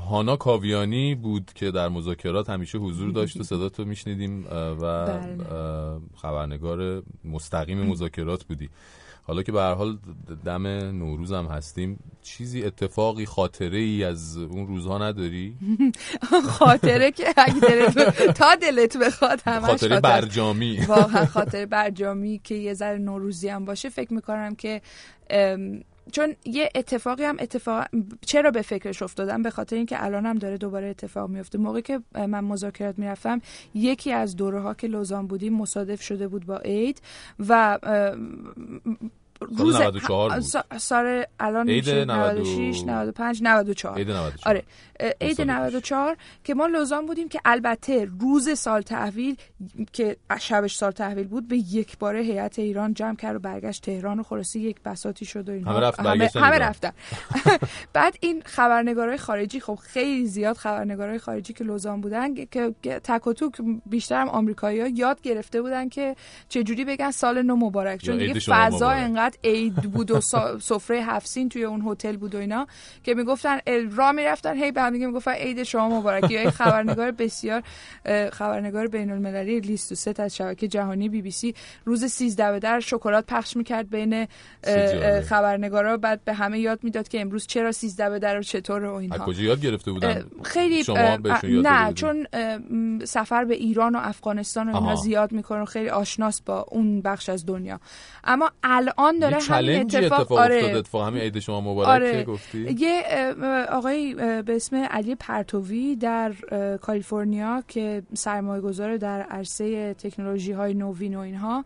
هانا 0.10 0.36
کاویانی 0.36 1.16
بود 1.16 1.52
که 1.56 1.72
در 1.72 1.90
مذاکرات 1.90 2.50
همیشه 2.50 2.78
حضور 2.78 3.12
داشت 3.12 3.38
و 3.40 3.44
صدا 3.44 3.70
تو 3.70 3.86
میشنیدیم 3.86 4.46
و 4.52 5.06
بله. 5.06 5.38
خبرنگار 6.16 7.04
مستقیم 7.26 7.82
مذاکرات 7.82 8.44
بودی 8.44 8.70
حالا 9.28 9.44
که 9.44 9.52
به 9.52 9.62
هر 9.62 9.74
حال 9.74 9.98
دم 10.46 10.68
نوروز 10.68 11.32
هم 11.32 11.46
هستیم 11.46 12.00
چیزی 12.22 12.64
اتفاقی 12.64 13.26
خاطره 13.26 13.78
ای 13.78 14.04
از 14.04 14.38
اون 14.38 14.68
روزها 14.68 14.98
نداری؟ 14.98 15.56
خاطره 16.60 17.12
که 17.12 17.24
اگه 17.38 17.60
دلت 17.60 18.32
تا 18.38 18.56
دلت 18.56 18.98
بخواد 18.98 19.42
همش 19.46 19.66
خاطره 19.66 20.00
برجامی. 20.00 20.78
واقعا 20.88 21.26
خاطره 21.26 21.66
برجامی 21.66 22.42
که 22.44 22.56
یه 22.56 22.74
ذره 22.74 22.98
نوروزی 22.98 23.50
هم 23.50 23.66
باشه 23.66 23.90
فکر 23.90 24.14
می‌کنم 24.14 24.56
که 24.56 24.82
چون 26.12 26.36
یه 26.46 26.70
اتفاقی 26.76 27.24
هم 27.24 27.38
اتفاق 27.40 27.88
چرا 28.22 28.52
به 28.52 28.62
فکرش 28.62 29.02
افتادم؟ 29.02 29.42
به 29.42 29.50
خاطر 29.50 29.76
اینکه 29.76 30.04
الان 30.04 30.26
هم 30.26 30.38
داره 30.38 30.58
دوباره 30.58 30.88
اتفاق 30.88 31.30
میفته. 31.30 31.58
موقعی 31.58 31.82
که 31.82 32.00
من 32.16 32.44
مذاکرات 32.44 33.00
می‌رفتم 33.00 33.42
یکی 33.74 34.12
از 34.12 34.36
دوره 34.36 34.60
ها 34.60 34.74
که 34.74 34.88
لوزان 34.88 35.28
بودیم 35.28 35.54
مصادف 35.54 36.02
شده 36.02 36.28
بود 36.28 36.46
با 36.46 36.58
عید 36.58 37.02
و 37.40 37.80
روز 39.42 39.76
94 39.76 40.30
بود. 40.34 40.44
سا- 40.44 40.78
سال 40.78 41.24
الان 41.40 41.70
عید 41.70 41.86
میشه 41.86 42.06
90 42.06 42.38
و- 42.38 42.40
96 42.40 42.82
95 42.84 43.40
94 43.44 43.98
عید 43.98 44.12
94. 44.12 44.56
آره 44.56 44.64
عید 45.22 45.42
94 45.42 46.18
که 46.44 46.54
ما 46.54 46.68
لوزان 46.68 47.06
بودیم 47.06 47.30
که 47.30 47.40
البته 47.46 48.08
روز 48.20 48.58
سال 48.60 48.82
تحویل 48.82 49.36
که 49.94 50.18
شبش 50.40 50.76
سال 50.76 50.92
تحویل 50.92 51.28
بود 51.28 51.48
به 51.48 51.58
یک 51.58 51.98
باره 51.98 52.20
هیئت 52.22 52.60
ایران 52.60 52.94
جمع 52.94 53.16
کرد 53.16 53.36
و 53.36 53.40
برگشت 53.40 53.82
تهران 53.86 54.20
و 54.20 54.24
خلاصی 54.24 54.60
یک 54.60 54.82
بساتی 54.86 55.26
شد 55.26 55.50
و 55.50 55.52
اینها 55.52 55.72
همه 55.72 55.80
رفت- 55.88 56.00
همه, 56.00 56.30
همه. 56.36 56.58
رفتن 56.58 56.92
بعد 57.94 58.18
این 58.20 58.42
خبرنگارای 58.46 59.18
خارجی 59.18 59.60
خب 59.60 59.76
خیلی 59.76 60.26
زیاد 60.28 60.58
خبرنگارای 60.58 61.20
خارجی 61.20 61.54
که 61.54 61.64
لوزان 61.64 62.02
بودن 62.02 62.34
که 62.46 62.74
تک 62.84 63.28
و 63.28 63.34
توک 63.34 63.54
بیشتر 63.86 64.22
هم 64.22 64.30
آمریکایی‌ها 64.30 64.88
یاد 64.88 65.22
گرفته 65.22 65.62
بودن 65.62 65.90
که 65.90 66.16
چجوری 66.50 66.86
بگن 66.86 67.12
سال 67.12 67.42
نو 67.42 67.56
مبارک 67.56 68.02
چون 68.02 68.18
دیگه 68.18 68.40
فضا 68.40 68.76
مبارک. 68.76 69.04
انقدر 69.26 69.38
عید 69.44 69.76
بود 69.76 70.12
و 70.12 70.22
سفره 70.62 71.04
هفسین 71.04 71.50
توی 71.50 71.64
اون 71.64 71.84
هتل 71.88 72.18
بود 72.18 72.36
و 72.36 72.38
اینا 72.38 72.68
که 73.04 73.14
می‌گفتن 73.14 73.58
را 73.92 74.12
می‌رفتن 74.12 74.56
هی 74.58 74.72
به 74.72 74.82
هم 74.82 74.94
دیگه 74.94 75.08
می‌گفتن 75.08 75.32
عید 75.32 75.64
شما 75.64 76.00
مبارک 76.00 76.32
یا 76.32 76.52
خبرنگار 76.52 77.12
بسیار 77.12 77.64
خبرنگار 78.32 78.88
بین 78.88 79.12
المللی 79.12 79.60
لیست 79.60 79.92
و 79.92 79.96
ست 79.96 80.20
از 80.20 80.36
شبکه 80.36 80.68
جهانی 80.68 81.10
بی 81.10 81.22
بی 81.22 81.32
سی 81.32 81.56
روز 81.86 82.06
13 82.06 82.52
به 82.52 82.60
در 82.60 82.80
شکلات 82.80 83.26
پخش 83.28 83.58
می‌کرد 83.58 83.90
بین 83.90 84.28
خبرنگارا. 85.22 85.98
بعد 85.98 86.24
به 86.26 86.34
همه 86.34 86.60
یاد 86.60 86.80
می‌داد 86.84 87.08
که 87.08 87.22
امروز 87.22 87.48
چرا 87.48 87.72
13 87.72 88.10
به 88.10 88.20
در 88.20 88.40
و 88.40 88.44
چطور 88.44 88.84
و 88.84 88.96
از 88.96 89.02
اینها 89.02 89.26
کجا 89.26 89.44
یاد 89.44 89.62
گرفته 89.62 89.92
بودن؟ 89.92 90.26
خیلی 90.44 90.84
شما 90.84 91.18
یاد 91.44 91.68
نه؟ 91.68 91.94
چون 91.94 92.28
سفر 93.06 93.46
به 93.46 93.56
ایران 93.56 93.96
و 93.96 94.00
افغانستان 94.02 94.70
و 94.70 94.76
اینا. 94.76 94.96
زیاد 94.96 95.32
می‌کنه 95.32 95.66
خیلی 95.66 95.90
آشناست 95.90 96.46
با 96.46 96.66
اون 96.72 97.02
بخش 97.02 97.30
از 97.30 97.46
دنیا. 97.46 97.80
اما 98.24 98.52
الان 98.64 99.15
الان 99.24 99.40
داره 99.40 99.44
همین 99.44 99.80
اتفاق, 99.80 100.20
اتفاق 100.20 100.38
آره 100.40 100.56
افتاد 100.56 100.76
اتفاق 100.76 101.08
همین 101.08 101.22
عید 101.22 101.40
شما 101.40 101.62
مبارک 101.62 101.88
آره. 101.88 102.24
گفتی 102.24 102.76
یه 102.80 103.04
آقای 103.72 104.14
به 104.42 104.56
اسم 104.56 104.76
علی 104.76 105.16
پرتوی 105.16 105.96
در 105.96 106.34
کالیفرنیا 106.82 107.64
که 107.68 108.04
سرمایه 108.14 108.62
گذار 108.62 108.98
در 108.98 109.22
عرصه 109.22 109.94
تکنولوژی 109.94 110.52
های 110.52 110.74
نوین 110.74 111.16
و 111.16 111.20
اینها 111.20 111.66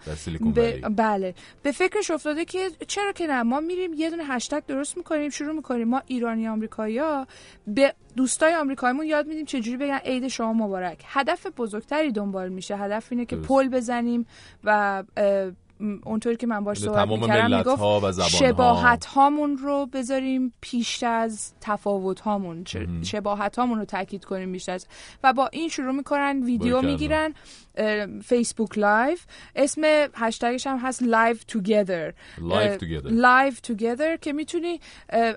به- 0.55 0.79
ولی. 0.83 0.95
بله 0.95 1.33
به 1.63 1.71
فکرش 1.71 2.11
افتاده 2.11 2.45
که 2.45 2.69
چرا 2.87 3.11
که 3.11 3.27
نه 3.27 3.43
ما 3.43 3.59
میریم 3.59 3.93
یه 3.93 4.09
دونه 4.09 4.23
هشتگ 4.25 4.63
درست 4.67 4.97
می‌کنیم 4.97 5.29
شروع 5.29 5.53
می‌کنیم 5.55 5.87
ما 5.87 6.01
ایرانی 6.07 6.47
آمریکایی 6.47 6.99
به 7.67 7.93
دوستای 8.15 8.55
آمریکاییمون 8.55 9.05
یاد 9.05 9.27
میدیم 9.27 9.45
چجوری 9.45 9.77
بگن 9.77 9.97
عید 9.97 10.27
شما 10.27 10.53
مبارک 10.53 11.03
هدف 11.05 11.47
بزرگتری 11.57 12.11
دنبال 12.11 12.49
میشه 12.49 12.77
هدف 12.77 13.07
اینه 13.11 13.25
که. 13.25 13.35
پل 13.35 13.67
بزنیم 13.67 14.25
و 14.63 15.03
اونطوری 16.03 16.35
که 16.35 16.47
من 16.47 16.63
باش 16.63 16.77
صحبت 16.79 17.07
می‌کردم 17.07 17.57
می‌گفت. 17.57 18.11
شباهت 18.27 19.05
هامون 19.05 19.57
رو 19.57 19.85
بذاریم 19.85 20.53
پیش 20.61 21.03
از 21.03 21.53
تفاوت 21.61 22.19
هامون 22.19 22.63
شباهت 23.03 23.59
هامون 23.59 23.79
رو 23.79 23.85
تاکید 23.85 24.25
کنیم 24.25 24.51
بیشتر 24.51 24.79
و 25.23 25.33
با 25.33 25.49
این 25.53 25.69
شروع 25.69 25.91
می‌کنن 25.91 26.43
ویدیو. 26.43 26.81
می‌گیرن 26.81 27.33
Facebook 28.23 28.77
Live 28.77 29.17
اسم 29.55 29.81
هشتگش 30.15 30.67
هم 30.67 30.77
هست 30.77 31.03
Live 31.03 31.35
Together 31.47 32.11
Live 32.37 32.79
Together. 32.81 33.11
Live 33.11 33.53
Together 33.63 34.17
که 34.17 34.33
می‌تونی 34.33 34.79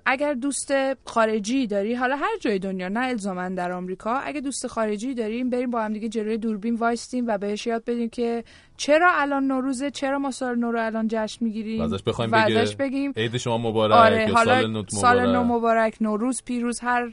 اگر 0.07 0.35
دوست 0.35 0.73
خارجی 1.05 1.67
داری 1.67 1.95
حالا 1.95 2.17
هر 2.17 2.39
جای 2.41 2.59
دنیا 2.59 2.89
نه 2.89 3.01
الزاما 3.01 3.49
در 3.49 3.73
آمریکا 3.73 4.15
اگه 4.15 4.41
دوست 4.41 4.67
خارجی 4.67 5.15
داریم 5.15 5.51
بریم 5.51 5.71
با 5.71 5.83
هم 5.83 5.93
دیگه 5.93 6.09
جلوی 6.09 6.39
دوربین 6.39 6.75
وایستیم 6.75 7.25
و 7.27 7.39
بهش 7.39 7.67
یاد 7.67 7.85
بدیم 7.85 8.09
که 8.09 8.45
چرا 8.77 9.11
الان 9.15 9.47
نوروزه 9.47 9.91
چرا 9.91 10.19
ما 10.19 10.31
سال 10.31 10.59
نو 10.59 10.73
رو 10.73 10.87
الان 10.87 11.09
جشن 11.11 11.45
می‌گیریم 11.45 11.81
ازش 11.81 12.03
بخوایم 12.03 12.31
بگه 12.31 12.59
ازش 12.59 12.77
بگیم 12.77 13.13
عید 13.17 13.37
شما 13.37 13.59
مبارک 13.59 13.93
آره 13.93 14.29
یا 14.29 14.35
حالا 14.35 14.61
سال 14.61 14.71
نو 14.71 14.83
سال 14.89 15.21
مبارک. 15.21 15.35
نو 15.35 15.45
مبارک 15.45 15.97
نوروز 16.01 16.43
پیروز 16.45 16.81
هر 16.81 17.13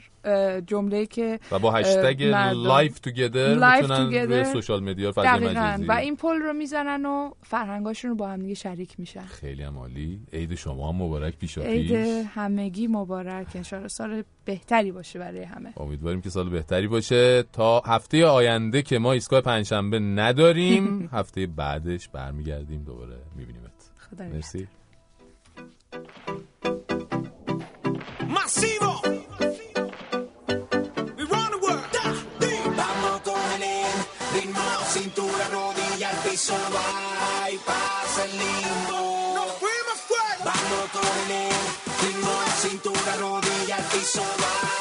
جمله 0.66 1.06
که 1.06 1.40
و 1.52 1.58
با 1.58 1.70
هشتگ 1.70 2.22
Live 2.54 2.98
Together 2.98 3.54
Live 3.54 3.90
می‌تونن. 3.90 4.14
روی 4.14 4.44
social 4.44 4.82
media 4.82 5.12
فضای 5.22 5.38
دقیقاً. 5.38 5.60
مجازی 5.62 5.84
و 5.84 5.92
این 5.92 6.16
پل 6.16 6.36
رو 6.36 6.52
می‌زنن 6.52 7.06
و 7.06 7.30
فرهنگاشون 7.42 8.10
رو 8.10 8.16
با 8.16 8.28
هم 8.28 8.42
دیگه 8.42 8.54
شریک 8.54 8.94
میشن. 9.00 9.24
خیلی 9.26 9.62
هم 9.62 9.78
عالی. 9.78 10.20
عید 10.32 10.54
شما 10.54 10.88
هم 10.88 10.96
مبارک 11.02 11.36
پیشا 11.36 11.62
عید 11.62 12.04
پیش. 12.04 12.26
همگی 12.34 12.86
مبارک. 12.86 13.46
انشاءالله 13.54 13.88
سال 13.88 14.22
بهتری 14.44 14.92
باشه 14.92 15.18
برای 15.18 15.42
همه. 15.42 15.72
امیدواریم 15.76 16.20
که 16.20 16.30
سال 16.30 16.48
بهتری 16.48 16.88
باشه. 16.88 17.42
تا 17.42 17.80
هفته 17.80 18.26
آینده 18.26 18.82
که 18.82 18.98
ما 18.98 19.12
ایستگاه 19.12 19.40
پنجشنبه 19.40 19.98
نداریم 19.98 21.08
هفته 21.12 21.46
بعدش 21.46 22.08
برمیگردیم 22.08 22.84
دوباره 22.84 23.16
میبینیمت. 23.36 23.70
خدا 24.10 24.24
مرسی. 24.24 24.68
Masivo. 28.34 29.29
Piso, 36.50 36.56
va 36.74 37.50
y 37.50 37.58
pasa 37.58 38.24
el 38.24 38.30
limbo. 38.32 39.34
Nos 39.34 39.52
fuimos 39.58 40.00
fuera. 40.08 40.44
Vamos 40.44 40.90
con 40.92 41.30
el 41.30 41.50
ritmo, 42.02 42.30
cintura, 42.60 43.16
rodilla, 43.16 43.76
al 43.76 43.84
piso, 43.84 44.20
va 44.20 44.79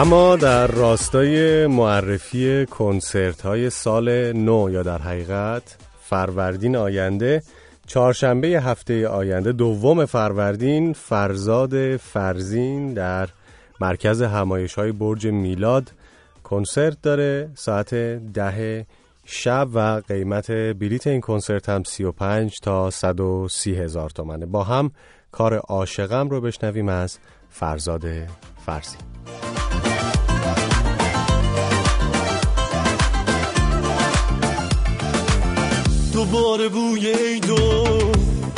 اما 0.00 0.36
در 0.36 0.66
راستای 0.66 1.66
معرفی 1.66 2.66
کنسرت 2.66 3.40
های 3.40 3.70
سال 3.70 4.32
نو 4.32 4.70
یا 4.70 4.82
در 4.82 4.98
حقیقت 4.98 5.76
فروردین 6.02 6.76
آینده 6.76 7.42
چهارشنبه 7.86 8.48
هفته 8.48 9.08
آینده 9.08 9.52
دوم 9.52 10.04
فروردین 10.04 10.92
فرزاد 10.92 11.96
فرزین 11.96 12.94
در 12.94 13.28
مرکز 13.80 14.22
همایش 14.22 14.74
های 14.74 14.92
برج 14.92 15.26
میلاد 15.26 15.92
کنسرت 16.44 17.02
داره 17.02 17.50
ساعت 17.54 17.94
ده 18.34 18.86
شب 19.24 19.68
و 19.74 20.02
قیمت 20.08 20.50
بلیت 20.50 21.06
این 21.06 21.20
کنسرت 21.20 21.68
هم 21.68 21.82
35 21.84 22.60
تا 22.60 22.90
130 22.90 23.74
هزار 23.74 24.10
تومنه. 24.10 24.46
با 24.46 24.64
هم 24.64 24.90
کار 25.32 25.54
عاشقم 25.54 26.28
رو 26.28 26.40
بشنویم 26.40 26.88
از 26.88 27.18
فرزاد 27.50 28.04
فرزی 28.66 29.09
دوباره 36.12 36.68
بوی 36.68 37.06
ایدو 37.06 37.84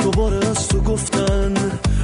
دوباره 0.05 0.49
از 0.49 0.69
تو 0.69 0.81
گفتن 0.81 1.55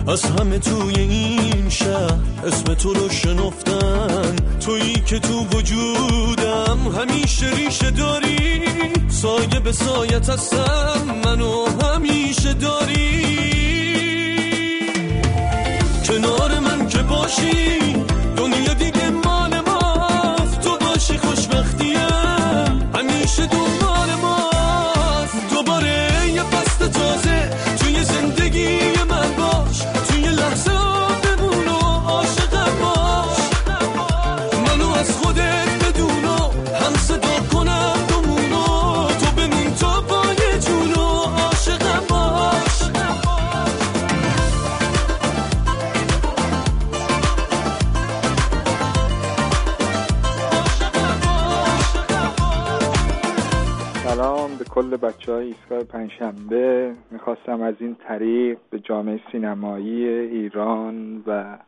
از 0.08 0.24
همه 0.24 0.58
توی 0.58 0.94
این 0.94 1.68
شهر. 1.68 2.14
اسم 2.46 2.74
تو 2.74 2.94
رو 2.94 3.08
شنفتن. 3.08 4.36
تویی 4.60 5.02
که 5.06 5.18
تو 5.18 5.46
وجودم 5.52 6.78
همیشه 6.98 7.46
ریشه 7.54 7.90
داری. 7.90 8.60
سایه 9.08 9.60
به 9.64 9.72
سایت 9.72 10.28
هستم 10.28 11.20
منو 11.24 11.64
همیشه 11.82 12.52
داری. 12.54 13.38
کنار 16.08 16.58
من 16.58 16.88
که 16.88 16.98
باشی 16.98 17.87
های 55.38 55.46
ایستگاه 55.46 55.84
پنجشنبه 55.84 56.94
می‌خواستم 57.10 57.62
از 57.62 57.74
این 57.80 57.94
طریق 57.94 58.58
به 58.70 58.78
جامعه 58.78 59.20
سینمایی 59.32 60.08
ایران 60.08 61.22
و 61.26 61.58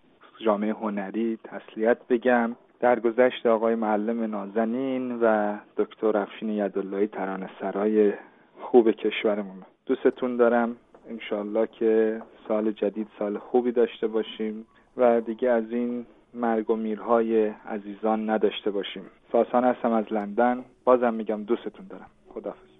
جامعه 0.44 0.72
هنری 0.72 1.38
تسلیت 1.44 1.98
بگم. 2.08 2.56
در 2.80 3.00
گذشت 3.00 3.46
آقای 3.46 3.74
معلم 3.74 4.22
نازنین 4.22 5.18
و 5.22 5.56
دکتر 5.76 6.16
افشین 6.16 6.48
یداللهی 6.48 7.06
ترانه 7.06 7.50
سرای 7.60 8.12
خوب 8.60 8.90
کشورمون. 8.90 9.62
دوستتون 9.86 10.36
دارم. 10.36 10.76
انشالله 11.10 11.66
که 11.66 12.22
سال 12.48 12.72
جدید 12.72 13.08
سال 13.18 13.38
خوبی 13.38 13.72
داشته 13.72 14.06
باشیم 14.06 14.66
و 14.96 15.20
دیگه 15.20 15.50
از 15.50 15.70
این 15.70 16.06
مرگ 16.34 16.70
و 16.70 16.76
میرهای 16.76 17.46
عزیزان 17.46 18.30
نداشته 18.30 18.70
باشیم. 18.70 19.02
ساسان 19.32 19.64
هستم 19.64 19.92
از 19.92 20.12
لندن. 20.12 20.64
بازم 20.84 21.14
میگم 21.14 21.44
دوستتون 21.44 21.86
دارم. 21.90 22.10
خدافظ 22.34 22.79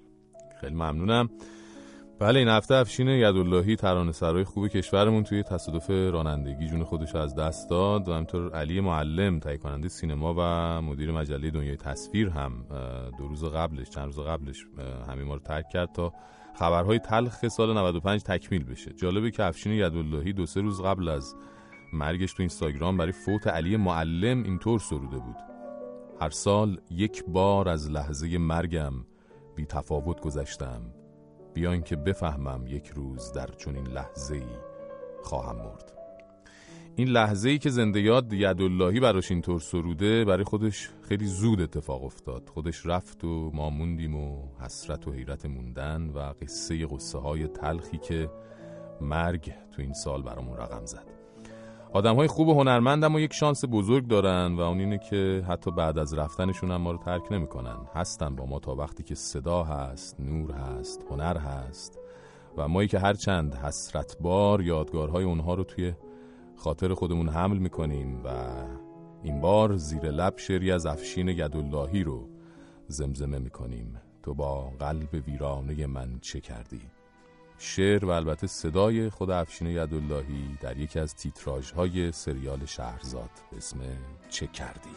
خیلی 0.61 0.75
ممنونم. 0.75 1.31
بله 2.19 2.39
این 2.39 2.49
هفته 2.49 2.75
افشین 2.75 3.09
یداللهی 3.09 3.77
ترانه 3.77 4.13
سرای 4.13 4.45
خوب 4.45 4.69
کشورمون 4.69 5.25
توی 5.25 5.43
تصادف 5.43 5.91
رانندگی 5.91 6.69
جون 6.69 6.85
خودش 6.85 7.15
از 7.15 7.35
دست 7.35 7.71
داد 7.71 8.09
و 8.09 8.13
همینطور 8.13 8.53
علی 8.55 8.81
معلم 8.81 9.39
تهیه 9.39 9.57
کننده 9.57 9.89
سینما 9.89 10.35
و 10.39 10.43
مدیر 10.83 11.13
مجله 11.13 11.51
دنیای 11.51 11.77
تصویر 11.77 12.29
هم 12.29 12.53
دو 13.19 13.29
روز 13.29 13.45
قبلش 13.45 13.91
چند 13.91 14.05
روز 14.05 14.19
قبلش 14.19 14.67
همه 15.09 15.25
ما 15.25 15.35
رو 15.35 15.41
ترک 15.41 15.69
کرد 15.69 15.93
تا 15.93 16.13
خبرهای 16.55 16.99
تلخ 16.99 17.49
سال 17.49 17.75
95 17.75 18.23
تکمیل 18.23 18.65
بشه. 18.65 18.93
جالبه 18.93 19.31
که 19.31 19.45
افشین 19.45 19.73
یداللهی 19.73 20.33
دو 20.33 20.47
سه 20.47 20.61
روز 20.61 20.83
قبل 20.83 21.09
از 21.09 21.35
مرگش 21.93 22.33
تو 22.33 22.43
اینستاگرام 22.43 22.97
برای 22.97 23.13
فوت 23.13 23.47
علی 23.47 23.77
معلم 23.77 24.43
اینطور 24.43 24.79
سروده 24.81 25.19
بود. 25.19 25.37
هر 26.21 26.31
سال 26.31 26.81
یک 26.91 27.25
بار 27.29 27.69
از 27.69 27.91
لحظه 27.91 28.39
مرگم 28.39 28.93
بی 29.61 29.67
تفاوت 29.67 30.21
گذشتم 30.21 30.83
بیان 31.55 31.83
که 31.83 31.97
بفهمم 31.97 32.67
یک 32.67 32.87
روز 32.87 33.33
در 33.33 33.47
چنین 33.47 33.87
لحظه 33.87 34.35
ای 34.35 34.43
خواهم 35.23 35.57
مرد. 35.57 35.93
این 36.97 37.09
لحظه 37.09 37.49
ای 37.49 37.59
که 37.59 37.71
زنده 37.71 38.01
یاد 38.01 38.33
یداللهی 38.33 39.01
براش 39.01 39.31
اینطور 39.31 39.61
سروده 39.61 40.25
برای 40.25 40.45
خودش 40.45 40.91
خیلی 41.09 41.27
زود 41.27 41.61
اتفاق 41.61 42.05
افتاد. 42.05 42.49
خودش 42.55 42.87
رفت 42.87 43.25
و 43.25 43.51
ما 43.55 43.71
موندیم 43.71 44.15
و 44.15 44.49
حسرت 44.61 45.09
و 45.09 45.13
حیرت 45.13 45.47
موندن 45.47 46.11
و 46.11 46.19
قصه 46.43 46.87
قصه 46.87 47.19
های 47.19 47.47
تلخی 47.47 47.99
که 47.99 48.31
مرگ 49.01 49.53
تو 49.73 49.83
این 49.83 49.93
سال 49.93 50.23
برامون 50.23 50.57
رقم 50.57 50.87
زد. 50.87 51.10
آدم 51.93 52.17
های 52.17 52.27
خوب 52.27 52.49
و 52.49 52.55
هنرمند 52.55 53.05
اما 53.05 53.21
یک 53.21 53.33
شانس 53.33 53.65
بزرگ 53.71 54.07
دارن 54.07 54.55
و 54.57 54.61
اون 54.61 54.81
اینه 54.81 54.99
که 54.99 55.45
حتی 55.49 55.71
بعد 55.71 55.99
از 55.99 56.15
رفتنشون 56.15 56.71
هم 56.71 56.77
ما 56.77 56.91
رو 56.91 56.99
ترک 56.99 57.33
نمی‌کنن. 57.33 57.77
هستن 57.95 58.37
با 58.37 58.47
ما 58.47 58.59
تا 58.59 58.75
وقتی 58.75 59.03
که 59.03 59.15
صدا 59.15 59.65
هست 59.65 60.21
نور 60.21 60.53
هست 60.53 61.07
هنر 61.11 61.37
هست 61.39 61.99
و 62.57 62.69
مایی 62.69 62.89
که 62.89 62.99
هر 62.99 63.15
چند 63.15 63.55
حسرت 63.55 64.17
بار 64.21 64.63
یادگارهای 64.63 65.25
اونها 65.25 65.55
رو 65.55 65.65
توی 65.65 65.93
خاطر 66.57 66.95
خودمون 66.95 67.29
حمل 67.29 67.57
می‌کنیم 67.57 68.25
و 68.25 68.29
این 69.23 69.41
بار 69.41 69.77
زیر 69.77 70.11
لب 70.11 70.39
شعری 70.39 70.73
از 70.73 70.87
افشین 70.87 71.29
یداللهی 71.29 72.05
رو 72.05 72.29
زمزمه 72.87 73.39
می‌کنیم. 73.39 74.01
تو 74.23 74.35
با 74.35 74.71
قلب 74.79 75.23
ویرانه 75.27 75.87
من 75.87 76.19
چه 76.21 76.41
کردی؟ 76.41 76.81
شعر 77.63 78.05
و 78.05 78.09
البته 78.11 78.47
صدای 78.47 79.11
خود 79.11 79.31
افشین 79.31 79.67
یداللهی 79.67 80.59
در 80.61 80.77
یکی 80.77 80.99
از 80.99 81.15
تیتراژهای 81.15 82.13
سریال 82.13 82.67
شهرزاد 82.67 83.31
اسم 83.57 83.79
چه 84.31 84.47
کردی؟ 84.47 84.91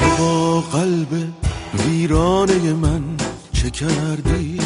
تو 0.00 0.16
با 0.18 0.60
قلب 0.60 1.08
ویرانه 1.86 2.72
من 2.72 3.02
چه 3.52 3.70
کردی؟ 3.70 4.60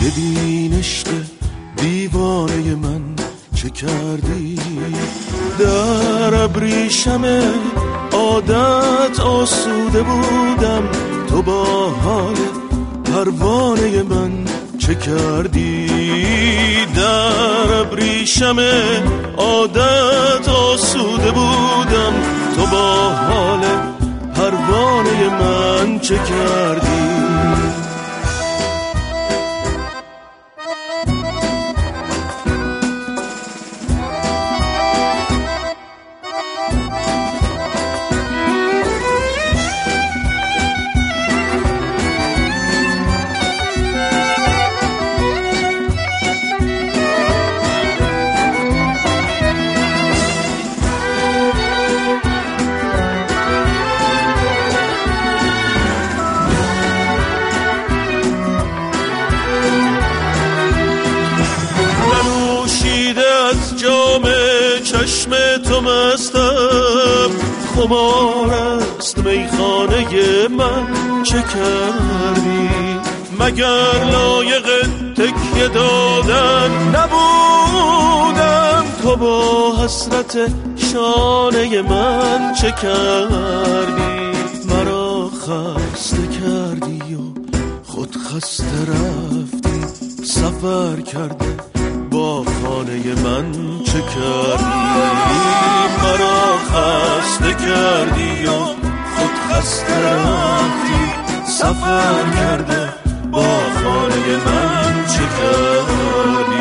ببین 0.00 0.74
عشق 0.74 1.08
دیوانه 1.76 2.74
من 2.74 3.02
چه 3.54 3.70
کردی؟ 3.70 4.58
در 5.58 6.34
ابریشم 6.34 7.24
عادت 8.12 9.20
آسوده 9.20 10.02
بودم 10.02 10.88
تو 11.28 11.42
با 11.42 11.90
حال 11.90 12.63
پروانه 13.14 14.02
من 14.02 14.32
چه 14.78 14.94
کردی؟ 14.94 15.86
در 16.96 17.80
ابریشم 17.80 18.58
عادت 19.36 20.48
آسوده 20.48 21.30
بودم. 21.30 22.14
تو 22.56 22.66
با 22.66 23.10
حال 23.10 23.60
پروانه 24.34 25.28
من 25.40 25.98
چه 25.98 26.14
کردی؟ 26.14 27.83
خمار 67.74 68.50
است 68.54 69.18
میخانه 69.18 70.48
من. 70.48 71.22
چه 71.22 71.42
کردی؟ 71.42 72.68
مگر 73.40 74.04
لایق 74.12 74.86
تکیه 75.16 75.68
دادن 75.68 76.70
نبودم؟ 76.88 78.84
تو 79.02 79.16
با 79.16 79.72
حسرت 79.84 80.50
شانه 80.92 81.82
من 81.82 82.54
چه 82.60 82.70
کردی؟ 82.70 84.38
مرا 84.68 85.30
خسته 85.30 86.26
کردی 86.26 87.14
و 87.14 87.20
خود 87.84 88.16
خسته 88.16 88.80
رفتی. 88.88 89.84
سفر 90.24 91.00
کرده 91.00 91.56
با 92.14 92.44
خانه 92.44 93.14
من 93.24 93.52
چه 93.84 94.00
کردی؟ 94.00 94.64
مرا 96.02 96.56
خسته 96.70 97.54
کردی 97.54 98.46
و 98.46 98.58
خود 99.14 99.34
خسته 99.50 99.94
رفتی. 100.04 101.04
سفر 101.46 102.24
کرده 102.36 102.88
با 103.30 103.42
خانه 103.82 104.36
من 104.46 105.06
چه 105.06 105.24
کردی؟ 105.38 106.53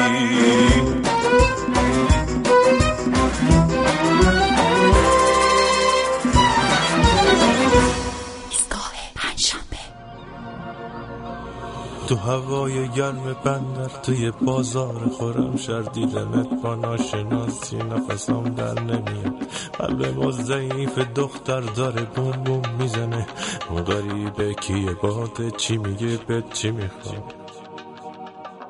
تو 12.07 12.15
هوای 12.15 12.89
گرم 12.89 13.35
بندر 13.43 13.87
توی 14.03 14.31
بازار 14.31 15.09
خورم 15.17 15.57
شر 15.57 15.81
دیدنت 15.81 16.61
با 16.63 16.75
ناشناسی 16.75 17.77
نفسم 17.77 18.43
در 18.43 18.81
نمیاد. 18.81 19.33
قلب 19.79 20.05
ما 20.17 20.31
ضعیف 20.31 20.97
دختر 21.15 21.59
داره 21.59 22.01
بوم 22.01 22.31
بوم 22.31 22.61
می‌زنه. 22.79 23.27
اون 23.69 23.81
غریبه 23.81 24.53
کیه؟ 24.53 24.93
باده 24.93 25.51
چی 25.51 25.77
میگه؟ 25.77 26.19
به 26.27 26.43
چی 26.53 26.71
می‌خواد؟ 26.71 27.33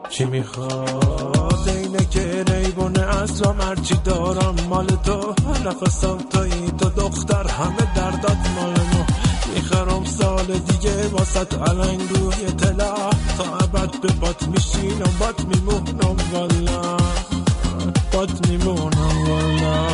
چی 0.09 0.25
می‌خواد؟ 0.25 1.67
اینه 1.67 2.05
که 2.05 2.43
ریبونه 2.43 2.99
اصلا 2.99 3.51
هرچی 3.51 3.95
دارم 4.03 4.55
مال 4.69 4.87
تو. 4.87 5.33
نفسم 5.65 6.17
توی 6.17 6.71
تو 6.79 6.89
دختر 6.89 7.47
همه 7.47 7.95
دردات 7.95 8.37
مال 8.55 8.73
ما. 8.93 9.02
می‌خرم 9.53 10.03
سال 10.05 10.45
دیگه 10.45 11.07
واسط 11.07 11.53
علنگ 11.53 12.01
روی 12.09 12.51
تلا 12.51 13.09
تا 13.37 13.43
ابد 13.61 13.99
به 14.01 14.11
بات 14.13 14.47
میشینم 14.47 15.13
بات 15.19 15.45
میمونم 15.45 16.17
والا. 16.33 16.97
بات 18.13 18.47
میمونم 18.49 19.29
والا. 19.29 19.87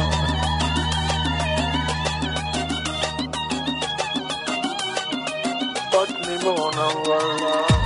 بات 5.91 6.27
میمونم 6.27 6.95
والا. 7.07 7.78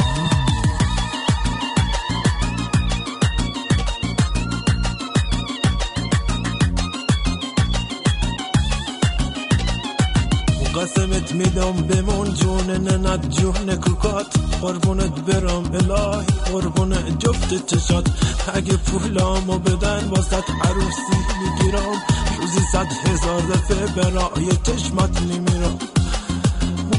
قسمت 10.75 11.31
میدم 11.31 11.71
بمون 11.71 12.33
جون 12.33 12.71
ننت 12.71 13.29
جون 13.29 13.75
کوکات. 13.75 14.25
قربونت 14.61 15.19
برم 15.19 15.63
الهی 15.73 16.25
قربون 16.51 17.17
جفت 17.19 17.65
چشات. 17.65 18.07
اگه 18.53 18.77
پولامو 18.77 19.59
بدن 19.59 20.09
واسط 20.09 20.49
عروسی 20.63 21.17
می‌گیرم. 21.41 22.03
روزی 22.39 22.59
صد 22.71 22.87
هزار 23.05 23.41
دفعه 23.41 23.85
برای 23.85 24.47
چشمات 24.63 25.21
میمیرم. 25.21 25.77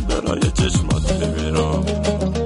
برای 0.09 0.51
چشمات 0.51 1.13
میمیرم. 1.13 2.44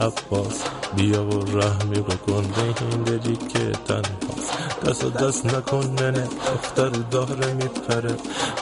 عباس 0.00 0.62
بیا 0.96 1.24
و 1.24 1.44
رحمی 1.44 2.00
بکن 2.00 2.42
به 2.42 2.84
این 2.90 3.02
دلی 3.02 3.36
که 3.36 3.72
تنهاست. 3.88 4.50
دست 4.86 5.04
و 5.04 5.10
دست 5.10 5.46
نکن 5.46 5.86
ننه 5.86 6.28
دختر 6.54 6.88
داره 6.88 7.52
میپره. 7.52 8.16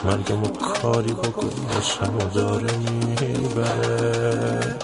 مرگم 0.05 0.43
و 0.43 0.47
کاری 0.47 1.13
بکن 1.13 1.49
باشم 1.73 2.15
و 2.15 2.29
داره 2.33 2.77
می‌بره. 2.77 4.75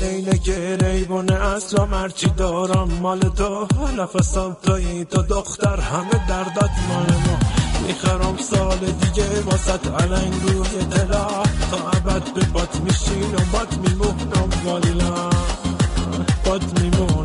اینه 0.00 0.38
که 0.38 0.76
ریبونه 0.76 1.34
اصلا 1.34 1.86
مرچی 1.86 2.30
دارم 2.30 2.88
مال 3.02 3.20
تو. 3.20 3.66
نفسم 3.98 4.56
توی 4.62 5.04
تو 5.04 5.22
دختر 5.22 5.80
همه 5.80 6.26
دردات 6.28 6.70
مال 6.88 7.16
ما. 7.26 7.45
می‌خرم 7.86 8.36
سال 8.50 8.78
دیگه 8.78 9.40
واسط 9.40 9.86
علنگ 9.86 10.34
روی 10.42 10.84
دلا. 10.84 11.26
تا 11.70 11.90
ابد 11.92 12.32
به 12.34 12.44
بات 12.52 12.80
میشینم 12.80 13.46
بات 13.52 13.78
میمونم 13.78 14.48
والا 14.64 15.30
بات 16.44 16.80
میمونم. 16.80 17.15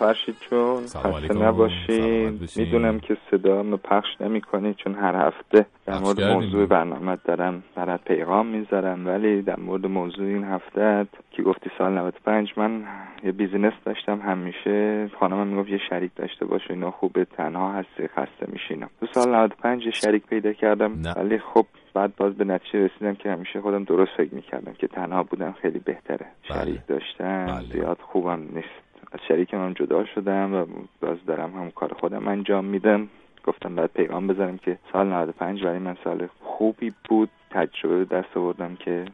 فرشید 0.00 0.36
چون 0.50 0.82
خسته. 0.82 1.34
نباشین. 1.34 2.40
می‌دونم 2.56 3.00
که 3.00 3.16
صدامو 3.30 3.76
پخش 3.76 4.20
نمی 4.20 4.40
کنی 4.40 4.74
چون 4.74 4.94
هر 4.94 5.26
هفته 5.26 5.66
در 5.86 5.98
مورد. 5.98 6.22
موضوع 6.22 6.66
برنامه 6.66 7.18
دارم 7.24 7.62
برات 7.74 8.00
پیغام 8.04 8.46
می‌ذارم. 8.46 9.06
ولی 9.06 9.42
در 9.42 9.60
مورد 9.60 9.86
موضوع 9.86 10.26
این 10.26 10.44
هفته 10.44 11.06
که 11.30 11.42
گفتی 11.42 11.70
سال 11.78 11.92
95 11.92 12.52
من 12.56 12.82
یه 13.24 13.32
بیزینس 13.32 13.72
داشتم. 13.84 14.20
همیشه 14.20 15.08
خانمم 15.20 15.46
می‌گفت 15.46 15.68
یه 15.68 15.80
شریک 15.88 16.10
داشته 16.16 16.44
باش 16.44 16.70
اینا 16.70 16.90
خوبه 16.90 17.24
تنها 17.24 17.72
هستی 17.72 18.08
خسته 18.08 18.46
میشینم 18.52 18.90
تو 19.00 19.06
سال 19.14 19.34
95 19.34 19.84
یه 19.84 19.90
شریک 19.90 20.26
پیدا 20.26 20.52
کردم. 20.52 20.92
ولی 21.16 21.38
خب 21.38 21.66
بعد 21.94 22.16
باز 22.16 22.34
به 22.34 22.44
نتیجه 22.44 22.84
رسیدم 22.84 23.14
که 23.14 23.30
همیشه 23.30 23.60
خودم 23.60 23.84
درست 23.84 24.12
فکر 24.16 24.34
می‌کردم 24.34 24.72
که 24.72 24.86
تنها 24.86 25.22
بودم 25.22 25.54
خیلی 25.62 25.78
بهتره. 25.78 26.26
شریک 26.42 26.80
داشتن 26.88 27.62
زیاد 27.72 27.98
خوبم 28.00 28.40
نیست. 28.54 28.89
از 29.12 29.20
شریکم 29.28 29.56
هم 29.56 29.72
جدا 29.72 30.04
شدم 30.14 30.54
و 30.54 30.66
باز 31.00 31.18
دارم 31.26 31.54
هم 31.54 31.70
کار 31.70 31.94
خودم 32.00 32.28
انجام 32.28 32.64
میدم. 32.64 33.08
گفتم 33.44 33.74
بعد 33.76 33.90
پیغام 33.92 34.26
بذارم 34.26 34.58
که 34.58 34.78
سال 34.92 35.06
95 35.06 35.62
برای 35.62 35.78
من 35.78 35.96
سال 36.04 36.28
خوبی 36.40 36.92
بود. 37.08 37.30
تجربه 37.50 38.04
به 38.04 38.16
دست 38.16 38.36
آوردم 38.36 38.76
که 38.76 39.04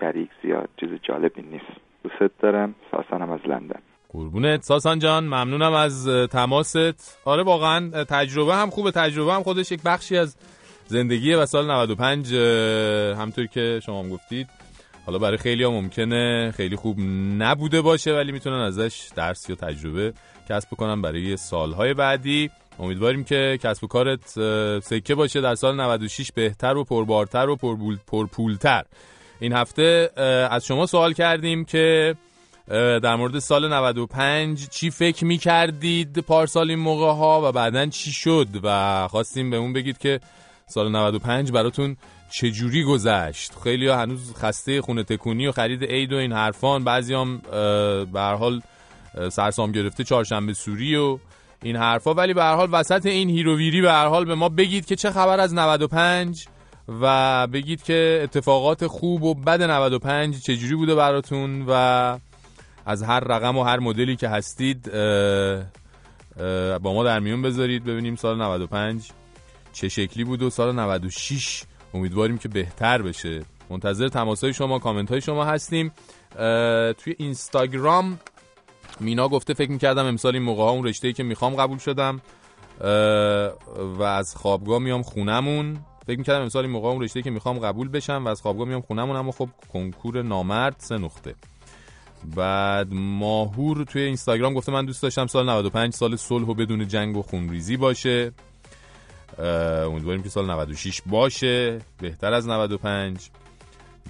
شریک 0.00 0.28
زیاد 0.42 0.68
چیز 0.80 0.88
جالبی 1.02 1.42
نیست. 1.42 1.80
دوست 2.02 2.32
دارم. 2.42 2.74
ساسانم 2.90 3.30
از 3.30 3.40
لندن. 3.46 3.80
قربونت 4.08 4.62
ساسان 4.62 4.98
جان. 4.98 5.24
ممنونم 5.24 5.72
از 5.72 6.08
تماست. 6.32 7.18
آره 7.24 7.42
واقعا 7.42 8.04
تجربه 8.04 8.54
هم 8.54 8.70
خوبه. 8.70 8.90
تجربه 8.90 9.32
هم 9.32 9.42
خودش 9.42 9.72
یک 9.72 9.82
بخشی 9.82 10.16
از 10.16 10.36
زندگیه 10.86 11.36
و 11.36 11.46
سال 11.46 11.70
95 11.70 12.34
اه، 12.34 12.42
همطور 13.22 13.46
که 13.46 13.80
شما 13.84 14.02
هم 14.02 14.08
گفتید 14.08 14.46
حالا 15.08 15.18
برای 15.18 15.36
خیلی 15.36 15.64
ها 15.64 15.70
ممکنه 15.70 16.52
خیلی 16.56 16.76
خوب 16.76 16.96
نبوده 17.38 17.80
باشه 17.80 18.14
ولی 18.14 18.32
می‌تونن 18.32 18.60
ازش 18.60 19.08
درس 19.14 19.50
یا 19.50 19.56
تجربه 19.56 20.12
کسب 20.48 20.70
کنن 20.70 21.02
برای 21.02 21.36
سالهای 21.36 21.94
بعدی. 21.94 22.50
امیدواریم 22.78 23.24
که 23.24 23.58
کسب 23.62 23.84
و 23.84 23.86
کارت 23.86 24.28
سکه 24.80 25.14
باشه 25.14 25.40
در 25.40 25.54
سال 25.54 25.80
96 25.80 26.32
بهتر 26.32 26.76
و 26.76 26.84
پربارتر 26.84 27.48
و 27.48 27.56
پرپولتر. 28.06 28.84
این 29.40 29.52
هفته 29.52 30.10
از 30.50 30.66
شما 30.66 30.86
سوال 30.86 31.12
کردیم 31.12 31.64
که 31.64 32.14
در 33.02 33.16
مورد 33.16 33.38
سال 33.38 33.72
95 33.72 34.68
چی 34.68 34.90
فکر 34.90 35.24
می 35.24 35.38
کردید 35.38 36.18
پارسال 36.18 36.70
این 36.70 36.78
موقع 36.78 37.12
ها 37.12 37.48
و 37.48 37.52
بعدا 37.52 37.86
چی 37.86 38.12
شد؟ 38.12 38.48
و 38.62 39.08
خواستیم 39.08 39.50
بهمون 39.50 39.72
بگید 39.72 39.98
که 39.98 40.20
سال 40.66 40.90
95 40.90 41.52
براتون 41.52 41.96
چجوری 42.30 42.84
گذشت؟ 42.84 43.52
خیلی 43.64 43.88
هنوز 43.88 44.34
خسته 44.34 44.80
خونه 44.80 45.02
تکونی 45.02 45.46
و 45.46 45.52
خرید 45.52 45.84
عید 45.84 46.12
و 46.12 46.16
این 46.16 46.32
حرفان. 46.32 46.84
بعضی 46.84 47.14
هم 47.14 47.38
به 48.12 48.20
حال 48.20 48.60
سرسام 49.30 49.72
گرفته 49.72 50.04
چهارشنبه 50.04 50.52
سوری 50.52 50.96
و 50.96 51.18
این 51.62 51.76
حرفا. 51.76 52.14
ولی 52.14 52.34
به 52.34 52.42
هر 52.42 52.54
حال 52.54 52.68
وسط 52.72 53.06
این 53.06 53.30
هیروویری 53.30 53.82
به 53.82 53.92
هر 53.92 54.06
حال 54.06 54.24
به 54.24 54.34
ما 54.34 54.48
بگید 54.48 54.86
که 54.86 54.96
چه 54.96 55.10
خبر 55.10 55.40
از 55.40 55.54
95 55.54 56.46
و 57.00 57.46
بگید 57.46 57.82
که 57.82 58.20
اتفاقات 58.22 58.86
خوب 58.86 59.22
و 59.22 59.34
بد 59.34 59.62
95 59.62 60.42
چجوری 60.42 60.74
بوده 60.74 60.94
براتون 60.94 61.64
و 61.68 61.72
از 62.86 63.02
هر 63.02 63.20
رقم 63.20 63.56
و 63.56 63.62
هر 63.62 63.78
مدلی 63.78 64.16
که 64.16 64.28
هستید 64.28 64.92
با 66.82 66.92
ما 66.94 67.04
در 67.04 67.20
میون 67.20 67.42
بذارید. 67.42 67.84
ببینیم 67.84 68.16
سال 68.16 68.42
95 68.42 69.10
چه 69.72 69.88
شکلی 69.88 70.24
بود 70.24 70.42
و 70.42 70.50
سال 70.50 70.74
96 70.74 71.62
امیدواریم 71.94 72.38
که 72.38 72.48
بهتر 72.48 73.02
بشه. 73.02 73.42
منتظر 73.70 74.08
تماس 74.08 74.44
های 74.44 74.52
شما 74.52 74.78
کامنت 74.78 75.10
های 75.10 75.20
شما 75.20 75.44
هستیم. 75.44 75.92
توی 76.98 77.14
اینستاگرام 77.18 78.20
مینا 79.00 79.28
گفته 79.28 79.54
فکر 79.54 79.70
می‌کردم 79.70 80.06
امسال 80.06 80.34
این 80.34 80.42
موقع 80.42 80.62
ها 80.62 80.70
اون 80.70 80.84
رشته 80.84 81.12
که 81.12 81.22
می‌خوام 81.22 81.54
قبول 81.54 81.78
شدم. 81.78 82.20
و 83.98 84.02
از 84.02 84.36
خوابگاه 84.36 84.78
میام 84.78 85.02
خونمون 85.02 85.78
فکر 86.06 86.18
می‌کردم 86.18 86.42
امسال 86.42 86.64
این 86.64 86.72
موقع 86.72 86.88
اون 86.88 87.02
رشته 87.02 87.22
که 87.22 87.30
می‌خوام 87.30 87.58
قبول 87.58 87.88
بشم 87.88 88.22
و 88.24 88.28
از 88.28 88.42
خوابگاه 88.42 88.68
میام 88.68 88.80
خونمون 88.80 89.16
اما 89.16 89.32
خب 89.32 89.48
کنکور 89.72 90.22
نامرد 90.22 90.76
سه 90.78 90.98
نقطه. 90.98 91.34
بعد 92.36 92.88
ماهور 92.92 93.84
توی 93.84 94.02
اینستاگرام 94.02 94.54
گفته 94.54 94.72
من 94.72 94.84
دوست 94.84 95.02
داشتم 95.02 95.26
سال 95.26 95.48
95 95.48 95.92
سال 95.92 96.16
صلح 96.16 96.46
و 96.46 96.54
بدون 96.54 96.88
جنگ 96.88 97.16
و 97.16 97.22
خونریزی 97.22 97.76
باشه. 97.76 98.32
امیدواریم 99.38 100.22
که 100.22 100.28
سال 100.28 100.50
96 100.50 101.02
باشه. 101.06 101.78
بهتر 102.00 102.32
از 102.32 102.48
95 102.48 103.30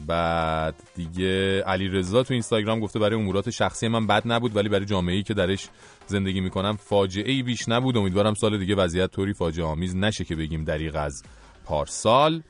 بعد 0.06 0.74
دیگه 0.96 1.62
علی 1.62 1.88
رضا 1.88 2.22
تو 2.22 2.34
اینستاگرام 2.34 2.80
گفته 2.80 2.98
برای 2.98 3.20
امورات 3.20 3.50
شخصی 3.50 3.88
من 3.88 4.06
بد 4.06 4.22
نبود 4.26 4.56
ولی 4.56 4.68
برای 4.68 4.84
جامعه 4.84 5.14
ای 5.14 5.22
که 5.22 5.34
درش 5.34 5.68
زندگی 6.06 6.40
می‌کنم 6.40 6.76
فاجعه 6.76 7.32
ای 7.32 7.42
بیش 7.42 7.68
نبود. 7.68 7.96
امیدوارم 7.96 8.34
سال 8.34 8.58
دیگه 8.58 8.74
وضعیت 8.74 9.10
طوری 9.10 9.32
فاجعه 9.32 9.66
آمیز 9.66 9.96
نشه 9.96 10.24
که 10.24 10.36
بگیم 10.36 10.64
دریغ 10.64 10.96
از 10.96 11.22
پارسال. 11.64 12.42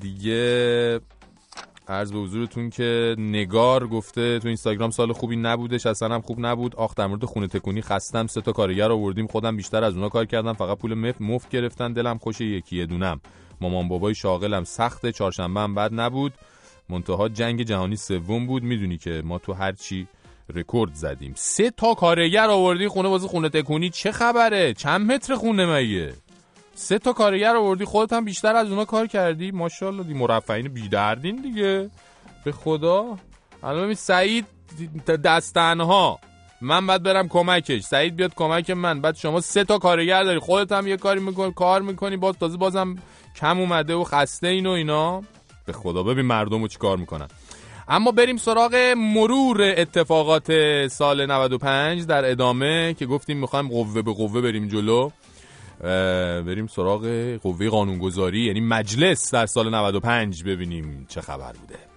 دیگه 0.00 1.00
عرض 1.88 2.12
به 2.12 2.18
حضورتون 2.18 2.70
که 2.70 3.16
نگار 3.18 3.86
گفته 3.86 4.38
تو 4.38 4.48
اینستاگرام 4.48 4.90
سال 4.90 5.12
خوبی 5.12 5.36
نبودش 5.36 5.86
اصلا 5.86 6.14
هم 6.14 6.20
خوب 6.20 6.36
نبود. 6.40 6.76
آخ 6.76 6.94
در 6.94 7.06
مورد 7.06 7.24
خونه 7.24 7.46
تکونی 7.46 7.82
خستم 7.82 8.26
سه 8.26 8.40
تا 8.40 8.52
کارگر 8.52 8.90
آوردیم 8.90 9.26
خودم 9.26 9.56
بیشتر 9.56 9.84
از 9.84 9.94
اونا 9.94 10.08
کار 10.08 10.24
کردم 10.24 10.52
فقط 10.52 10.78
پول 10.78 10.94
مف 10.94 11.14
مفت 11.20 11.48
گرفتن 11.48 11.92
دلم 11.92 12.18
خوش 12.18 12.40
یکی 12.40 12.76
یه 12.76 12.86
دونم. 12.86 13.20
مامان 13.60 13.88
بابای 13.88 14.14
شاغلم 14.14 14.64
سخته 14.64 15.12
چهارشنبه 15.12 15.60
هم 15.60 15.74
بد 15.74 15.90
نبود. 15.94 16.32
منتها 16.88 17.28
جنگ 17.28 17.62
جهانی 17.62 17.96
سوم 17.96 18.46
بود. 18.46 18.62
می‌دونی 18.62 18.98
که 18.98 19.22
ما 19.24 19.38
تو 19.38 19.52
هر 19.52 19.72
چی 19.72 20.06
رکورد 20.54 20.94
زدیم. 20.94 21.32
سه 21.36 21.70
تا 21.70 21.94
کارگر 21.94 22.50
آوردی 22.50 22.88
خونه 22.88 23.08
واسه 23.08 23.28
خونه 23.28 23.48
تکونی. 23.48 23.90
چه 23.90 24.12
خبره؟ 24.12 24.74
چند 24.74 25.12
متر 25.12 25.34
خونه 25.34 25.66
مگه؟ 25.76 26.12
سه 26.74 26.98
تا 26.98 27.12
کارگر 27.12 27.56
آوردی 27.56 27.84
خودت 27.84 28.12
هم 28.12 28.24
بیشتر 28.24 28.56
از 28.56 28.70
اونا 28.70 28.84
کار 28.84 29.06
کردی. 29.06 29.50
ماشاءالله 29.50 30.02
دی 30.02 30.14
مرفعین 30.14 30.68
بیدردین 30.68 31.36
دیگه. 31.36 31.90
به 32.44 32.52
خدا. 32.52 33.18
الان 33.62 33.94
سعید 33.94 34.46
دست 35.24 35.54
تنها 35.54 36.18
من 36.60 36.86
باید 36.86 37.02
برم 37.02 37.28
کمکش. 37.28 37.82
سعید 37.82 38.16
بیاد 38.16 38.34
کمک 38.34 38.70
من. 38.70 39.00
بعد 39.00 39.16
شما 39.16 39.40
سه 39.40 39.64
تا 39.64 39.78
کارگر 39.78 40.24
داری. 40.24 40.38
خودت 40.38 40.72
هم 40.72 40.86
یه 40.86 40.96
کاری 40.96 41.20
می‌کنی 41.20 41.52
کار 41.52 41.82
می‌کنی. 41.82 42.16
باز 42.16 42.34
تازه 42.38 42.56
بازم 42.56 42.96
کم 43.36 43.60
اومده 43.60 43.94
و 43.94 44.04
خسته 44.04 44.46
این 44.46 44.66
و 44.66 44.70
اینا. 44.70 45.22
به 45.66 45.72
خدا 45.72 46.02
ببین 46.02 46.26
مردم 46.26 46.62
رو 46.62 46.68
چی 46.68 46.78
کار 46.78 46.96
می‌کنن. 46.96 47.28
اما 47.88 48.10
بریم 48.10 48.36
سراغ 48.36 48.94
مرور 48.96 49.74
اتفاقات 49.76 50.52
سال 50.88 51.26
95 51.26 52.06
در 52.06 52.30
ادامه 52.30 52.94
که 52.98 53.06
گفتیم 53.06 53.38
می‌خوایم 53.38 53.68
قوه 53.68 54.02
به 54.02 54.12
قوه 54.12 54.40
بریم 54.40 54.68
جلو. 54.68 55.10
بریم 56.46 56.66
سراغ 56.66 57.06
قوه 57.42 57.68
قانونگذاری 57.68 58.40
یعنی 58.40 58.60
مجلس 58.60 59.34
در 59.34 59.46
سال 59.46 59.70
95 59.70 60.44
ببینیم 60.44 61.06
چه 61.08 61.20
خبر 61.20 61.52
بوده. 61.52 61.93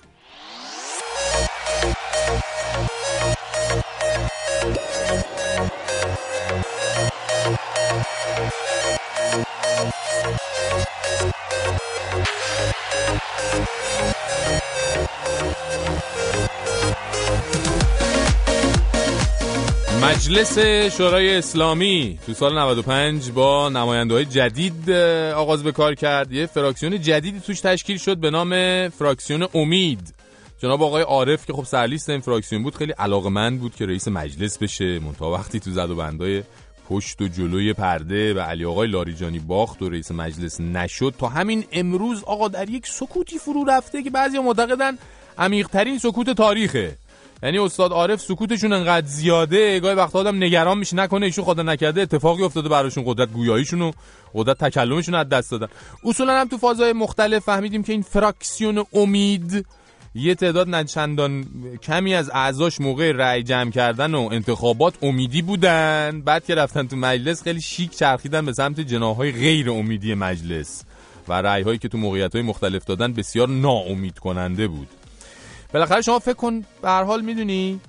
مجلس 20.07 20.59
شورای 20.97 21.37
اسلامی 21.37 22.19
تو 22.25 22.33
سال 22.33 22.59
95 22.59 23.31
با 23.31 23.69
نماینده 23.69 24.25
جدید 24.25 24.89
آغاز 25.35 25.63
به 25.63 25.71
کار 25.71 25.95
کرد. 25.95 26.31
یه 26.31 26.45
فراکسیون 26.45 27.01
جدیدی 27.01 27.39
توش 27.39 27.61
تشکیل 27.61 27.97
شد 27.97 28.17
به 28.17 28.31
نام 28.31 28.49
فراکسیون 28.89 29.47
امید. 29.53 30.13
جناب 30.59 30.83
آقای 30.83 31.03
عارف 31.03 31.45
که 31.45 31.53
خب 31.53 31.63
سرلیست 31.63 32.09
این 32.09 32.19
فراکسیون 32.19 32.63
بود 32.63 32.75
خیلی 32.75 32.91
علاقمند 32.91 33.59
بود 33.59 33.75
که 33.75 33.85
رئیس 33.85 34.07
مجلس 34.07 34.57
بشه. 34.57 34.99
منتها 34.99 35.31
وقتی 35.31 35.59
تو 35.59 35.71
زد 35.71 35.89
و 35.89 35.95
بندای 35.95 36.43
پشت 36.89 37.21
و 37.21 37.27
جلوی 37.27 37.73
پرده 37.73 38.33
و 38.33 38.39
علی 38.39 38.65
آقای 38.65 38.87
لاریجانی 38.87 39.39
باخت 39.39 39.81
و 39.81 39.89
رئیس 39.89 40.11
مجلس 40.11 40.61
نشد 40.61 41.13
تا 41.19 41.27
همین 41.27 41.65
امروز 41.71 42.23
آقا 42.23 42.47
در 42.47 42.69
یک 42.69 42.87
سکوتی 42.87 43.37
فرو 43.37 43.65
رفته 43.65 44.03
که 44.03 44.09
بعضی 44.09 44.39
معتقدن 44.39 44.97
عمیق‌ترین 45.37 45.99
سکوت 45.99 46.29
تاریخه. 46.29 46.95
یعنی 47.43 47.57
استاد 47.57 47.91
عارف 47.91 48.21
سکوتشون 48.21 48.73
انقدر 48.73 49.07
زیاده 49.07 49.79
گاهی 49.79 49.95
وقتا 49.95 50.19
آدم 50.19 50.43
نگران 50.43 50.77
میشه 50.77 50.95
نکنه 50.95 51.25
ایشون 51.25 51.45
خدا 51.45 51.63
نکرده 51.63 52.01
اتفاقی 52.01 52.43
افتاده 52.43 52.69
براشون 52.69 53.03
قدرت 53.07 53.31
گویاییشون 53.31 53.81
و 53.81 53.91
قدرت 54.33 54.57
تکلمشون 54.57 55.15
از 55.15 55.29
دست 55.29 55.51
دادن. 55.51 55.67
اصولا 56.03 56.41
هم 56.41 56.47
تو 56.47 56.57
فازهای 56.57 56.93
مختلف 56.93 57.43
فهمیدیم 57.43 57.83
که 57.83 57.91
این 57.91 58.01
فراکسیون 58.01 58.85
امید 58.93 59.65
یه 60.15 60.35
تعداد 60.35 60.69
نچندان 60.69 61.45
کمی 61.83 62.15
از 62.15 62.29
اعضاش 62.33 62.81
موقع 62.81 63.11
رأی 63.11 63.43
جمع 63.43 63.71
کردن 63.71 64.15
و 64.15 64.29
انتخابات 64.31 64.93
امیدی 65.01 65.41
بودن. 65.41 66.21
بعد 66.25 66.45
که 66.45 66.55
رفتن 66.55 66.87
تو 66.87 66.95
مجلس 66.95 67.43
خیلی 67.43 67.61
شیک 67.61 67.91
چرخیدن 67.91 68.45
به 68.45 68.53
سمت 68.53 68.79
جناهای 68.79 69.31
غیر 69.31 69.69
امیدی 69.69 70.13
مجلس. 70.13 70.83
و 71.27 71.33
رأی 71.33 71.61
هایی 71.61 71.77
که 71.77 71.87
تو 71.87 71.97
موقعیت 71.97 72.35
های 72.35 72.41
مختلف 72.41 72.85
دادن 72.85 73.13
بسیار 73.13 73.49
ناامید 73.49 74.19
کننده 74.19 74.67
بود. 74.67 74.87
بالاخره 75.77 76.01
شما 76.01 76.19
فکر 76.19 76.33
کن 76.33 76.65
به 76.81 76.89
هر 76.89 77.03
حال 77.03 77.21
می‌دونی 77.21 77.79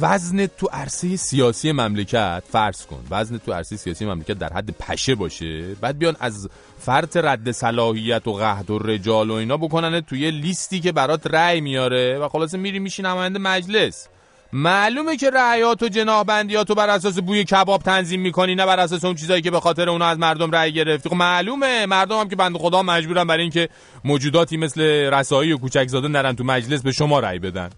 وزن 0.00 0.46
تو 0.46 0.68
عرصه 0.72 1.16
سیاسی 1.16 1.72
مملکت 1.72 2.42
فرض 2.52 2.86
کن 2.86 3.04
وزن 3.10 3.38
تو 3.38 3.52
عرصه 3.52 3.76
سیاسی 3.76 4.04
مملکت 4.06 4.32
در 4.32 4.52
حد 4.52 4.70
پشه 4.70 5.14
باشه 5.14 5.74
بعد 5.74 5.98
بیان 5.98 6.16
از 6.20 6.48
فرط 6.78 7.16
رد 7.16 7.50
صلاحیت 7.50 8.26
و 8.26 8.32
قهد 8.32 8.70
و 8.70 8.78
رجال 8.78 9.30
و 9.30 9.34
اینا 9.34 9.56
بکنن 9.56 10.00
توی 10.00 10.30
لیستی 10.30 10.80
که 10.80 10.92
برات 10.92 11.26
رأی 11.26 11.60
میاره 11.60 12.18
و 12.18 12.28
خلاصه 12.28 12.58
میری 12.58 12.78
میشی 12.78 13.02
نماینده 13.02 13.38
مجلس. 13.38 14.08
معلومه 14.52 15.16
که 15.16 15.30
رأیات 15.30 15.82
و 15.82 15.88
جناح 15.88 16.22
بندیات 16.22 16.72
بر 16.72 16.90
اساس 16.90 17.18
بوی 17.18 17.44
کباب 17.44 17.82
تنظیم 17.82 18.20
می‌کنی 18.20 18.54
نه 18.54 18.66
بر 18.66 18.80
اساس 18.80 19.04
اون 19.04 19.14
چیزایی 19.14 19.42
که 19.42 19.50
به 19.50 19.60
خاطر 19.60 19.88
اونا 19.88 20.06
از 20.06 20.18
مردم 20.18 20.50
رأی 20.50 20.72
گرفتی. 20.72 21.08
خب 21.08 21.14
معلومه 21.14 21.86
مردم 21.86 22.18
هم 22.18 22.28
که 22.28 22.36
بند 22.36 22.56
خدا 22.56 22.82
مجبورن 22.82 23.26
برای 23.26 23.42
اینکه 23.42 23.68
موجوداتی 24.04 24.56
مثل 24.56 24.80
رسایی 25.12 25.52
و 25.52 25.58
کوچک 25.58 25.86
زاده 25.88 26.08
نرن 26.08 26.36
تو 26.36 26.44
مجلس 26.44 26.82
به 26.82 26.92
شما 26.92 27.20
رأی 27.20 27.38
بدن. 27.38 27.70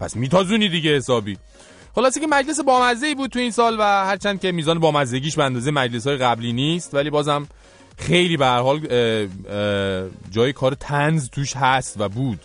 پس 0.00 0.16
میتازونی 0.16 0.68
دیگه 0.68 0.96
حسابی. 0.96 1.38
خلاصه 1.94 2.20
که 2.20 2.26
مجلس 2.26 2.60
بامزه 2.60 3.14
بود 3.14 3.30
تو 3.30 3.38
این 3.38 3.50
سال 3.50 3.76
و 3.78 3.82
هرچند 3.82 4.40
که 4.40 4.52
میزان 4.52 4.78
بامزگیش 4.78 5.36
به 5.36 5.44
اندازه 5.44 5.70
مجلس 5.70 6.06
های 6.06 6.16
قبلی 6.16 6.52
نیست 6.52 6.94
ولی 6.94 7.10
بازم 7.10 7.46
خیلی 7.98 8.36
به 8.36 8.46
هر 8.46 8.60
حال 8.60 8.80
جای 10.30 10.52
کار 10.52 10.74
تنز 10.74 11.30
توش 11.30 11.56
هست 11.56 12.00
و 12.00 12.08
بود 12.08 12.40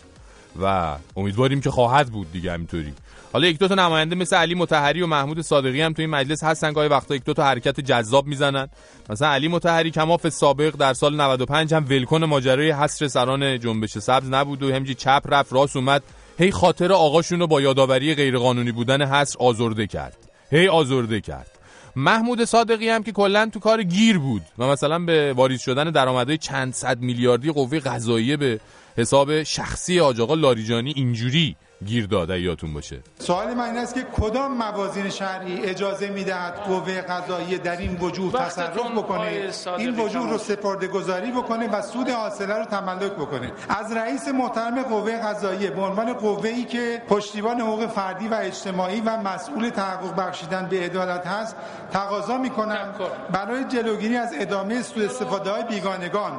و 0.62 0.96
امیدواریم 1.16 1.60
که 1.60 1.70
خواهد 1.70 2.08
بود 2.08 2.32
دیگه 2.32 2.52
همینطوری. 2.52 2.92
حالا 3.32 3.46
یک 3.46 3.58
دو 3.58 3.68
تا 3.68 3.74
نماینده 3.74 4.14
مثل 4.14 4.36
علی 4.36 4.54
متحری 4.54 5.02
و 5.02 5.06
محمود 5.06 5.40
صادقی 5.40 5.82
هم 5.82 5.92
تو 5.92 6.02
این 6.02 6.10
مجلس 6.10 6.44
هستن 6.44 6.72
گاهی 6.72 6.88
وقتا 6.88 7.14
یک 7.14 7.24
دو 7.24 7.34
تا 7.34 7.44
حرکت 7.44 7.80
جذاب 7.80 8.26
می‌زنن. 8.26 8.68
مثلا 9.10 9.28
علی 9.28 9.48
متحری 9.48 9.90
کماف 9.90 10.28
سابق 10.28 10.76
در 10.76 10.92
سال 10.94 11.20
95 11.20 11.74
هم 11.74 11.86
ولکن 11.90 12.24
ماجرای 12.24 12.70
حصر 12.70 13.08
سران 13.08 13.58
جنبش 13.58 13.98
سبز 13.98 14.28
نبود 14.30 14.62
و 14.62 14.74
همجی 14.74 14.94
چپ 14.94 15.22
رفت 15.26 15.52
راست 15.52 15.76
اومد 15.76 16.02
هی 16.38 16.50
خاطر 16.50 16.92
آقاشون 16.92 17.40
رو 17.40 17.46
با 17.46 17.60
یادآوری 17.60 18.14
غیرقانونی 18.14 18.72
بودن 18.72 19.02
حصر 19.02 19.36
آزرده 19.38 19.86
کرد. 19.86 20.16
هی 20.50 20.68
آزرده 20.68 21.20
کرد. 21.20 21.50
محمود 21.96 22.44
صادقی 22.44 22.88
هم 22.88 23.02
که 23.02 23.12
کلا 23.12 23.50
تو 23.52 23.60
کار 23.60 23.82
گیر 23.82 24.18
بود 24.18 24.42
و 24.58 24.66
مثلا 24.66 24.98
به 24.98 25.32
واریز 25.32 25.60
شدن 25.60 25.90
درآمدهای 25.90 26.38
چند 26.38 26.74
صد 26.74 27.00
میلیاردی 27.00 27.52
قوه 27.52 27.78
قضاییه 27.78 28.36
به 28.36 28.60
حساب 28.96 29.42
شخصی 29.42 29.98
حاج 29.98 30.20
آقا 30.20 30.34
لاریجانی 30.34 30.92
اینجوری 30.96 31.56
گیر 31.86 32.06
داده 32.06 32.40
یادتون 32.40 32.74
باشه. 32.74 33.00
سوال 33.18 33.54
من 33.54 33.64
این 33.64 33.78
است 33.78 33.94
که 33.94 34.02
کدام 34.02 34.56
موازین 34.56 35.10
شرعی 35.10 35.64
اجازه 35.64 36.08
می‌دهد 36.08 36.54
قوه 36.54 37.00
قضاییه 37.00 37.58
در 37.58 37.76
این 37.76 37.96
وجوه 37.96 38.32
وقتتون 38.32 38.64
تصرف 38.64 38.92
بکنه؟ 38.92 39.50
این 39.78 39.90
وجوه 39.90 40.12
تمام 40.12 40.30
رو. 40.30 40.38
سپرده 40.38 40.86
گذاری 40.86 41.30
بکنه 41.30 41.68
و 41.68 41.82
سود 41.82 42.08
حاصله 42.08 42.54
رو 42.54 42.64
تملک 42.64 43.12
بکنه. 43.12 43.52
از 43.68 43.92
رئیس 43.92 44.28
محترم 44.28 44.82
قوه 44.82 45.16
قضاییه 45.16 45.70
به 45.70 45.80
عنوان 45.80 46.12
قوه 46.12 46.48
ای 46.48 46.64
که 46.64 47.02
پشتیبان 47.08 47.60
حقوق 47.60 47.86
فردی 47.86 48.28
و 48.28 48.34
اجتماعی 48.34 49.00
و 49.00 49.16
مسئول 49.16 49.70
تحقق 49.70 50.16
بخشیدن 50.16 50.66
به 50.66 50.80
عدالت 50.80 51.26
هست 51.26 51.56
تقاضا 51.92 52.38
می‌کنم 52.38 52.94
برای 53.32 53.64
جلوگیری 53.64 54.16
از 54.16 54.34
ادامه 54.38 54.82
سوء 54.82 55.04
استفاده 55.04 55.50
های 55.50 55.64
بیگانگان 55.64 56.32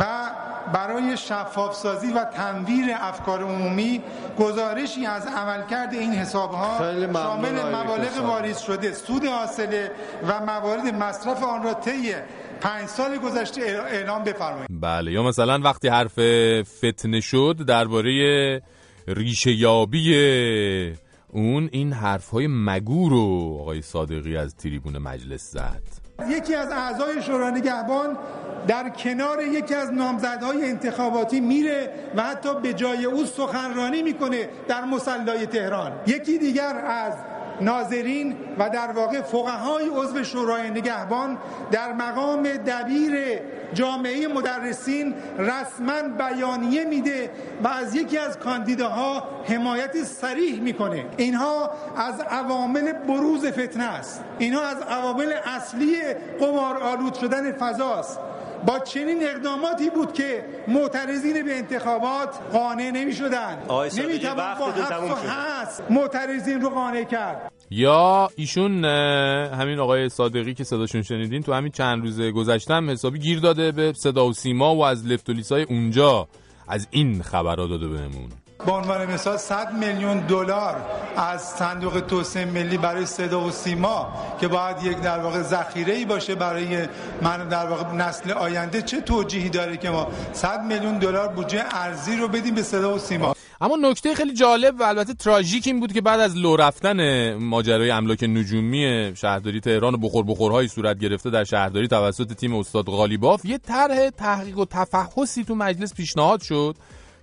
و 0.00 0.04
برای 0.72 1.16
شفاف 1.16 1.74
سازی 1.74 2.12
و 2.12 2.24
تنویر 2.24 2.96
افکار 3.00 3.42
عمومی 3.42 4.02
گزارشی 4.70 5.06
از 5.06 5.26
عملکرد 5.26 5.94
این 5.94 6.12
حساب 6.12 6.50
ها 6.50 6.78
شامل 7.12 7.76
مبالغ. 7.76 8.24
واریز 8.24 8.58
شده 8.58 8.92
سود 8.92 9.24
حاصله 9.24 9.90
و 10.28 10.40
موارد 10.40 10.94
مصرف 10.94 11.42
آن 11.42 11.62
را 11.62 11.74
طی 11.74 12.14
پنج 12.60 12.88
سال 12.88 13.18
گذشته 13.18 13.60
اعلام 13.90 14.24
بفرمایید 14.24 14.68
بله 14.80 15.12
یا 15.12 15.22
مثلا 15.22 15.60
وقتی 15.64 15.88
حرف 15.88 16.18
فتنه 16.62 17.20
شد 17.20 17.56
درباره 17.68 18.62
ریشه 19.08 19.52
یابی 19.52 20.14
اون 21.28 21.68
این 21.72 21.92
حرف 21.92 22.30
های 22.30 22.46
مگو 22.50 23.08
رو 23.08 23.58
آقای 23.60 23.82
صادقی 23.82 24.36
از 24.36 24.56
تریبون 24.56 24.98
مجلس 24.98 25.50
زد 25.50 25.99
یکی 26.28 26.54
از 26.54 26.72
اعضای 26.72 27.22
شورای 27.22 27.52
نگهبان 27.52 28.18
در 28.66 28.88
کنار 28.88 29.42
یکی 29.42 29.74
از 29.74 29.92
نامزدهای 29.92 30.68
انتخاباتی 30.68 31.40
میره 31.40 31.90
و 32.16 32.22
حتی 32.22 32.54
به 32.54 32.74
جای 32.74 33.04
او 33.04 33.24
سخنرانی 33.24 34.02
می‌کنه 34.02 34.48
در 34.68 34.84
مسلای 34.84 35.46
تهران. 35.46 35.92
یکی 36.06 36.38
دیگر 36.38 36.84
از 36.86 37.14
ناظرین 37.60 38.36
و 38.58 38.70
در 38.70 38.92
واقع 38.92 39.20
فقهای 39.20 39.88
عضو 39.88 40.24
شورای 40.24 40.70
نگهبان 40.70 41.38
در 41.70 41.92
مقام 41.92 42.42
دبیر 42.42 43.40
جامعه 43.74 44.28
مدرسین 44.28 45.14
رسما 45.38 46.02
بیانیه 46.18 46.84
میده 46.84 47.30
و 47.64 47.68
از 47.68 47.94
یکی 47.94 48.18
از 48.18 48.38
کاندیداها 48.38 49.22
حمایت 49.44 50.04
سریح 50.04 50.60
می‌کنه. 50.60 51.04
اینها 51.16 51.70
از 51.96 52.20
عوامل 52.20 52.92
بروز 52.92 53.46
فتنه 53.46 53.84
است. 53.84 54.24
اینها 54.38 54.62
از 54.62 54.82
عوامل 54.82 55.32
اصلی 55.56 55.96
قمار 56.40 56.76
آلود 56.76 57.14
شدن 57.14 57.52
فضاست. 57.52 58.18
با 58.66 58.78
چنین 58.78 59.18
اقداماتی 59.22 59.90
بود 59.90 60.12
که 60.12 60.44
معترضین 60.68 61.44
به 61.44 61.56
انتخابات 61.56 62.38
قانع 62.52 62.90
نمی 62.90 63.12
شدن 63.12 63.58
نمی 63.98 64.18
توان 64.18 64.58
با. 64.58 65.16
حس 65.16 65.80
معترضین 65.90 66.60
رو 66.60 66.70
قانع 66.70 67.04
کرد. 67.04 67.52
یا 67.70 68.30
ایشون 68.36 68.84
همین 69.54 69.78
آقای 69.78 70.08
صادقی 70.08 70.54
که 70.54 70.64
صداشون 70.64 71.02
شنیدین 71.02 71.42
تو 71.42 71.52
همین 71.52 71.72
چند 71.72 72.02
روز 72.02 72.20
گذشته 72.20 72.74
هم 72.74 72.90
حسابی 72.90 73.18
گیر 73.18 73.40
داده 73.40 73.72
به 73.72 73.92
صدا 73.96 74.26
و 74.26 74.32
سیما 74.32 74.76
و 74.76 74.84
از 74.84 75.06
لفت 75.06 75.28
و 75.28 75.32
لیسای 75.32 75.62
اونجا. 75.62 76.28
از 76.68 76.88
این 76.90 77.22
خبرها 77.22 77.66
داده 77.66 77.88
بهمون. 77.88 78.28
به 78.66 78.72
عنوان 78.72 79.12
مثال 79.12 79.36
100 79.36 79.72
میلیون 79.72 80.18
دلار 80.18 80.76
از 81.16 81.42
صندوق 81.42 82.00
توسعه 82.00 82.44
ملی 82.44 82.78
برای 82.78 83.06
صدا 83.06 83.40
و 83.40 83.50
سیما 83.50 84.08
که 84.40 84.48
باید 84.48 84.82
یک 84.82 85.00
در 85.00 85.18
واقع 85.18 85.42
ذخیره 85.42 85.94
ای 85.94 86.04
باشه 86.04 86.34
برای 86.34 86.88
من 87.22 87.48
در 87.48 87.66
واقع 87.66 87.92
نسل 87.92 88.32
آینده 88.32 88.82
چه 88.82 89.00
توجیهی 89.00 89.48
داره 89.48 89.76
که 89.76 89.90
ما 89.90 90.08
100 90.32 90.64
میلیون 90.64 90.98
دلار 90.98 91.28
بودجه 91.28 91.64
ارزی 91.70 92.16
رو 92.16 92.28
بدیم 92.28 92.54
به 92.54 92.62
صدا 92.62 92.94
و 92.94 92.98
سیما؟ 92.98 93.34
اما 93.62 93.76
نکته 93.76 94.14
خیلی 94.14 94.34
جالب 94.34 94.80
و 94.80 94.82
البته 94.82 95.14
تراژیک 95.14 95.66
این 95.66 95.80
بود 95.80 95.92
که 95.92 96.00
بعد 96.00 96.20
از 96.20 96.36
لو 96.36 96.56
رفتن 96.56 97.32
ماجرای 97.34 97.90
املاک 97.90 98.22
نجومی 98.22 99.12
شهرداری 99.16 99.60
تهران 99.60 99.94
و 99.94 99.96
بخور 99.96 100.24
بخورهایی 100.24 100.68
صورت 100.68 100.98
گرفته 100.98 101.30
در 101.30 101.44
شهرداری 101.44 101.88
توسط 101.88 102.32
تیم 102.32 102.54
استاد 102.54 102.84
غالیباف 102.84 103.44
یه 103.44 103.58
طرح 103.58 104.10
تحقیق 104.10 104.58
و 104.58 104.64
تفحصی 104.64 105.44
تو 105.44 105.54
مجلس 105.54 105.94
پیشنهاد 105.94 106.42
شد. 106.42 106.76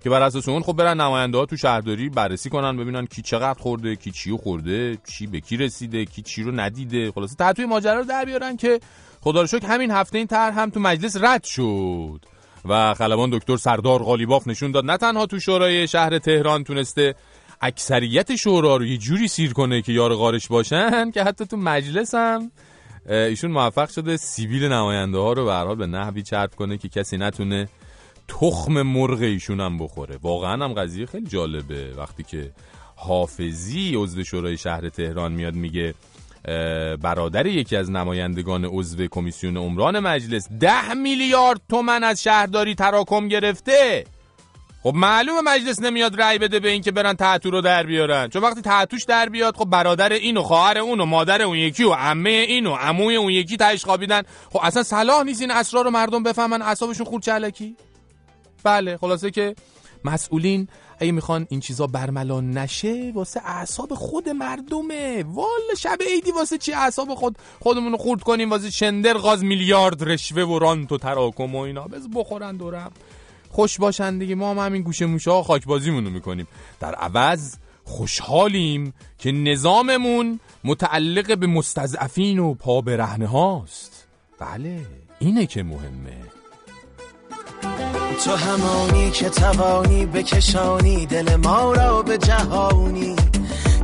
که 0.03 0.09
بر 0.09 0.21
اساس 0.21 0.49
اون 0.49 0.63
خب 0.63 0.73
برن 0.73 1.01
نماینده 1.01 1.37
ها 1.37 1.45
تو 1.45 1.57
شهرداری 1.57 2.09
بررسی 2.09 2.49
کنن 2.49 2.77
ببینن 2.77 3.05
کی 3.05 3.21
چقدر 3.21 3.59
خورده 3.59 3.95
کی 3.95 4.11
چیو 4.11 4.37
خورده 4.37 4.97
چی 5.09 5.27
به 5.27 5.39
کی 5.39 5.57
رسیده 5.57 6.05
کی 6.05 6.21
چی 6.21 6.43
رو 6.43 6.51
ندیده. 6.51 7.11
خلاصه 7.11 7.35
تحتوی 7.35 7.65
ماجرا 7.65 7.99
رو 7.99 8.05
در 8.05 8.25
بیارن 8.25 8.57
که 8.57 8.79
خدا 9.21 9.41
رو 9.41 9.47
شکر 9.47 9.67
همین 9.67 9.91
هفته 9.91 10.17
این 10.17 10.27
طرح 10.27 10.59
هم 10.59 10.69
تو 10.69 10.79
مجلس 10.79 11.17
رد 11.21 11.43
شد. 11.43 12.19
و 12.65 12.93
خلبان 12.93 13.29
دکتر 13.29 13.57
سردار 13.57 14.03
غالیباف 14.03 14.47
نشون 14.47 14.71
داد 14.71 14.85
نه 14.85 14.97
تنها 14.97 15.25
تو 15.25 15.39
شورای 15.39 15.87
شهر 15.87 16.19
تهران 16.19 16.63
تونسته 16.63 17.15
اکثریت 17.61 18.35
شورا 18.35 18.77
رو 18.77 18.85
یه 18.85 18.97
جوری 18.97 19.27
سیر 19.27 19.53
کنه 19.53 19.81
که 19.81 19.91
یار 19.91 20.15
غارش 20.15 20.47
باشن 20.47 21.11
که 21.11 21.23
حتی 21.23 21.45
تو 21.45 21.57
مجلس 21.57 22.15
هم 22.15 22.51
ایشون 23.09 23.51
موفق 23.51 23.89
شده 23.89 24.17
سیبیل 24.17 24.63
نماینده 24.63 25.17
ها 25.17 25.33
رو 25.33 25.45
به 25.45 25.75
به 25.75 25.87
نحوی 25.87 26.23
چرب 26.23 26.55
کنه 26.55 26.77
که 26.77 26.89
کسی 26.89 27.17
نتونه 27.17 27.69
تخم 28.27 28.81
مرغ 28.81 29.21
ایشون 29.21 29.59
هم 29.59 29.77
بخوره. 29.77 30.17
واقعا 30.21 30.65
هم 30.65 30.73
قضیه 30.73 31.05
خیلی 31.05 31.27
جالبه. 31.27 31.93
وقتی 31.97 32.23
که 32.23 32.51
حافظی 32.95 33.95
عضو 33.95 34.23
شورای 34.23 34.57
شهر 34.57 34.89
تهران 34.89 35.31
میاد 35.31 35.53
میگه 35.53 35.93
برادر 37.01 37.45
یکی 37.45 37.75
از 37.75 37.91
نمایندگان 37.91 38.65
عضو 38.65 39.07
کمیسیون 39.07 39.57
عمران 39.57 39.99
مجلس 39.99 40.47
ده 40.59 40.93
میلیارد 40.93 41.61
تومن 41.69 42.03
از 42.03 42.23
شهرداری 42.23 42.75
تراکم 42.75 43.27
گرفته. 43.27 44.05
خب 44.83 44.93
معلومه 44.95 45.41
مجلس 45.41 45.81
نمیاد 45.81 46.21
رأی 46.21 46.37
بده 46.37 46.59
به 46.59 46.69
این 46.69 46.81
که 46.81 46.91
برن 46.91 47.13
تحتو 47.13 47.51
رو 47.51 47.61
در 47.61 47.83
بیارن. 47.83 48.27
چون 48.27 48.41
وقتی 48.41 48.61
تحتوش 48.61 49.03
در 49.03 49.29
بیاد 49.29 49.55
خب 49.55 49.65
برادر 49.65 50.13
این 50.13 50.37
و 50.37 50.43
خواهر 50.43 50.77
اون 50.77 50.99
و 50.99 51.05
مادر 51.05 51.41
اون 51.41 51.57
یکی 51.57 51.83
و 51.83 51.93
عمه 51.93 52.29
این 52.29 52.67
و 52.67 52.73
عموی 52.73 53.15
اون 53.15 53.29
یکی 53.29 53.57
تهش 53.57 53.85
خوابیدن. 53.85 54.21
خب 54.49 54.59
اصلا 54.63 54.83
صلاح 54.83 55.23
نیست 55.23 55.41
این 55.41 55.51
اسرار 55.51 55.85
رو 55.85 55.91
مردم 55.91 56.23
بفهمن 56.23 56.61
اعصابشون 56.61 57.05
خورد 57.05 57.23
چلکی 57.23 57.75
بله 58.63 58.97
خلاصه 58.97 59.31
که 59.31 59.55
مسئولین 60.05 60.67
اگه 60.99 61.11
می‌خوان 61.11 61.47
این 61.49 61.59
چیزا 61.59 61.87
برملا 61.87 62.41
نشه 62.41 63.11
واسه 63.15 63.41
اعصاب 63.45 63.93
خود 63.93 64.29
مردمه. 64.29 65.23
والا 65.23 65.75
شب 65.77 65.97
عیدی 66.07 66.31
واسه 66.31 66.57
چی 66.57 66.73
اعصاب 66.73 67.15
خود 67.15 67.37
خودمون 67.59 67.91
رو 67.91 67.97
خورد 67.97 68.21
کنیم؟ 68.23 68.49
واسه 68.49 68.71
چندر 68.71 69.13
غاز 69.13 69.43
میلیارد 69.43 70.03
رشوه 70.03 70.43
و 70.43 70.59
رانت 70.59 70.91
و 70.91 70.97
تراکم 70.97 71.55
و 71.55 71.59
اینا. 71.59 71.87
بز 71.87 72.07
بخورن 72.15 72.57
دورم. 72.57 72.91
خوش 73.49 73.77
باشن 73.77 74.17
دیگه. 74.17 74.35
ما 74.35 74.51
هم 74.51 74.59
همین 74.59 74.81
گوشه 74.81 75.05
موشه 75.05 75.31
ها 75.31 75.43
خاک 75.43 75.65
بازیمون 75.65 76.05
رو 76.05 76.11
می‌کنیم. 76.11 76.47
در 76.79 76.95
عوض 76.95 77.55
خوشحالیم 77.83 78.93
که 79.19 79.31
نظاممون 79.31 80.39
متعلق 80.63 81.37
به 81.37 81.47
مستضعفین 81.47 82.39
و 82.39 82.53
پا 82.53 82.83
هاست 83.31 84.07
بله 84.39 84.85
اینه 85.19 85.45
که 85.45 85.63
مهمه. 85.63 86.36
تو 88.25 88.35
همانی 88.35 89.11
که 89.11 89.29
توانی 89.29 90.05
بکشانی 90.05 91.05
دل 91.05 91.35
ما 91.35 91.73
را 91.73 92.01
به 92.01 92.17
جهانی 92.17 93.15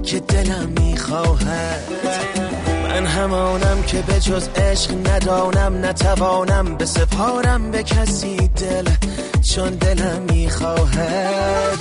که 0.03 0.19
دلم 0.19 0.73
می‌خواهد. 0.79 1.83
من 2.83 3.05
همانم 3.05 3.83
که 3.87 4.01
به 4.01 4.19
جز 4.19 4.47
عشق 4.55 4.91
ندانم 5.09 5.85
نتوانم 5.85 6.75
به 6.75 6.85
سپارم 6.85 7.71
به 7.71 7.83
کسی 7.83 8.47
دل 8.47 8.89
چون 9.41 9.69
دلم 9.69 10.21
می‌خواهد. 10.29 11.79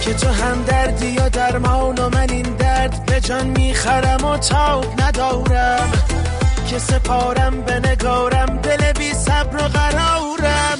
که 0.00 0.14
تو 0.14 0.28
هم 0.28 0.62
دردی 0.62 1.18
و 1.18 1.28
درمان 1.28 1.98
و 1.98 2.08
من 2.08 2.30
این 2.30 2.42
درد 2.42 3.06
به 3.06 3.20
جان 3.20 3.46
می‌خرم 3.46 4.24
و 4.24 4.36
تاب 4.36 4.86
ندارم. 5.02 5.92
که 6.68 6.78
سپارم 6.78 7.62
به 7.62 7.80
نگارم 7.80 8.56
دل 8.56 8.92
بی 8.92 9.14
صبر 9.14 9.56
و 9.56 9.68
قرارم. 9.68 10.78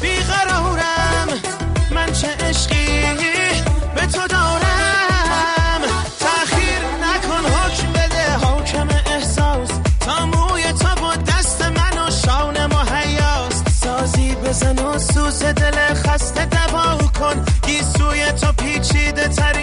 بی 0.00 0.16
قرارم 0.16 1.28
من 1.90 2.12
چه 2.12 2.28
عشقی 2.28 3.00
به 3.94 4.06
تو 4.06 4.26
دارم. 4.28 5.80
تأخیر 6.20 6.80
نکن 7.02 7.44
حکم 7.52 7.92
بده 7.92 8.30
حاکم 8.30 8.88
احساس. 9.06 9.68
تا 10.00 10.26
موی 10.26 10.72
تو 10.72 11.00
با 11.00 11.16
دست 11.16 11.62
من 11.62 12.06
و 12.06 12.10
شان 12.10 12.66
مهیاست 12.66 13.68
سازی 13.84 14.34
بزن 14.34 14.78
و 14.78 14.98
سوز 14.98 15.42
دل 15.42 15.94
خسته 15.94 16.44
دوا 16.44 16.98
کن. 16.98 17.44
گیسوی 17.66 18.32
تو 18.32 18.52
پیچیده 18.52 19.28
ترین 19.28 19.55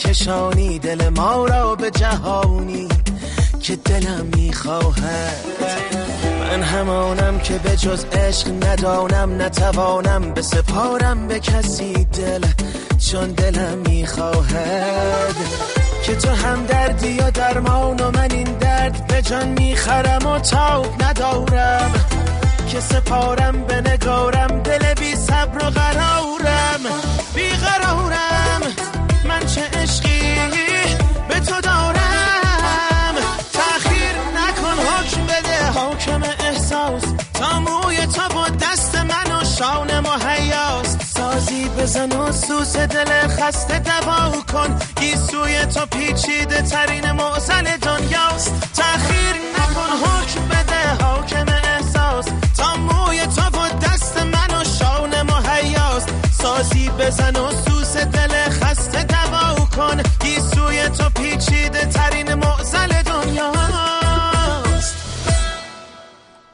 بکشانی 0.00 0.78
دل 0.78 1.08
ما 1.08 1.46
را 1.46 1.74
به 1.74 1.90
جهانی 1.90 2.88
که 3.62 3.76
دلم 3.76 4.26
می‌خواهد. 4.36 5.36
من 6.40 6.62
همانم 6.62 7.38
که 7.38 7.58
به 7.58 7.76
جز 7.76 8.04
عشق 8.04 8.48
ندانم 8.48 9.42
نتوانم 9.42 10.34
به 10.34 10.42
سپارم 10.42 11.28
به 11.28 11.40
کسی 11.40 12.04
دل 12.04 12.44
چون 13.10 13.28
دلم 13.28 13.78
می‌خواهد. 13.78 15.34
که 16.02 16.16
تو 16.16 16.30
هم 16.30 16.66
دردی 16.66 17.18
و 17.18 17.30
درمان 17.30 18.00
و 18.00 18.10
من 18.10 18.30
این 18.30 18.58
درد 18.58 19.06
به 19.06 19.22
جان 19.22 19.48
می‌خرم 19.48 20.26
و 20.26 20.38
تاب 20.38 21.02
ندارم. 21.02 21.92
که 22.68 22.80
سپارم 22.80 23.64
به 23.64 23.80
نگارم 23.80 24.62
دل 24.62 24.94
بی 24.94 25.16
صبر 25.16 25.64
و 25.64 25.70
قرارم 25.70 26.80
بی 27.34 27.50
قرارم. 27.50 28.89
عشقی 29.60 30.20
به 31.28 31.40
تو 31.40 31.60
دارم. 31.60 33.14
تأخیر 33.52 34.14
نکن 34.36 34.76
حکم 34.88 35.24
بده 35.26 35.64
حاکم 35.74 36.22
احساس. 36.22 37.02
تا 37.34 37.60
موی 37.60 38.06
تو 38.06 38.34
با 38.34 38.48
دست 38.48 38.96
من 38.96 39.32
و 39.40 39.44
شان 39.58 40.00
مهیاست 40.00 41.00
سازی 41.16 41.68
بزن 41.68 42.12
و 42.12 42.32
سوس 42.32 42.76
دل 42.76 43.28
خسته 43.28 43.78
دوا 43.78 44.42
کن. 44.52 44.78
گیسوی 45.00 45.66
تو 45.66 45.86
پیچیده 45.86 46.62
ترین 46.62 47.12
معزل 47.12 47.76
دنیاست. 47.76 48.52
تأخیر 48.76 49.34
نکن 49.58 49.90
حکم 50.04 50.48
بده 50.48 51.04
حاکم 51.04 51.46
احساس. 51.48 52.24
تا 52.58 52.76
موی 52.76 53.26
تو 53.26 53.42
و 53.42 53.68
دست 53.82 54.16
من 54.18 54.60
و 54.60 54.64
شان 54.78 55.22
مهیاست 55.22 56.08
سازی 56.42 56.90
بزن 56.98 57.36
و 57.36 57.50
سوس 57.64 57.96
دل 57.96 58.29
کن. 59.80 60.02
گیسوی 60.20 60.88
تو 60.88 61.10
پیچیده 61.10 61.86
ترین 61.86 62.34
معزل 62.34 63.02
دنیاست. 63.02 64.96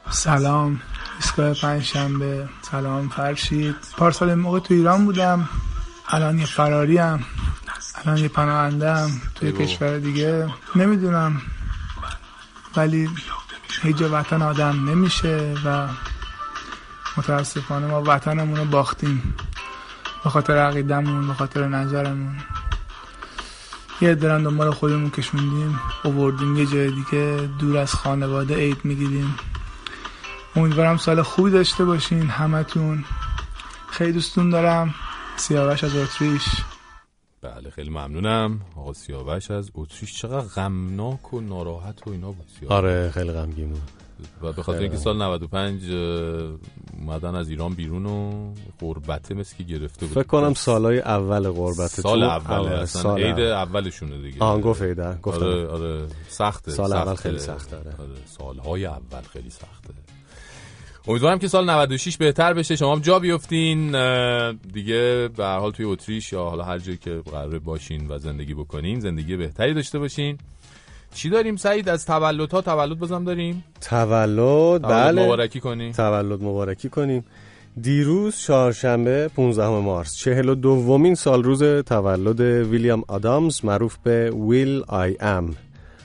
سلام. 0.09 0.81
ایستگاه 1.15 1.53
پنجشنبه. 1.53 2.49
سلام 2.71 3.09
فرشید. 3.09 3.75
پارسال 3.97 4.35
موقع 4.35 4.59
تو 4.59 4.73
ایران 4.73 5.05
بودم. 5.05 5.49
الان 6.09 6.39
یه 6.39 6.45
فراری 6.45 6.97
هم 6.97 7.23
الان 7.95 8.17
یه 8.17 8.27
پناهنده 8.27 8.95
هم 8.95 9.21
توی. 9.35 9.51
کشور 9.51 9.97
دیگه. 9.97 10.47
نمی‌دونم. 10.75 11.41
ولی 12.75 13.09
هیچ 13.81 14.01
وطن 14.01 14.41
آدم 14.41 14.89
نمیشه 14.89 15.53
و 15.65 15.87
متاسفانه 17.17 17.87
ما 17.87 18.03
وطنمون 18.05 18.55
رو 18.55 18.65
باختیم. 18.65 19.35
به 20.23 20.29
خاطر 20.29 20.57
عقیدمون 20.57 21.27
به 21.27 21.33
خاطر 21.33 21.67
نظرمون. 21.67 22.37
یه 24.01 24.15
درن 24.15 24.43
دنبال 24.43 24.71
خودمون 24.71 25.09
کشوندیم 25.09 25.79
اووردیم 26.03 26.57
یه 26.57 26.65
جای 26.65 26.91
دیگه 26.91 27.49
دور 27.59 27.77
از 27.77 27.93
خانواده 27.93 28.55
عید 28.55 28.77
می‌گیریم. 28.83 29.35
امیدوارم 30.55 30.97
سال 30.97 31.21
خوبی 31.21 31.51
داشته 31.51 31.85
باشین 31.85 32.29
همتون. 32.29 33.05
خیلی 33.89 34.11
دوستون 34.11 34.49
دارم. 34.49 34.95
سیاوش 35.37 35.83
از 35.83 35.95
اتریش. 35.95 36.45
بله 37.41 37.69
خیلی 37.69 37.89
ممنونم. 37.89 38.61
آقا 38.75 38.93
سیاوش 38.93 39.51
از 39.51 39.71
اتریش 39.73 40.21
چقدر 40.21 40.47
غمناک 40.47 41.33
و 41.33 41.41
ناراحت 41.41 42.07
و 42.07 42.09
اینا 42.09 42.31
بود. 42.31 42.47
سیاوش. 42.59 42.71
آره 42.71 43.11
خیلی 43.11 43.31
غمگین 43.31 43.69
بود. 43.69 43.96
و 44.41 44.53
به 44.53 44.63
خاطر 44.63 44.79
اینکه 44.79 44.97
سال 44.97 45.21
95 45.21 45.91
اه، 45.91 45.97
اومدن 46.99 47.35
از 47.35 47.49
ایران 47.49 47.73
بیرون 47.73 48.05
و 48.05 48.53
غربته 48.81 49.35
مثل 49.35 49.57
که 49.57 49.63
گرفته 49.63 50.05
بود. 50.05 50.15
فکر 50.15 50.27
کنم 50.27 50.53
سالای 50.53 50.99
اول 50.99 51.49
غربت 51.49 51.87
سال 51.87 52.23
اول 52.23 52.55
آره، 52.55 52.79
اصلا 52.79 53.15
عید 53.15 53.39
اول. 53.39 53.77
اولشونه 53.77 54.21
دیگه. 54.21 54.37
آه 54.39 54.61
گفت 54.61 54.81
عیده 54.81 55.17
گفتم. 55.21 55.45
آره 55.45 55.67
آره 55.67 56.07
سخته 56.27 56.71
سال 56.71 56.93
اول 56.93 57.13
سخته. 57.15 57.29
خیلی 57.29 57.39
سخته، 57.39 57.75
آره. 57.75 57.85
سالهای 58.25 58.85
اول 58.85 59.21
خیلی 59.33 59.49
سخته. 59.49 59.93
امیدوارم 61.07 61.39
که 61.39 61.47
سال 61.47 61.69
96 61.69 62.17
بهتر 62.17 62.53
بشه. 62.53 62.75
شما 62.75 62.95
هم 62.95 62.99
جا 63.01 63.19
بیفتین 63.19 63.91
دیگه 64.73 65.29
به 65.37 65.45
هر 65.45 65.59
حال 65.59 65.71
توی 65.71 65.85
اتریش 65.85 66.33
یا 66.33 66.43
حالا 66.43 66.63
هر 66.63 66.77
جایی 66.79 66.97
که 66.97 67.21
قراره 67.31 67.59
باشین 67.59 68.07
و 68.09 68.17
زندگی 68.17 68.53
بکنین 68.53 68.99
زندگی 68.99 69.35
بهتری 69.37 69.73
داشته 69.73 69.99
باشین. 69.99 70.37
چی 71.17 71.29
داریم 71.29 71.55
سعید؟ 71.55 71.89
از 71.89 72.05
تولد 72.05 72.51
ها 72.51 72.61
تولد 72.61 72.99
بازم 72.99 73.23
داریم؟ 73.23 73.63
تولد؟ 73.81 74.81
بله. 74.81 75.25
مبارکی 75.25 75.59
کنی 75.59 75.91
تولد 75.91 76.43
مبارکی 76.43 76.89
کنیم. 76.89 77.25
دیروز 77.81 78.37
چهارشنبه 78.37 79.27
15 79.27 79.67
مارس 79.67 80.15
42 80.15 80.55
دومین 80.55 81.15
سال 81.15 81.43
روز 81.43 81.63
تولد 81.63 82.39
ویلیام 82.41 83.03
آدامز 83.07 83.65
معروف 83.65 83.97
به 84.03 84.31
will.i.am. 84.31 85.55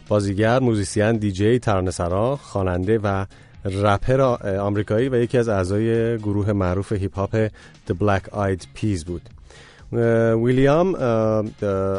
بازیگر، 0.08 0.58
موزیسین، 0.58 1.12
دیجی، 1.12 1.58
ترانه‌سرا، 1.58 2.36
خواننده 2.36 2.98
و 2.98 3.26
رپر 3.64 4.20
آمریکایی 4.60 5.08
و 5.08 5.16
یکی 5.16 5.38
از 5.38 5.48
اعضای 5.48 6.18
گروه 6.18 6.52
معروف 6.52 6.92
هیپ 6.92 7.18
هاپ 7.18 7.48
The 7.88 7.92
Black 7.92 8.34
Eyed 8.34 8.62
Peas 8.62 9.04
بود. 9.06 9.22
ویلیام 9.92 10.94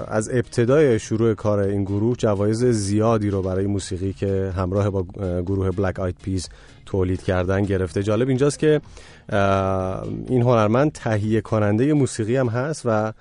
از 0.07 0.29
ابتدای 0.33 0.99
شروع 0.99 1.33
کار 1.33 1.59
این 1.59 1.83
گروه 1.83 2.15
جوایز 2.17 2.65
زیادی 2.65 3.29
رو 3.29 3.41
برای 3.41 3.67
موسیقی 3.67 4.13
که 4.13 4.53
همراه 4.57 4.89
با 4.89 5.05
گروه 5.45 5.71
Black 5.71 5.99
Eyed 5.99 6.15
Peas 6.23 6.49
تولید 6.85 7.23
کردن 7.23 7.61
گرفته. 7.61 8.03
جالب 8.03 8.27
اینجاست 8.27 8.59
که 8.59 8.81
این 10.27 10.41
هنرمند 10.41 10.91
تهیه 10.91 11.41
کننده 11.41 11.93
موسیقی 11.93 12.35
هم 12.35 12.47
هست 12.47 12.81
و 12.85 13.13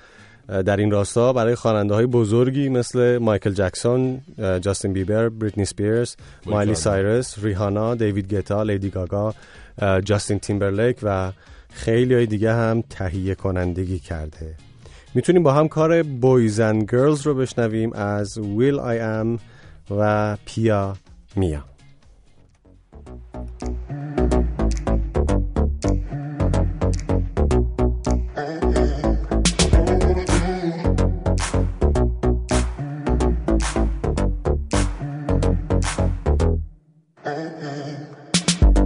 در 0.48 0.76
این 0.76 0.90
راستا 0.90 1.32
برای 1.32 1.54
خواننده 1.54 1.94
های 1.94 2.06
بزرگی 2.06 2.68
مثل 2.68 3.18
مایکل 3.18 3.50
جکسون، 3.50 4.20
جاستین 4.60 4.92
بیبر، 4.92 5.28
بریتنی 5.28 5.64
سپیرز، 5.64 6.16
مایلی 6.46 6.74
سایرس، 6.74 7.44
ریهانا، 7.44 7.94
دیوید 7.94 8.34
گتا، 8.34 8.62
لیدی 8.62 8.90
گاگا، 8.90 9.34
جاستین 10.04 10.38
تیمبرلیک 10.38 10.96
و 11.02 11.32
خیلی 11.72 12.14
های 12.14 12.26
دیگه 12.26 12.52
هم 12.52 12.82
تهیه 12.90 13.34
کنندگی 13.34 13.98
کرده 13.98 14.54
می‌تونیم 15.14 15.42
با 15.42 15.52
هم 15.52 15.68
کار 15.68 16.02
بویز 16.02 16.60
اند 16.60 16.90
گرلز 16.92 17.26
رو 17.26 17.34
بشنویم 17.34 17.92
از 17.92 18.38
ویل 18.38 18.78
آی 18.78 19.00
ام 19.00 19.38
و 19.90 20.36
پیا 20.44 20.96
میا 21.36 21.64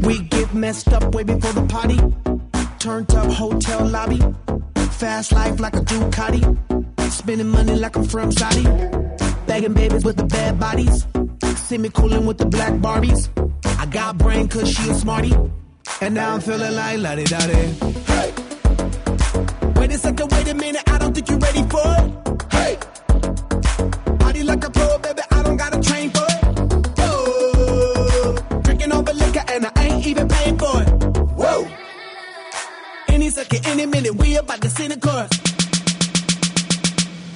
We 0.06 0.20
get 0.20 0.54
messed 0.54 0.92
up 0.92 1.14
way 1.14 1.24
before 1.24 1.52
the 1.52 1.66
party. 1.68 2.15
Turned 2.86 3.12
up 3.16 3.32
hotel 3.32 3.84
lobby. 3.84 4.20
Fast 4.92 5.32
life 5.32 5.58
like 5.58 5.74
a 5.74 5.80
Ducati. 5.80 6.42
Spending 7.10 7.48
money 7.48 7.74
like 7.74 7.96
I'm 7.96 8.04
from 8.04 8.30
Saudi. 8.30 8.62
Bagging 9.48 9.74
babies 9.74 10.04
with 10.04 10.16
the 10.16 10.22
bad 10.22 10.60
bodies. 10.60 11.04
See 11.66 11.78
me 11.78 11.88
cooling 11.88 12.26
with 12.26 12.38
the 12.38 12.46
black 12.46 12.74
Barbies. 12.74 13.28
I 13.80 13.86
got 13.86 14.18
brain 14.18 14.46
cause 14.46 14.70
she 14.70 14.88
a 14.88 14.94
smarty. 14.94 15.34
And 16.00 16.14
now 16.14 16.34
I'm 16.34 16.40
feeling 16.40 16.76
like 16.76 16.98
la 17.00 17.16
di 17.16 17.24
da 17.24 17.40
Hey! 17.40 18.32
Wait 19.74 19.90
a 19.90 19.98
second, 19.98 20.30
wait 20.30 20.48
a 20.48 20.54
minute, 20.54 20.88
I 20.88 20.98
don't 20.98 21.12
think 21.12 21.28
you're 21.28 21.40
ready 21.40 21.64
for 21.64 21.86
it. 21.98 22.52
Hey! 22.52 22.78
Party 24.20 24.44
like 24.44 24.64
a 24.64 24.70
pro, 24.70 24.98
baby, 24.98 25.22
I 25.32 25.42
don't 25.42 25.56
got 25.56 25.76
a 25.76 25.80
train 25.80 26.10
for 26.10 26.25
Any 33.36 33.44
second, 33.44 33.66
any 33.66 33.84
minute, 33.84 34.14
we 34.14 34.36
about 34.36 34.62
to 34.62 34.70
see 34.70 34.88
the 34.88 34.96
chorus. 34.96 35.28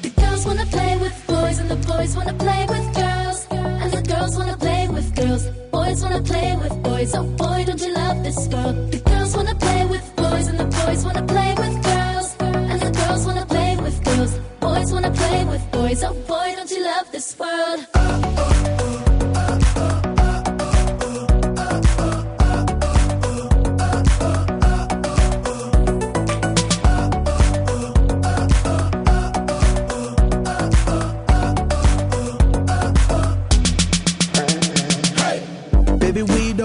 The 0.00 0.08
girls 0.18 0.46
wanna 0.46 0.64
play 0.64 0.96
with 0.96 1.26
boys 1.26 1.58
and 1.58 1.70
the 1.70 1.76
boys 1.76 2.16
wanna 2.16 2.32
play 2.32 2.64
with 2.70 2.94
girls. 2.94 3.46
And 3.50 3.92
the 3.92 4.02
girls 4.08 4.34
wanna 4.38 4.56
play 4.56 4.88
with 4.88 5.14
girls. 5.14 5.44
Boys 5.70 6.02
wanna 6.02 6.22
play 6.22 6.56
with 6.56 6.82
boys. 6.82 7.14
Oh 7.14 7.24
boy, 7.24 7.64
don't 7.66 7.80
you 7.82 7.92
love 7.92 8.24
this 8.24 8.46
girl? 8.46 8.72
The 8.72 9.02
girls 9.10 9.36
wanna 9.36 9.54
play 9.56 9.84
with 9.84 10.16
boys 10.16 10.46
and 10.46 10.58
the 10.58 10.68
boys 10.80 11.04
wanna 11.04 11.26
play 11.26 11.54
with 11.58 11.82
girls. 11.84 12.36
And 12.40 12.80
the 12.80 12.90
girls 13.00 13.26
wanna 13.26 13.44
play 13.44 13.76
with 13.76 14.02
girls. 14.02 14.32
Boys 14.60 14.92
wanna 14.94 15.10
play 15.10 15.44
with 15.44 15.70
boys. 15.70 16.02
Oh 16.02 16.14
boy, 16.14 16.54
don't 16.56 16.70
you 16.70 16.82
love 16.82 17.12
this 17.12 17.38
world? 17.38 17.80
Baby, 17.92 18.84
we 18.84 18.89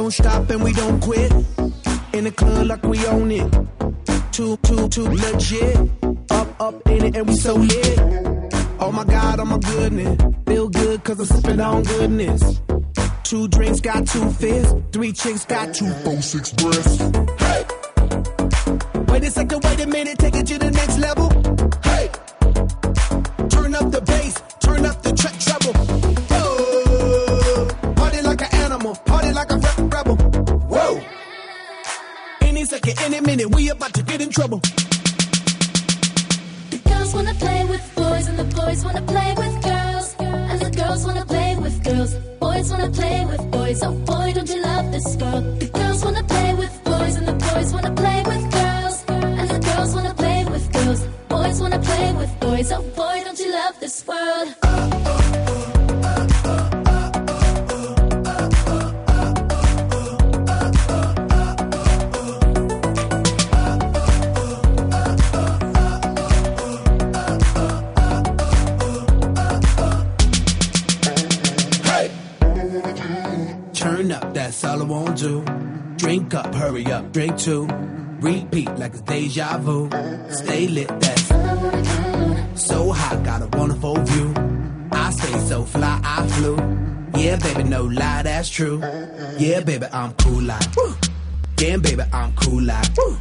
don't 0.05 0.11
stop 0.11 0.49
and 0.51 0.63
we 0.63 0.71
don't 0.71 0.99
quit. 1.01 1.31
In 2.13 2.25
the 2.25 2.31
club 2.31 2.67
like 2.67 2.83
we 2.83 3.03
own 3.07 3.31
it. 3.31 3.51
Too, 4.31 4.55
too, 4.57 4.87
too 4.89 5.07
legit. 5.09 5.77
Up, 6.29 6.61
up 6.61 6.87
in 6.89 7.05
it 7.05 7.15
and 7.15 7.27
we 7.27 7.35
so 7.35 7.55
lit. 7.55 7.99
Oh 8.79 8.91
my 8.91 9.03
God, 9.03 9.39
oh 9.39 9.45
my 9.45 9.57
goodness. 9.57 10.21
Feel 10.45 10.69
good 10.69 11.03
cause 11.03 11.19
I'm 11.19 11.25
sipping 11.25 11.59
on 11.59 11.83
goodness. 11.83 12.61
Two 13.23 13.47
drinks 13.47 13.81
got 13.81 14.05
two 14.05 14.29
fists. 14.29 14.75
Three 14.91 15.11
chicks 15.11 15.43
got 15.45 15.73
two, 15.73 15.89
four, 16.03 16.21
six 16.21 16.51
breasts. 16.51 17.01
Hey! 17.39 17.65
Wait 19.07 19.23
a 19.23 19.31
second, 19.31 19.63
wait 19.63 19.79
a 19.81 19.87
minute, 19.87 20.19
take 20.19 20.35
it 20.35 20.45
to 20.45 20.59
the 20.59 20.69
next 20.69 20.99
level. 20.99 21.29
Hey! 21.83 22.11
Turn 23.49 23.73
up 23.73 23.89
the 23.89 24.01
bass, 24.01 24.35
turn 24.59 24.85
up 24.85 25.01
the 25.01 25.13
tre- 25.13 25.39
treble. 25.39 26.24
Any 33.05 33.21
minute, 33.21 33.53
we 33.53 33.69
about 33.69 33.93
to 33.93 34.01
get 34.01 34.19
in 34.19 34.31
trouble. 34.31 34.61
The 36.71 36.81
girls 36.89 37.13
wanna 37.13 37.35
play 37.35 37.63
with 37.65 37.95
boys 37.95 38.27
and 38.27 38.39
the 38.39 38.45
boys 38.45 38.83
wanna 38.83 39.03
play 39.03 39.31
with 39.37 39.61
girls. 39.61 40.15
And 40.17 40.59
the 40.59 40.71
girls 40.71 41.05
wanna 41.05 41.23
play 41.23 41.55
with 41.55 41.83
girls. 41.83 42.15
Boys 42.39 42.71
wanna 42.71 42.89
play 42.89 43.23
with 43.25 43.51
boys. 43.51 43.83
Oh 43.83 43.91
boy, 43.91 44.33
don't 44.33 44.49
you 44.49 44.59
love 44.59 44.91
this 44.91 45.15
girl? 45.17 45.41
The 45.59 45.67
girls 45.67 46.03
wanna 46.03 46.23
play 46.23 46.55
with 46.55 46.83
boys 46.83 47.15
and 47.17 47.27
the 47.27 47.33
boys 47.33 47.73
wanna 47.73 47.93
play 47.93 48.23
with 48.25 48.51
girls. 48.51 49.03
And 49.07 49.49
the 49.51 49.59
girls 49.59 49.93
wanna 49.93 50.13
play 50.15 50.45
with 50.45 50.71
girls. 50.73 51.01
Boys 51.29 51.61
wanna 51.61 51.79
play 51.79 52.11
with 52.13 52.39
boys. 52.39 52.71
Oh 52.71 52.81
boy, 52.81 53.21
don't 53.23 53.37
you 53.37 53.51
love 53.51 53.79
this 53.79 54.03
world? 54.07 54.64
Drink 76.25 76.45
up, 76.45 76.55
hurry 76.55 76.85
up, 76.91 77.11
drink 77.11 77.37
two. 77.37 77.67
Repeat 78.19 78.79
like 78.79 78.93
it's 78.93 79.01
deja 79.01 79.59
vu. 79.59 79.87
Stay 80.29 80.67
lit, 80.67 80.87
that's 80.99 81.27
so 82.65 82.91
hot, 82.91 83.21
got 83.23 83.43
a 83.43 83.47
wonderful 83.55 83.95
view. 83.99 84.33
I 84.91 85.11
stay 85.11 85.37
so 85.41 85.63
fly, 85.65 86.01
I 86.03 86.27
flew. 86.29 86.55
Yeah, 87.15 87.35
baby, 87.35 87.63
no 87.65 87.83
lie, 87.83 88.23
that's 88.23 88.49
true. 88.49 88.79
Yeah, 89.37 89.59
baby, 89.59 89.85
I'm 89.93 90.13
cool 90.13 90.41
like. 90.41 90.75
Woo. 90.75 90.95
Yeah, 91.59 91.77
baby, 91.77 92.01
I'm 92.11 92.33
cool 92.37 92.63
like. 92.63 92.97
Woo. 92.97 93.17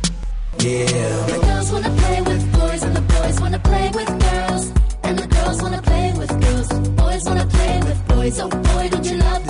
Yeah. 0.61 0.87
The 1.27 1.41
girls 1.45 1.73
wanna 1.73 1.91
play 1.91 2.23
with 2.23 2.53
boys 2.55 2.83
and 2.85 2.97
the 2.97 3.03
boys 3.03 3.39
wanna 3.39 3.59
play 3.59 3.91
with 3.95 4.09
girls. 4.09 4.73
And 5.03 5.19
the 5.19 5.27
girls 5.27 5.61
wanna 5.61 5.83
play 5.83 6.13
with 6.17 6.31
girls. 6.41 6.69
Boys 6.89 7.25
wanna 7.27 7.47
play 7.49 7.81
with 7.85 8.09
boys. 8.09 8.41
Oh 8.41 8.49
boy, 8.49 8.89
don't 8.89 9.05
you 9.05 9.19
love 9.19 9.44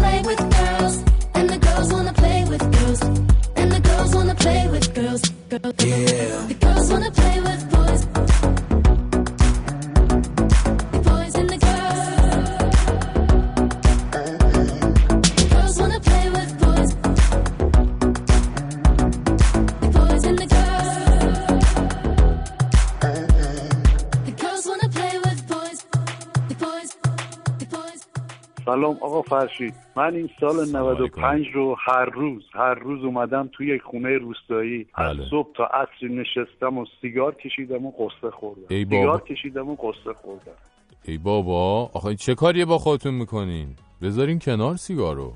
play 0.00 0.18
with 0.28 0.42
girls. 0.56 0.94
And 1.34 1.50
the 1.50 1.58
girls 1.58 1.92
wanna 1.92 2.12
play 2.12 2.44
with 2.50 2.62
girls. 2.76 3.00
And 3.56 3.68
the 3.72 3.80
girls 3.88 4.14
wanna 4.14 4.34
play 4.34 4.68
with 4.68 4.94
girls. 4.94 5.22
Girl, 5.50 5.72
Yeah. 5.84 6.25
سلام 28.76 28.98
آقا 29.00 29.22
فرشید 29.22 29.74
من 29.96 30.14
این 30.14 30.30
سال 30.40 30.68
95 30.68 31.46
رو 31.54 31.76
هر 31.86 32.04
روز 32.04 32.42
هر 32.54 32.74
روز 32.74 33.04
اومدم 33.04 33.48
توی 33.52 33.74
یک 33.74 33.82
خونه 33.82 34.18
روستایی. 34.18 34.86
از 34.94 35.16
بله. 35.16 35.26
صبح 35.30 35.52
تا 35.56 35.64
عصر 35.64 36.06
نشستم 36.06 36.78
و 36.78 36.86
سیگار 37.00 37.34
کشیدم 37.34 37.86
و 37.86 37.90
قصه 37.90 38.30
خوردم. 38.30 38.62
ای 38.68 38.84
بابا. 38.84 39.02
سیگار 39.02 39.22
کشیدم 39.22 39.68
و 39.68 39.74
قصه 39.74 40.12
خوردم. 40.22 40.52
ای 41.04 41.18
بابا. 41.18 41.90
آخه 41.94 42.14
چه 42.14 42.34
کاریه 42.34 42.64
با 42.64 42.78
خودتون 42.78 43.14
می‌کنین؟ 43.14 43.68
بذارین 44.02 44.38
کنار 44.38 44.76
سیگارو. 44.76 45.32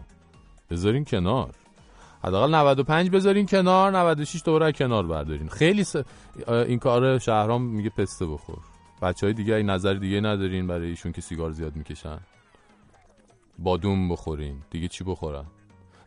بذارین 0.70 1.04
کنار. 1.04 1.50
حداقل 2.24 2.54
95 2.54 3.10
بذارین 3.10 3.46
کنار 3.46 3.90
96 3.90 4.42
دوباره 4.44 4.72
کنار 4.72 5.06
بردارین. 5.06 5.48
خیلی 5.48 5.84
س... 5.84 5.96
این 6.48 6.78
کار 6.78 7.18
شهرام 7.18 7.62
میگه 7.62 7.90
پسته 7.90 8.26
بخور. 8.26 8.58
بچه 9.02 9.26
های 9.26 9.34
دیگه 9.34 9.54
این 9.54 9.70
نظر 9.70 9.94
دیگه 9.94 10.20
ندارین 10.20 10.66
برای 10.66 10.88
ایشون 10.88 11.12
که 11.12 11.20
سیگار 11.20 11.50
زیاد 11.50 11.76
می‌کشن. 11.76 12.18
بادوم 13.60 14.08
بخورین. 14.08 14.62
دیگه 14.70 14.88
چی 14.88 15.04
بخورن؟ 15.04 15.44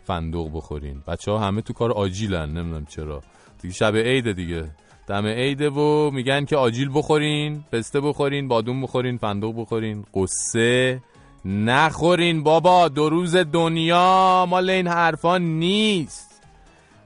فندق 0.04 0.50
بخورین. 0.54 1.04
بچه 1.08 1.32
ها 1.32 1.40
همه 1.40 1.62
تو 1.62 1.74
کار 1.74 1.92
آجیلن. 1.92 2.50
نمی‌دونم 2.50 2.86
چرا. 2.86 3.22
دیگه 3.62 3.74
شب 3.74 3.96
عیده 3.96 4.34
دیگه. 4.34 4.72
دم 5.08 5.26
عیده 5.26 5.70
و 5.70 6.12
میگن 6.12 6.46
که 6.46 6.58
آجیل 6.58 6.90
بخورین 6.94 7.64
پسته 7.72 8.02
بخورین 8.02 8.48
بادوم 8.48 8.82
بخورین 8.82 9.18
فندق 9.18 9.54
بخورین. 9.58 10.06
قصه 10.14 11.02
نخورین 11.46 12.44
بابا. 12.44 12.88
دو 12.88 13.10
روز 13.10 13.36
دنیا 13.36 14.46
مال 14.50 14.70
این 14.70 14.88
حرفا 14.88 15.38
نیست. 15.38 16.42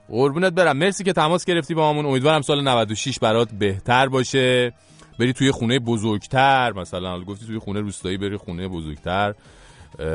قربونت 0.10 0.54
برم. 0.54 0.78
مرسی 0.78 1.04
که 1.04 1.14
تماس 1.14 1.46
گرفتی 1.46 1.74
با 1.74 1.90
همون. 1.90 2.06
امیدوارم 2.06 2.42
سال 2.42 2.68
96 2.68 3.20
برات 3.20 3.52
بهتر 3.52 4.08
باشه. 4.08 4.74
بری 5.20 5.34
توی 5.34 5.52
خونه 5.52 5.80
بزرگتر. 5.80 6.74
مثلا 6.74 7.24
گفتی 7.24 7.46
توی 7.46 7.60
خونه 7.60 7.80
روستایی 7.80 8.18
بری 8.18 8.38
خونه 8.38 8.68
بزرگتر. 8.68 9.34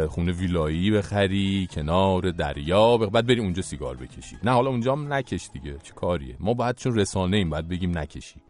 خونه 0.08 0.32
ویلایی 0.32 0.90
بخری 0.90 1.68
کنار 1.70 2.30
دریا. 2.30 2.96
بعد 2.96 3.26
بری 3.26 3.40
اونجا 3.40 3.62
سیگار 3.62 3.96
بکشی. 3.96 4.36
نه 4.44 4.50
حالا 4.50 4.70
اونجا 4.70 4.92
هم 4.92 5.12
نکش 5.12 5.48
دیگه 5.52 5.76
چه 5.82 5.92
کاریه؟ 5.92 6.36
ما 6.40 6.54
باید 6.54 6.76
چون 6.76 6.98
رسانه 6.98 7.36
ایم 7.36 7.50
باید 7.50 7.68
بگیم 7.68 7.98
نکشی. 7.98 8.40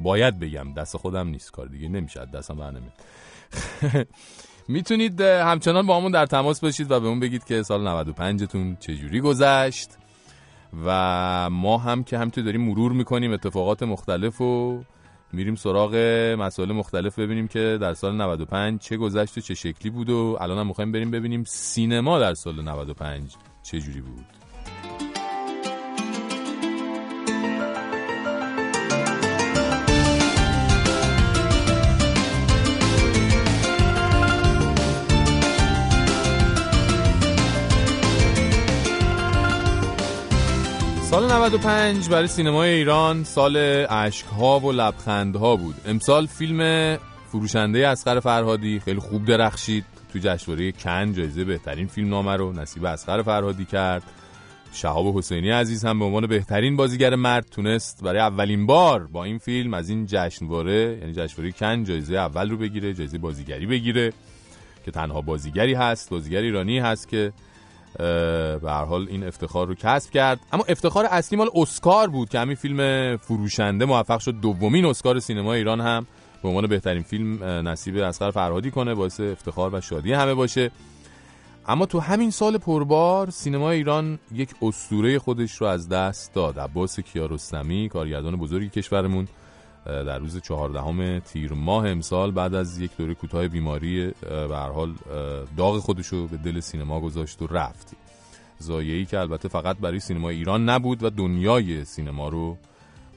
باید 0.00 0.38
بگم 0.38 0.72
دست 0.72 0.96
خودم 0.96 1.28
نیست 1.28 1.52
کار 1.52 1.66
دیگه 1.66 1.88
نمیشه 1.88 2.26
دستم 2.34 2.54
بر 2.54 2.70
نمیاد. 2.70 2.92
می‌تونید 4.68 5.20
همچنان 5.20 5.86
با 5.86 5.96
همون 5.96 6.12
در 6.12 6.26
تماس 6.26 6.60
باشید 6.60 6.90
و 6.90 7.00
بهمون 7.00 7.20
بگید 7.20 7.44
که 7.44 7.62
سال 7.62 7.88
95 7.88 8.44
تون 8.44 8.76
چجوری 8.80 9.20
گذشت. 9.20 9.90
و 10.86 11.50
ما 11.50 11.78
هم 11.78 12.04
که 12.04 12.18
همینطور 12.18 12.44
داریم 12.44 12.60
مرور 12.60 12.92
می‌کنیم 12.92 13.32
اتفاقات 13.32 13.82
مختلف 13.82 14.40
و 14.40 14.82
میریم 15.32 15.54
سراغ 15.54 15.94
مسائل 16.38 16.72
مختلف 16.72 17.18
ببینیم 17.18 17.48
که 17.48 17.78
در 17.80 17.94
سال 17.94 18.16
95 18.16 18.80
چه 18.80 18.96
گذشت 18.96 19.38
و 19.38 19.40
چه 19.40 19.54
شکلی 19.54 19.90
بود 19.90 20.10
و 20.10 20.36
الان 20.40 20.58
هم 20.58 20.66
می‌خوایم 20.66 20.92
بریم 20.92 21.10
ببینیم 21.10 21.44
سینما 21.44 22.18
در 22.18 22.34
سال 22.34 22.62
95 22.62 23.36
چه 23.62 23.80
جوری 23.80 24.00
بود. 24.00 24.35
سال 41.10 41.32
95 41.32 42.08
برای 42.08 42.26
سینمای 42.26 42.70
ایران 42.70 43.24
سال 43.24 43.56
اشکها 43.90 44.60
و 44.60 44.72
لبخندها 44.72 45.56
بود. 45.56 45.74
امسال 45.86 46.26
فیلم 46.26 46.98
فروشنده 47.28 47.88
اسقر 47.88 48.20
فرهادی 48.20 48.80
خیلی 48.80 49.00
خوب 49.00 49.24
درخشید. 49.24 49.84
تو 50.12 50.18
جشنواره 50.18 50.72
کن 50.72 51.12
جایزه 51.12 51.44
بهترین 51.44 51.86
فیلم 51.86 52.08
نامه 52.08 52.36
رو 52.36 52.52
نصیب 52.52 52.84
اسقر 52.84 53.22
فرهادی 53.22 53.64
کرد. 53.64 54.02
شهاب 54.72 55.18
حسینی 55.18 55.50
عزیز 55.50 55.84
هم 55.84 55.98
به 55.98 56.04
عنوان 56.04 56.26
بهترین 56.26 56.76
بازیگر 56.76 57.14
مرد 57.14 57.46
تونست 57.50 58.04
برای 58.04 58.20
اولین 58.20 58.66
بار 58.66 59.06
با 59.06 59.24
این 59.24 59.38
فیلم 59.38 59.74
از 59.74 59.88
این 59.88 60.06
جشنواره 60.06 60.98
یعنی 61.00 61.12
جشنواره 61.12 61.52
کن 61.52 61.84
جایزه 61.84 62.16
اول 62.16 62.50
رو 62.50 62.56
بگیره 62.56 62.94
جایزه 62.94 63.18
بازیگری 63.18 63.66
بگیره 63.66 64.12
که 64.84 64.90
تنها 64.90 65.20
بازیگری 65.20 65.74
هست 65.74 66.10
بازیگر 66.10 66.40
ایرانی 66.40 66.78
هست 66.78 67.08
که 67.08 67.32
به 67.98 68.70
حال 68.88 69.06
این 69.10 69.24
افتخار 69.24 69.66
رو 69.66 69.74
کسب 69.74 70.10
کرد. 70.10 70.40
اما 70.52 70.64
افتخار 70.68 71.04
اصلی 71.04 71.38
مال 71.38 71.48
اسکار 71.54 72.08
بود 72.08 72.28
که 72.28 72.38
همین 72.38 72.56
فیلم 72.56 73.16
فروشنده 73.16 73.84
موفق 73.84 74.18
شد. 74.18 74.40
دومین 74.40 74.84
اسکار 74.84 75.18
سینما 75.18 75.52
ایران 75.52 75.80
هم 75.80 76.06
به 76.42 76.48
عنوان 76.48 76.66
بهترین 76.66 77.02
فیلم 77.02 77.44
نصیب 77.44 77.96
اسقر 77.96 78.30
فرهادی 78.30 78.70
کنه 78.70 78.94
باعث 78.94 79.20
افتخار 79.20 79.74
و 79.74 79.80
شادی 79.80 80.12
همه 80.12 80.34
باشه. 80.34 80.70
اما 81.68 81.86
تو 81.86 82.00
همین 82.00 82.30
سال 82.30 82.58
پربار 82.58 83.30
سینما 83.30 83.70
ایران 83.70 84.18
یک 84.32 84.50
اسطوره 84.62 85.18
خودش 85.18 85.52
رو 85.52 85.66
از 85.66 85.88
دست 85.88 86.34
داد. 86.34 86.58
عباس 86.58 87.00
کیارستمی 87.00 87.88
کارگردان 87.88 88.36
بزرگی 88.36 88.68
کشورمون 88.68 89.28
در 89.86 90.18
روز 90.18 90.40
چهاردهم 90.40 91.18
تیر 91.18 91.52
ماه 91.52 91.88
امسال 91.88 92.30
بعد 92.30 92.54
از 92.54 92.80
یک 92.80 92.90
دوره 92.98 93.14
کوتاه 93.14 93.48
بیماری 93.48 94.12
به 94.48 94.56
حال 94.56 94.94
داغ 95.56 95.78
خودش 95.78 96.06
رو 96.06 96.26
به 96.26 96.36
دل 96.36 96.60
سینما 96.60 97.00
گذاشت 97.00 97.42
و 97.42 97.46
رفت. 97.46 97.96
زایعی 98.58 99.04
که 99.04 99.18
البته 99.18 99.48
فقط 99.48 99.76
برای 99.76 100.00
سینما 100.00 100.28
ایران 100.28 100.68
نبود 100.68 101.02
و 101.02 101.10
دنیای 101.10 101.84
سینما 101.84 102.28
رو 102.28 102.56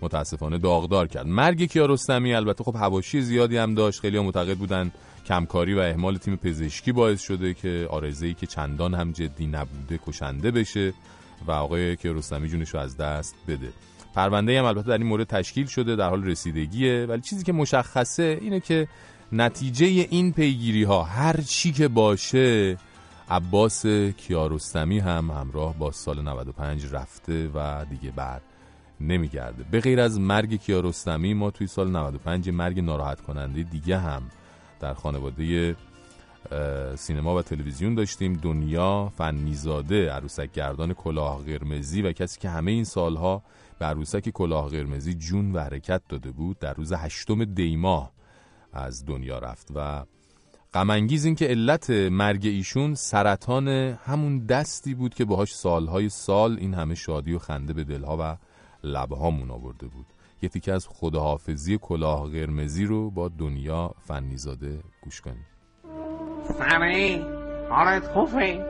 متاسفانه 0.01 0.57
داغدار 0.57 1.07
کرد. 1.07 1.27
مرگ 1.27 1.63
کیارستمی 1.63 2.33
البته 2.33 2.63
خب 2.63 2.77
حواشی 2.77 3.21
زیادی 3.21 3.57
هم 3.57 3.75
داشت. 3.75 3.99
خیلی 3.99 4.19
معتقد 4.19 4.57
بودن 4.57 4.91
کمکاری 5.25 5.73
و 5.73 5.79
اهمال 5.79 6.17
تیم 6.17 6.35
پزشکی 6.35 6.91
باعث 6.91 7.21
شده 7.21 7.53
که 7.53 7.87
آرزه‌ای 7.89 8.33
که 8.33 8.47
چندان 8.47 8.93
هم 8.93 9.11
جدی 9.11 9.47
نبوده 9.47 9.99
کشنده 10.07 10.51
بشه 10.51 10.93
و 11.47 11.51
آقای 11.51 11.95
کیارستمی 11.95 12.49
جونش 12.49 12.69
رو 12.69 12.79
از 12.79 12.97
دست 12.97 13.35
بده. 13.47 13.69
پرونده 14.13 14.59
هم 14.59 14.65
البته 14.65 14.87
در 14.87 14.97
این 14.97 15.07
مورد 15.07 15.27
تشکیل 15.27 15.65
شده 15.65 15.95
در 15.95 16.09
حال 16.09 16.23
رسیدگیه. 16.23 17.05
ولی 17.05 17.21
چیزی 17.21 17.43
که 17.43 17.53
مشخصه 17.53 18.37
اینه 18.41 18.59
که 18.59 18.87
نتیجه 19.31 19.85
این 19.85 20.33
پیگیری 20.33 20.83
ها 20.83 21.03
هر 21.03 21.41
چی 21.41 21.71
که 21.71 21.87
باشه 21.87 22.77
عباس 23.29 23.85
کیارستمی 24.17 24.99
هم 24.99 25.31
همراه 25.31 25.77
با 25.77 25.91
سال 25.91 26.21
95 26.21 26.85
رفته 26.91 27.49
و 27.53 27.85
دیگه 27.89 28.11
بر 28.11 28.41
نمیگرده. 29.01 29.65
به 29.71 29.79
غیر 29.79 29.99
از 29.99 30.19
مرگ 30.19 30.55
کیارستمی 30.55 31.33
ما 31.33 31.51
توی 31.51 31.67
سال 31.67 31.89
95 31.91 32.47
یه 32.47 32.53
مرگ 32.53 32.79
ناراحت 32.79 33.21
کننده 33.21 33.63
دیگه 33.63 33.97
هم 33.97 34.21
در 34.79 34.93
خانواده 34.93 35.75
سینما 36.95 37.35
و 37.35 37.41
تلویزیون 37.41 37.95
داشتیم. 37.95 38.33
دنیا 38.33 39.11
فنیزاده 39.17 40.11
عروسک 40.11 40.51
گردان 40.51 40.93
کلاه 40.93 41.43
قرمزی 41.43 42.01
و 42.01 42.11
کسی 42.11 42.39
که 42.39 42.49
همه 42.49 42.71
این 42.71 42.83
سالها 42.83 43.43
به 43.79 43.85
عروسک 43.85 44.29
کلاه 44.29 44.69
قرمزی 44.69 45.13
جون 45.13 45.51
و 45.51 45.59
حرکت 45.59 46.01
داده 46.09 46.31
بود 46.31 46.59
در 46.59 46.73
روز 46.73 46.93
هشتم 46.93 47.45
دیماه 47.45 48.11
از 48.73 49.05
دنیا 49.05 49.39
رفت 49.39 49.67
و 49.75 50.05
غمانگیز 50.73 51.25
این 51.25 51.35
که 51.35 51.45
علت 51.45 51.89
مرگ 51.89 52.45
ایشون 52.45 52.95
سرطان 52.95 53.67
همون 54.05 54.45
دستی 54.45 54.93
بود 54.93 55.13
که 55.13 55.25
باهاش 55.25 55.55
سالهای 55.55 56.09
سال 56.09 56.57
این 56.59 56.73
همه 56.73 56.95
شادی 56.95 57.33
و 57.33 57.39
خنده 57.39 57.73
به 57.73 57.83
دلها 57.83 58.17
و 58.19 58.37
لبهامون 58.83 59.51
آورده 59.51 59.87
بود. 59.87 60.05
یه 60.41 60.49
تیکه 60.49 60.73
از 60.73 60.87
خداحافظی 60.87 61.77
کلاه 61.81 62.29
قرمزی 62.29 62.85
رو 62.85 63.11
با 63.11 63.27
دنیا 63.27 63.91
فنیزاده 64.07 64.79
گوش 65.01 65.21
کنیم. 65.21 65.45
سمی 66.57 67.25
حالت 67.69 68.07
خوبه 68.07 68.65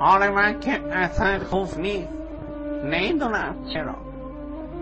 حال 0.00 0.30
من 0.30 0.60
که 0.60 0.72
اصلا 0.72 1.38
خوب 1.44 1.78
نیست. 1.78 2.08
نمی‌دونم 2.84 3.54
چرا. 3.72 4.11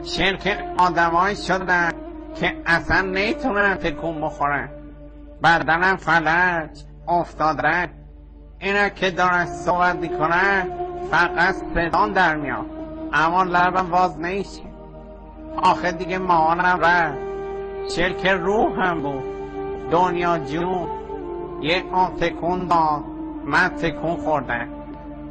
شرکت 0.04 0.58
آدمایی 0.78 1.36
شدن 1.36 1.90
که 2.34 2.56
اصلا 2.66 3.00
نمی‌تونن 3.00 3.74
تکون 3.74 4.20
بخورن. 4.20 4.68
بدنم 5.42 5.96
فلج 5.96 6.70
افتاد 7.08 7.60
اینا 8.58 8.88
که 8.88 9.10
دارن 9.10 9.46
صحبت 9.46 9.96
می‌کنن 9.96 10.68
فقط 11.10 11.54
صدان 11.74 12.12
در 12.12 12.36
میاد. 12.36 12.66
اما 13.12 13.42
لبم 13.42 13.90
باز 13.90 14.20
نمیشه. 14.20 14.62
آخه 15.56 15.92
دیگه 15.92 16.18
مامانم 16.18 16.80
رفت. 16.80 17.18
شرک 17.96 18.26
روح 18.26 18.80
هم 18.80 19.02
بود. 19.02 19.22
دنیا 19.90 20.38
جون. 20.38 20.88
یه 21.62 21.84
آن 21.92 22.16
تکون 22.16 22.66
داد. 22.66 23.04
من 23.44 23.68
تکون 23.68 24.16
خوردم. 24.16 24.68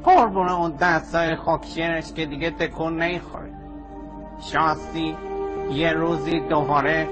قربون 0.04 0.50
اون 0.50 0.72
دستای 0.72 1.36
خاکشیرش 1.36 2.14
که 2.14 2.26
دیگه 2.26 2.52
تکون 2.52 3.04
نیخوره 3.04 3.49
شاستی 4.40 5.18
یه 5.72 5.94
روزی 5.94 6.40
دوباره 6.40 7.08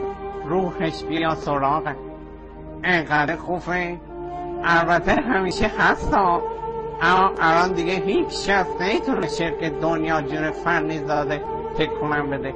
روحش 0.45 1.04
بیا 1.04 1.36
سراغه 1.36 1.95
انقدر 2.84 3.36
خوبه 3.36 3.98
البته 4.64 5.12
همیشه 5.12 5.72
هستا. 5.78 6.41
اما 7.02 7.32
الان 7.40 7.72
دیگه 7.74 7.94
هیچ 7.94 8.28
شخص 8.30 8.82
نمی‌تونه 8.82 9.28
شرکت 9.28 9.80
دنیا 9.80 10.22
جون 10.22 10.52
فنی 10.52 10.99
زاده 10.99 11.41
تکونم 11.78 12.30
بده. 12.30 12.54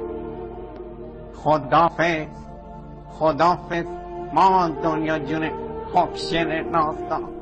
خدافز 1.34 2.26
خدافز 3.08 3.84
مامان 4.32 4.72
دنیا 4.82 5.18
جون 5.18 5.50
خاکشیر 5.92 6.62
ناستان 6.62 7.41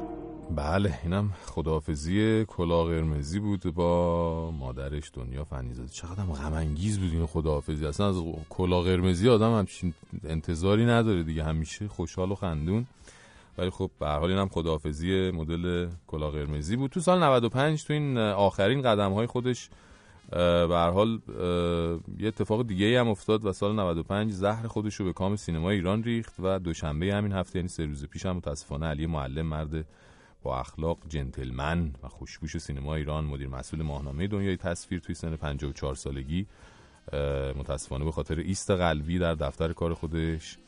بله 0.57 0.99
اینم 1.03 1.33
خداحافظی 1.47 2.45
کلاه 2.45 2.87
قرمزی 2.87 3.39
بود 3.39 3.75
با 3.75 4.51
مادرش 4.51 5.11
دنیا 5.15 5.45
فنیزاده 5.45 5.89
چقدر 5.89 6.25
غم 6.25 6.53
انگیز 6.53 6.99
بود 6.99 7.13
این 7.13 7.27
خداحافظی. 7.27 7.87
اصلا 7.87 8.09
از 8.09 8.17
کلاه 8.51 8.85
قرمزی 8.85 9.29
آدم 9.29 9.59
همچین 9.59 9.95
انتظاری 10.25 10.87
نداره 10.87 11.23
دیگه. 11.23 11.45
همیشه 11.45 11.89
خوشحال 11.89 12.33
و 12.33 12.35
خندون. 12.35 12.87
ولی 13.59 13.71
خب 13.71 13.91
به 13.99 14.07
حال 14.07 14.31
اینم 14.31 14.49
خداحافظی 14.49 15.31
مدل 15.31 15.89
کلاه 16.07 16.33
قرمزی 16.33 16.77
بود. 16.77 16.91
تو 16.91 17.01
سال 17.01 17.23
95 17.23 17.85
تو 17.85 17.93
این 17.93 18.19
آخرین 18.19 18.83
قدم 18.83 19.13
های 19.13 19.27
خودش 19.27 19.71
به 20.31 20.91
حال 20.95 21.21
یه 22.19 22.29
اتفاق 22.29 22.67
دیگه 22.67 23.01
هم 23.01 23.09
افتاد 23.09 23.45
و 23.45 23.53
سال 23.53 23.77
95 23.77 24.33
زهر 24.33 24.67
خودش 24.67 24.95
رو 24.95 25.05
به 25.05 25.13
کام 25.13 25.37
سینما 25.37 25.71
ایران 25.71 26.03
ریخت 26.03 26.35
و 26.39 26.59
دوشنبه 26.59 27.15
همین 27.15 27.33
هفته 27.33 27.59
یعنی 27.59 27.69
سه 27.69 27.87
روز 27.87 28.07
پیش 28.07 28.27
هم 28.27 28.37
متاسفانه 28.37 28.87
علی 28.87 29.07
معلم 29.07 29.47
مرد 29.47 29.87
با 30.43 30.61
اخلاق 30.61 30.99
جنتلمن 31.09 31.95
و 32.03 32.09
خوشبوش 32.09 32.59
سینما 32.59 32.95
ایران 32.95 33.25
مدیر 33.25 33.49
مسئول 33.49 33.83
ماهنامه 33.83 34.27
دنیای 34.27 34.57
تصویر 34.57 35.01
توی 35.01 35.15
سن 35.15 35.37
54 35.37 35.95
سالگی 35.95 36.47
متاسفانه 37.57 38.05
به 38.05 38.13
خاطر 38.13 38.39
ایست 38.39 38.71
قلبی 38.71 39.19
در 39.19 39.35
دفتر 39.35 39.73
کار 39.73 39.95
خودش 39.95 40.59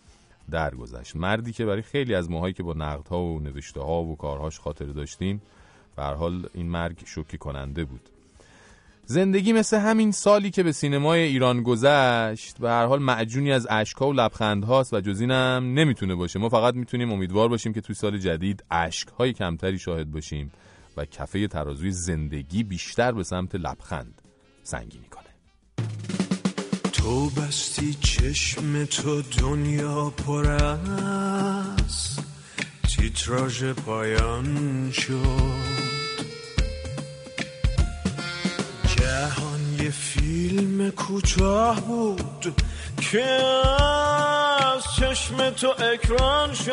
درگذشت. 0.50 1.16
مردی 1.16 1.52
که 1.52 1.64
برای 1.64 1.82
خیلی 1.82 2.14
از 2.14 2.30
ماهایی 2.30 2.54
که 2.54 2.62
با 2.62 2.72
نقدها 2.72 3.22
و 3.22 3.40
نوشته 3.40 3.80
ها 3.80 4.02
و 4.02 4.16
کارهاش 4.16 4.60
خاطره 4.60 4.92
داشتیم 4.92 5.42
به 5.96 6.02
حال 6.02 6.48
این 6.54 6.66
مرگ 6.66 7.02
شوکه 7.04 7.36
کننده 7.36 7.84
بود. 7.84 8.08
زندگی 9.06 9.52
مثل 9.52 9.78
همین 9.78 10.12
سالی 10.12 10.50
که 10.50 10.62
به 10.62 10.72
سینمای 10.72 11.20
ایران 11.20 11.62
گذشت 11.62 12.58
به 12.58 12.70
هر 12.70 12.86
حال 12.86 13.02
معجونی 13.02 13.52
از 13.52 13.66
اشکها 13.70 14.08
و 14.08 14.12
لبخندهاست 14.12 14.94
و 14.94 15.00
جز 15.00 15.20
اینم 15.20 15.72
نمی‌تونه 15.74 16.14
باشه. 16.14 16.38
ما 16.38 16.48
فقط 16.48 16.74
می‌تونیم 16.74 17.12
امیدوار 17.12 17.48
باشیم 17.48 17.72
که 17.72 17.80
توی 17.80 17.94
سال 17.94 18.18
جدید 18.18 18.64
اشکهای 18.70 19.32
کمتری 19.32 19.78
شاهد 19.78 20.10
باشیم 20.10 20.52
و 20.96 21.04
کفه 21.04 21.48
ترازوی 21.48 21.90
زندگی 21.90 22.62
بیشتر 22.62 23.12
به 23.12 23.22
سمت 23.22 23.54
لبخند 23.54 24.22
سنگینی 24.62 25.08
کنه. 25.10 25.22
تو 26.92 27.30
بستی 27.30 27.94
چشم 27.94 28.84
تو 28.84 29.22
دنیا 29.22 30.10
پر 30.10 30.46
از 30.46 32.18
تیتراژ 32.88 33.64
پایان 33.64 34.90
شد. 34.92 35.91
جهان 39.12 39.60
یه 39.80 39.90
فیلم 39.90 40.90
کوتاه 40.90 41.80
بود 41.80 42.54
که 43.10 43.24
از 44.74 44.82
چشم 44.96 45.50
تو 45.50 45.68
اکران 45.68 46.54
شد. 46.54 46.72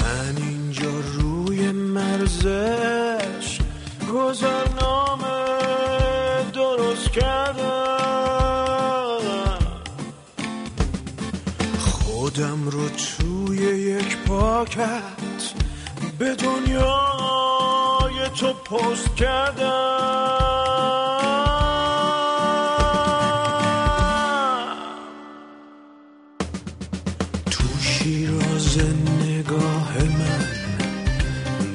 من 0.00 0.36
اینجا 0.36 0.90
روی 1.12 1.72
مرزش 1.72 3.58
گذرنامه 4.12 5.44
درست 6.52 7.10
کردم. 7.10 7.98
خودم 11.78 12.68
رو 12.68 12.88
توی 12.88 13.58
یک 13.58 14.16
پاکت 14.16 15.54
به 16.18 16.34
دنیای 16.34 17.14
تو 18.40 18.52
پست 18.52 19.16
کردم 19.16 19.70
تو 27.50 27.64
شیراز 27.80 28.78
نگاه 29.22 29.92
من 30.18 30.46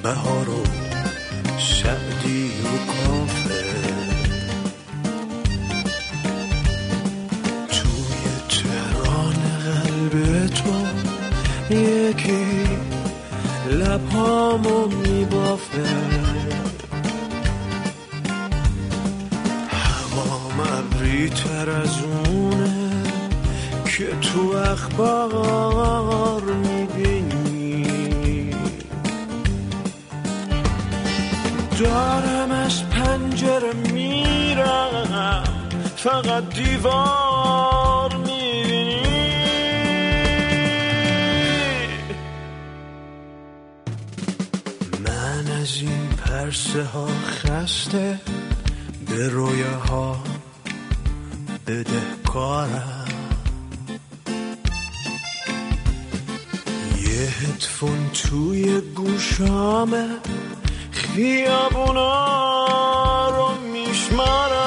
بهار 0.03 0.49
و 0.49 0.64
سعدی 1.60 2.48
و 2.48 2.68
کافه. 2.91 3.65
توی 7.68 8.23
تهران 8.49 9.36
قلب 9.65 10.48
تو 10.48 10.73
یکی 11.76 12.68
لبهامو 13.69 14.88
میبافه. 14.88 16.19
تو 24.40 24.56
اخبار 24.56 26.41
می‌بینی. 26.41 27.86
دارم 31.80 32.52
از 32.52 32.90
پنجره 32.90 33.74
میرم 33.74 35.44
فقط 35.95 36.49
دیوار 36.49 38.16
می‌بینی. 38.16 39.02
من 44.99 45.52
از 45.61 45.82
این 45.82 46.10
پرسه 46.26 46.84
ها 46.84 47.07
خسته 47.07 48.20
به 49.07 49.30
رویاها 49.30 50.24
بدهکارم. 51.68 52.99
یه 57.20 57.26
هدفون 57.26 58.10
توی 58.14 58.82
گوشامه 58.82 60.08
خیابونا 60.91 62.20
رو 63.30 63.50
میشمارم. 63.74 64.60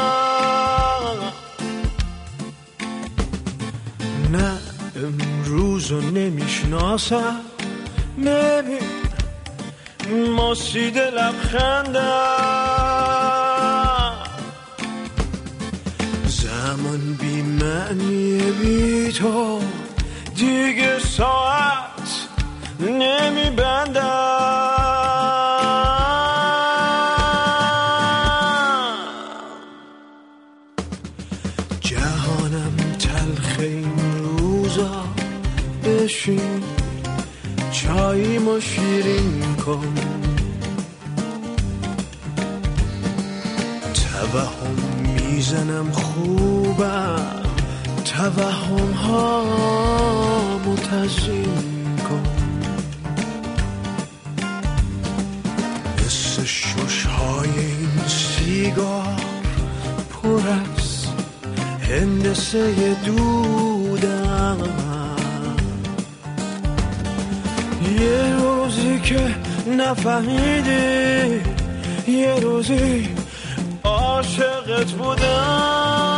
نه 4.32 4.58
امروز 4.96 5.90
رو 5.90 6.00
نمی‌شناسم 6.00 7.40
نمی 8.18 8.78
ماسید 10.36 10.98
لبخندم. 10.98 12.02
زمان 16.26 17.14
بی 17.20 17.42
معنی 17.42 18.38
بی 18.38 19.12
تو 19.12 19.60
دیگه 20.36 20.98
ساعت 20.98 21.91
نمی 22.82 23.50
جهانم 31.80 32.76
تلخ 32.98 33.58
این 33.58 33.92
روزا 34.18 35.04
بشین 35.84 36.62
چای 37.72 38.38
شیرین 38.60 39.56
کن. 39.66 39.94
توهم 43.94 44.76
می‌زنم 45.02 45.92
خوبم 45.92 47.42
توهم 48.04 48.92
ها 48.92 49.44
متزین. 50.66 51.71
سیگار 58.62 59.20
پر 60.10 60.48
از 60.48 61.06
هندسه 61.90 62.94
دودم. 62.94 64.58
یه 68.00 68.36
روزی 68.36 69.00
که 69.00 69.34
نفهمیدی 69.78 71.40
یه 72.08 72.34
روزی 72.42 73.08
عاشقت 73.84 74.92
بودم. 74.92 76.12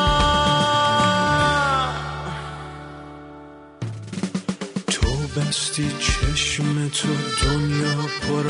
تو 4.87 5.07
بستی 5.37 5.91
چشم 6.01 6.89
تو 6.89 7.09
دنیا 7.43 8.03
پر 8.29 8.47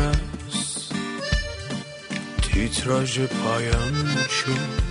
تیتراژ 2.55 3.21
پایان 3.21 3.95
شد. 4.31 4.85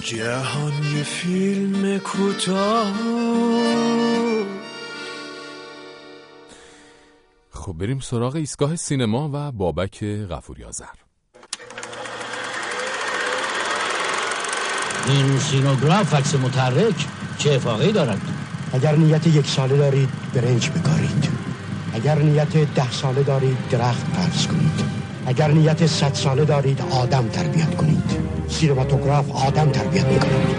جهان 0.00 0.72
یه 0.96 1.02
فیلم 1.02 1.98
کوتاه. 1.98 2.92
خب 7.50 7.72
بریم 7.72 8.00
سراغ 8.00 8.36
ایستگاه 8.36 8.76
سینما 8.76 9.30
و 9.32 9.52
بابک 9.52 10.04
غفوری 10.04 10.64
آذر 10.64 10.84
این 15.08 15.38
سینوگراف 15.38 16.14
عکس 16.14 16.34
متحرک 16.34 17.06
چه 17.38 17.54
افاقی 17.54 17.92
دارد؟ 17.92 18.20
اگر 18.72 18.96
نیت 18.96 19.26
یک 19.26 19.46
ساله 19.46 19.76
دارید 19.76 20.08
برنج 20.34 20.70
بکارید. 20.70 21.33
اگر 21.94 22.18
نیت 22.18 22.56
ده 22.74 22.90
ساله 22.90 23.22
دارید 23.22 23.56
درخت 23.70 24.12
پرس 24.12 24.46
کنید. 24.46 24.84
اگر 25.26 25.48
نیت 25.48 25.86
صد 25.86 26.14
ساله 26.14 26.44
دارید 26.44 26.80
آدم 26.90 27.28
تربیت 27.28 27.76
کنید. 27.76 28.10
سینماتوگراف 28.48 29.30
آدم 29.30 29.70
تربیت 29.70 30.04
می‌کنید 30.04 30.56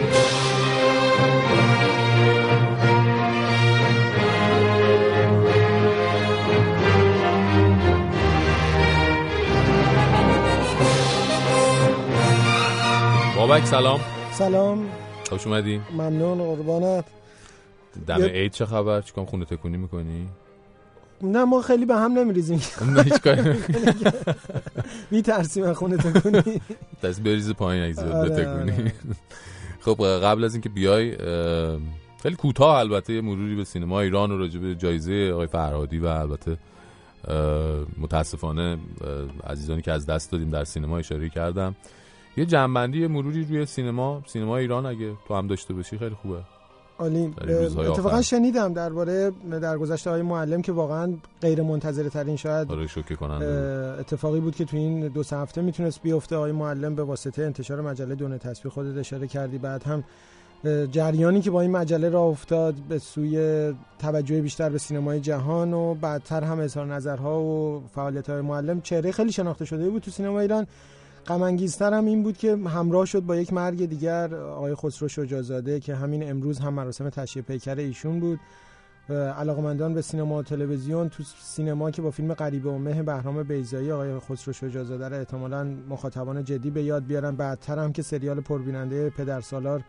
بابک 13.38 13.66
سلام. 13.66 14.00
سلام. 14.32 14.86
خوش 15.30 15.48
اومدی. 15.48 15.82
ممنون 15.92 16.38
قربانت. 16.38 17.06
دم 18.08 18.24
عید 18.24 18.52
چه 18.52 18.66
خبر؟ 18.66 19.02
چیکار 19.02 19.26
خونه 19.26 19.46
تکونی 19.46 19.78
می‌کنی؟ 19.78 20.30
نه 21.22 21.46
ما 21.46 21.62
خیلی 21.62 21.86
به 21.86 21.96
هم 21.96 22.12
نمیریزیم. 22.12 22.62
نه، 22.96 23.04
هیچ 23.04 23.14
کاری. 23.14 23.42
میترسیم 25.12 25.64
از 25.64 25.78
خونه 25.78 25.98
تکونی. 25.98 26.62
دست 27.04 27.24
بریز 27.24 27.54
پایین 27.54 27.84
اگه 27.84 27.94
زیاد 27.94 28.12
آره، 28.12 28.30
بتکونی 28.30 28.72
آره. 28.72 28.94
خب 29.80 30.04
قبل 30.24 30.44
از 30.44 30.54
اینکه 30.54 30.70
بیای 30.70 31.18
خیلی 32.24 32.36
کوتاه 32.36 32.80
البته 32.80 33.14
یه 33.14 33.22
مروری 33.22 33.56
به 33.56 33.64
سینما 33.64 34.00
ایران 34.02 34.32
و 34.32 34.38
راجع 34.38 34.60
به 34.60 34.76
جایزه 34.76 35.32
آقای 35.34 35.48
فرهادی 35.48 36.00
و 36.00 36.06
البته 36.06 36.58
متاسفانه 37.98 38.78
عزیزانی 39.48 39.82
که 39.82 39.92
از 39.92 40.06
دست 40.06 40.32
دادیم 40.32 40.50
در 40.50 40.64
سینما 40.64 40.98
اشاره 40.98 41.30
کردم. 41.30 41.76
یه 42.38 42.46
جنبندی 42.46 43.08
مروری 43.08 43.44
روی 43.46 43.66
سینما 43.66 44.24
سینما 44.26 44.58
ایران 44.58 44.86
اگه 44.86 45.14
تو 45.28 45.36
هم 45.36 45.48
داشته 45.48 45.74
باشی 45.74 45.98
خیلی 45.98 46.16
خوبه. 46.16 46.38
عالی. 47.00 47.34
روزهای 47.42 47.88
اتفاقا. 47.88 48.22
شنیدم 48.22 48.74
درباره 48.74 49.32
در 49.62 49.78
گذشته 49.78 50.10
های 50.10 50.22
معلم 50.22 50.62
که 50.62 50.72
واقعا 50.72 51.14
غیر 51.42 51.62
منتظره 51.62 52.10
ترین 52.10 52.36
شاید 52.36 52.72
آره 52.72 52.88
اتفاقی 54.00 54.40
بود 54.40 54.56
که 54.56 54.66
تو 54.66 54.78
این 54.78 55.08
دو 55.08 55.24
سه 55.24 55.38
هفته 55.38 55.62
می‌تونست 55.62 56.02
بیفته. 56.02 56.36
آقای 56.36 56.52
معلم 56.52 56.96
به 56.96 57.04
واسطه 57.04 57.44
انتشار 57.44 57.82
مجله 57.82 58.16
دونه 58.16 58.38
تصویر 58.38 58.74
خودت 58.74 58.98
اشاره 58.98 59.28
کردی. 59.28 59.58
بعد 59.58 59.84
هم 59.84 60.04
جریانی 60.92 61.42
که 61.42 61.52
با 61.52 61.62
این 61.62 61.72
مجله 61.72 62.10
را 62.10 62.22
افتاد 62.22 62.74
به 62.90 63.00
سوی 63.00 63.74
توجه 64.00 64.42
بیشتر 64.42 64.70
به 64.70 64.78
سینمای 64.78 65.20
جهان 65.20 65.74
و 65.74 65.94
بعدتر 65.94 66.44
هم 66.44 66.60
اظهار 66.60 66.86
نظرها 66.86 67.42
و 67.42 67.84
فعالیت 67.96 68.30
های 68.30 68.42
معلم 68.42 68.82
چهره 68.82 69.12
خیلی 69.12 69.32
شناخته 69.32 69.66
شده 69.66 69.90
بود 69.90 70.02
تو 70.02 70.12
سینما 70.12 70.40
ایران. 70.40 70.68
غم 71.28 71.44
هم 71.82 72.06
این 72.06 72.24
بود 72.24 72.38
که 72.38 72.56
همراه 72.56 73.06
شد 73.06 73.20
با 73.20 73.36
یک 73.36 73.54
مرگ 73.54 73.86
دیگر 73.86 74.36
آقای 74.36 74.76
خسرو 74.76 75.08
شجاعزاده 75.08 75.80
که 75.80 75.96
همین 75.96 76.30
امروز 76.30 76.60
هم 76.60 76.74
مراسم 76.74 77.10
تشییع 77.10 77.46
پیکر 77.46 77.76
ایشون 77.76 78.20
بود. 78.20 78.40
علاقمندان 79.10 79.94
به 79.94 80.02
سینما 80.02 80.38
و 80.38 80.44
تلویزیون 80.44 81.10
تو 81.10 81.24
سینما 81.42 81.92
که 81.92 82.02
با 82.02 82.12
فیلم 82.12 82.34
غریبه 82.34 82.70
و 82.70 82.78
مه 82.78 83.04
بهرام 83.04 83.44
بیزایی 83.44 83.92
آقای 83.92 84.20
خسرو 84.20 84.54
شجاعزاده 84.54 85.10
رو 85.10 85.16
احتمالاً 85.16 85.64
مخاطبان 85.90 86.44
جدی 86.44 86.70
به 86.70 86.84
یاد 86.84 87.06
بیارن 87.06 87.36
بعدتر 87.36 87.80
هم 87.80 87.94
که 87.94 88.02
سریال 88.02 88.42
پربیننده 88.42 89.10
پدر 89.10 89.42
سالار 89.42 89.82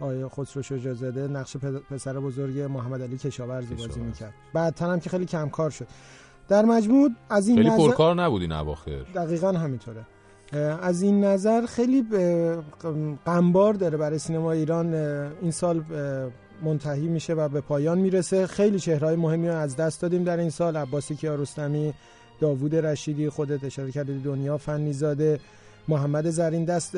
آقای 0.00 0.28
خسرو 0.28 0.62
شجاعزاده 0.62 1.28
نقش 1.28 1.56
پسر 1.90 2.20
بزرگ 2.20 2.60
محمد 2.60 3.02
علی 3.02 3.18
کشاورزی 3.18 3.74
بازی 3.74 4.00
می‌کرد. 4.00 4.34
بعدتر 4.52 4.86
هم 4.86 5.00
که 5.00 5.10
خیلی 5.10 5.26
کم 5.26 5.48
کار 5.48 5.70
شد. 5.70 5.86
در 6.48 6.64
مجموع 6.64 7.10
از 7.30 7.48
این 7.48 7.56
خیلی 7.56 7.68
نظر 7.68 7.78
پرکار 7.78 8.14
نبودی 8.14 8.44
این 8.44 8.52
اواخر. 8.52 9.02
دقیقا 9.14 9.52
همینطوره. 9.52 10.04
از 10.82 11.02
این 11.02 11.24
نظر 11.24 11.66
خیلی 11.66 12.04
غمبار 13.26 13.74
داره 13.74 13.96
برای 13.96 14.18
سینما 14.18 14.52
ایران 14.52 14.94
این 15.42 15.50
سال 15.50 15.84
منتهی 16.62 17.08
میشه 17.08 17.34
و 17.34 17.48
به 17.48 17.60
پایان 17.60 17.98
می‌رسه. 17.98 18.46
خیلی 18.46 18.78
چهرهای 18.78 19.16
مهمی 19.16 19.48
رو 19.48 19.54
از 19.54 19.76
دست 19.76 20.02
دادیم 20.02 20.24
در 20.24 20.36
این 20.36 20.50
سال. 20.50 20.76
عباسی 20.76 21.14
کیارستمی 21.14 21.94
داوود 22.40 22.74
رشیدی 22.74 23.28
خودت 23.28 23.64
اشاره 23.64 23.90
کردی 23.90 24.18
دنیا 24.18 24.56
فنیزاده 24.58 25.40
محمد 25.88 26.30
زرین 26.30 26.64
دست 26.64 26.96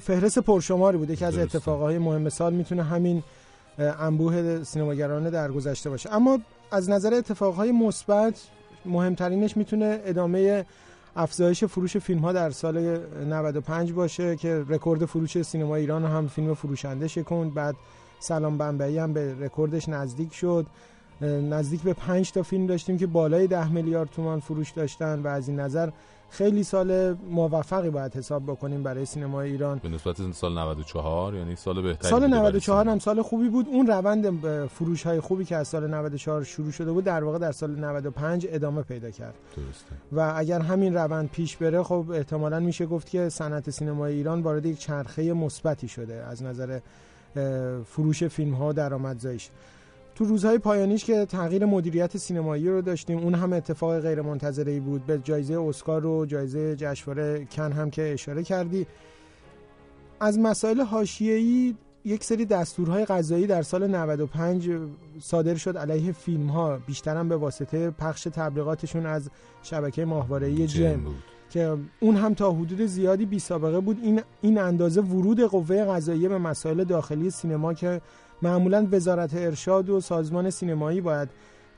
فهرست 0.00 0.38
پرشماری 0.38 0.98
بوده 0.98 1.16
که 1.16 1.26
از. 1.26 1.38
اتفاقهای 1.38 1.98
مهم 1.98 2.28
سال 2.28 2.54
می‌تونه 2.54 2.82
همین 2.82 3.22
انبوه 3.78 4.64
سینماگران 4.64 5.30
در 5.30 5.52
گذشته 5.52 5.90
باشه. 5.90 6.14
اما 6.14 6.38
از 6.70 6.90
نظر 6.90 7.14
اتفاقهای 7.14 7.72
مثبت 7.72 8.40
مهمترینش 8.84 9.56
می‌تونه 9.56 10.00
ادامه 10.04 10.64
افزایش 11.16 11.64
فروش 11.64 11.96
فیلم 11.96 12.20
ها 12.20 12.32
در 12.32 12.50
سال 12.50 12.98
95 13.24 13.92
باشه 13.92 14.36
که 14.36 14.64
رکورد 14.68 15.04
فروش 15.04 15.42
سینما 15.42 15.76
ایران 15.76 16.04
هم 16.04 16.28
فیلم 16.28 16.54
فروشنده 16.54 17.08
شکوند 17.08 17.54
بعد 17.54 17.76
سلام 18.18 18.58
بمبئی 18.58 18.98
هم 18.98 19.12
به 19.12 19.34
رکوردش 19.40 19.88
نزدیک 19.88 20.34
شد. 20.34 20.66
نزدیک 21.20 21.82
به 21.82 21.92
5 21.92 22.32
تا 22.32 22.42
فیلم 22.42 22.66
داشتیم 22.66 22.98
که 22.98 23.06
بالای 23.06 23.46
10 23.46 23.68
میلیارد 23.68 24.10
تومان 24.10 24.40
فروش 24.40 24.70
داشتن 24.70 25.20
و 25.20 25.26
از 25.26 25.48
این 25.48 25.60
نظر 25.60 25.90
خیلی 26.30 26.64
سال 26.64 27.12
موفقی 27.12 27.90
باید 27.90 28.16
حساب 28.16 28.42
بکنیم 28.46 28.82
برای 28.82 29.04
سینما 29.04 29.40
ایران. 29.40 29.78
به 29.78 29.88
نسبت 29.88 30.32
سال 30.32 30.58
94 30.58 31.34
یعنی 31.34 31.56
سال 31.56 31.82
بهتری 31.82 32.10
سال 32.10 32.20
بوده 32.20 32.30
برای 32.30 32.42
94 32.42 32.88
هم 32.88 32.98
سال 32.98 33.22
خوبی 33.22 33.48
بود. 33.48 33.66
اون 33.68 33.86
روند 33.86 34.66
فروش 34.66 35.02
های 35.02 35.20
خوبی 35.20 35.44
که 35.44 35.56
از 35.56 35.68
سال 35.68 35.86
94 35.86 36.44
شروع 36.44 36.70
شده 36.70 36.92
بود 36.92 37.04
در 37.04 37.24
واقع 37.24 37.38
در 37.38 37.52
سال 37.52 37.70
95 37.70 38.46
ادامه 38.50 38.82
پیدا 38.82 39.10
کرد. 39.10 39.34
درسته. 39.56 39.92
و 40.12 40.32
اگر 40.36 40.60
همین 40.60 40.94
روند 40.94 41.30
پیش 41.30 41.56
بره 41.56 41.82
خب 41.82 42.10
احتمالا 42.10 42.60
میشه 42.60 42.86
گفت 42.86 43.10
که 43.10 43.28
صنعت 43.28 43.70
سینمای 43.70 44.14
ایران 44.14 44.42
وارد 44.42 44.66
یک 44.66 44.78
چرخه 44.78 45.32
مثبتی 45.32 45.88
شده 45.88 46.14
از 46.14 46.42
نظر 46.42 46.80
فروش 47.84 48.24
فیلم 48.24 48.54
ها 48.54 48.72
درآمدزاییش. 48.72 49.50
تو 50.16 50.24
روزهای 50.24 50.58
پایانیش 50.58 51.04
که 51.04 51.24
تغییر 51.24 51.64
مدیریت 51.64 52.16
سینمایی 52.16 52.68
رو 52.68 52.82
داشتیم 52.82 53.18
اون 53.18 53.34
هم 53.34 53.52
اتفاق 53.52 54.00
غیر 54.00 54.22
منتظره 54.22 54.80
بود. 54.80 55.06
به 55.06 55.18
جایزه 55.18 55.60
اسکار 55.60 56.06
و 56.06 56.26
جایزه 56.26 56.76
جشنواره 56.76 57.44
کن 57.44 57.72
هم 57.72 57.90
که 57.90 58.12
اشاره 58.12 58.42
کردی. 58.42 58.86
از 60.20 60.38
مسائل 60.38 60.80
حاشیه‌ای 60.80 61.74
یک 62.04 62.24
سری 62.24 62.44
دستورهای 62.44 63.04
قضایی 63.04 63.46
در 63.46 63.62
سال 63.62 63.86
95 63.86 64.70
صادر 65.20 65.54
شد 65.54 65.76
علیه 65.76 66.12
فیلم 66.12 66.46
ها 66.46 66.78
بیشتر 66.86 67.16
هم 67.16 67.28
به 67.28 67.36
واسطه 67.36 67.90
پخش 67.90 68.22
تبلیغاتشون 68.22 69.06
از 69.06 69.30
شبکه 69.62 70.04
ماهواره‌ای 70.04 70.66
جن 70.66 70.96
بود. 70.96 71.16
که 71.50 71.76
اون 72.00 72.16
هم 72.16 72.34
تا 72.34 72.52
حدود 72.52 72.86
زیادی 72.86 73.26
بی 73.26 73.38
سابقه 73.38 73.80
بود. 73.80 73.98
این 74.02 74.22
این 74.40 74.58
اندازه 74.58 75.00
ورود 75.00 75.40
قوه 75.40 75.84
قضاییه 75.84 76.28
به 76.28 76.38
مسائل 76.38 76.84
داخلی 76.84 77.30
سینما 77.30 77.74
که 77.74 78.00
معمولا 78.42 78.88
وزارت 78.92 79.34
ارشاد 79.34 79.90
و 79.90 80.00
سازمان 80.00 80.50
سینمایی 80.50 81.00
باید 81.00 81.28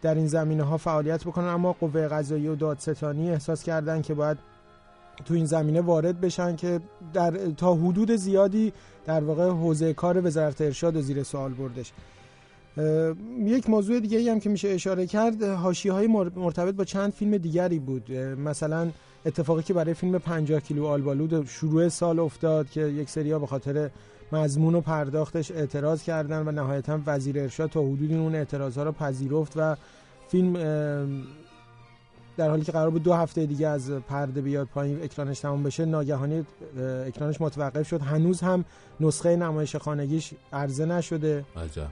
در 0.03 0.15
این 0.15 0.27
زمینه 0.27 0.63
ها 0.63 0.77
فعالیت 0.77 1.25
بکنن 1.25 1.49
اما 1.49 1.73
قوه 1.73 2.09
قضاییه 2.09 2.51
و 2.51 2.55
دادستانی 2.55 3.31
احساس 3.31 3.63
کردن 3.63 4.03
که 4.03 4.15
باید 4.15 4.39
تو 5.25 5.35
این 5.35 5.47
زمینه 5.47 5.81
وارد 5.81 6.21
بشن 6.21 6.57
که 6.57 6.81
در 7.13 7.31
تا 7.31 7.75
حدود 7.75 8.17
زیادی 8.17 8.73
در 9.07 9.25
واقع 9.25 9.49
حوزه 9.49 9.95
کار 9.95 10.27
وزارت 10.27 10.61
ارشاد 10.61 10.97
و 10.97 11.01
زیر 11.01 11.23
سوال 11.23 11.53
بردش. 11.53 11.93
یک 13.39 13.71
موضوع 13.71 14.01
دیگه 14.01 14.31
هم 14.33 14.41
که 14.41 14.51
میشه 14.51 14.69
اشاره 14.69 15.07
کرد 15.07 15.43
حاشیه 15.43 15.93
های 15.93 16.07
مرتبط 16.37 16.75
با 16.75 16.85
چند 16.85 17.13
فیلم 17.13 17.37
دیگری 17.37 17.79
بود. 17.79 18.13
مثلا 18.13 18.91
اتفاقی 19.27 19.63
که 19.63 19.75
برای 19.75 19.95
فیلم 19.95 20.19
50 20.19 20.61
کیلو 20.61 20.87
آلبالود 20.87 21.47
شروع 21.47 21.89
سال 21.89 22.19
افتاد 22.19 22.71
که 22.71 22.81
یک 22.81 23.11
سریا 23.11 23.39
به 23.39 23.47
خاطر 23.47 23.91
مضمون 24.33 24.75
و 24.75 24.81
پرداختش 24.81 25.51
اعتراض 25.51 26.03
کردن 26.03 26.49
و 26.49 26.53
نهایتا 26.53 27.01
وزیر 27.07 27.39
ارشاد 27.39 27.71
تا 27.71 27.83
حدودی 27.83 28.15
اون 28.15 28.35
اعتراض 28.35 28.79
ها 28.79 28.85
رو 28.85 28.93
پذیرفت 28.93 29.53
و 29.57 29.77
فیلم 30.29 30.53
در 32.37 32.51
حالی 32.51 32.65
که 32.65 32.73
قرار 32.73 32.91
بود 32.91 33.03
دو 33.03 33.13
هفته 33.13 33.47
دیگه 33.47 33.69
از 33.69 33.91
پرده 33.91 34.41
بیاد 34.41 34.67
پایین 34.67 35.03
اکرانش 35.03 35.41
تمام 35.41 35.63
بشه 35.63 35.85
ناگهانی 35.85 36.47
اکرانش 37.07 37.41
متوقف 37.41 37.89
شد. 37.89 38.01
هنوز 38.01 38.41
هم 38.41 38.65
نسخه 39.01 39.37
نمایش 39.37 39.77
خانگیش 39.77 40.35
عرضه 40.53 40.87
نشده. 40.87 41.45
عجب. 41.57 41.87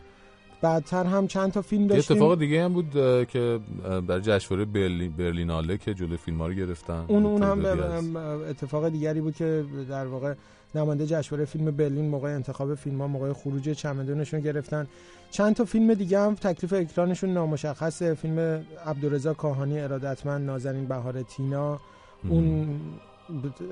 بعدتر 0.63 1.05
هم 1.05 1.27
چند 1.27 1.53
تا 1.53 1.63
فیلم 1.63 1.87
داشتیم. 1.87 2.17
اتفاق 2.17 2.39
دیگه 2.39 2.65
هم 2.65 2.73
بود 2.73 2.91
که 3.29 3.61
برای 4.09 4.21
جشنواره 4.21 4.65
برلین 4.65 5.13
برلیناله 5.13 5.79
که 5.79 5.95
جلوی 5.95 6.17
فیلم 6.17 6.39
ها 6.39 6.47
رو 6.47 6.55
گرفتن. 6.55 7.05
اون 7.09 7.27
اون 7.27 7.43
هم 7.43 8.17
اتفاق 8.49 8.89
دیگری 8.89 9.21
بود 9.21 9.35
که 9.35 9.65
در 9.89 10.07
واقع 10.07 10.35
نماینده 10.75 11.07
جشنواره 11.07 11.45
فیلم 11.45 11.71
برلین 11.71 12.09
موقع 12.09 12.29
انتخاب 12.29 12.75
فیلم 12.75 13.01
ها 13.01 13.07
موقع 13.07 13.33
خروج 13.33 13.71
چمدونشون 13.71 14.41
گرفتن. 14.41 14.87
چند 15.31 15.57
تا 15.57 15.65
فیلم 15.65 15.95
دیگه 15.95 16.21
هم 16.21 16.35
تکلیف 16.35 16.73
اکرانشون 16.73 17.35
نامشخصه 17.35 18.15
فیلم 18.15 18.65
عبدالرضا 18.87 19.35
کاهانی 19.35 19.81
ارادتمند 19.81 20.47
نازنین 20.47 20.87
بهار 20.87 21.23
تینا. 21.23 21.81
اون 22.29 22.81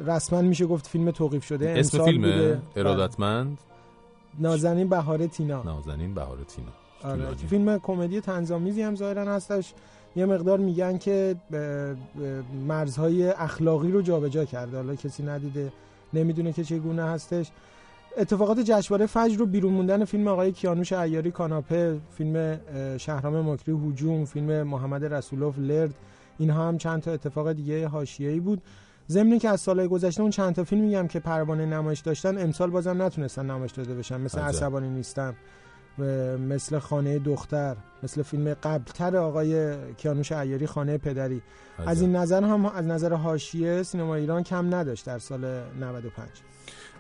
رسما 0.07 0.43
میشه 0.43 0.67
گفت 0.67 0.87
فیلم 0.87 1.11
توقیف 1.11 1.45
شده 1.45 1.75
اسم 1.79 2.05
فیلم 2.05 2.23
بوده. 2.23 2.61
ارادتمند؟ 2.77 3.59
نازنین 4.39 4.89
بهار 4.89 5.27
تینا. 5.27 5.63
نازنین 5.63 6.15
بهار 6.15 6.39
تینا. 6.49 7.13
آره. 7.13 7.35
فیلم 7.35 7.79
کمدی 7.79 8.21
تنظامیزی 8.21 8.83
هم 8.83 8.97
ظاهرا 8.97 9.35
هستش. 9.35 9.75
یه 10.17 10.27
مقدار 10.27 10.59
میگن 10.59 10.99
که 10.99 11.37
مرزهای 12.69 13.29
اخلاقی 13.29 13.91
رو 13.91 14.03
جابجا 14.03 14.45
کرده. 14.45 14.77
حالا 14.77 14.95
کسی 14.95 15.23
ندیده. 15.23 15.73
نمی‌دونه 16.15 16.53
که 16.53 16.65
چگونه 16.65 17.05
هستش. 17.05 17.51
اتفاقات 18.17 18.61
جشنواره 18.61 19.07
فجر 19.07 19.39
رو 19.39 19.47
بیرون 19.47 19.73
موندن 19.73 20.05
فیلم 20.05 20.29
آقای 20.29 20.53
کیانوش 20.53 20.93
عیاری 20.93 21.31
کاناپه 21.31 21.99
فیلم 22.17 22.61
شهرام 22.97 23.51
مکری 23.51 23.75
هجوم 23.89 24.25
فیلم 24.25 24.63
محمد 24.63 25.05
رسولوف 25.05 25.59
لرد 25.59 25.95
اینها 26.39 26.69
هم 26.69 26.79
چند 26.79 27.03
تا 27.03 27.13
اتفاق 27.13 27.53
دیگه 27.53 27.89
حاشیه‌ای 27.89 28.41
بود. 28.41 28.63
ضمن 29.09 29.39
که 29.39 29.49
از 29.49 29.61
سالهای 29.61 29.89
گذشته 29.89 30.23
اون 30.23 30.31
چند 30.31 30.55
تا 30.55 30.65
فیلم 30.65 30.81
میگم 30.81 31.07
که 31.07 31.21
پروانه 31.21 31.67
نمایش 31.67 32.01
داشتن 32.01 32.39
امسال 32.39 32.71
بازم 32.71 33.03
نتونستن 33.03 33.51
نمایش 33.51 33.73
داده 33.73 33.95
بشن 33.95 34.21
مثل. 34.21 34.41
عصبانی 34.41 34.89
نیستم 34.89 35.35
مثل 36.49 36.79
خانه 36.79 37.19
دختر 37.19 37.77
مثل 38.03 38.23
فیلم 38.23 38.55
قبلتر 38.55 39.17
آقای 39.17 39.75
کیانوش 39.95 40.33
عیاری 40.33 40.67
خانه 40.67 40.99
پدری. 40.99 41.43
از 41.87 42.01
این 42.01 42.17
نظر 42.17 42.45
هم 42.45 42.67
از 42.67 42.85
نظر 42.85 43.13
حاشیه 43.13 43.83
سینما 43.83 44.15
ایران 44.15 44.43
کم 44.43 44.75
نداشت 44.75 45.07
در 45.07 45.19
سال 45.19 45.41
95 45.81 46.29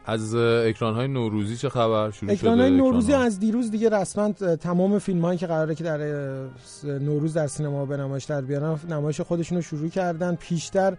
از 0.06 0.34
اکران 0.34 0.94
های 0.94 1.08
نوروزی 1.08 1.56
چه 1.56 1.68
خبر 1.68 2.10
شروع 2.10 2.32
اکران 2.32 2.58
شده 2.58 2.70
نوروزی 2.70 3.06
اکران‌ها؟ 3.06 3.26
از 3.26 3.40
دیروز 3.40 3.70
دیگه 3.70 3.88
رسما 3.88 4.32
تمام 4.32 4.98
فیلم 4.98 5.24
هایی 5.24 5.38
که 5.38 5.46
قراره 5.46 5.74
که 5.74 5.84
در 5.84 5.98
نوروز 6.84 7.34
در 7.34 7.46
سینما 7.46 7.86
به 7.86 7.96
نمایش 7.96 8.24
در 8.24 8.40
بیارن 8.40 8.78
نمایش 8.88 9.20
خودشون 9.20 9.56
رو 9.56 9.62
شروع 9.62 9.88
کردن 9.88 10.34
پیشتر 10.34 10.96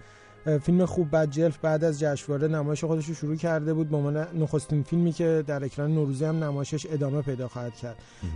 فیلم 0.63 0.85
خوب 0.85 1.11
بد 1.11 1.29
جلف 1.29 1.57
بعد 1.57 1.83
از 1.83 1.99
جشنواره 1.99 2.47
نمایش 2.47 2.83
خودش 2.83 3.05
رو 3.05 3.13
شروع 3.13 3.35
کرده 3.35 3.73
بود. 3.73 3.89
به 3.89 3.97
عنوان 3.97 4.27
نخستین 4.39 4.83
فیلمی 4.83 5.11
که 5.11 5.43
در 5.47 5.63
اکران 5.63 5.93
نوروزی 5.93 6.25
هم 6.25 6.43
نمایشش 6.43 6.87
ادامه 6.89 7.21
پیدا 7.21 7.47
خواهد 7.47 7.75
کرد. 7.75 7.95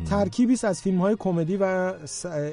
ترکیبی 0.09 0.53
است 0.53 0.65
از 0.65 0.81
فیلم 0.81 0.97
های 0.97 1.15
کمدی 1.19 1.57
و 1.57 1.93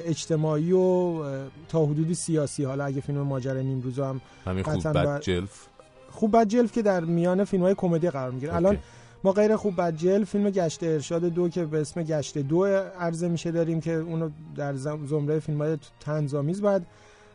اجتماعی 0.05 0.71
و 0.71 1.23
تا 1.69 1.85
حدودی 1.85 2.13
سیاسی. 2.13 2.63
حالا 2.63 2.85
اگه 2.85 3.01
فیلم 3.01 3.21
ماجرای 3.21 3.63
نیمروز 3.63 3.99
هم 3.99 4.21
همین 4.45 4.63
خوب 4.63 4.73
باید- 5.03 5.21
جلف. 5.21 5.67
خوب 6.11 6.37
بد 6.37 6.47
جلف 6.47 6.71
که 6.71 6.81
در 6.81 6.99
میان 6.99 7.43
فیلم 7.43 7.63
های 7.63 7.75
کمدی 7.77 8.09
قرار 8.09 8.31
می‌گیره. 8.31 8.55
الان 8.55 8.77
ما 9.23 9.31
غیر 9.31 9.55
خوب 9.55 9.75
بد 9.77 9.95
جلف 9.95 10.29
فیلم 10.29 10.49
گشت 10.49 10.83
ارشاد 10.83 11.25
دو 11.25 11.49
که 11.49 11.65
به 11.65 11.81
اسم 11.81 12.03
گشت 12.03 12.37
دو 12.37 12.65
عرضه 12.99 13.27
میشه 13.27 13.51
داریم 13.51 13.81
که 13.81 13.93
اونو 13.93 14.29
در 14.55 14.75
زم- 14.75 15.05
زمره 15.07 15.39
فیلم 15.39 15.57
های 15.61 15.77
تنظامیز 15.99 16.61
بعد 16.61 16.85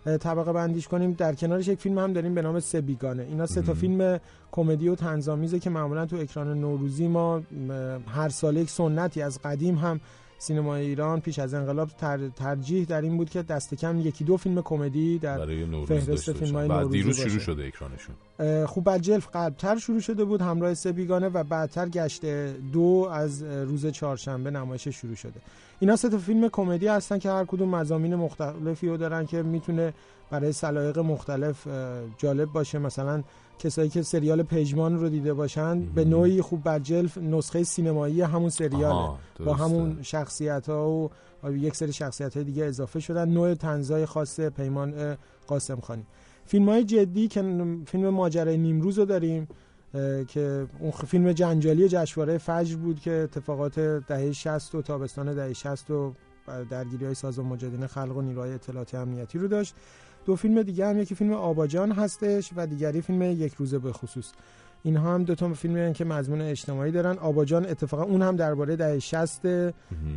طبقه 0.04 0.52
بندیش 0.52 0.88
کنیم. 0.88 1.12
در 1.12 1.34
کنارش 1.34 1.68
یک 1.68 1.78
فیلم 1.78 1.98
هم 1.98 2.12
داریم 2.12 2.34
به 2.34 2.42
نام 2.42 2.60
سه 2.60 2.80
بیگانه. 2.80 3.22
اینا 3.22 3.46
سه 3.46 3.62
تا 3.62 3.74
فیلم 3.74 4.20
کمدی 4.52 4.88
و 4.88 4.94
تنظامیزه 4.94 5.58
که 5.58 5.70
معمولا 5.70 6.06
تو 6.06 6.16
اکران 6.16 6.60
نوروزی 6.60 7.08
ما 7.08 7.42
هر 8.06 8.28
ساله 8.28 8.60
یک 8.60 8.70
سنتی 8.70 9.22
از 9.22 9.38
قدیم 9.44 9.74
هم 9.74 10.00
سینمای 10.42 10.86
ایران 10.86 11.20
پیش 11.20 11.38
از 11.38 11.54
انقلاب 11.54 11.88
تر- 11.88 12.28
ترجیح 12.36 12.84
در 12.84 13.00
این 13.02 13.16
بود 13.16 13.30
که 13.30 13.42
دست 13.42 13.74
کم 13.74 14.00
یکی 14.00 14.24
دو 14.24 14.36
فیلم 14.36 14.62
کمدی 14.62 15.18
در 15.18 15.46
فهرست 15.86 16.32
فیلم. 16.32 16.56
های 16.56 16.68
بعد 16.68 16.78
نوروزی 16.78 16.98
دیروز. 16.98 17.16
شروع 17.16 17.38
شده 17.38 17.64
اکرانشون 17.64 18.66
خوب 18.66 18.84
بد 18.84 19.00
جلف 19.00 19.28
قبلتر 19.34 19.78
شروع 19.78 20.00
شده 20.00 20.24
بود 20.24 20.42
همراه 20.42 20.74
سه 20.74 20.92
بیگانه 20.92 21.28
و 21.28 21.44
بعدتر 21.44 21.88
گشت 21.88 22.26
دو 22.72 23.08
از 23.12 23.42
روز 23.42 23.86
چهارشنبه 23.86 24.50
نمایش 24.50 24.88
شروع 24.88 25.14
شده 25.14 25.40
اینا 25.80 25.96
سه 25.96 26.08
تا 26.08 26.18
فیلم 26.18 26.48
کمدی 26.48 26.86
هستن 26.86 27.18
که 27.18 27.30
هر 27.30 27.44
کدوم 27.44 27.68
مزامین 27.68 28.14
مختلفی 28.14 28.88
رو 28.88 28.96
دارن 28.96 29.26
که 29.26 29.42
می‌تونه 29.42 29.92
برای 30.30 30.52
سلایق 30.52 30.98
مختلف 30.98 31.66
جالب 32.18 32.52
باشه 32.52 32.78
مثلا 32.78 33.22
کسایی 33.58 33.88
که 33.88 34.02
سریال 34.02 34.42
پژمان 34.42 34.98
رو 34.98 35.08
دیده 35.08 35.34
باشن 35.34 35.80
به 35.80 36.04
نوعی 36.04 36.42
خوب 36.42 36.68
بد 36.68 36.82
جلف 36.82 37.18
نسخه 37.18 37.62
سینمایی 37.62 38.20
همون 38.20 38.50
سریاله. 38.50 38.86
آها، 38.86 39.18
با. 39.44 39.54
همون 39.54 39.98
شخصیت 40.02 40.68
ها 40.68 41.10
و 41.44 41.52
یک 41.52 41.76
سری 41.76 41.92
شخصیت 41.92 42.34
های 42.34 42.44
دیگه 42.44 42.64
اضافه 42.64 43.00
شدن. 43.00 43.28
نوع 43.28 43.54
تنزای 43.54 44.06
خاص 44.06 44.40
پیمان 44.40 45.16
قاسم 45.46 45.80
خانی. 45.80 46.06
فیلم 46.44 46.68
های 46.68 46.84
جدی 46.84 47.28
که 47.28 47.42
فیلم 47.86 48.08
ماجرای 48.08 48.58
نیمروز 48.58 48.98
رو 48.98 49.04
داریم 49.04 49.48
که 50.28 50.66
اون 50.80 50.90
فیلم 50.90 51.32
جنجالی 51.32 51.88
جشنواره 51.88 52.38
فجر 52.38 52.76
بود 52.76 53.00
که 53.00 53.12
اتفاقات 53.12 53.80
دهه 53.80 54.32
60 54.32 54.74
و 54.74 54.82
تابستان 54.82 55.34
دهه 55.34 55.52
60 55.52 55.90
و 55.90 56.12
درگیری 56.70 57.04
های 57.04 57.14
سازمان 57.14 57.46
مجاهدین 57.46 57.86
خلق 57.86 58.16
و 58.16 58.22
نیروهای 58.22 58.52
اطلاعاتی 58.52 58.96
امنیتی 58.96 59.38
رو 59.38 59.48
داشت. 59.48 59.74
دو 60.24 60.36
فیلم 60.36 60.62
دیگه 60.62 60.86
هم 60.86 60.98
یکی 60.98 61.14
فیلم 61.14 61.32
آباجان 61.32 61.92
هستش 61.92 62.50
و 62.56 62.66
دیگری 62.66 63.00
فیلم 63.00 63.22
یک 63.22 63.54
روزه 63.54 63.78
به 63.78 63.92
خصوص. 63.92 64.32
اینها 64.82 65.14
هم 65.14 65.24
دو 65.24 65.34
تا 65.34 65.52
فیلمی 65.54 65.80
هستند 65.80 65.94
که 65.94 66.04
مضمون 66.04 66.40
اجتماعی 66.40 66.92
دارن. 66.92 67.18
آباجان 67.18 67.66
اتفاقا 67.66 68.02
اون 68.02 68.22
هم 68.22 68.36
درباره 68.36 68.76
دهه 68.76 68.98
60 68.98 69.40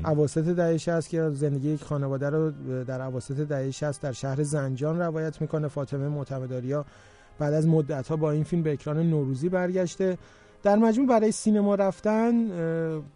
اواسط 0.05 0.43
دهه 0.43 0.77
60 0.77 1.09
که 1.09 1.29
زندگی 1.29 1.69
یک 1.69 1.83
خانواده 1.83 2.29
رو 2.29 2.51
در 2.83 3.01
اواسط 3.01 3.35
دهه 3.35 3.71
60 3.71 4.01
در 4.01 4.11
شهر 4.11 4.43
زنجان 4.43 4.99
روایت 4.99 5.41
می‌کنه. 5.41 5.67
فاطمه 5.67 6.07
معتمداریا 6.07 6.85
بعد 7.39 7.53
از 7.53 7.67
مدت 7.67 8.07
ها 8.07 8.15
با 8.15 8.31
این 8.31 8.43
فیلم 8.43 8.63
به 8.63 8.73
اکران 8.73 9.09
نوروزی 9.09 9.49
برگشته. 9.49 10.17
در 10.65 10.75
مجموع 10.75 11.07
برای 11.07 11.31
سینما 11.31 11.75
رفتن 11.75 12.33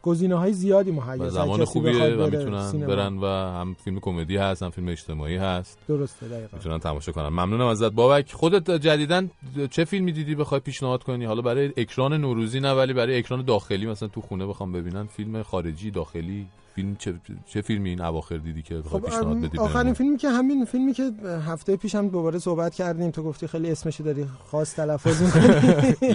گزینه 0.04 0.36
های 0.36 0.54
زیادی 0.54 0.92
مهیا 0.92 1.30
زمان 1.30 1.66
خوبیه 1.66 2.16
و 2.16 2.30
می‌تونن 2.30 2.88
برن 2.88 3.18
و 3.18 3.26
هم 3.26 3.76
فیلم 3.84 4.00
کمدی 4.00 4.38
هست 4.38 4.64
هم 4.64 4.70
فیلم 4.70 4.88
اجتماعی 4.88 5.38
هست. 5.38 5.78
درسته 5.88 6.28
دقیقا. 6.28 6.58
می‌تونن 6.58 6.80
تماشا 6.80 7.12
کنن. 7.12 7.30
ممنونم 7.30 7.66
ازت 7.66 7.92
بابک. 7.92 8.32
خودت 8.32 8.72
جدیدن 8.72 9.32
چه 9.72 9.86
فیلمی 9.86 10.12
دیدی 10.12 10.36
بخوای 10.36 10.60
پیشنهاد 10.60 11.04
کنی؟ 11.04 11.26
حالا 11.26 11.42
برای 11.42 11.74
اکران 11.78 12.14
نوروزی 12.14 12.60
نه 12.60 12.72
ولی 12.72 12.94
برای 12.94 13.18
اکران 13.18 13.46
داخلی 13.46 13.86
مثلا 13.86 14.08
تو 14.10 14.22
خونه 14.22 14.46
بخوام 14.46 14.72
ببینن 14.72 15.06
فیلم 15.06 15.44
خارجی 15.44 15.92
داخلی. 15.92 16.48
فیلم 16.80 16.96
چه, 16.96 17.14
چه 17.46 17.62
فیلمی 17.62 17.90
این 17.90 18.02
اواخر 18.02 18.38
دیدی 18.38 18.62
که 18.62 18.76
بخوای 18.76 19.02
خب 19.02 19.08
پیشنهاد 19.08 19.42
بدی 19.42 19.58
آخرین؟ 19.58 19.94
فیلمی 19.94 20.18
که 20.18 20.30
همین 20.30 20.66
فیلمی 20.66 20.94
که 20.94 21.12
هفته 21.48 21.76
پیش 21.76 21.96
هم 21.96 22.08
دوباره 22.08 22.40
صحبت 22.40 22.74
کردیم 22.76 23.12
تو 23.12 23.24
گفتی 23.24 23.48
خیلی 23.48 23.72
اسمش 23.72 24.02
داری 24.02 24.26
خاص 24.52 24.76
تلفظ 24.76 25.22
می‌کنی. 25.22 25.94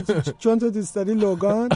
چ- 0.00 0.38
چون 0.38 0.58
تو 0.58 0.70
دوست 0.70 0.94
داری 0.94 1.14
لوگان 1.14 1.68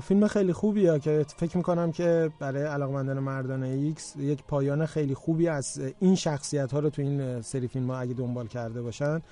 فیلم 0.00 0.26
خیلی 0.28 0.52
خوبیه 0.52 0.98
که 0.98 1.26
فکر 1.36 1.56
می‌کنم 1.56 1.92
که 1.92 2.30
برای 2.38 2.62
علاقمندان 2.62 3.18
مردان 3.18 3.62
ایکس 3.62 4.14
یک 4.16 4.42
پایان 4.48 4.86
خیلی 4.86 5.14
خوبی 5.14 5.48
از 5.48 5.80
این 6.00 6.14
شخصیت 6.14 6.72
ها 6.72 6.78
رو 6.78 6.90
تو 6.90 7.02
این 7.02 7.42
سری 7.42 7.68
فیلم 7.68 7.90
ها 7.90 7.98
اگه 7.98 8.14
دنبال 8.14 8.46
کرده 8.46 8.82
باشن. 8.82 9.22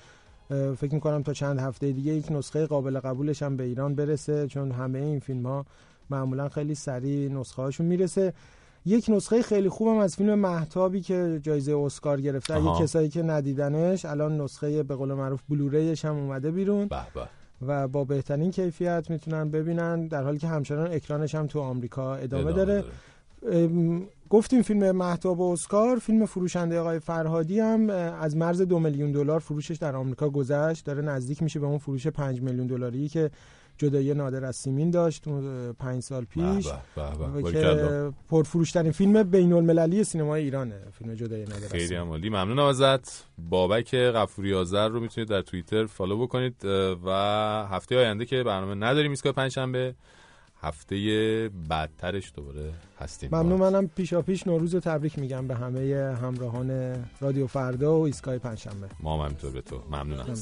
فکر 0.77 0.93
می‌کنم 0.93 1.23
تا 1.23 1.33
چند 1.33 1.59
هفته 1.59 1.91
دیگه 1.91 2.13
یک 2.13 2.31
نسخه 2.31 2.65
قابل 2.65 2.99
قبولش 2.99 3.43
هم 3.43 3.57
به 3.57 3.63
ایران 3.63 3.95
برسه 3.95 4.47
چون 4.47 4.71
همه 4.71 4.99
این 4.99 5.19
فیلم 5.19 5.45
ها 5.45 5.65
معمولا 6.11 6.49
خیلی 6.49 6.75
سریع 6.75 7.29
نسخه 7.29 7.61
هاشون 7.61 7.85
می‌رسه. 7.85 8.33
یک 8.85 9.05
نسخه 9.09 9.41
خیلی 9.41 9.69
خوبم 9.69 9.97
از 9.97 10.15
فیلم 10.15 10.35
محتابی 10.35 11.01
که 11.01 11.39
جایزه 11.43 11.77
اسکار 11.77 12.21
گرفته. 12.21 12.55
اگه. 12.55 12.83
کسایی 12.83 13.09
که 13.09 13.23
ندیدنش 13.23 14.05
الان 14.05 14.41
نسخه 14.41 14.83
به 14.83 14.95
قول 14.95 15.13
معروف 15.13 15.41
بلوریش 15.49 16.05
هم 16.05 16.15
اومده 16.15 16.51
بیرون. 16.51 16.87
به 16.87 16.95
به. 17.13 17.27
و 17.67 17.87
با 17.87 18.03
بهترین 18.03 18.51
کیفیت 18.51 19.05
می‌تونن 19.09 19.49
ببینن 19.49 20.07
در 20.07 20.23
حالی 20.23 20.37
که 20.37 20.47
همچنان 20.47 20.93
اکرانش 20.93 21.35
هم 21.35 21.47
تو 21.47 21.59
آمریکا 21.59 22.15
ادامه, 22.15 22.45
ادامه 22.45 22.65
داره, 22.65 22.83
ام، 23.51 24.07
گفتیم 24.29 24.61
فیلم 24.61 24.91
محتاب 24.91 25.39
و 25.39 25.51
اسکار 25.51 25.99
فیلم 25.99 26.25
فروشنده 26.25 26.79
آقای 26.79 26.99
فرهادی 26.99 27.59
هم 27.59 27.89
از 28.21 28.37
مرز 28.37 28.61
دو 28.61 28.79
میلیون 28.79 29.11
دلار 29.11 29.39
فروشش 29.39 29.77
در 29.77 29.95
آمریکا 29.95 30.29
گذشت. 30.29 30.85
داره 30.85 31.01
نزدیک 31.01 31.43
میشه 31.43 31.59
به 31.59 31.65
اون 31.65 31.77
فروش 31.77 32.07
پنج 32.07 32.41
میلیون 32.41 32.67
دلاری 32.67 33.09
که 33.09 33.31
جدایی 33.81 34.13
نادر 34.13 34.45
از 34.45 34.55
سیمین 34.55 34.91
داشت 34.91 35.23
پنج 35.79 36.03
سال 36.03 36.25
پیش. 36.25 36.67
به 36.67 36.73
به 36.95 37.17
به. 37.17 37.25
و 37.25 37.41
باریکلا. 37.41 37.75
که 37.75 38.15
پرفروشترین 38.29 38.91
فیلم 38.91 39.23
بین 39.23 39.53
المللی 39.53 40.03
سینمای 40.03 40.43
ایرانه 40.43 40.75
فیلم 40.91 41.13
جدایی 41.13 41.43
نادر 41.43 41.67
خیلی 41.67 41.95
عالی. 41.95 42.29
ممنونم 42.29 42.65
ازت 42.65 43.25
بابک 43.49 43.95
غفوری 43.95 44.53
آذر 44.53 44.87
رو 44.87 44.99
می‌تونید 44.99 45.29
در 45.29 45.41
توییتر 45.41 45.85
فالو 45.85 46.17
بکنید 46.17 46.65
و 47.05 47.09
هفته 47.71 47.97
آینده 47.97 48.25
که 48.25 48.43
برنامه 48.43 48.75
نداریم 48.75 49.11
ایستگاه 49.11 49.33
پنجشنبه 49.33 49.95
هفته 50.61 51.49
بعدترش 51.69 52.31
دوباره 52.35 52.73
هستیم. 52.99 53.29
ممنون 53.33 53.59
منم 53.59 53.87
پیشا 53.87 54.21
پیش 54.21 54.47
نوروز 54.47 54.73
رو 54.73 54.79
تبریک 54.79 55.19
میگم 55.19 55.47
به 55.47 55.55
همه 55.55 56.15
همراهان 56.21 56.95
رادیو 57.21 57.47
فردا 57.47 57.99
و 57.99 58.05
ایستگاه 58.05 58.37
پنجشنبه. 58.37 58.87
ما 58.99 59.17
هم 59.17 59.25
همینطور 59.25 59.51
به 59.51 59.61
تو. 59.61 59.81
ممنونم. 59.91 60.35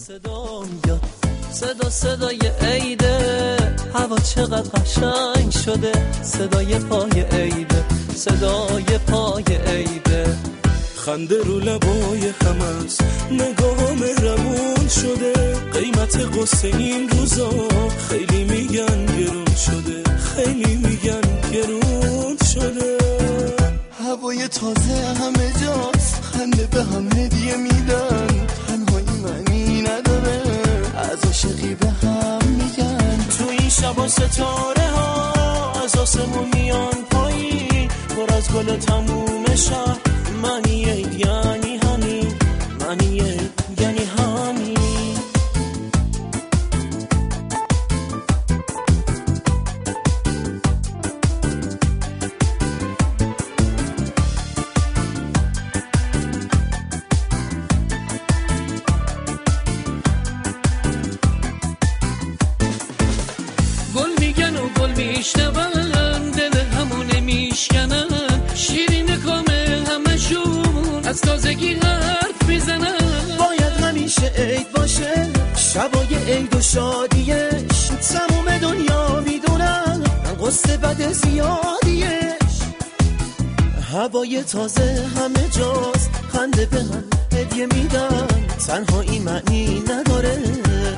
صدا 1.51 1.89
صدای 1.89 2.39
عیده. 2.61 3.57
هوا 3.93 4.17
چقدر 4.19 4.69
قشنگ 4.69 5.51
شده. 5.51 5.91
صدای 6.23 6.79
پای 6.79 7.21
عیده. 7.31 7.85
صدای 8.15 8.97
پای 9.07 9.43
عیده. 9.67 10.37
خنده 10.95 11.43
رو 11.43 11.59
لبای 11.59 12.29
است. 12.85 13.03
نگاه 13.31 13.93
مهربون 13.93 14.87
شده. 14.87 15.33
قیمت 15.73 16.37
قصه 16.37 16.67
این 16.67 17.09
روزا 17.09 17.49
خیلی 18.09 18.43
میگن 18.43 19.05
گرون 19.05 19.55
شده. 19.55 20.03
خیلی 20.35 20.75
میگن 20.75 21.51
گرون 21.53 22.37
شده. 22.53 22.97
هوای 23.99 24.47
تازه 24.47 25.15
همه 25.19 25.53
جاست. 25.61 26.21
خنده 26.21 26.67
به 26.71 26.83
هم 26.83 27.07
هدیه 27.17 27.55
میدن. 27.57 28.28
از 31.19 31.25
عاشقی 31.25 31.75
به 31.75 31.89
هم 31.89 32.47
میگن. 32.47 33.25
تو 33.37 33.49
این 33.49 33.69
شبا 33.69 34.07
ستاره 34.07 34.87
ها 34.95 35.71
از 35.83 35.95
آسمون 35.95 36.49
میان 36.53 37.03
پایین. 37.11 37.87
پر 37.87 38.33
از 38.33 38.51
گل 38.51 38.77
تموم 38.77 39.55
شهر. 39.55 39.97
عید 40.65 41.13
یعنی 41.13 41.77
همین. 41.77 42.35
عید 42.99 43.51
یعنی 43.79 44.03
همین. 44.17 44.88
میشنون 65.19 66.31
دل 66.31 66.57
همونه 66.59 67.19
میشکنن 67.19 68.07
شیرین 68.55 69.15
کامه 69.15 69.85
همشون 69.89 71.05
از 71.05 71.21
تازگی 71.21 71.73
حرف 71.73 72.47
می‌زنن 72.47 72.97
باید 73.39 73.73
همیشه 73.83 74.31
عید 74.37 74.71
باشه 74.71 75.27
شبای 75.55 76.33
عید 76.33 76.55
و 76.55 76.61
شادیش 76.61 77.87
تموم 78.11 78.57
دنیا 78.57 79.19
می‌دونن 79.19 80.03
قصه 80.41 80.77
بد 80.77 81.11
زیادیش 81.11 82.57
هوای 83.91 84.43
تازه 84.43 85.05
همه 85.15 85.49
جاست 85.49 86.09
خنده 86.33 86.65
به 86.65 86.79
هم 86.79 87.03
هدیه 87.33 87.65
میدن 87.65 88.27
تنهایی 88.67 89.19
معنی 89.19 89.83
نداره 89.89 90.37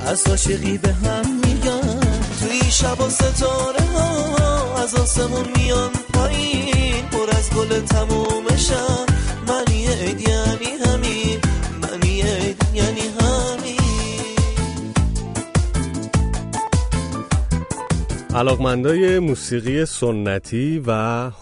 از 0.08 0.28
عاشقی 0.28 0.78
به 0.78 0.94
هم 0.94 1.26
میگن 1.46 2.01
توی 2.42 2.72
شب 2.72 3.02
و 3.02 3.10
ستاره 3.10 3.86
ها 3.86 4.84
از 4.84 4.96
آسمون 4.96 5.46
میان 5.56 5.92
پایین. 6.14 7.06
پر 7.12 7.30
از 7.38 7.50
گل 7.54 7.80
تموم 7.80 8.56
شب 8.56 9.06
معنی 9.48 9.88
عید 9.88 10.22
یعنی 10.22 10.72
همین. 10.86 11.40
معنی 11.82 12.22
عید 12.22 12.66
یعنی 12.74 13.02
همین. 13.20 13.82
علاقمندای 18.36 19.20
موسیقی 19.20 19.86
سنتی 19.86 20.84
و 20.88 20.92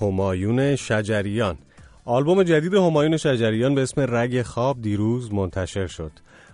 همایون 0.01 0.75
شجریان. 0.75 1.57
آلبوم 2.05 2.43
جدید 2.43 2.73
همایون 2.73 3.17
شجریان 3.17 3.75
به 3.75 3.81
اسم 3.81 4.15
رگ 4.15 4.41
خواب 4.41 4.81
دیروز 4.81 5.33
منتشر 5.33 5.87
شد. 5.87 6.11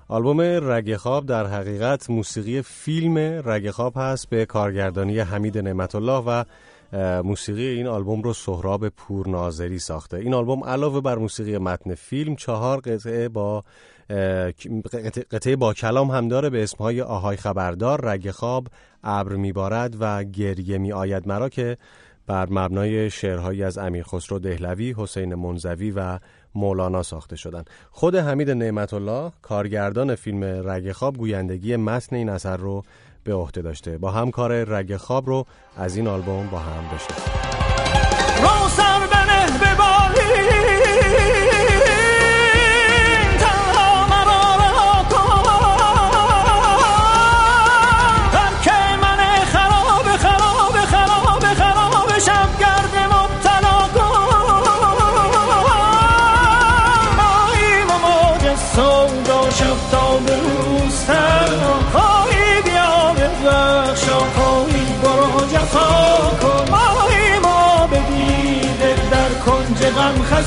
آلبوم 0.08 0.42
رگ 0.42 0.96
خواب 0.96 1.26
در 1.26 1.48
حقیقت 1.48 2.10
موسیقی 2.10 2.62
فیلم 2.62 3.18
رگ 3.46 3.70
خواب 3.70 3.94
هست 3.96 4.30
به 4.30 4.46
کارگردانی 4.46 5.20
حمید 5.20 5.58
نعمت 5.58 5.96
الله 5.96 6.24
و 6.28 6.44
موسیقی 7.24 7.68
این 7.68 7.88
آلبوم 7.88 8.22
رو 8.22 8.34
سهراب 8.34 8.90
پورناظری 8.90 9.80
ساخته. 9.80 10.18
این 10.18 10.34
آلبوم 10.34 10.64
علاوه 10.64 11.02
بر 11.02 11.18
موسیقی 11.18 11.58
متن 11.58 11.96
فیلم 11.96 12.36
چهار 12.36 12.80
قطعه 12.80 13.30
با 13.30 13.64
قطعه 15.32 15.56
با 15.56 15.74
کلام 15.74 16.12
هم 16.12 16.28
داره 16.28 16.50
به 16.50 16.64
اسمهای 16.64 17.02
آهای 17.02 17.38
خبردار 17.38 18.02
رگ 18.04 18.32
خواب 18.32 18.68
ابر 19.04 19.36
میبارد 19.36 19.96
و 20.00 20.24
گریه 20.24 20.78
می 20.78 20.92
آید. 20.94 21.28
مرا 21.28 21.50
که 21.50 21.78
بر 22.28 22.48
مبنای 22.50 23.10
شعرهایی 23.10 23.64
از 23.64 23.78
امیر 23.78 24.04
خسرو 24.04 24.40
دهلوی، 24.40 24.96
حسین 24.98 25.36
منزوی 25.36 25.92
و 25.92 26.20
مولانا 26.56 27.04
ساخته 27.04 27.36
شدند. 27.36 27.70
خود 27.92 28.16
حمید 28.16 28.52
نعمت 28.52 28.94
الله 28.94 29.32
کارگردان 29.42 30.16
فیلم 30.16 30.44
رگ 30.44 30.92
خواب 30.92 31.18
گویندگی 31.18 31.76
متن 31.76 32.16
این 32.16 32.30
اثر 32.30 32.58
رو 32.58 32.84
به 33.24 33.34
عهده 33.34 33.62
داشته. 33.62 33.98
با 33.98 34.12
هم 34.12 34.32
کار 34.32 34.64
رگ 34.64 34.98
خواب 34.98 35.28
رو 35.28 35.46
از 35.78 35.96
این 35.96 36.08
آلبوم 36.08 36.48
با 36.48 36.60
هم 36.60 36.96
بشنویم. 36.96 38.95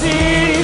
غم 0.08 0.57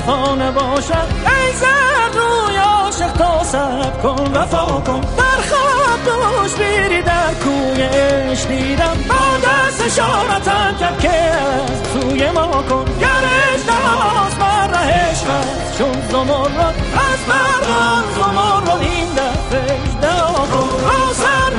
خانه 0.00 0.50
باشد. 0.50 1.08
ای 1.26 1.52
زن 1.52 2.18
روی 2.18 2.56
عاشق 2.56 3.12
تا 3.12 3.44
سب 3.44 4.02
کن 4.02 4.32
وفا 4.34 4.66
کن. 4.66 5.00
در 5.00 5.40
خواب 5.48 6.00
دوش 6.04 6.54
بیری 6.54 7.02
در 7.02 7.34
کویش 7.44 8.46
دیدم. 8.46 8.96
با 9.08 9.48
دست 9.48 9.82
اشارتم 9.86 10.76
کرد 10.80 10.98
که 11.00 11.10
از 11.10 11.92
سوی 11.92 12.30
ما 12.30 12.62
کن. 12.68 12.84
گرش 13.00 13.62
نماز 13.68 14.38
من 14.40 14.70
رهش 14.74 15.22
هست 15.22 15.78
چون 15.78 16.08
زمرد 16.10 16.74
از 17.08 17.20
مردان 17.28 18.04
زمرد 18.16 18.80
این 18.80 19.08
دفعه 19.14 19.62
اجدا 19.62 20.26
کن. 20.52 20.84
را 20.84 21.12
سر 21.12 21.50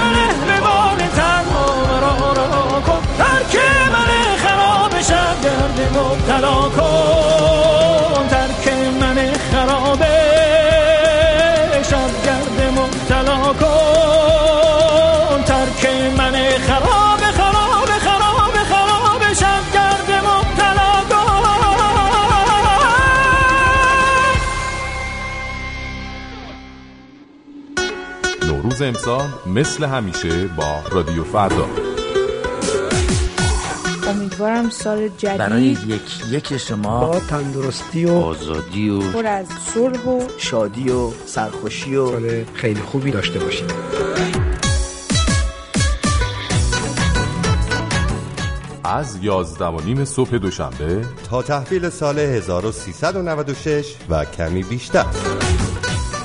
به 0.48 0.59
بار 0.61 0.98
تنها 1.16 1.99
را 1.99 2.33
را 2.33 2.82
کن. 2.82 3.01
ترک 3.17 3.56
من 3.91 4.38
خراب 4.38 5.01
شد 5.01 5.43
گرد 5.43 5.98
مبتلا 5.98 6.69
کن. 6.69 7.56
نوروز 28.81 28.95
امسال 28.95 29.30
مثل 29.45 29.85
همیشه 29.85 30.47
با 30.47 30.81
رادیو 30.91 31.23
فردا. 31.23 31.67
امیدوارم 34.07 34.69
سال 34.69 35.09
جدید 35.17 35.38
برای 35.38 35.64
یک 35.64 36.01
یک 36.31 36.57
شما 36.57 36.99
با 36.99 37.19
تندرستی 37.19 38.06
و 38.06 38.11
آزادی 38.11 38.89
و 38.89 39.11
پر 39.11 39.25
از 39.25 39.47
صلح 39.73 40.06
و 40.06 40.27
شادی 40.38 40.89
و 40.89 41.11
سرخوشی 41.25 41.95
و 41.95 42.11
سال 42.11 42.43
خیلی 42.53 42.81
خوبی 42.81 43.11
داشته 43.11 43.39
باشید. 43.39 43.73
از 48.83 49.19
یازده 49.22 49.65
و 49.65 49.81
نیم 49.85 50.06
صبح 50.06 50.38
دوشنبه 50.38 51.06
تا 51.30 51.41
تحویل 51.41 51.89
سال 51.89 52.19
1396 52.19 53.95
و 54.09 54.25
کمی 54.25 54.64
بیشتر. 54.64 55.06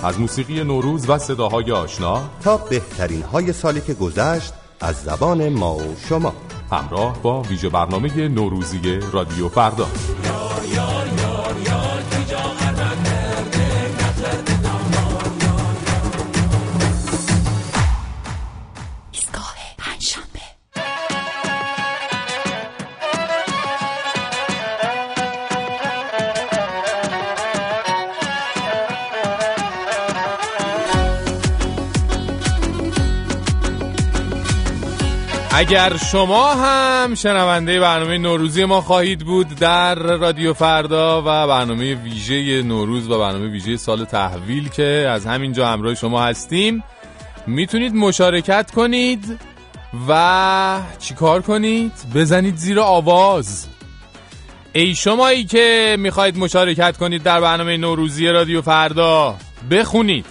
از 0.02 0.20
موسیقی 0.20 0.64
نوروز 0.64 1.10
و 1.10 1.18
صداهای 1.18 1.72
آشنا 1.72 2.22
تا 2.44 2.56
بهترین 2.56 3.22
های 3.22 3.52
سالی 3.52 3.80
که 3.80 3.94
گذشت 3.94 4.52
از 4.80 4.96
زبان 4.96 5.48
ما 5.48 5.76
و 5.76 5.96
شما. 6.08 6.32
همراه 6.70 7.22
با 7.22 7.42
ویژه 7.42 7.68
برنامه 7.68 8.28
نوروزی 8.28 9.00
رادیو 9.12 9.48
فردا. 9.48 9.86
اگر 35.62 35.96
شما 35.96 36.54
هم 36.54 37.14
شنونده 37.14 37.80
برنامه 37.80 38.18
نوروزی 38.18 38.64
ما 38.64 38.80
خواهید 38.80 39.18
بود 39.18 39.48
در 39.48 39.94
رادیو 39.94 40.54
فردا 40.54 41.20
و 41.20 41.24
برنامه 41.24 41.94
ویژه 41.94 42.62
نوروز 42.62 43.10
و 43.10 43.18
برنامه 43.18 43.46
ویژه 43.46 43.76
سال 43.76 44.04
تحویل 44.04 44.68
که 44.68 45.06
از 45.10 45.26
همینجا 45.26 45.68
همراه 45.68 45.94
شما 45.94 46.22
هستیم 46.22 46.84
می‌تونید 47.46 47.94
مشارکت 47.94 48.70
کنید 48.70 49.38
و 50.08 50.80
چیکار 50.98 51.42
کنید؟ 51.42 51.92
بزنید 52.14 52.56
زیر 52.56 52.80
آواز. 52.80 53.66
ای 54.72 54.94
شمایی 54.94 55.44
که 55.44 55.96
می‌خواید 55.98 56.38
مشارکت 56.38 56.96
کنید 56.96 57.22
در 57.22 57.40
برنامه 57.40 57.76
نوروزی 57.76 58.28
رادیو 58.28 58.62
فردا 58.62 59.36
بخونید. 59.70 60.26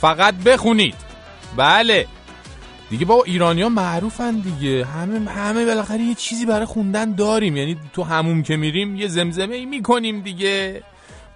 فقط 0.00 0.34
بخونید. 0.34 0.96
بله. 1.56 2.06
دیگه 2.90 3.04
با 3.04 3.22
ایرانی 3.26 3.62
ها 3.62 3.68
معروفن 3.68 4.34
دیگه. 4.34 4.84
همه 4.84 5.30
همه 5.30 5.64
بالاخره 5.64 6.00
یه 6.00 6.14
چیزی 6.14 6.46
برای 6.46 6.66
خوندن 6.66 7.12
داریم. 7.12 7.56
یعنی 7.56 7.76
تو 7.92 8.02
هموم 8.02 8.42
که 8.42 8.56
میریم 8.56 8.96
یه 8.96 9.08
زمزمه 9.08 9.54
ای 9.54 9.66
می‌کنیم 9.66 10.20
دیگه. 10.20 10.82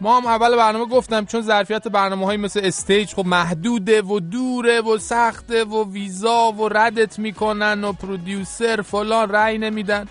ما 0.01 0.17
هم 0.17 0.27
اول 0.27 0.57
برنامه 0.57 0.85
گفتم 0.85 1.25
چون 1.25 1.41
ظرفیت 1.41 1.89
برنامه 1.89 2.27
های 2.27 2.37
مثل 2.37 2.61
استیج 2.65 3.15
خب 3.15 3.27
محدوده 3.27 4.03
و 4.03 4.21
دوره 4.21 4.81
و 4.81 4.99
سخته 4.99 5.65
و 5.65 5.93
ویزا 5.93 6.53
و 6.53 6.69
ردت 6.69 7.19
می‌کنن 7.19 7.85
و 7.85 7.93
پرودیوسر 7.93 8.83
فلان 8.83 9.29
رأی 9.29 9.59
نمیدن. 9.59 10.07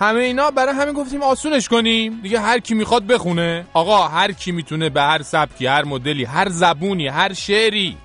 همه 0.00 0.20
اینا 0.20 0.50
برای 0.50 0.74
همین 0.74 0.94
گفتیم 0.94 1.22
آسونش 1.22 1.68
کنیم. 1.68 2.20
دیگه 2.22 2.40
هر 2.40 2.58
کی 2.58 2.74
می‌خواد 2.74 3.06
بخونه. 3.06 3.66
آقا 3.72 4.08
هر 4.08 4.32
کی 4.32 4.52
می‌تونه 4.52 4.90
به 4.90 5.02
هر 5.02 5.22
سبکی 5.22 5.66
هر 5.66 5.84
مدلی 5.84 6.24
هر 6.24 6.48
زبونی 6.48 7.08
هر 7.08 7.32
شعری 7.32 7.96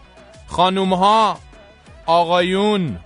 خانوم 0.47 0.93
ها 0.93 1.39
آقایون 2.05 2.99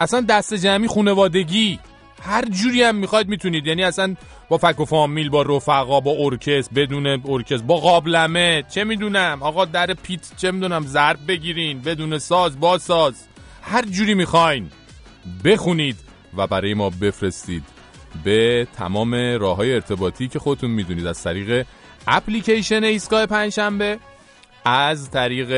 اصلا 0.00 0.20
دست 0.20 0.54
جمعی 0.54 0.88
خونوادگی 0.88 1.78
هر 2.22 2.44
جوری 2.44 2.82
هم 2.82 2.94
می‌خواید 2.94 3.28
می‌تونید. 3.28 3.66
یعنی 3.66 3.82
اصلا 3.82 4.14
با 4.48 4.58
فک 4.58 4.80
و 4.80 4.84
فامیل 4.84 5.28
با 5.28 5.42
رفقا 5.42 6.00
با 6.00 6.10
ارکست 6.18 6.70
بدون 6.74 7.06
ارکست 7.06 7.64
با 7.64 7.76
قابلمه. 7.76 8.64
چه 8.74 8.84
می‌دونم؟ 8.84 9.38
آقا 9.42 9.64
در 9.64 9.94
پیت 9.94 10.20
چه 10.36 10.50
می‌دونم 10.50 10.86
ضرب 10.86 11.18
بگیرین 11.28 11.80
بدون 11.80 12.18
ساز 12.18 12.60
با 12.60 12.78
ساز. 12.78 13.14
هر 13.62 13.84
جوری 13.84 14.14
می‌خواین. 14.14 14.70
بخونید 15.44 15.96
و 16.36 16.46
برای 16.46 16.74
ما 16.74 16.90
بفرستید 16.90 17.64
به 18.24 18.66
تمام 18.76 19.14
راه 19.14 19.56
های 19.56 19.74
ارتباطی 19.74 20.28
که 20.28 20.38
خودتون 20.38 20.70
می‌دونید. 20.70 21.06
از 21.06 21.22
طریق 21.22 21.66
اپلیکیشن 22.08 22.84
ایستگاه 22.84 23.26
پنجشنبه 23.26 23.98
از 24.64 25.10
طریق 25.10 25.50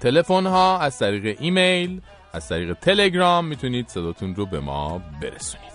تلفن 0.00 0.46
ها 0.46 0.78
از 0.78 0.98
طریق 0.98 1.36
ایمیل 1.40 2.00
از 2.32 2.48
طریق 2.48 2.72
تلگرام 2.72 3.44
می‌تونید 3.44 3.88
صداتون 3.88 4.34
رو 4.34 4.46
به 4.46 4.60
ما 4.60 5.02
برسونید. 5.22 5.68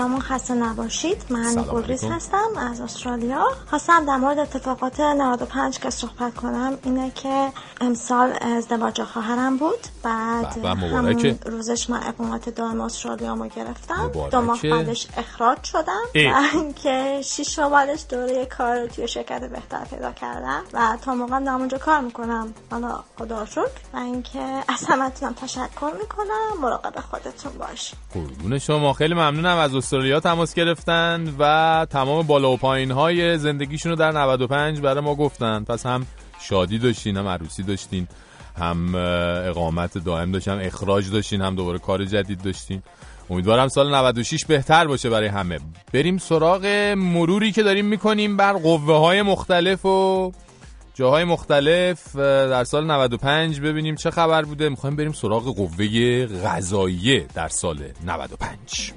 سلام 0.00 0.14
و 0.14 0.20
خسته 0.20 0.54
نباشید. 0.54 1.24
من 1.30 1.66
گلریز. 1.72 2.04
هستم 2.04 2.48
از 2.70 2.80
استرالیا. 2.80 3.44
خواستم 3.70 4.06
در 4.06 4.16
مورد 4.16 4.38
اتفاقات 4.38 5.00
95 5.00 5.78
که 5.78 5.90
صحبت 5.90 6.34
کنم 6.34 6.78
اینه 6.84 7.10
که 7.10 7.52
امسال 7.80 8.32
ازدواج 8.40 9.02
خواهرم 9.02 9.56
بود. 9.56 9.78
بعد. 10.02 10.64
همون 10.64 11.38
روزش 11.46 11.90
من 11.90 12.00
اقامت 12.06 12.48
دائم 12.48 12.80
استرالیا 12.80 13.34
ما 13.34 13.46
گرفتم. 13.46 14.10
دو 14.30 14.40
ماه 14.40 14.62
بعدش 14.62 15.06
اخراج 15.16 15.64
شدم. 15.64 16.02
و 16.14 16.42
اینکه 16.54 17.22
شیش 17.24 17.58
ماه 17.58 17.70
بعدش 17.70 18.04
دوره 18.08 18.46
کار 18.46 18.80
رو 18.80 18.86
توی 18.86 19.08
شرکت 19.08 19.50
بهتر 19.50 19.84
پیدا 19.84 20.12
کردم. 20.12 20.62
و 20.72 20.98
تا 21.02 21.14
موقع 21.14 21.40
در 21.40 21.52
اونجا 21.52 21.78
کار 21.78 22.00
می‌کنم. 22.00 22.54
حالا 22.70 23.00
خدا 23.18 23.46
شکر. 23.46 23.70
و 23.94 23.96
اینکه 23.96 24.62
از 24.68 24.84
همتونم 24.88 25.32
تشکر 25.32 25.92
می‌کنم. 26.00 26.62
مراقب 26.62 27.00
خودتون 27.10 27.52
باش 27.58 27.92
قربون 28.14 28.58
شما. 28.58 28.92
خیلی 28.92 29.14
ممنونم 29.14 29.56
از 29.56 29.74
استرالیا 29.90 30.20
تماس 30.20 30.54
گرفتن 30.54 31.34
و 31.38 31.86
تمام 31.90 32.26
بالا 32.26 32.50
و 32.50 32.56
پایین 32.56 32.90
های 32.90 33.38
زندگیشون 33.38 33.90
رو 33.90 33.96
در 33.96 34.12
95 34.12 34.80
برای 34.80 35.00
ما 35.04 35.14
گفتن. 35.14 35.64
پس 35.64 35.86
هم 35.86 36.06
شادی 36.40 36.78
داشتین 36.78 37.16
هم 37.16 37.28
عروسی 37.28 37.62
داشتین 37.62 38.08
هم 38.58 38.94
اقامت 39.48 39.98
دائم 39.98 40.32
داشتین 40.32 40.52
هم 40.52 40.60
اخراج 40.62 41.10
داشتین 41.10 41.40
هم 41.40 41.54
دوباره 41.54 41.78
کار 41.78 42.04
جدید 42.04 42.42
داشتین. 42.42 42.82
امیدوارم 43.30 43.68
سال 43.68 43.94
96 43.94 44.44
بهتر 44.44 44.86
باشه 44.86 45.10
برای 45.10 45.28
همه. 45.28 45.58
بریم 45.92 46.18
سراغ 46.18 46.66
مروری 46.96 47.52
که 47.52 47.62
داریم 47.62 47.84
می‌کنیم 47.84 48.36
بر 48.36 48.52
قوه 48.52 48.94
های 48.94 49.22
مختلف 49.22 49.86
و 49.86 50.32
جاهای 50.94 51.24
مختلف. 51.24 52.16
در 52.16 52.64
سال 52.64 52.86
95 52.90 53.60
ببینیم 53.60 53.94
چه 53.94 54.10
خبر 54.10 54.42
بوده. 54.42 54.68
می‌خوایم 54.68 54.96
بریم 54.96 55.12
سراغ 55.12 55.56
قوه 55.56 56.26
غذاییه 56.26 57.26
در 57.34 57.48
سال 57.48 57.78
95 58.06 58.92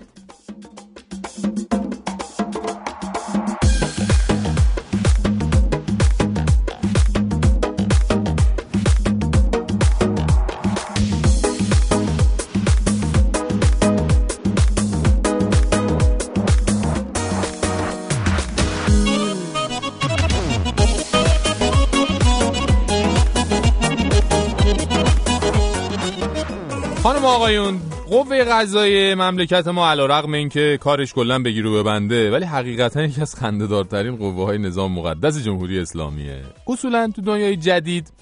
آقایون 27.34 27.82
قوه 28.10 28.44
قضایی 28.44 29.16
مملکت 29.16 29.68
ما 29.68 29.90
علا 29.90 30.06
رقم 30.06 30.34
این 30.34 30.50
که 30.50 30.80
کارش 30.82 31.14
کلا 31.14 31.40
بگیر 31.40 31.66
و 31.66 31.84
ببنده 31.84 32.32
ولی 32.32 32.45
حقیقتا 32.45 33.03
یکی 33.03 33.22
از 33.22 33.36
خنده‌دارترین 33.36 34.16
قوه 34.16 34.45
های 34.45 34.58
نظام 34.58 34.92
مقدس 34.92 35.44
جمهوری 35.44 35.80
اسلامیه. 35.80 36.42
اصولا 36.68 37.12
تو 37.16 37.22
دنیای 37.22 37.56
جدید 37.56 38.14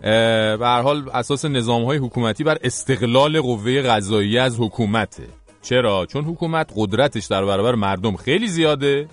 به 0.00 0.58
هر 0.60 0.82
حال 0.82 1.08
اساس 1.14 1.44
نظام 1.44 1.84
های 1.84 1.98
حکومتی 1.98 2.44
بر 2.44 2.58
استقلال 2.62 3.40
قوه 3.40 3.82
قضایی 3.82 4.38
از 4.38 4.60
حکومته. 4.60 5.26
چرا؟ 5.62 6.06
چون 6.06 6.24
حکومت 6.24 6.72
قدرتش 6.76 7.26
در 7.26 7.44
برابر 7.44 7.74
مردم 7.74 8.16
خیلی 8.16 8.48
زیاده. 8.48 9.08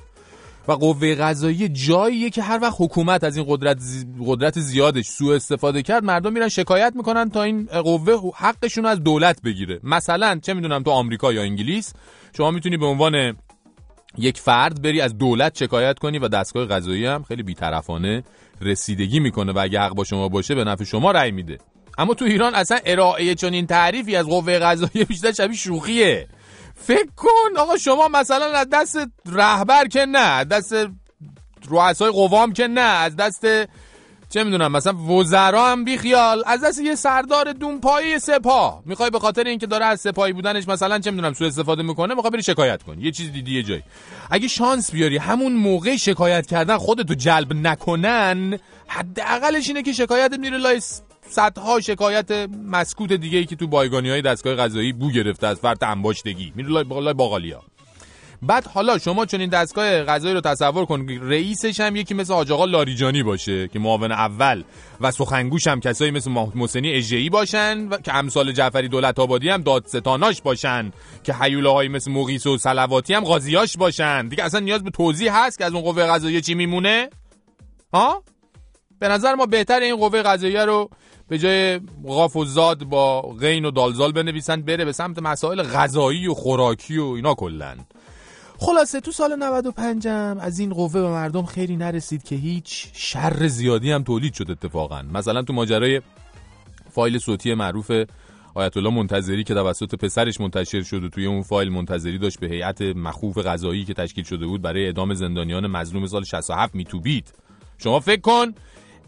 و 0.67 0.71
قوه 0.71 1.15
قضاییه 1.15 1.69
جاییه 1.69 2.29
که 2.29 2.41
هر 2.41 2.59
وقت 2.61 2.75
حکومت 2.79 3.23
از 3.23 3.37
این 3.37 3.45
قدرت 3.49 3.79
زی- 3.79 4.05
قدرت 4.25 4.59
زیادش 4.59 5.05
سوء 5.05 5.35
استفاده 5.35 5.81
کرد 5.81 6.03
مردم 6.03 6.33
میرن 6.33 6.49
شکایت 6.49 6.93
می‌کنن 6.95 7.29
تا 7.29 7.43
این 7.43 7.65
قوه 7.65 8.31
حقشون 8.35 8.85
از 8.85 9.03
دولت 9.03 9.41
بگیره. 9.41 9.79
مثلا 9.83 10.39
چه 10.43 10.53
می‌دونم 10.53 10.83
تو 10.83 10.91
آمریکا 10.91 11.33
یا 11.33 11.41
انگلیس 11.41 11.93
شما 12.37 12.51
می‌تونی 12.51 12.77
به 12.77 12.85
عنوان 12.85 13.37
یک 14.17 14.39
فرد 14.39 14.81
بری 14.81 15.01
از 15.01 15.17
دولت 15.17 15.57
شکایت 15.57 15.99
کنی 15.99 16.19
و 16.19 16.27
دستگاه 16.27 16.65
قضایی 16.65 17.05
هم 17.05 17.23
خیلی 17.23 17.43
بیطرفانه 17.43 18.23
رسیدگی 18.61 19.19
می‌کنه 19.19 19.51
و 19.51 19.59
اگه 19.59 19.79
حق 19.79 19.93
با 19.93 20.03
شما 20.03 20.29
باشه 20.29 20.55
به 20.55 20.63
نفع 20.63 20.83
شما 20.83 21.11
رأی 21.11 21.31
میده. 21.31 21.57
اما 21.97 22.13
تو 22.13 22.25
ایران 22.25 22.55
اصلا 22.55 22.77
ارائه 22.85 23.35
چنین 23.35 23.67
تعریفی 23.67 24.15
از 24.15 24.25
قوه 24.25 24.59
قضاییه 24.59 25.05
بیشتر 25.05 25.31
شبیه 25.31 25.57
شوخیه. 25.57 26.27
فکر 26.83 27.09
کن 27.17 27.57
آقا 27.57 27.77
شما 27.77 28.07
مثلا 28.07 28.45
از 28.45 28.67
دست 28.71 28.99
رهبر 29.25 29.87
که 29.87 30.05
نه 30.05 30.19
از 30.19 30.47
دست 30.47 30.75
رؤسای 31.69 32.11
قوام 32.11 32.53
که 32.53 32.67
نه 32.67 32.81
از 32.81 33.15
دست 33.15 33.45
چه 34.29 34.43
می‌دونم 34.43 34.71
مثلا 34.71 34.93
وزرا 34.93 35.65
هم 35.71 35.83
بیخیال 35.83 36.43
از 36.45 36.61
دست 36.63 36.81
یه 36.81 36.95
سردار 36.95 37.53
دونپایی 37.53 38.19
سپاه. 38.19 38.81
می‌خوای 38.85 39.09
به 39.09 39.19
خاطر 39.19 39.43
اینکه 39.43 39.67
داره 39.67 39.85
از 39.85 40.01
سپاهی 40.01 40.33
بودنش 40.33 40.67
مثلا 40.67 40.99
چه 40.99 41.11
می‌دونم 41.11 41.33
سوء 41.33 41.47
استفاده 41.47 41.83
می‌کنه 41.83 42.13
می‌خوای 42.15 42.31
بری 42.31 42.43
شکایت 42.43 42.83
کنی 42.83 43.03
یه 43.03 43.11
چیز 43.11 43.31
دیدی 43.31 43.55
یه 43.55 43.63
جایی. 43.63 43.83
اگه 44.29 44.47
شانس 44.47 44.91
بیاری 44.91 45.17
همون 45.17 45.53
موقع 45.53 45.95
شکایت 45.95 46.45
کردن 46.45 46.77
خودتو 46.77 47.13
جلب 47.13 47.53
نکنن 47.53 48.59
حداقلش 48.87 49.67
اینه 49.67 49.83
که 49.83 49.93
شکایت 49.93 50.33
میره 50.33 50.57
لای 50.57 50.79
س- 50.79 51.01
صدها 51.29 51.79
شکایت 51.79 52.31
مسکوت 52.65 53.13
دیگه 53.13 53.37
ای 53.37 53.45
که 53.45 53.55
تو 53.55 53.67
بایگانی 53.67 54.09
های 54.09 54.21
دستگاه 54.21 54.55
قضایی 54.55 54.93
بو 54.93 55.11
گرفته 55.11 55.47
از 55.47 55.59
فرد 55.59 55.83
انباشتگی. 55.83 56.53
میره 56.55 56.83
باقالیا. 57.13 57.61
بعد 58.43 58.67
حالا 58.67 58.97
شما 58.97 59.25
چون 59.25 59.39
این 59.39 59.49
دستگاه 59.49 60.03
قضایی 60.03 60.33
رو 60.33 60.41
تصور 60.41 60.85
کن. 60.85 61.07
رئیسش 61.21 61.79
هم 61.79 61.95
یکی 61.95 62.13
مثل 62.13 62.33
حاج 62.33 62.51
آقا 62.51 62.65
لاریجانی 62.65 63.23
باشه 63.23 63.67
که 63.67 63.79
معاون 63.79 64.11
اول 64.11 64.63
و 65.01 65.11
سخنگوش 65.11 65.67
هم 65.67 65.79
کسایی 65.79 66.11
مثل 66.11 66.31
محسنی 66.31 66.93
اژه‌ای 66.93 67.29
باشن 67.29 67.87
و 67.87 67.97
که 67.97 68.15
امثال 68.15 68.51
جعفری 68.51 68.87
دولت 68.87 69.19
آبادی 69.19 69.49
هم 69.49 69.61
دادستاناش 69.61 70.41
باشن 70.41 70.91
که 71.23 71.33
حیوله 71.33 71.69
های 71.69 71.87
مثل 71.87 72.11
مغیث 72.11 72.47
و 72.47 72.57
صلواتی 72.57 73.13
هم 73.13 73.23
قاضیاش 73.23 73.77
باشن. 73.77 74.27
دیگه 74.27 74.43
اصلا 74.43 74.59
نیاز 74.59 74.83
به 74.83 74.89
توضیح 74.89 75.37
هست 75.37 75.57
که 75.57 75.65
از 75.65 75.73
اون 75.73 75.81
قوه 75.81 76.05
قضاییه 76.05 76.41
چی 76.41 76.53
میمونه؟ 76.53 77.09
ها؟ 77.93 78.23
به 79.01 79.07
نظر 79.07 79.35
ما 79.35 79.45
بهتر 79.45 79.79
این 79.79 79.95
قوه 79.95 80.21
قضاییه 80.21 80.65
رو 80.65 80.89
به 81.27 81.37
جای 81.37 81.79
قاف 82.07 82.35
و 82.35 82.45
زاد 82.45 82.83
با 82.83 83.21
غین 83.21 83.65
و 83.65 83.71
دالزال 83.71 84.11
بنویسن 84.11 84.61
بره 84.61 84.85
به 84.85 84.91
سمت 84.91 85.19
مسائل 85.19 85.63
غذایی 85.63 86.27
و 86.27 86.33
خوراکی 86.33 86.97
و 86.97 87.05
اینا 87.05 87.33
کلن. 87.33 87.77
خلاصه 88.57 88.99
تو 88.99 89.11
سال 89.11 89.35
95 89.35 90.07
هم 90.07 90.37
از 90.41 90.59
این 90.59 90.73
قوه 90.73 90.93
به 90.93 91.09
مردم 91.09 91.45
خیلی 91.45 91.75
نرسید 91.77 92.23
که 92.23 92.35
هیچ 92.35 92.87
شر 92.93 93.47
زیادی 93.47 93.91
هم 93.91 94.03
تولید 94.03 94.33
شد 94.33 94.51
اتفاقا. 94.51 95.01
مثلا 95.01 95.41
تو 95.41 95.53
ماجرای 95.53 96.01
فایل 96.91 97.17
صوتی 97.17 97.53
معروف 97.53 97.91
آیت 98.53 98.77
الله 98.77 98.89
منتظری 98.89 99.43
که 99.43 99.53
توسط 99.53 99.95
پسرش 99.95 100.41
منتشر 100.41 100.83
شد 100.83 101.03
و 101.03 101.09
توی 101.09 101.25
اون 101.25 101.41
فایل 101.41 101.69
منتظری 101.69 102.17
داشت 102.17 102.39
به 102.39 102.47
هیئت 102.47 102.81
مخوف 102.81 103.37
قضایی 103.37 103.85
که 103.85 103.93
تشکیل 103.93 104.23
شده 104.23 104.45
بود 104.45 104.61
برای 104.61 104.85
اعدام 104.85 105.13
زندانیان 105.13 105.67
مظلوم 105.67 106.07
سال 106.07 106.23
67 106.23 106.75
میتوبید. 106.75 107.33
شما 107.77 107.99
فکر 107.99 108.21
کن 108.21 108.53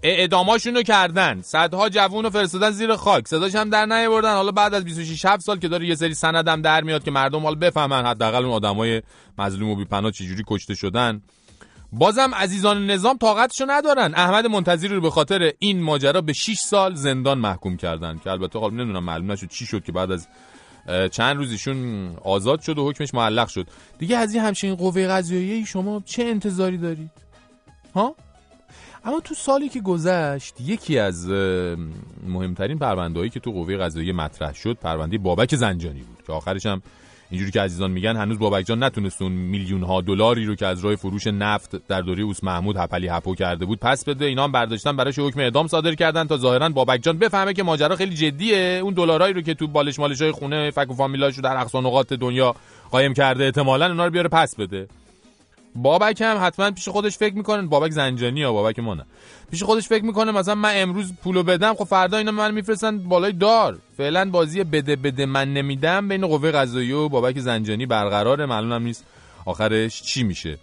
اعداماشون 0.03 0.75
رو 0.75 0.83
کردن. 0.83 1.41
صدها 1.41 1.89
جوون 1.89 2.23
رو 2.23 2.29
فرستادن 2.29 2.71
زیر 2.71 2.95
خاک. 2.95 3.27
صداش 3.27 3.55
هم 3.55 3.69
در 3.69 3.85
نیاوردن. 3.85 4.33
حالا 4.33 4.51
بعد 4.51 4.73
از 4.73 4.83
26 4.83 5.25
7 5.25 5.43
سال 5.43 5.59
که 5.59 5.67
داره 5.67 5.87
یه 5.87 5.95
سری 5.95 6.13
سند 6.13 6.47
هم 6.47 6.61
در 6.61 6.81
میاد 6.81 7.03
که 7.03 7.11
مردم 7.11 7.43
حالا 7.43 7.55
بفهمن 7.55 8.05
حداقل 8.05 8.45
اون 8.45 8.53
آدمای 8.53 9.01
مظلوم 9.37 9.69
و 9.69 9.75
بی‌پناه 9.75 10.11
چجوری 10.11 10.43
کشته 10.47 10.75
شدن. 10.75 11.21
بازم 11.93 12.35
عزیزان 12.35 12.91
نظام 12.91 13.17
طاقتشو 13.17 13.65
ندارن. 13.67 14.13
احمد 14.15 14.47
منتظری 14.47 14.95
رو 14.95 15.01
به 15.01 15.09
خاطر 15.09 15.51
این 15.59 15.81
ماجرا 15.81 16.21
به 16.21 16.33
6 16.33 16.57
سال 16.57 16.95
زندان 16.95 17.37
محکوم 17.37 17.77
کردن. 17.77 18.17
که 18.23 18.31
البته 18.31 18.59
حالا 18.59 18.75
نمی‌دونم 18.75 19.03
معلوم 19.03 19.31
نشد 19.31 19.49
چی 19.49 19.65
شد 19.65 19.83
که 19.83 19.91
بعد 19.91 20.11
از 20.11 20.27
چند 21.11 21.37
روزیشون 21.37 22.09
آزاد 22.23 22.61
شد 22.61 22.77
و 22.77 22.89
حکمش 22.89 23.13
معلق 23.13 23.47
شد. 23.47 23.67
دیگه 23.99 24.17
از 24.17 24.33
این 24.33 24.43
همچین 24.43 24.75
قوه 24.75 25.07
قضاییه 25.07 25.65
شما 25.65 26.01
چه 26.05 26.23
انتظاری 26.23 26.77
دارید؟ 26.77 27.11
ها؟ 27.95 28.15
اما 29.05 29.19
تو 29.19 29.35
سالی 29.35 29.69
که 29.69 29.81
گذشت 29.81 30.61
یکی 30.61 30.99
از 30.99 31.29
مهمترین 32.27 32.79
پروندهایی 32.79 33.29
که 33.29 33.39
تو 33.39 33.51
قوه 33.51 33.77
قضاییه 33.77 34.13
مطرح 34.13 34.53
شد 34.53 34.77
پرونده 34.81 35.17
بابک 35.17 35.55
زنجانی 35.55 35.99
بود 35.99 36.23
که 36.27 36.33
آخرش 36.33 36.65
هم 36.65 36.81
اینجوری 37.29 37.51
که 37.51 37.61
عزیزان 37.61 37.91
میگن 37.91 38.15
هنوز 38.15 38.39
بابک 38.39 38.65
جان 38.65 38.83
نتونست 38.83 39.21
اون 39.21 39.31
میلیون 39.31 39.83
ها 39.83 40.01
دلاری 40.01 40.45
رو 40.45 40.55
که 40.55 40.67
از 40.67 40.85
راه 40.85 40.95
فروش 40.95 41.27
نفت 41.27 41.87
در 41.87 42.01
دوره 42.01 42.23
اوس 42.23 42.43
محمود 42.43 42.77
هپلی 42.77 43.07
هپو 43.07 43.35
کرده 43.35 43.65
بود 43.65 43.79
پس 43.79 44.05
بده 44.05 44.25
اینا 44.25 44.43
هم 44.43 44.51
برداشتن 44.51 44.95
براش 44.95 45.19
حکم 45.19 45.39
اعدام 45.39 45.67
صادر 45.67 45.95
کردن 45.95 46.27
تا 46.27 46.37
ظاهرا 46.37 46.69
بابک 46.69 46.99
جان 47.03 47.17
بفهمه 47.17 47.53
که 47.53 47.63
ماجرا 47.63 47.95
خیلی 47.95 48.15
جدیه. 48.15 48.79
اون 48.83 48.93
دلارایی 48.93 49.33
رو 49.33 49.41
که 49.41 49.53
تو 49.53 49.67
بالش 49.67 49.99
مالش 49.99 50.21
های 50.21 50.31
خونه 50.31 50.71
فک 50.71 50.91
و 50.91 50.93
فامیلاشو 50.93 51.41
در 51.41 51.57
اقصا 51.57 51.81
نقاط 51.81 52.13
دنیا 52.13 52.55
قایم 52.91 53.13
کرده 53.13 53.43
احتمالاً 53.43 53.87
اونا 53.87 54.05
رو 54.05 54.11
بیاره 54.11 54.29
پس 54.29 54.55
بده. 54.55 54.87
بابک 55.75 56.21
هم 56.21 56.37
حتما 56.41 56.71
پیش 56.71 56.89
خودش 56.89 57.17
فکر 57.17 57.35
می‌کنه. 57.35 57.61
بابک 57.61 57.91
زنجانی 57.91 58.39
یا 58.39 58.53
بابک 58.53 58.79
ما 58.79 58.93
نه 58.93 59.05
پیش 59.51 59.63
خودش 59.63 59.87
فکر 59.87 60.05
می‌کنه 60.05 60.31
مثلا 60.31 60.55
من 60.55 60.73
امروز 60.75 61.13
پولو 61.23 61.43
بدم 61.43 61.73
خب 61.73 61.83
فردا 61.83 62.17
اینا 62.17 62.31
من 62.31 62.53
میفرستن 62.53 62.97
بالای 62.97 63.31
دار. 63.31 63.79
فعلا 63.97 64.29
بازی 64.29 64.63
بده 64.63 64.95
بده 64.95 65.25
من 65.25 65.53
نمیدم 65.53 66.07
بین 66.07 66.27
قوه 66.27 66.51
قضاییه 66.51 66.95
و 66.95 67.09
بابک 67.09 67.39
زنجانی 67.39 67.85
برقراره. 67.85 68.45
معلومم 68.45 68.83
نیست 68.83 69.05
آخرش 69.45 70.01
چی 70.01 70.23
میشه. 70.23 70.57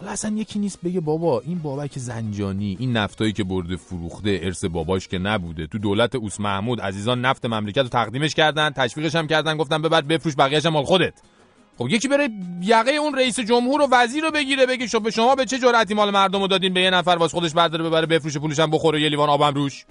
حالا 0.00 0.12
اصلا 0.12 0.36
یکی 0.36 0.58
نیست 0.58 0.78
بگه 0.84 1.00
بابا 1.00 1.40
این 1.40 1.58
بابک 1.58 1.98
زنجانی 1.98 2.76
این 2.80 2.96
نفتایی 2.96 3.32
که 3.32 3.44
برده 3.44 3.76
فروخته 3.76 4.40
ارث 4.42 4.64
باباش 4.64 5.08
که 5.08 5.18
نبوده. 5.18 5.66
تو 5.66 5.78
دولت 5.78 6.14
اوس 6.14 6.40
محمود 6.40 6.80
عزیزان 6.80 7.20
نفت 7.20 7.46
مملکت 7.46 7.78
رو 7.78 7.88
تقدیمش 7.88 8.34
کردن 8.34 8.70
تشویقش 8.70 9.14
هم 9.14 9.26
کردن 9.26 9.56
گفتن 9.56 9.82
ببر 9.82 10.00
بفروش 10.00 10.34
بقیه‌ش 10.38 10.66
هم 10.66 10.72
مال 10.72 10.84
خودت. 10.84 11.14
خب 11.78 11.88
یکی 11.90 12.08
بره 12.08 12.28
یقه 12.62 12.92
اون 12.92 13.14
رئیس 13.14 13.40
جمهور 13.40 13.82
و 13.82 13.88
وزیر 13.92 14.24
رو 14.24 14.30
بگیره 14.30 14.66
بگه 14.66 14.86
شما 14.86 15.10
شما 15.10 15.34
به 15.34 15.44
چه 15.44 15.58
جرأتی 15.58 15.94
مال 15.94 16.10
مردم 16.10 16.40
رو 16.40 16.46
دادین 16.46 16.74
به 16.74 16.80
یه 16.80 16.90
نفر 16.90 17.10
واسه 17.10 17.38
خودش 17.38 17.52
برداره 17.52 17.84
ببره 17.84 18.06
بفروشه 18.06 18.38
پولش 18.38 18.58
هم 18.58 18.70
بخوره 18.70 19.00
یه 19.00 19.08
لیوان 19.08 19.28
آبم 19.28 19.54
روش؟ 19.54 19.84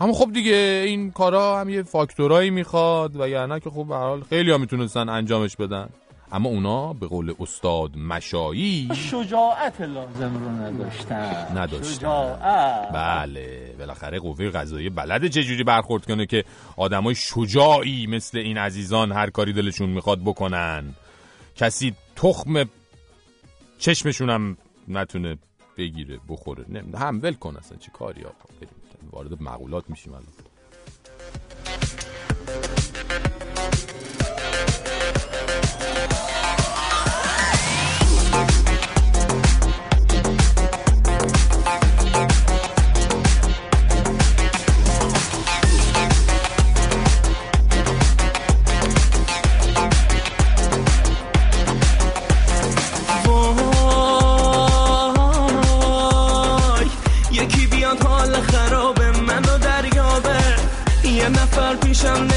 اما 0.00 0.12
خب 0.12 0.32
دیگه 0.32 0.82
این 0.86 1.10
کارا 1.10 1.60
هم 1.60 1.68
یه 1.68 1.82
فاکتورایی 1.82 2.50
می‌خواد 2.50 3.14
یعنی 3.16 3.60
که 3.60 3.70
خب 3.70 3.84
به 3.88 3.96
حال 3.96 4.22
خیلی 4.22 4.50
ها 4.50 4.58
می‌تونستن 4.58 5.08
انجامش 5.08 5.56
بدن. 5.56 5.88
اما 6.34 6.48
اونا 6.48 6.92
به 6.92 7.06
قول 7.06 7.34
استاد 7.40 7.96
مشایی 7.96 8.88
شجاعت 8.94 9.80
لازم 9.80 10.34
رو 10.34 10.50
نداشتن. 10.50 11.58
نداشتن. 11.58 11.94
شجاعت. 11.94 12.92
بله 12.92 13.74
بالاخره 13.78 14.18
قوه 14.18 14.50
قضاییه 14.50 14.90
بلده 14.90 15.28
چجوری 15.28 15.64
برخورد 15.64 16.06
کنه 16.06 16.26
که 16.26 16.44
آدمای 16.76 17.14
شجاعی 17.14 18.06
مثل 18.06 18.38
این 18.38 18.58
عزیزان 18.58 19.12
هر 19.12 19.30
کاری 19.30 19.52
دلشون 19.52 19.88
می‌خواد 19.88 20.20
بکنن؟ 20.20 20.94
کسی 21.56 21.94
تخم 22.16 22.64
چشمشون 23.78 24.30
هم 24.30 24.56
نتونه 24.88 25.38
بگیره 25.78 26.18
بخوره. 26.28 26.64
نه 26.68 26.98
هم 26.98 27.20
ول 27.22 27.34
کن 27.34 27.56
اصلا 27.56 27.78
چه 27.78 27.90
کاری 27.90 28.24
آقا؟ 28.24 28.34
وارد 29.12 29.42
مقولات 29.42 29.90
میشیم 29.90 30.12
الان 30.12 30.26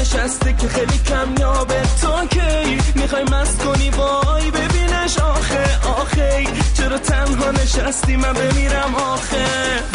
نشسته 0.00 0.52
که 0.52 0.68
خیلی 0.68 0.98
کمیابه 0.98 1.82
تو 2.00 2.26
کی؟ 2.26 2.78
می‌خوای 2.94 3.24
مست 3.24 3.62
کنی؟ 3.62 3.90
وای 3.90 4.50
ببینش. 4.50 5.18
آخه 5.18 5.78
آخه 6.00 6.44
چرا 6.74 6.98
تنها 6.98 7.50
نشستی؟ 7.50 8.16
من 8.16 8.32
بمیرم. 8.32 8.94
آخه 8.94 9.46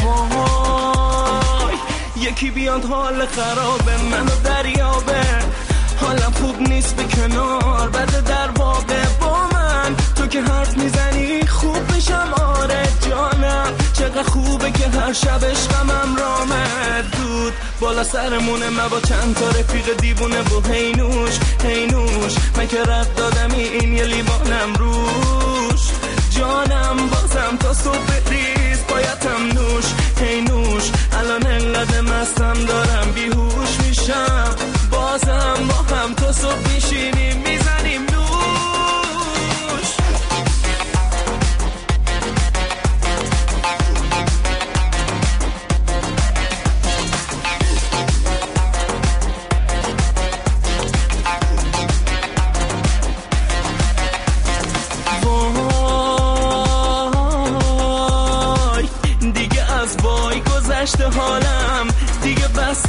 وای. 0.03 1.75
یکی 2.17 2.49
بیاد 2.51 2.85
حال 2.85 3.25
خرابه 3.25 3.98
منو 4.11 4.35
دریابه. 4.43 5.23
حالم 6.01 6.32
خوب 6.41 6.61
نیست 6.61 6.95
به 6.95 7.03
کنار 7.03 7.90
بده 7.90 8.22
در 8.22 8.49
واقع 8.57 9.06
با 9.19 9.52
من. 9.84 9.95
تو 10.16 10.28
که 10.28 10.42
حرف 10.42 10.78
می‌زنی 10.78 11.48
خوب 11.48 11.92
میشم. 11.92 12.34
آره 12.34 12.84
جانم 13.10 13.74
چقدر 13.94 14.24
خوبه 14.24 14.72
که 14.72 14.88
هر 14.88 15.14
شب 15.14 15.45
عشقمم 15.45 16.16
رامد 16.16 17.06
دود 17.12 17.53
بالا 17.80 18.03
سرمونه 18.03 18.70
من 18.70 18.88
با 18.88 19.00
چند 19.00 19.36
تا 19.36 19.50
رفیق 19.50 19.98
دیوونه 19.98 20.42
و 20.42 20.74
هینوش 20.74 21.40
هینوش 21.64 22.34
من 22.58 22.68
که 22.68 22.82
رد 22.82 23.16
دادم 23.16 23.52
این 23.53 23.94
یه 23.94 24.03
لیوانم 24.03 24.74
روش. 24.74 25.82
جانم 26.30 27.08
بازم 27.12 27.58
تا 27.60 27.74
صبح 27.74 28.30
ریز 28.30 28.80
بایدم 28.90 29.44
نوش 29.53 29.86
هی 30.22 30.42
نوش. 30.42 30.84
الان 31.14 31.48
انقدر 31.48 32.02
مستم 32.02 32.66
دارم 32.66 33.12
بیهوش 33.16 33.70
میشم. 33.88 34.56
بازم 34.92 35.68
با 35.68 35.95
هم 35.95 36.14
تا 36.14 36.32
صبح 36.32 36.74
میشینیم 36.74 37.38
می‌زنیم 37.38 37.62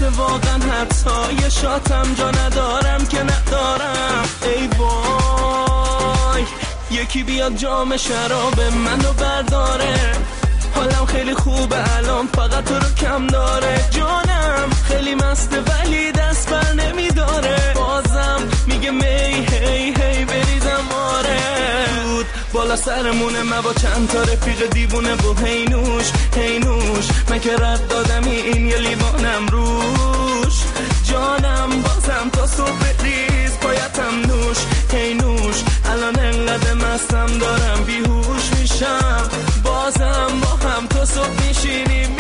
واقعا 0.09 0.59
حتی 0.59 1.43
یه 1.43 1.49
شاتم 1.49 2.15
جا 2.15 2.31
ندارم 2.31 3.07
که 3.07 3.23
ندارم. 3.23 4.25
ای 4.43 4.67
وای 4.79 6.45
یکی 6.91 7.23
بیاد 7.23 7.57
جام 7.57 7.97
شراب 7.97 8.61
منو 8.61 9.13
برداره. 9.13 9.95
حالم 10.75 11.07
خیلی 11.07 11.35
خوبه 11.35 11.97
الان 11.97 12.27
فقط 12.27 12.65
تو 12.65 12.75
رو 12.75 12.95
کم 13.01 13.27
داره. 13.27 13.85
جانم 13.91 14.71
خیلی 14.89 15.15
مسته 15.15 15.61
ولی 15.61 16.13
دست 16.13 16.51
بر 16.51 16.73
نمیداره. 16.73 17.73
بازم 17.75 18.41
میگه 18.67 18.91
می 18.91 19.47
هی 19.51 19.95
هی 19.95 20.25
بریزم 20.25 20.89
آره. 21.15 21.41
دود 22.15 22.27
بالا 22.55 22.77
سرمونه 22.77 23.43
من 23.43 23.61
با 23.61 23.73
چند 23.73 24.09
تا 24.09 24.23
رفیق 24.23 24.71
دیوونه 24.71 25.15
و 25.15 25.45
هینوش 25.45 26.13
هینوش 26.37 27.09
من 27.31 27.41
که 27.41 27.57
رد 27.57 27.89
دادم 27.89 28.25
این 28.25 28.67
یه 28.67 28.79
لیوانم 28.79 29.47
روش. 29.47 30.55
جانم 31.05 31.83
بازم 31.83 32.31
تا 32.33 32.47
صبح 32.47 33.03
ریز 33.03 33.53
پایتم 33.61 34.15
نوش 34.29 34.59
هینوش 34.93 35.57
الان 35.85 36.19
انقدر 36.19 36.75
مستم 36.75 37.39
دارم 37.39 37.85
بیهوش 37.87 38.51
میشم. 38.61 39.29
بازم 39.65 40.41
با 40.43 40.69
هم 40.69 40.87
تا 40.87 41.05
صبح 41.05 41.47
میشینیم 41.49 42.17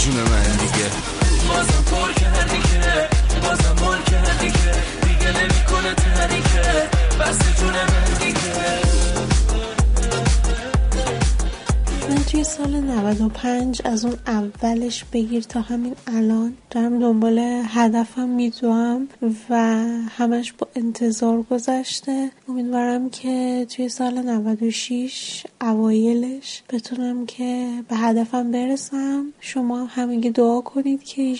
جون 0.00 0.14
من 0.14 0.56
دیگه. 0.56 0.90
بازم 1.48 1.82
پر 1.90 2.12
کردی 2.12 2.58
که 2.62 3.40
بازم 3.42 3.84
مل 3.84 4.02
کردی 4.02 4.50
که 4.50 4.72
دیگه. 5.06 5.32
نمی‌کنه 5.42 5.94
تحریکه 5.94 6.88
بس 7.20 7.38
جون 7.60 7.74
توی 12.30 12.44
سال 12.44 12.70
95 12.70 13.82
از 13.84 14.04
اون 14.04 14.16
اولش 14.26 15.04
بگیر 15.04 15.42
تا 15.42 15.60
همین 15.60 15.96
الان. 16.06 16.54
دارم 16.70 16.98
دنبال 16.98 17.38
هدفم 17.66 18.28
میدوم 18.28 19.08
و 19.50 19.56
همش 20.08 20.52
با 20.52 20.68
انتظار 20.74 21.42
گذشته. 21.42 22.30
امیدوارم 22.48 23.10
که 23.10 23.66
توی 23.76 23.88
سال 23.88 24.22
96 24.22 25.46
اوایلش 25.60 26.62
بتونم 26.72 27.26
که 27.26 27.82
به 27.88 27.96
هدفم 27.96 28.50
برسم. 28.50 29.32
شما 29.40 29.84
هم 29.84 29.88
همگی 29.90 30.30
دعا 30.30 30.60
کنید 30.60 31.02
که 31.02 31.34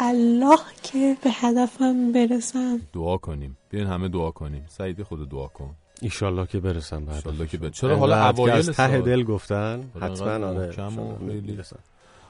الله 0.00 0.58
که 0.82 1.16
به 1.22 1.30
هدفم 1.30 2.12
برسم. 2.12 2.80
دعا 2.94 3.16
کنیم. 3.16 3.56
بیاین 3.70 3.86
همه 3.86 4.08
دعا 4.08 4.30
کنیم. 4.30 4.64
سعید 4.68 5.02
خود 5.02 5.30
دعا 5.30 5.46
کن. 5.46 5.70
ایشالله 6.02 6.46
که 6.46 6.60
برسم 6.60 7.04
بعد 7.04 7.16
ایشالله 7.16 7.46
که 7.46 7.58
برسم. 7.58 7.72
چرا؟ 7.72 7.96
حالا 7.96 8.28
اوایل 8.28 8.54
از 8.56 8.70
ته؟ 8.70 9.00
دل 9.00 9.22
گفتن 9.22 9.84
حالا 9.94 10.12
حتما 10.12 10.46
آره. 10.46 10.72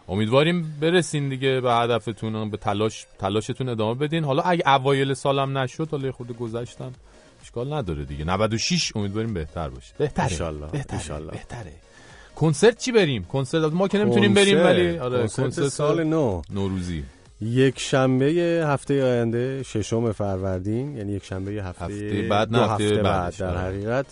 امیدواریم 0.08 0.76
برسین 0.80 1.28
دیگه 1.28 1.60
به 1.60 1.72
هدفتون 1.72 2.50
به 2.50 2.56
تلاش 2.56 3.06
تلاشتون 3.18 3.68
ادامه 3.68 3.94
بدین. 3.94 4.24
حالا 4.24 4.42
اگه 4.42 4.68
اوایل 4.68 5.14
سالم 5.14 5.58
نشد 5.58 5.88
حالا 5.90 6.12
خود 6.12 6.38
گذشتم 6.38 6.92
اشکال 7.42 7.72
نداره 7.72 8.04
دیگه. 8.04 8.24
96 8.24 8.92
امیدواریم 8.96 9.34
بهتر 9.34 9.68
باشه. 9.68 9.94
بهتره. 9.98 10.26
ایشالله، 10.26 10.66
بهتره 10.66 10.98
ایشالله. 10.98 11.30
بهتره. 11.30 11.72
کنسرت 12.36 12.78
چی 12.78 12.92
بریم؟ 12.92 13.24
کنسرت 13.24 13.72
ما 13.72 13.88
که 13.88 13.98
نمی‌تونیم 13.98 14.34
بریم. 14.34 14.64
ولی 14.64 14.98
آره 14.98 15.20
کنسرت 15.20 15.44
کنسرت 15.44 15.68
سال 15.68 16.04
نو. 16.04 16.42
نوروزی. 16.50 17.04
یک 17.42 17.78
شنبه 17.78 18.26
هفته 18.66 19.04
آینده 19.04 19.62
ششم 19.62 20.12
فروردین 20.12 20.96
یعنی 20.96 21.12
یک 21.12 21.24
شنبه 21.24 21.50
هفته, 21.50 21.84
هفته 21.84 22.26
بعد، 22.30 22.52
نه 22.52 22.58
هفته 22.58 22.84
هفته 22.84 23.02
بعد 23.02 23.36
در 23.38 23.46
آره. 23.48 23.58
حقیقت 23.58 24.06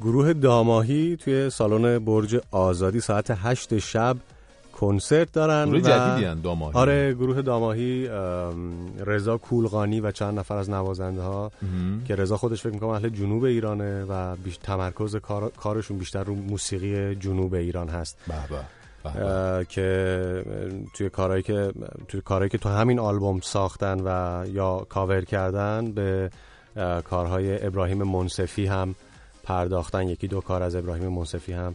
گروه 0.00 0.32
داماهی 0.32 1.16
توی 1.16 1.50
سالن 1.50 1.98
برج 1.98 2.40
آزادی 2.50 3.00
ساعت 3.00 3.26
هشت 3.30 3.78
شب 3.78 4.16
کنسرت 4.72 5.32
دارن 5.32 5.70
گروه 5.70 5.80
و- 5.80 6.16
جدیدی 6.18 6.40
داماهی. 6.42 6.74
آره 6.78 7.14
گروه 7.14 7.42
داماهی 7.42 8.08
ام، 8.08 8.72
رضا 9.06 9.36
کولقانی 9.36 10.00
و 10.00 10.10
چند 10.10 10.38
نفر 10.38 10.56
از 10.56 10.70
نوازنده 10.70 11.22
ها 11.22 11.52
مهم. 11.62 12.04
که 12.04 12.14
رضا 12.16 12.36
خودش 12.36 12.62
فکر 12.62 12.72
می‌کنم 12.72 12.88
اهل 12.88 13.08
جنوب 13.08 13.44
ایرانه 13.44 14.04
و 14.04 14.36
بیش 14.36 14.56
تمرکز 14.56 15.16
کار... 15.16 15.52
کارشون 15.56 15.98
بیشتر 15.98 16.24
رو 16.24 16.34
موسیقی 16.34 17.14
جنوب 17.14 17.54
ایران 17.54 17.88
هست 17.88 18.18
اه، 18.30 18.46
که 19.68 20.44
توی 20.94 21.10
کارهایی 21.10 21.42
که 21.42 21.72
توی 22.08 22.20
کارهایی 22.20 22.50
که 22.50 22.58
تو 22.58 22.68
همین 22.68 22.98
آلبوم 22.98 23.40
ساختن 23.40 24.00
و 24.00 24.44
یا 24.48 24.86
کاور 24.88 25.24
کردن 25.24 25.92
به 25.92 26.30
کارهای 27.04 27.66
ابراهیم 27.66 28.02
منصفی 28.02 28.66
هم 28.66 28.94
پرداختن. 29.44 30.08
یکی 30.08 30.28
دو 30.28 30.40
کار 30.40 30.62
از 30.62 30.74
ابراهیم 30.74 31.08
منصفی 31.08 31.52
هم 31.52 31.74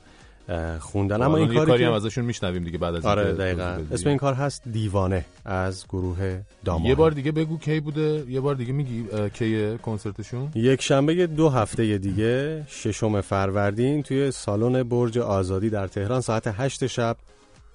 خوندن. 0.79 1.21
اما 1.21 1.37
این 1.37 1.65
کاری 1.65 1.83
هم 1.83 1.93
ازشون 1.93 2.25
میشنویم 2.25 2.63
دیگه 2.63 2.77
بعد 2.77 2.95
از 2.95 3.05
آره 3.05 3.33
دقیقا. 3.33 3.63
بدی. 3.63 3.93
اسم 3.93 4.09
این 4.09 4.17
کار 4.17 4.33
هست 4.33 4.67
دیوانه 4.67 5.25
از 5.45 5.85
گروه 5.89 6.41
داماهی 6.65 6.89
یه 6.89 6.95
بار 6.95 7.11
دیگه 7.11 7.31
بگو 7.31 7.57
کی 7.57 7.79
بوده 7.79 8.25
یه 8.29 8.39
بار 8.39 8.55
دیگه 8.55 8.73
میگی 8.73 9.05
کیه 9.33 9.77
کنسرتشون؟ 9.77 10.51
یک 10.55 10.81
شنبه 10.81 11.27
دو 11.27 11.49
هفته 11.49 11.97
دیگه 11.97 12.63
ششم 12.67 13.21
فروردین 13.21 14.03
توی 14.03 14.31
سالن 14.31 14.83
برج 14.83 15.17
آزادی 15.17 15.69
در 15.69 15.87
تهران 15.87 16.21
ساعت 16.21 16.47
هشت 16.47 16.87
شب 16.87 17.17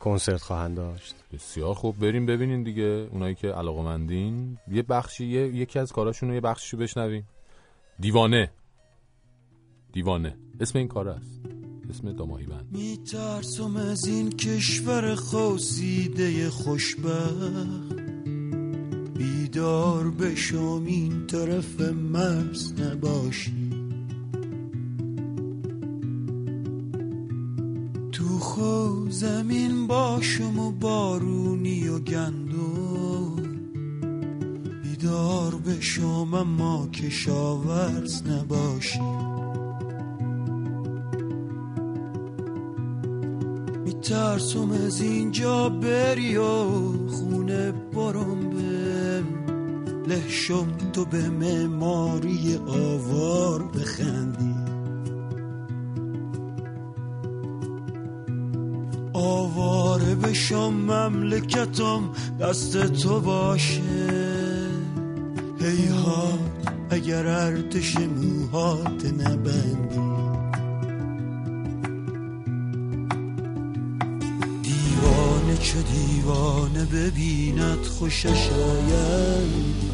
کنسرت 0.00 0.40
خواهند 0.40 0.76
داشت. 0.76 1.14
بسیار 1.32 1.74
خوب. 1.74 1.98
بریم 1.98 2.26
ببینین 2.26 2.62
دیگه 2.62 3.08
اونایی 3.12 3.34
که 3.34 3.48
علاقمندین. 3.48 4.58
یه 4.70 4.82
بخشی 4.82 5.26
یه، 5.26 5.48
یکی 5.48 5.78
از 5.78 5.92
کاراشون 5.92 6.28
رو 6.28 6.34
یه 6.34 6.40
بخشی 6.40 6.76
بشنویم. 6.76 7.28
دیوانه. 8.00 8.50
دیوانه. 9.92 10.36
اسم 10.60 10.78
این 10.78 10.88
کار 10.88 11.08
است 11.08 11.40
اسم 11.90 12.12
داماهی 12.12 12.46
بند. 12.46 12.66
میترسم 12.72 13.76
از 13.76 14.06
این 14.06 14.30
کشور 14.30 15.14
خوزیده 15.14 16.50
خوشبخت. 16.50 17.96
بیدار 19.16 20.10
بشم 20.10 20.82
این 20.86 21.26
طرف 21.26 21.80
مرز 21.80 22.72
نباشی. 22.80 23.70
تو 28.12 28.38
خو 28.38 29.10
زمین 29.10 29.86
باشم 29.86 30.58
و 30.58 30.72
بارونی 30.72 31.88
و 31.88 31.98
گندم. 31.98 33.36
بیدار 34.82 35.54
بشم 35.54 36.34
اما 36.34 36.88
کشاورز 36.88 38.22
نباشی. 38.22 39.31
میترسم 44.12 44.70
از 44.70 45.00
اینجا 45.00 45.68
بری 45.68 46.36
و 46.36 46.64
خونه 47.08 47.72
برم 47.72 48.50
به 48.50 49.22
لحشم 50.08 50.66
تو 50.92 51.04
به 51.04 51.28
معماری 51.28 52.60
آوار 52.66 53.62
بخندی. 53.62 54.54
آواره 59.12 60.14
بشم 60.14 60.72
مملکتم 60.72 62.10
دست 62.40 62.86
تو 62.86 63.20
باشه. 63.20 63.80
هیهات 65.60 66.38
اگر 66.90 67.26
ارتش 67.26 67.96
موهات 67.96 69.04
نبندی. 69.04 70.11
چه 75.62 75.82
دیوانه 75.82 76.84
ببیند 76.84 77.84
خوشش 77.84 78.48
آید 78.50 79.92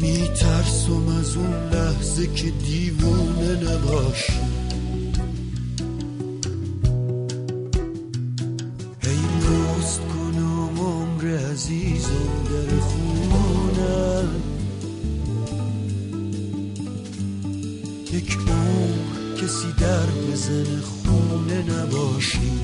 میترسم 0.00 1.08
از 1.18 1.36
اون 1.36 1.70
لحظه 1.72 2.26
که 2.26 2.50
دیوونه 2.50 3.54
نباشی. 3.54 4.32
هی 9.00 9.18
پست 9.40 10.00
کنم 10.00 10.80
عمر 10.80 11.36
عزیزم 11.52 12.44
در 12.50 12.80
خونم 12.80 14.28
یک 18.12 18.36
عمر 18.36 19.42
کسی 19.42 19.72
در 19.80 20.06
بزن 20.06 20.80
خونه. 20.80 21.05
نباشی 22.16 22.55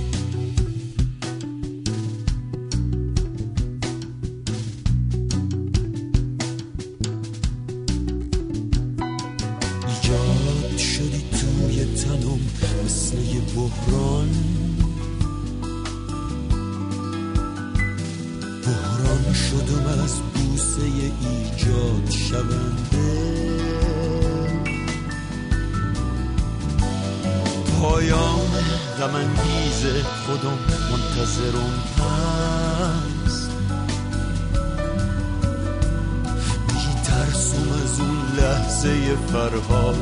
لحظه 39.30 39.32
فرهاد 39.32 39.96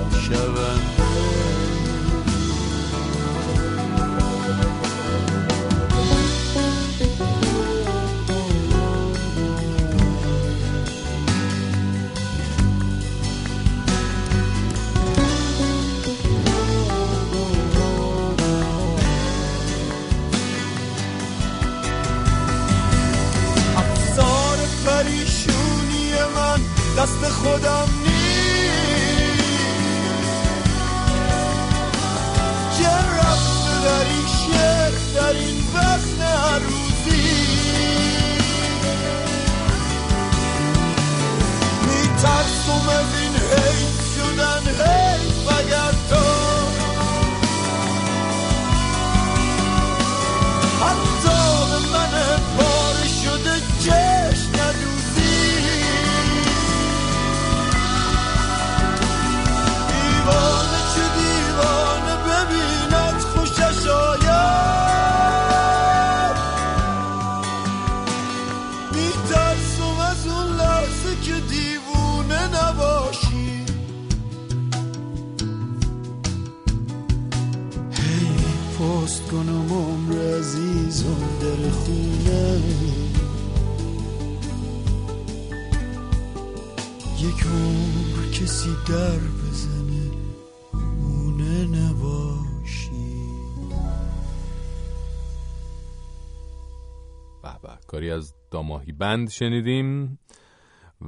بند 99.00 99.30
شنیدیم 99.30 100.18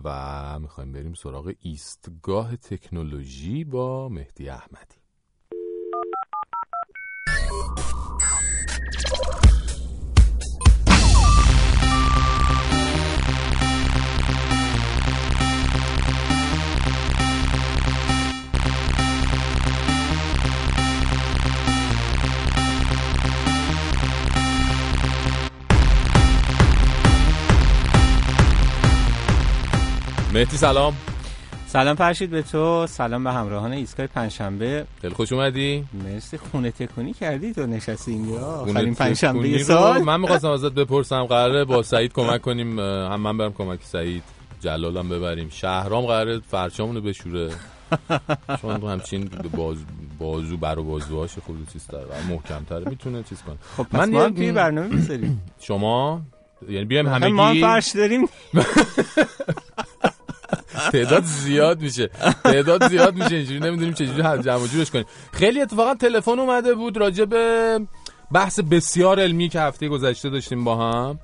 و 0.05 0.59
می‌خوایم 0.59 0.93
بریم 0.93 1.15
سراغ 1.15 1.55
ایستگاه 1.61 2.57
تکنولوژی 2.57 3.65
با 3.65 4.09
مهدی 4.09 4.49
احمدی. 4.49 5.03
مهدی 30.33 30.57
سلام. 30.57 30.97
سلام 31.67 31.97
فرشید 31.97 32.31
به 32.31 32.43
تو 32.43 32.87
سلام 32.87 33.25
به 33.25 33.33
همراهان 33.33 33.73
ایستگاه 33.73 34.07
پنجشنبه. 34.07 34.87
خیلی 35.01 35.15
خوش 35.15 35.33
اومدی؟ 35.33 35.85
مرسی. 36.05 36.39
خونه 36.39 36.71
تکونی 36.71 37.13
کردی 37.13 37.53
تو 37.53 37.67
نشستی 37.67 38.11
اینجا؟ 38.11 38.47
آخرین 38.47 38.95
پنجشنبه 38.95 39.59
سال. 39.59 40.03
من 40.03 40.21
می‌خواستم 40.21 40.51
ازت 40.51 40.73
بپرسم 40.73 41.25
قراره 41.25 41.65
با 41.65 41.83
سعید 41.83 42.13
کمک 42.13 42.41
کنیم 42.41 42.79
هم 42.79 43.21
من 43.21 43.39
برم 43.39 43.53
کمک 43.53 43.81
سعید 43.83 44.23
جلالم 44.61 45.09
ببریم. 45.09 45.49
شهرام 45.51 46.07
قراره 46.07 46.41
فرشامونو 46.51 47.01
بشوره. 47.01 47.51
چون 48.63 48.83
همچین 48.83 49.31
باز 49.57 49.77
بازو 50.19 50.57
بر 50.57 50.79
و 50.79 50.85
بازوهاش 50.85 51.31
خود 51.47 51.69
چیز 51.73 51.87
داره. 51.87 52.05
و 52.05 52.33
محکم‌تره 52.33 52.91
می‌تونه 52.91 53.23
چیز 53.23 53.43
کنه. 53.43 53.57
خب 53.77 53.83
پس 53.83 54.09
ما 54.09 54.29
برنامه 54.29 54.89
بذاریم 54.89 55.43
شما؟ 55.61 56.23
یعنی 56.69 56.85
بیایم 56.85 57.07
ما 57.07 57.15
هم 57.15 57.23
همگی 57.23 57.61
فرش 57.61 57.89
داریم. 57.89 58.29
تعداد 60.93 61.25
زیاد 61.25 61.81
میشه. 61.81 62.11
تعداد 62.45 62.89
زیاد 62.89 63.15
میشه. 63.15 63.37
اینجوری 63.37 63.61
نمی‌دونیم 63.61 63.95
چجوری 63.95 64.23
هم 64.23 64.37
جمع 64.37 64.63
و 64.63 64.67
جورش 64.67 64.91
کنیم. 64.91 65.05
خیلی 65.33 65.61
اتفاقا 65.61 65.95
تلفن 65.95 66.39
اومده 66.39 66.75
بود 66.75 66.97
راجع 66.97 67.25
به 67.25 67.79
بحث 68.33 68.61
بسیار 68.61 69.21
علمی 69.21 69.49
که 69.49 69.61
هفته 69.61 69.89
گذشته 69.89 70.31
داشتیم 70.31 70.65
با 70.65 70.77
هم. 70.77 71.19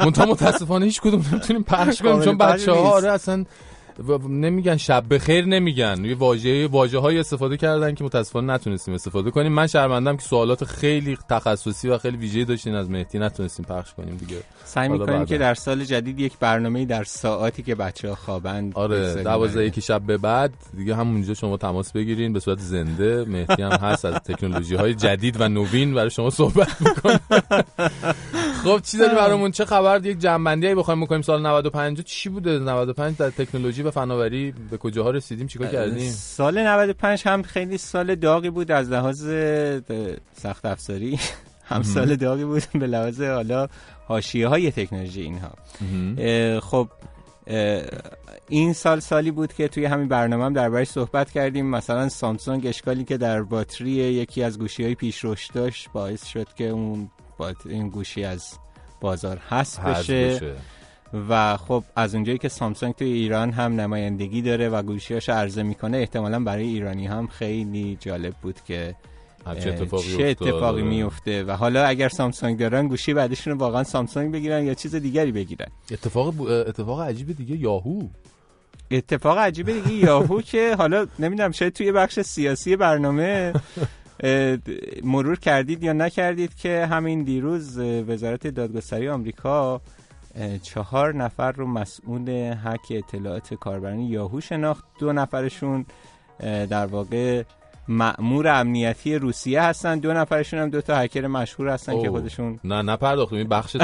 منتها 0.00 0.26
متاسفانه 0.26 0.84
هیچ 0.84 1.00
کدوم 1.00 1.24
نمی‌تونیم 1.32 1.62
پخش 1.62 2.02
کنیم 2.02 2.22
چون 2.22 2.38
بچه 2.38 2.72
ها. 2.72 2.90
آره 2.90 3.10
اصلا 3.10 3.44
نمیگن 4.28 4.76
شب 4.76 5.04
بخیر 5.10 5.44
نمیگن. 5.44 6.04
یه 6.04 6.16
واژه 6.16 6.66
واژه 6.66 6.98
های 6.98 7.18
استفاده 7.18 7.56
کردن 7.56 7.94
که 7.94 8.04
متاسفانه 8.04 8.52
نتونستیم 8.52 8.94
استفاده 8.94 9.30
کنیم. 9.30 9.52
من 9.52 9.66
شرمندم 9.66 10.16
که 10.16 10.22
سوالات 10.22 10.64
خیلی 10.64 11.18
تخصصی 11.30 11.88
و 11.88 11.98
خیلی 11.98 12.16
ویژه‌ای 12.16 12.44
داشتین 12.44 12.74
از 12.74 12.90
مهدی. 12.90 13.18
نتونستیم 13.18 13.64
پخش 13.64 13.94
کنیم 13.94 14.16
دیگه. 14.16 14.36
سعی 14.70 14.88
می‌کنیم. 14.88 15.24
که 15.24 15.38
در 15.38 15.54
سال 15.54 15.84
جدید 15.84 16.20
یک 16.20 16.38
برنامه 16.38 16.84
در 16.84 17.04
ساعتی 17.04 17.62
که 17.62 17.74
بچه 17.74 18.08
ها 18.08 18.14
خوابند 18.14 18.72
آره 18.74 19.22
دوازده 19.22 19.64
یکی 19.64 19.80
شب 19.80 20.02
به 20.02 20.16
بعد 20.16 20.52
دیگه 20.76 20.96
همونجا 20.96 21.34
شما 21.34 21.56
تماس 21.56 21.92
بگیرین 21.92 22.32
به 22.32 22.40
صورت 22.40 22.58
زنده. 22.58 23.24
مهدی 23.24 23.62
هم 23.62 23.72
هست 23.72 24.04
از 24.04 24.14
تکنولوژی 24.14 24.74
های 24.74 24.94
جدید 24.94 25.40
و 25.40 25.48
نوین 25.48 25.94
برای 25.94 26.10
شما 26.10 26.30
صحبت 26.30 26.80
می‌کنه. 26.80 27.20
خب 28.64 28.80
چی 28.82 28.98
داری 28.98 29.14
برامون؟ 29.14 29.50
چه 29.50 29.64
خبر؟ 29.64 30.06
یک 30.06 30.18
جنبندی 30.18 30.66
هایی 30.66 30.74
بخوایم 30.74 31.00
بکنیم. 31.00 31.22
سال 31.22 31.42
95 31.42 32.02
چی 32.02 32.28
بوده؟ 32.28 32.58
95 32.58 33.16
در 33.16 33.30
تکنولوژی 33.30 33.82
و 33.82 33.90
فناوری 33.90 34.54
به 34.70 34.76
کجاها 34.76 35.10
رسیدیم؟ 35.10 35.46
چیکار 35.46 35.68
کردیم؟ 35.68 36.10
سال 36.10 36.62
95 36.62 37.22
هم 37.22 37.42
خیلی 37.42 37.78
سال 37.78 38.14
داغی 38.14 38.50
بود 38.50 38.70
از 38.70 38.90
لحاظ 38.90 39.28
سخت 40.34 40.64
افزاری. 40.64 41.18
هم. 41.70 41.82
سال 41.82 42.16
داغی 42.16 42.44
بود 42.44 42.62
به 42.74 42.86
لحاظ 42.86 43.22
حالا 43.22 43.68
حاشیه 44.10 44.48
های 44.48 44.70
تکنولوژی 44.70 45.22
اینها. 45.22 45.50
اه، 46.18 46.60
خب 46.60 46.88
اه، 47.46 47.82
این 48.48 48.72
سال 48.72 49.00
سالی 49.00 49.30
بود 49.30 49.52
که 49.52 49.68
توی 49.68 49.84
همین 49.84 50.08
برنامه 50.08 50.44
هم 50.44 50.52
دربارش 50.52 50.88
صحبت 50.88 51.30
کردیم. 51.30 51.66
مثلا 51.66 52.08
سامسونگ 52.08 52.66
اشکالی 52.66 53.04
که 53.04 53.16
در 53.16 53.42
باتری 53.42 53.90
یکی 53.90 54.42
از 54.42 54.58
گوشی 54.58 54.84
های 54.84 54.94
پیش 54.94 55.24
رشد 55.24 55.54
داشت 55.54 55.88
باعث 55.92 56.26
شد 56.26 56.46
که 56.56 56.68
اون 56.68 57.10
بات... 57.38 57.56
این 57.64 57.88
گوشی 57.88 58.24
از 58.24 58.58
بازار 59.00 59.38
حذف 59.48 59.80
بشه. 59.80 60.34
بشه. 60.34 60.54
و 61.28 61.56
خب 61.56 61.84
از 61.96 62.14
اونجایی 62.14 62.38
که 62.38 62.48
سامسونگ 62.48 62.94
توی 62.94 63.12
ایران 63.12 63.52
هم 63.52 63.80
نمایندگی 63.80 64.42
داره 64.42 64.68
و 64.68 64.82
گوشیاش 64.82 65.28
عرضه 65.28 65.62
می‌کنه 65.62 65.98
احتمالا 65.98 66.40
برای 66.40 66.64
ایرانی 66.64 67.06
هم 67.06 67.26
خیلی 67.26 67.96
جالب 68.00 68.34
بود 68.42 68.60
که 68.66 68.94
اه، 69.46 69.52
اتفاقی 69.56 70.16
چه 70.16 70.24
اتفاقی. 70.24 70.82
میفته 70.82 71.44
و 71.44 71.50
حالا 71.52 71.84
اگر 71.84 72.08
سامسونگ 72.08 72.58
دارن 72.58 72.88
گوشی 72.88 73.14
بعدشون 73.14 73.52
واقعا 73.58 73.84
سامسونگ 73.84 74.32
بگیرن 74.32 74.64
یا 74.64 74.74
چیز 74.74 74.94
دیگری 74.94 75.32
بگیرن؟ 75.32 75.66
اتفاق 75.90 76.34
ب- 76.36 76.40
اتفاق 76.68 77.00
عجیب 77.00 77.36
دیگه 77.36 77.56
یاهو. 77.56 78.02
اتفاق 78.90 79.38
عجیبه 79.38 79.72
دیگه 79.72 79.92
یاهو 79.92 80.40
که 80.50 80.74
حالا 80.78 81.06
نمی‌دونم 81.18 81.50
شاید 81.50 81.72
توی 81.72 81.92
بخش 81.92 82.20
سیاسی 82.20 82.76
برنامه 82.76 83.52
مرور 85.04 85.38
کردید 85.38 85.82
یا 85.82 85.92
نکردید 85.92 86.54
که 86.54 86.86
همین 86.90 87.22
دیروز 87.22 87.78
وزارت 87.78 88.46
دادگستری 88.46 89.08
آمریکا 89.08 89.80
چهار 90.62 91.14
نفر 91.14 91.52
رو 91.52 91.66
مسئول 91.66 92.52
حک 92.52 92.80
اطلاعات 92.90 93.54
کاربران 93.54 94.00
یاهو 94.00 94.40
شناخت. 94.40 94.84
دو 94.98 95.12
نفرشون 95.12 95.86
در 96.40 96.86
واقع 96.86 97.42
مأمور 97.90 98.48
امنیتی 98.48 99.14
روسیه 99.14 99.62
هستن. 99.62 99.98
دو 99.98 100.12
نفرشون 100.12 100.60
هم 100.60 100.70
دو 100.70 100.80
تا 100.80 100.98
هکر 100.98 101.26
مشهور 101.26 101.68
هستن 101.68 101.92
که 101.92 101.98
اوه. 101.98 102.08
خودشون 102.08 102.60
نه 102.64 102.82
نپرداختیم 102.82 103.38
این 103.38 103.48
بخش 103.48 103.76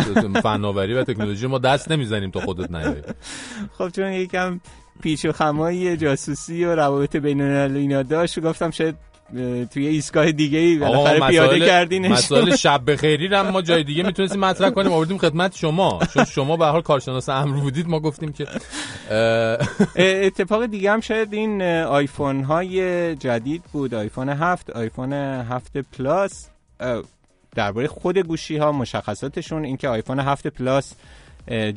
فناوری 0.43 0.95
و 0.95 1.05
تکنولوژی 1.05 1.47
ما 1.47 1.59
دست 1.59 1.91
نمی‌زنیم 1.91 2.31
تا 2.31 2.41
خودت 2.41 2.71
نیای. 2.71 3.03
خب 3.79 3.89
چون 3.89 4.13
یکم 4.13 4.61
پیچ 5.03 5.25
و 5.25 5.33
خمای 5.33 5.97
جاسوسی 5.97 6.65
و 6.65 6.75
روابط 6.75 7.17
بین 7.17 7.41
اینا 7.41 8.03
داشت 8.03 8.41
گفتم 8.41 8.71
شاید 8.71 8.97
توی 9.71 9.87
ایستگاه 9.87 10.33
دیگه 10.33 10.59
ای 10.59 10.77
بالاخره 10.79 11.21
پیاده 11.21 11.61
کردینش. 11.61 12.11
مسائل 12.11 12.57
شب 12.67 12.93
بخیری 12.93 13.27
هم 13.27 13.49
ما 13.51 13.63
جای 13.63 13.85
دیگه 13.85 14.03
می‌تونستیم 14.03 14.41
مطرح 14.41 14.71
کنیم. 14.71 14.93
آوردیم 14.93 15.19
خدمت 15.19 15.57
شما. 15.57 16.01
چون 16.15 16.25
شما 16.25 16.57
به 16.57 16.67
حال 16.67 16.83
کارشناس 16.83 17.29
امر 17.29 17.61
بودید 17.61 17.89
ما 17.89 18.01
گفتیم 18.01 18.33
که 18.33 18.47
اتفاق 19.97 20.67
دیگه 20.67 20.93
هم 20.93 21.01
شاید 21.01 21.33
این 21.33 21.63
آیفون 21.63 22.45
های 22.45 23.15
جدید 23.17 23.63
بود. 23.73 23.95
آیفون 23.95 24.29
7 24.29 24.71
آیفون 24.71 25.13
7 25.13 25.77
پلاس. 25.79 26.49
درباره 27.55 27.89
خود 27.89 28.19
گوشی 28.19 28.57
ها 28.57 28.73
مشخصاتشون 28.73 29.65
اینکه 29.65 29.89
آیفون 29.89 30.21
7 30.21 30.47
پلاس 30.47 30.93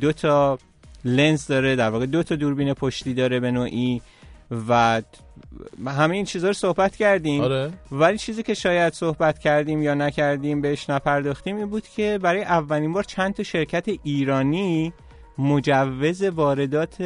دو 0.02 0.12
تا 0.12 0.58
لنز 1.06 1.48
داره 1.48 1.76
در 1.76 1.90
واقع 1.90 2.06
دو 2.06 2.24
تا 2.24 2.36
دوربین 2.36 2.74
پشتی 2.74 3.14
داره 3.14 3.40
به 3.40 3.52
نوعی. 3.52 4.02
و 4.52 5.02
همه 5.88 6.16
این 6.16 6.26
چیزها 6.26 6.48
رو 6.48 6.54
صحبت 6.54 6.96
کردیم 6.96 7.42
آره. 7.42 7.72
ولی 7.92 8.18
چیزی 8.18 8.44
که 8.44 8.54
شاید 8.54 8.94
صحبت 8.94 9.40
کردیم 9.40 9.82
یا 9.82 9.94
نکردیم 9.94 10.62
بهش 10.62 10.90
نپرداختیم 10.90 11.56
این 11.56 11.66
بود 11.66 11.88
که 11.88 12.20
برای 12.22 12.42
اولین 12.42 12.94
بار 12.94 13.04
چند 13.04 13.34
تا 13.34 13.44
شرکت 13.44 13.86
ایرانی 14.04 14.94
مجوز 15.38 16.24
واردات 16.24 16.98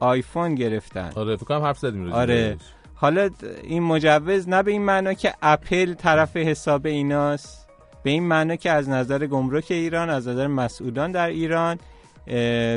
آیفون 0.00 0.54
گرفتن 0.54 1.12
آره 1.14 1.36
فکر 1.36 1.44
کنم 1.44 1.62
حرف 1.62 1.78
زدیم 1.78 2.12
آره. 2.12 2.56
حالا 2.94 3.30
این 3.62 3.82
مجوز 3.82 4.48
نه 4.48 4.62
به 4.62 4.70
این 4.70 4.82
معنا 4.82 5.14
که 5.14 5.34
اپل 5.42 5.94
طرف 5.94 6.36
حساب 6.36 6.86
ایناست 6.86 7.68
به 8.02 8.10
این 8.10 8.22
معنا 8.22 8.56
که 8.56 8.70
از 8.70 8.88
نظر 8.88 9.26
گمرک 9.26 9.66
ایران 9.70 10.10
از 10.10 10.28
نظر 10.28 10.46
مسئولان 10.46 11.12
در 11.12 11.28
ایران 11.28 11.78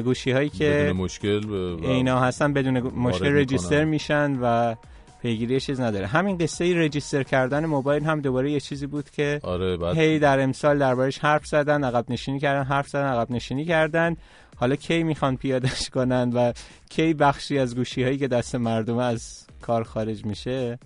گوشی 0.06 0.32
هایی 0.32 0.50
که 0.50 0.70
بدون 0.70 0.98
مشکل 0.98 1.52
اینا 1.84 2.20
هستن 2.20 2.54
بدون 2.54 2.80
مشکل 2.80 3.36
رجیستر. 3.36 3.84
میشن 3.84 4.40
و 4.42 4.76
پیگیری 5.22 5.60
چیز 5.60 5.80
نداره 5.80 6.08
همین 6.08 6.38
قصه 6.38 6.80
رجیستر 6.80 7.24
کردن 7.24 7.66
موبایل 7.66 8.04
هم 8.04 8.22
دوباره 8.22 8.52
یه 8.52 8.60
چیزی 8.60 8.88
بود 8.88 9.10
که 9.10 9.40
آره 9.44 9.78
بعد 9.78 9.98
هی 9.98 10.20
در 10.20 10.40
امسال 10.40 10.80
دربارش 10.80 11.20
حرف 11.20 11.46
زدن 11.46 11.84
عقب 11.84 12.06
نشینی 12.10 12.40
کردن 12.40 12.64
حرف 12.64 12.88
زدن 12.88 13.06
عقب 13.06 13.32
نشینی 13.32 13.66
کردن 13.66 14.16
حالا 14.56 14.76
کی 14.76 15.04
می‌خوان 15.04 15.38
پیادش 15.38 15.90
کنن 15.90 16.32
و 16.34 16.54
کی 16.90 17.14
بخشی 17.14 17.60
از 17.60 17.76
گوشی 17.76 18.04
هایی 18.04 18.18
که 18.18 18.28
دست 18.28 18.56
مردم 18.56 18.98
از 18.98 19.48
کار 19.62 19.84
خارج 19.84 20.26
میشه 20.26 20.80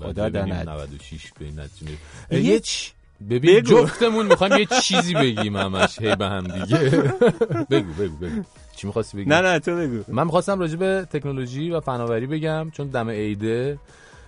خدا 0.00 0.28
داند 0.28 0.68
96 0.68 1.32
به 1.38 1.44
این 1.44 1.60
نتیجه 1.60 1.92
می‌ریم. 2.30 2.62
ببین 3.30 3.60
بگو. 3.60 3.60
جفتمون 3.60 4.26
می‌خوایم 4.26 4.58
یه 4.58 4.66
چیزی 4.82 5.14
بگیم 5.14 5.56
همش. 5.56 5.98
هی 6.00 6.16
به 6.16 6.26
هم 6.26 6.44
دیگه. 6.46 6.78
بگو 7.70 7.92
بگو 7.92 8.16
بگو 8.16 8.42
چی 8.76 8.86
می‌خواستی 8.86 9.16
بگی؟ 9.16 9.28
نه 9.28 9.40
نه 9.40 9.58
تو 9.58 9.76
بگو. 9.76 10.02
من 10.08 10.24
می‌خواستم 10.24 10.60
راجع 10.60 10.76
به 10.76 11.06
تکنولوژی 11.12 11.70
و 11.70 11.80
فناوری 11.80 12.26
بگم 12.26 12.70
چون 12.70 12.86
دم 12.88 13.10
عیده 13.10 13.78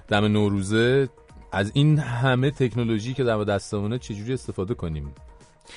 دم 0.08 0.25
نوروزه 0.25 1.08
از 1.52 1.70
این 1.75 1.99
همه 1.99 2.50
تکنولوژی 2.50 3.15
که 3.15 3.25
در 3.25 3.44
دستمونه 3.44 3.99
چجوری 3.99 4.34
استفاده 4.34 4.75
کنیم 4.75 5.15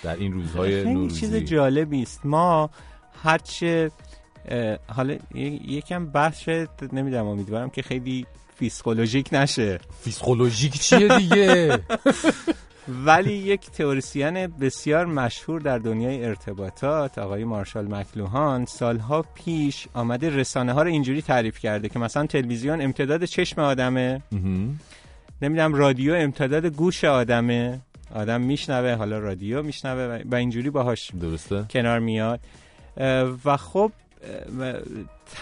در 0.04 0.16
این 0.16 0.34
روزهای 0.34 0.84
خیلی 0.84 0.94
نوروزی؟ 0.94 1.20
چیز 1.20 1.36
جالبی 1.36 2.02
است. 2.02 2.26
ما 2.26 2.70
هرچه 3.24 3.92
حالا 4.88 5.18
یکم 5.68 6.06
بحث 6.06 6.50
نمی‌دونم 6.94 7.28
امیدوارم 7.28 7.70
که 7.70 7.82
خیلی 7.82 8.26
پسیکولوژیک 8.56 9.30
نشه. 9.32 9.80
پسیکولوژیک 10.02 10.80
چیه 10.80 11.18
دیگه؟ 11.18 11.80
ولی 12.88 13.34
یک 13.34 13.70
تئوریسین 13.70 14.48
بسیار 14.48 15.06
مشهور 15.06 15.62
در 15.62 15.78
دنیای 15.78 16.26
ارتباطات 16.26 17.18
آقای 17.18 17.44
مارشال 17.44 17.96
مکلوهان 17.96 18.66
سالها 18.66 19.26
پیش 19.36 19.88
آمده 19.94 20.30
رسانه 20.30 20.74
ها 20.74 20.82
رو 20.84 20.90
اینجوری 20.90 21.22
تعریف 21.22 21.60
کرده 21.60 21.90
که 21.90 22.00
مثلا 22.00 22.26
تلویزیون 22.26 22.82
امتداد 22.82 23.26
چشم 23.26 23.62
آدمه 23.62 24.22
نمی‌دونم 25.42 25.74
رادیو 25.74 26.14
امتداد 26.14 26.66
گوش 26.66 27.04
آدمه. 27.04 27.80
آدم 28.16 28.42
میشنوه 28.42 28.94
حالا 28.94 29.20
رادیو 29.20 29.64
میشنوه 29.64 30.22
و- 30.32 30.36
اینجوری 30.36 30.70
باهاش 30.70 31.12
درسته. 31.22 31.66
کنار 31.70 32.00
میاد. 32.00 32.40
و 33.46 33.58
خب 33.58 33.92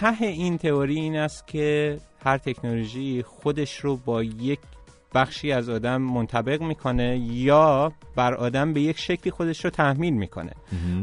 ته 0.00 0.22
این 0.26 0.58
تئوری 0.58 0.94
این 0.94 1.16
است 1.16 1.46
که 1.46 1.98
هر 2.24 2.38
تکنولوژی 2.38 3.22
خودش 3.22 3.76
رو 3.80 3.96
با 3.96 4.22
یک 4.22 4.58
بخشی 5.14 5.52
از 5.52 5.68
آدم 5.68 5.96
منطبق 5.96 6.62
می‌کنه 6.62 7.18
یا 7.18 7.92
بر 8.16 8.34
آدم 8.34 8.72
به 8.72 8.80
یک 8.80 8.98
شکلی 8.98 9.30
خودش 9.30 9.64
رو 9.64 9.70
تحمیل 9.70 10.14
می‌کنه 10.14 10.52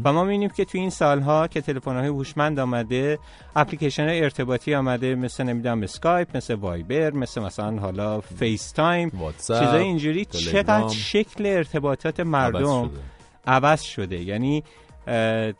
و 0.04 0.14
ما 0.14 0.24
می‌بینیم 0.24 0.50
که 0.50 0.66
تو 0.66 0.78
این 0.78 0.90
سالها 0.90 1.48
که 1.48 1.62
تلفن 1.62 1.96
های 1.96 2.08
هوشمند 2.08 2.60
آمده 2.60 3.20
اپلیکیشن 3.56 4.08
های 4.08 4.24
ارتباطی 4.24 4.76
آمده 4.76 5.16
مثل 5.16 5.44
نمی‌دونم 5.44 5.84
اسکایپ 5.84 6.38
مثل 6.38 6.54
Viber 6.54 7.12
مثل 7.12 7.42
مثلا 7.42 7.80
حالا 7.80 8.22
FaceTime 8.22 9.12
چیزای 9.48 9.84
اینجوری. 9.84 10.26
چقدر 10.26 10.88
شکل 10.88 11.46
ارتباطات 11.46 12.20
مردم 12.20 12.90
شده. 12.90 13.00
عوض 13.48 13.82
شده 13.82 14.24
یعنی 14.24 14.64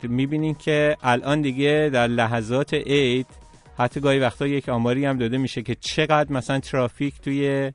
می‌بینین 0.02 0.54
که 0.54 0.96
الان 1.02 1.40
دیگه 1.40 1.90
در 1.92 2.06
لحظات 2.06 2.74
عید 2.74 3.26
حتی 3.78 4.00
گاهی 4.00 4.18
وقتا 4.18 4.46
یک 4.46 4.68
آماری 4.68 5.04
هم 5.04 5.18
داده 5.18 5.38
میشه 5.38 5.62
که 5.62 5.74
چقدر 5.74 6.32
مثلا 6.32 6.60
ترافیک 6.60 7.20
توی 7.20 7.72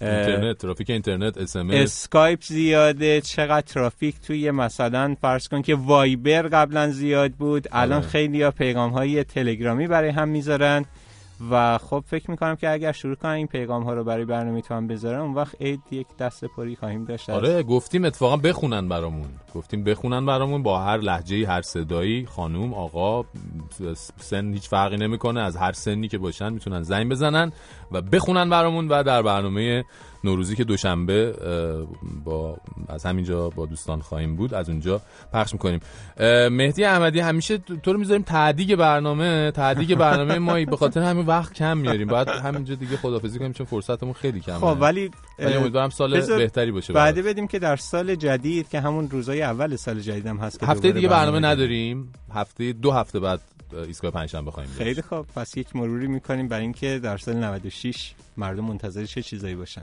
اینترنت 0.00 0.58
ترافیک 0.58 0.90
اینترنت 0.90 1.38
اس 1.38 1.56
ام 1.56 1.70
اس 1.70 1.76
اسکایپ 1.82 2.42
زیاده 2.42 3.20
چقدر 3.20 3.60
ترافیک 3.60 4.20
توی 4.26 4.50
مثلا 4.50 5.16
فرض 5.20 5.48
کن 5.48 5.62
که 5.62 5.74
Viber 5.74 6.42
قبلا 6.42 6.90
زیاد 6.90 7.32
بود 7.32 7.68
الان 7.72 7.98
آره. 7.98 8.08
خیلی 8.08 8.42
ها 8.42 8.50
پیغام 8.50 8.90
های 8.90 9.24
تلگرامی 9.24 9.86
برای 9.86 10.10
هم 10.10 10.28
می‌ذارن 10.28 10.84
و 11.50 11.78
خب 11.78 12.04
فکر 12.06 12.30
می‌کنم 12.30 12.56
که 12.56 12.70
اگر 12.70 12.92
شروع 12.92 13.14
کنن 13.14 13.30
این 13.30 13.46
پیغام 13.46 13.82
ها 13.82 13.94
رو 13.94 14.04
برای 14.04 14.24
برنامه 14.24 14.60
تو 14.60 14.74
هم 14.74 14.86
بذارن 14.86 15.20
اون 15.20 15.34
وقت 15.34 15.62
عید 15.62 15.80
یک 15.90 16.06
دست 16.18 16.44
پری 16.44 16.76
خواهیم 16.76 17.04
داشت 17.04 17.30
آره 17.30 17.62
گفتیم 17.62 18.04
اتفاقا 18.04 18.36
بخونن 18.36 18.88
برامون. 18.88 19.28
گفتیم 19.54 19.84
بخونن 19.84 20.26
برامون 20.26 20.62
با 20.62 20.80
هر 20.80 20.96
لحجه 20.98 21.46
هر 21.48 21.62
صدایی 21.62 22.26
خانوم 22.26 22.74
آقا 22.74 23.24
سن 24.18 24.52
هیچ 24.52 24.68
فرقی 24.68 24.96
نمی‌کنه. 24.96 25.40
از 25.40 25.56
هر 25.56 25.72
سنی 25.72 26.08
که 26.08 26.18
باشن 26.18 26.52
می‌تونن 26.52 26.82
زنگ 26.82 27.08
بزنن 27.08 27.52
و 27.92 28.02
بخونن 28.02 28.50
برامون 28.50 28.88
و 28.88 29.02
در 29.02 29.22
برنامه 29.22 29.84
نوروزی 30.24 30.56
که 30.56 30.64
دوشنبه 30.64 31.32
با 32.24 32.56
از 32.88 33.06
همینجا 33.06 33.50
با 33.50 33.66
دوستان 33.66 34.00
خواهیم 34.00 34.36
بود. 34.36 34.54
از 34.54 34.68
اونجا 34.68 35.00
پخش 35.32 35.52
می‌کنیم. 35.52 35.80
مهدی 36.50 36.84
احمدی 36.84 37.20
همیشه 37.20 37.58
تو 37.58 37.92
رو 37.92 37.98
می‌ذاریم 37.98 38.22
تعدیگ 38.22 38.76
برنامه 38.76 39.50
تعدیگ 39.50 39.94
برنامه 39.94 40.38
ما 40.38 40.64
به 40.64 40.76
خاطر 40.76 41.02
همین 41.02 41.26
وقت 41.26 41.52
کم 41.52 41.78
میاریم. 41.78 42.08
باید 42.08 42.28
همینجا 42.28 42.74
دیگه 42.74 42.96
خدافظی 42.96 43.38
کنیم 43.38 43.52
چون 43.52 43.66
فرصتمون 43.66 44.12
خیلی 44.12 44.40
کمه. 44.40 44.58
خب 44.58 44.76
ولی 44.80 45.10
ولی 45.38 45.54
امیدوارم 45.54 45.90
سال 45.90 46.20
بهتری 46.20 46.72
باشه 46.72 46.92
برات. 46.92 47.18
بدیم 47.18 47.46
که 47.46 47.58
در 47.58 47.76
سال 47.76 48.14
جدید 48.14 48.68
که 48.68 48.80
همون 48.80 49.10
روزای 49.10 49.42
اول 49.42 49.76
سال 49.76 50.00
جدید 50.00 50.26
هم 50.26 50.36
هست 50.36 50.60
که 50.60 50.66
هفته 50.66 50.92
دیگه 50.92 51.08
برنامه 51.08 51.40
داریم. 51.40 51.46
نداریم. 51.46 52.12
هفته 52.34 52.72
دو 52.72 52.92
هفته 52.92 53.20
بعد 53.20 53.40
اه، 53.72 53.82
ایستگاه 53.82 54.10
پنجشنبه 54.10 54.50
داشت. 54.56 54.68
خیلی 54.68 55.02
خوب. 55.02 55.26
پس 55.36 55.56
یک 55.56 55.76
مروری 55.76 56.06
می‌کنیم 56.06 56.48
برای 56.48 56.62
اینکه 56.62 56.98
در 56.98 57.16
سال 57.16 57.36
96 57.36 58.14
مردم 58.36 58.64
منتظر 58.64 59.04
چه 59.04 59.22
چیزایی 59.22 59.54
باشن. 59.54 59.82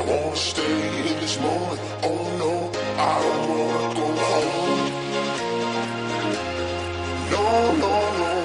I 0.00 0.02
wanna 0.02 0.34
stay 0.34 1.10
in 1.10 1.20
this 1.20 1.38
moment. 1.40 1.80
Oh 2.02 2.22
no, 2.40 2.52
I 2.96 3.20
don't 3.22 3.48
wanna 3.50 3.94
go 3.98 4.06
home. 4.24 4.92
No, 7.30 7.44
no, 7.82 7.92
no. 8.18 8.39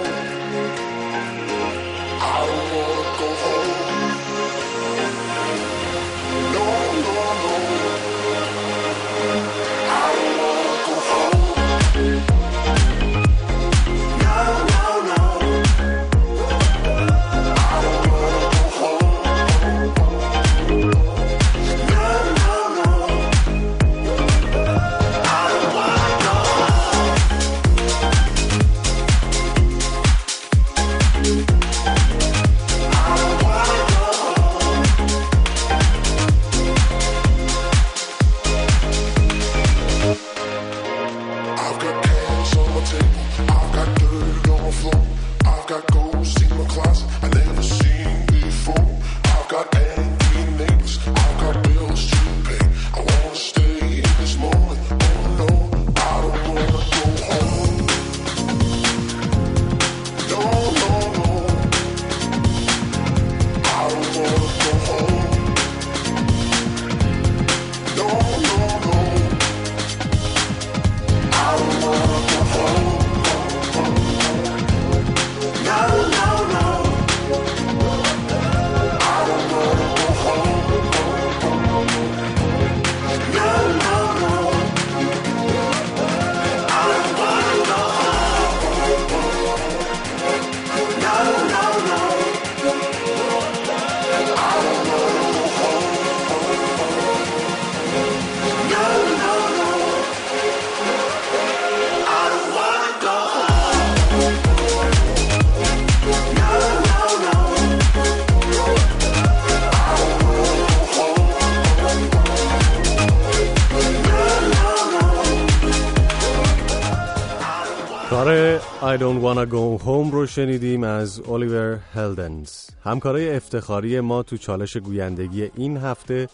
Wanna 119.45 119.51
go 119.51 119.77
home 119.77 120.11
رو 120.11 120.25
شنیدیم 120.27 120.83
از 120.83 121.21
الیور 121.29 121.79
هلدنز. 121.93 122.69
همکارای 122.83 123.35
افتخاری 123.35 123.99
ما 123.99 124.23
تو 124.23 124.37
چالش 124.37 124.77
گویندگی 124.77 125.51
این 125.55 125.77
هفته 125.77 126.29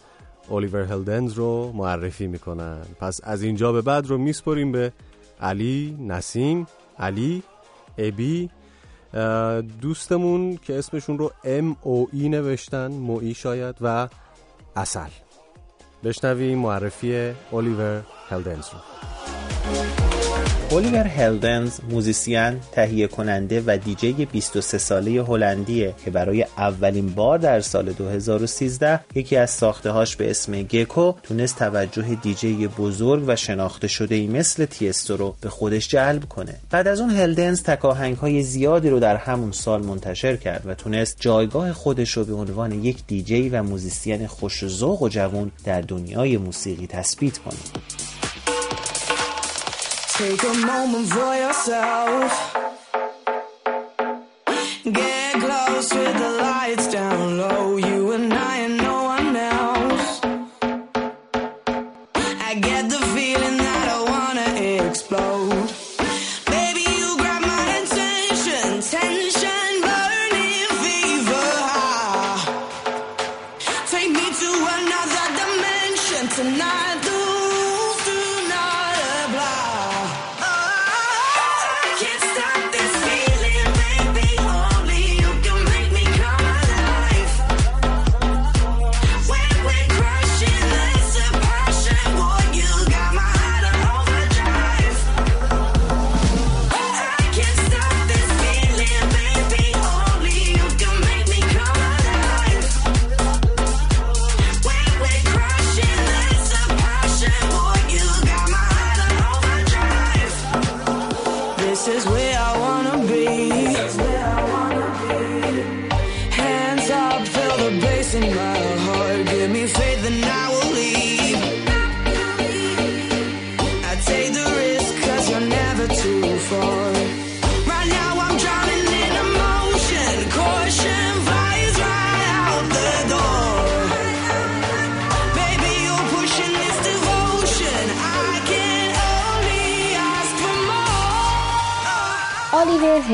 الیور 0.50 0.82
هلدنز 0.82 1.32
رو 1.32 1.72
معرفی 1.72 2.26
می‌کنن. 2.26 2.78
پس 3.00 3.20
از 3.24 3.42
اینجا 3.42 3.72
به 3.72 3.82
بعد 3.82 4.06
رو 4.06 4.18
میسپریم 4.18 4.72
به 4.72 4.92
علی 5.40 5.96
نسیم 6.00 6.66
علی 6.98 7.42
ابی. 7.98 8.50
دوستمون 9.80 10.56
که 10.56 10.78
اسمشون 10.78 11.18
رو 11.18 11.32
ام 11.44 11.76
او 11.82 12.08
ای 12.12 12.28
نوشتن 12.28 12.92
موئی 12.92 13.34
شاید 13.34 13.74
و 13.80 14.08
اصل. 14.76 15.10
بشنویم 16.04 16.58
معرفی 16.58 17.32
الیور 17.52 18.02
هلدنز 18.28 18.68
رو. 18.68 18.78
الیور 20.72 21.06
هلدنز 21.06 21.80
موزیسین، 21.90 22.60
تهیه 22.72 23.06
کننده 23.06 23.62
و 23.66 23.78
دیجی 23.84 24.12
23 24.12 24.78
ساله 24.78 25.22
هلندیه 25.22 25.94
که 26.04 26.10
برای 26.10 26.46
اولین 26.58 27.08
بار 27.08 27.38
در 27.38 27.60
سال 27.60 27.92
2013 27.92 29.00
یکی 29.14 29.36
از 29.36 29.50
ساخته 29.50 29.90
هاش 29.90 30.16
به 30.16 30.30
اسم 30.30 30.62
Gecko 30.62 31.12
تونست 31.22 31.58
توجه 31.58 32.14
دیجی 32.22 32.66
بزرگ 32.66 33.24
و 33.26 33.36
شناخته 33.36 33.88
شده 33.88 34.14
ای 34.14 34.26
مثل 34.26 34.64
تیستو 34.64 35.16
رو 35.16 35.34
به 35.40 35.48
خودش 35.48 35.88
جلب 35.88 36.24
کنه. 36.24 36.54
بعد 36.70 36.88
از 36.88 37.00
اون 37.00 37.10
هلدنز 37.10 37.62
تکاهنگ 37.62 38.16
های 38.16 38.42
زیادی 38.42 38.90
رو 38.90 39.00
در 39.00 39.16
همون 39.16 39.52
سال 39.52 39.82
منتشر 39.82 40.36
کرد 40.36 40.62
و 40.66 40.74
تونست 40.74 41.16
جایگاه 41.20 41.72
خودش 41.72 42.10
رو 42.16 42.24
به 42.24 42.34
عنوان 42.34 42.72
یک 42.72 43.06
دیجی 43.06 43.48
و 43.48 43.62
موزیسین 43.62 44.26
خوش 44.26 44.66
ذوق 44.66 45.02
و 45.02 45.08
جوون 45.08 45.50
در 45.64 45.80
دنیای 45.80 46.36
موسیقی 46.36 46.86
تثبیت 46.86 47.38
کنه. 47.38 48.11
Take 50.14 50.42
a 50.42 50.54
moment 50.66 51.08
for 51.08 51.34
yourself. 51.34 52.54
Get 54.84 55.40
close 55.40 55.94
with 55.94 56.18
the 56.18 56.30
lights 56.38 56.86
down 56.92 57.38
low. 57.38 57.78
You 57.78 58.12
and 58.12 58.21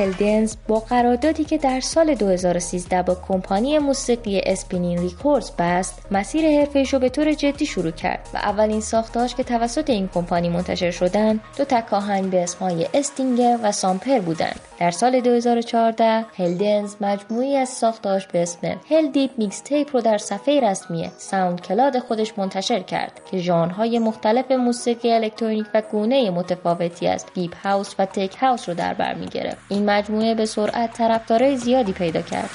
هلدنز 0.09 0.57
با 0.69 0.81
قراردادی 0.81 1.45
که 1.45 1.59
در 1.59 1.81
سال 1.81 2.15
2013 2.15 3.03
با 3.03 3.15
کمپانی 3.29 3.79
موسیقی 3.79 4.41
Spinnin' 4.47 4.99
Records 4.99 5.51
بست 5.59 6.03
مسیر 6.11 6.59
حرفه‌ایش 6.59 6.93
رو 6.93 6.99
به 6.99 7.09
طور 7.09 7.33
جدی 7.33 7.67
شروع 7.67 7.91
کرد 7.91 8.29
و 8.35 8.37
اولین 8.37 8.81
ساختهاش 8.81 9.35
که 9.35 9.45
توسط 9.45 9.91
این 9.91 10.09
کمپانی 10.09 10.49
منتشر 10.49 10.91
شدند 10.91 11.41
دو 11.57 11.65
تک 11.65 11.93
آهنگ 11.93 12.31
به 12.31 12.43
اسمهای 12.43 12.89
Stinger 12.95 13.59
و 13.63 13.73
Thumper 13.73 14.19
بودند 14.19 14.61
در 14.81 14.91
سال 14.91 15.21
2014 15.21 16.25
هلدنز 16.37 16.95
مجموعی 17.01 17.57
از 17.57 17.69
ساختهاش 17.69 18.27
به 18.27 18.43
اسم 18.43 18.77
Heldeep 18.91 19.31
Mixtape 19.39 19.97
رو 19.97 20.01
در 20.01 20.19
صفحه 20.19 20.61
رسمی 20.61 21.11
SoundCloud 21.17 21.99
خودش 21.99 22.39
منتشر 22.39 22.81
کرد 22.81 23.21
که 23.31 23.39
ژانرهای 23.39 23.99
مختلف 23.99 24.51
موسیقی 24.51 25.13
الکترونیک 25.13 25.67
و 25.75 25.83
گونه 25.93 26.31
متفاوتی 26.31 27.07
از 27.07 27.27
deep 27.35 27.67
house 27.67 27.95
و 27.99 28.07
tech 28.07 28.37
house 28.37 28.69
رو 28.69 28.75
در 28.75 28.95
بر 28.95 29.15
می 29.15 29.27
گرفت. 29.27 29.59
این 29.69 29.91
مجموعه 29.91 30.35
به 30.35 30.47
سرعت 30.59 30.93
طرفدارای 30.93 31.57
زیادی 31.57 31.93
پیدا 31.93 32.23
کرد. 32.23 32.51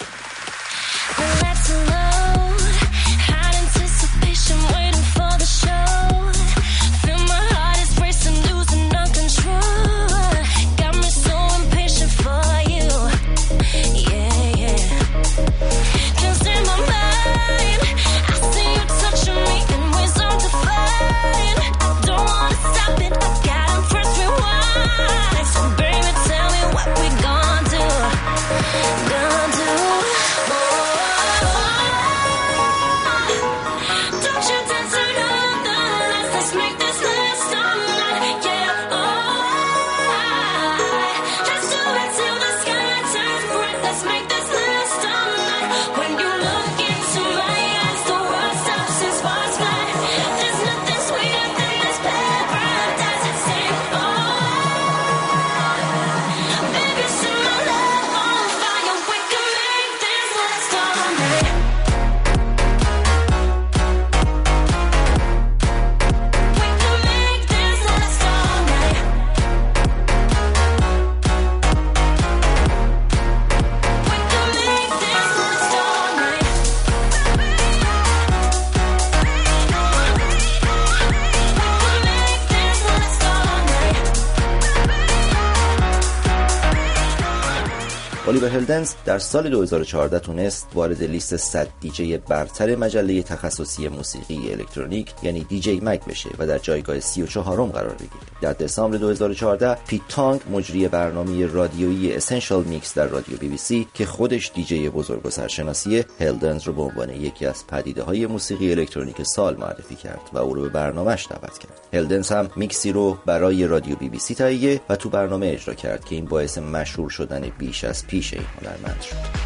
الیور 88.34 88.50
هلدنز 88.50 88.94
در 89.06 89.20
سال 89.20 89.50
2014 89.50 90.20
تونست 90.20 90.68
وارد 90.74 91.03
لیست 91.03 91.36
100 91.36 91.68
دیجی 91.82 92.18
برتر 92.18 92.76
مجله 92.76 93.24
تخصصی 93.24 93.88
موسیقی 93.88 94.52
الکترونیک 94.52 95.14
یعنی 95.24 95.44
DJ 95.43 95.80
Mag 95.80 96.06
بشه 96.06 96.30
و 96.40 96.48
در 96.48 96.58
جایگاه 96.58 97.00
34 97.00 97.60
م 97.60 97.66
قرار 97.66 97.94
بگیره. 97.94 98.24
در 98.42 98.53
دسامبر 98.53 98.98
2014 98.98 99.76
پیت 99.88 100.02
تانگ 100.10 100.42
مجری 100.52 100.88
برنامه 100.88 101.45
رادیویی 101.45 102.14
Essential 102.14 102.64
Mix 102.64 102.93
در 102.94 103.08
رادیو 103.08 103.38
بی 103.38 103.48
بی 103.48 103.58
سی 103.58 103.88
که 103.94 104.06
خودش 104.06 104.52
دیجی 104.56 104.90
بزرگ 104.90 105.26
و 105.26 105.30
سرشناسی 105.30 106.06
هلدنز 106.20 106.64
رو 106.64 106.74
به 106.74 106.82
عنوان 106.82 107.10
یکی 107.10 107.45
از 107.45 107.68
پدیده 107.68 108.03
های 108.03 108.28
موسیقی 108.28 108.72
الکترونیک 108.72 109.24
سال 109.24 109.58
معرفی 109.58 109.95
کرد 109.95 110.22
و 110.34 110.38
او 110.38 110.53
رو 110.53 110.62
به 110.62 110.70
برنامهش 110.70 111.28
دعوت 111.30 111.58
کرد. 111.58 111.82
هلدنز 111.94 112.32
هم 112.32 112.50
میکسی 112.56 112.92
رو 112.92 113.18
برای 113.26 113.68
رادیو 113.68 113.95
بی 113.95 114.10
بی 114.10 114.20
سی 114.20 114.36
تهیه 114.36 114.82
و 114.90 114.95
تو 114.95 115.10
برنامه 115.10 115.48
اجرا 115.48 115.74
کرد 115.74 116.06
که 116.06 116.16
این 116.16 116.26
باعث 116.26 116.58
مشهور 116.58 117.10
شدن 117.10 117.52
بیش 117.58 117.84
از 117.84 118.08
پیش 118.08 118.23
این 118.32 118.45
هنرمند 118.61 119.02
شد. 119.02 119.43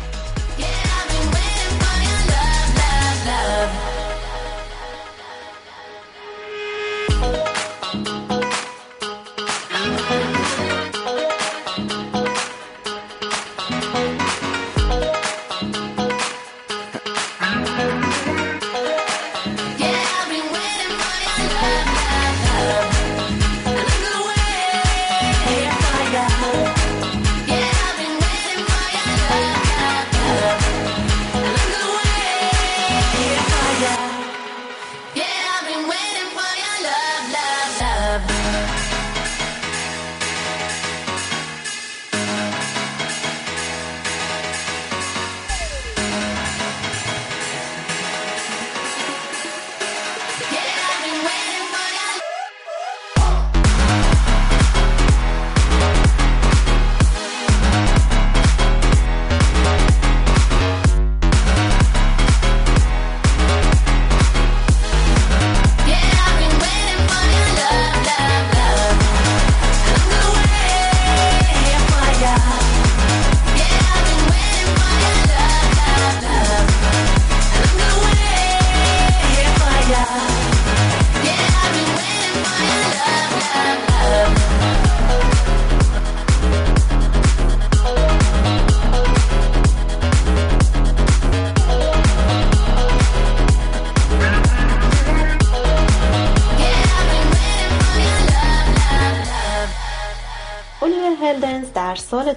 هلدنز 3.38 4.07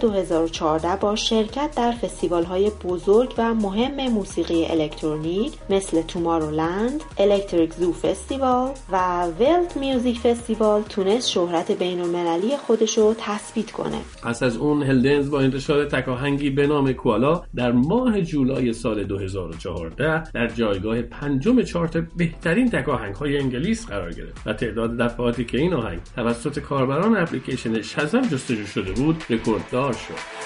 2014 0.00 0.96
با 0.96 1.16
شرکت 1.16 1.70
در 1.76 1.92
فستیوال 1.92 2.44
های 2.44 2.70
بزرگ 2.84 3.34
و 3.38 3.54
مهم 3.54 4.12
موسیقی 4.12 4.66
الکترونیک 4.66 5.52
مثل 5.70 6.02
Tomorrowland، 6.02 7.02
Electric 7.18 7.72
Zoo 7.72 7.92
Festival 7.92 8.70
و 8.92 9.26
VELD 9.40 9.76
Music 9.76 10.18
Festival 10.18 10.82
تونست 10.82 11.28
شهرت 11.30 11.72
بین 11.72 12.00
المللی 12.00 12.56
خودش 12.56 12.98
رو 12.98 13.14
تثبیت 13.18 13.70
کنه. 13.70 13.98
پس 14.22 14.42
از 14.42 14.56
اون 14.56 14.82
هلدنز 14.82 15.30
با 15.30 15.40
انتشار 15.40 15.84
تکاهنگی 15.84 16.50
به 16.50 16.66
نام 16.66 16.92
Koala 16.92 17.42
در 17.54 17.72
ماه 17.72 18.20
جولای 18.20 18.72
سال 18.72 19.04
2014 19.04 20.22
در 20.22 20.46
جایگاه 20.48 21.02
پنجم 21.02 21.62
چارت 21.62 21.96
بهترین 21.96 22.70
تکاهنگ 22.70 23.14
های 23.14 23.38
انگلیس 23.38 23.86
قرار 23.86 24.12
گرفت 24.12 24.46
و 24.46 24.52
تعداد 24.52 24.96
دفعاتی 24.96 25.44
که 25.44 25.58
این 25.58 25.74
آهنگ 25.74 26.00
توسط 26.16 26.58
کاربران 26.58 27.16
اپلیکیشن 27.16 27.82
Shazam 27.82 28.22
جستجو 28.22 28.66
شده 28.66 28.92
بود 28.92 29.24
رکورددار 29.30 29.89
شد 29.92 30.40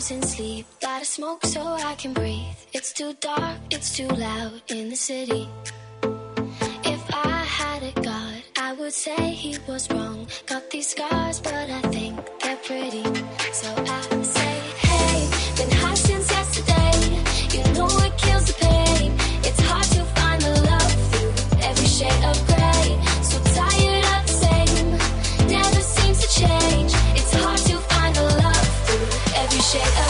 losing 0.00 0.22
sleep. 0.22 0.66
Gotta 0.80 1.04
smoke 1.04 1.44
so 1.44 1.60
I 1.60 1.94
can 1.94 2.14
breathe. 2.14 2.56
It's 2.72 2.90
too 2.92 3.12
dark, 3.20 3.58
it's 3.70 3.94
too 3.94 4.08
loud 4.08 4.62
in 4.68 4.88
the 4.88 4.96
city. 4.96 5.46
If 6.84 7.02
I 7.12 7.44
had 7.60 7.82
a 7.82 7.92
god, 8.00 8.42
I 8.56 8.72
would 8.72 8.94
say 8.94 9.20
he 9.30 9.58
was 9.68 9.90
wrong. 9.90 10.26
Got 10.46 10.70
these 10.70 10.88
scars, 10.88 11.40
but 11.40 11.68
I 11.78 11.82
think 11.94 12.18
they're 12.42 12.56
pretty. 12.56 13.04
So 13.52 13.68
I 13.76 14.19
shake 29.72 30.09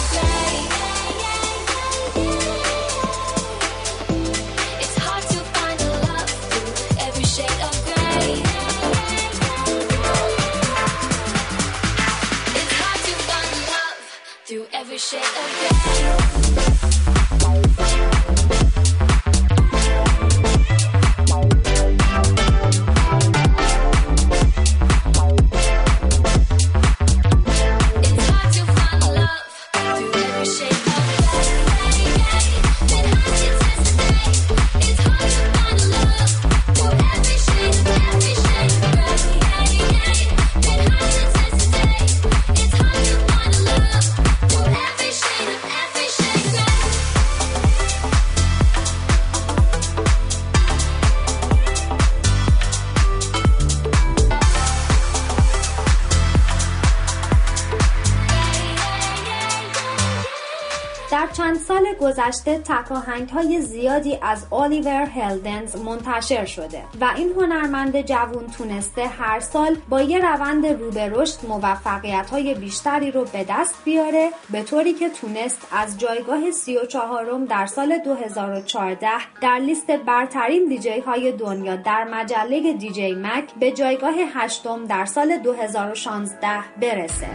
گذشته 62.31 62.59
تکاهنگ 62.59 63.29
های 63.29 63.61
زیادی 63.61 64.19
از 64.23 64.47
الیور 64.53 65.05
هلدنز 65.05 65.77
منتشر 65.77 66.45
شده 66.45 66.83
و 67.01 67.13
این 67.17 67.33
هنرمند 67.37 68.01
جوون 68.01 68.47
تونسته 68.59 69.07
هر 69.07 69.41
سال 69.41 69.77
با 69.89 70.01
یه 70.01 70.19
روند 70.19 70.67
رو 70.67 70.91
به 70.91 71.09
رشد 71.09 71.39
موفقیت 71.49 72.31
های 72.31 72.55
بیشتری 72.55 73.11
رو 73.11 73.25
به 73.25 73.47
دست 73.49 73.75
بیاره 73.85 74.31
به 74.51 74.63
طوری 74.63 74.93
که 74.93 75.09
تونست 75.09 75.67
از 75.73 75.99
جایگاه 75.99 76.51
34 76.51 77.47
در 77.49 77.67
سال 77.67 77.99
2014 77.99 79.09
در 79.43 79.59
لیست 79.59 79.91
برترین 79.91 80.69
دیجی 80.69 81.01
های 81.01 81.33
دنیا 81.33 81.77
در 81.77 82.05
مجله 82.05 82.73
دیجی 82.73 83.15
مک 83.15 83.55
به 83.61 83.71
جایگاه 83.71 84.15
هشتم 84.35 84.87
در 84.87 85.05
سال 85.05 85.37
2016 85.37 86.49
برسه. 86.81 87.27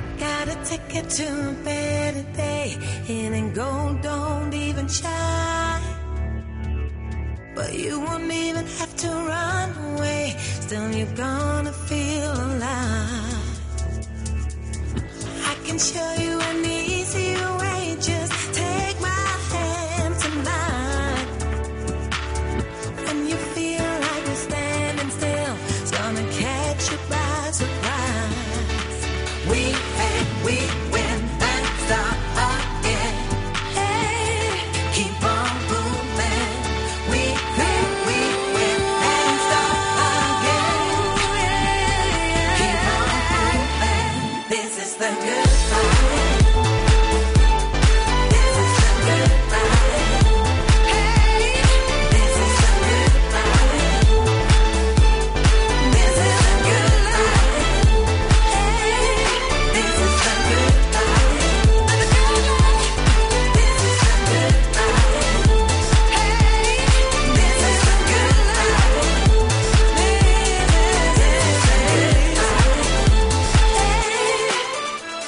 And 4.86 4.94
shine. 4.94 5.82
But 7.56 7.74
you 7.74 8.00
won't 8.02 8.32
even 8.32 8.68
have 8.68 8.96
to 8.98 9.08
run 9.08 9.70
away, 9.90 10.36
still 10.38 10.92
you're 10.92 11.16
gonna 11.16 11.74
feel 11.90 12.32
alive. 12.32 13.50
I 15.52 15.56
can 15.66 15.80
show 15.80 16.12
you 16.26 16.40
an 16.40 16.66
easier 16.66 17.50
way, 17.62 17.75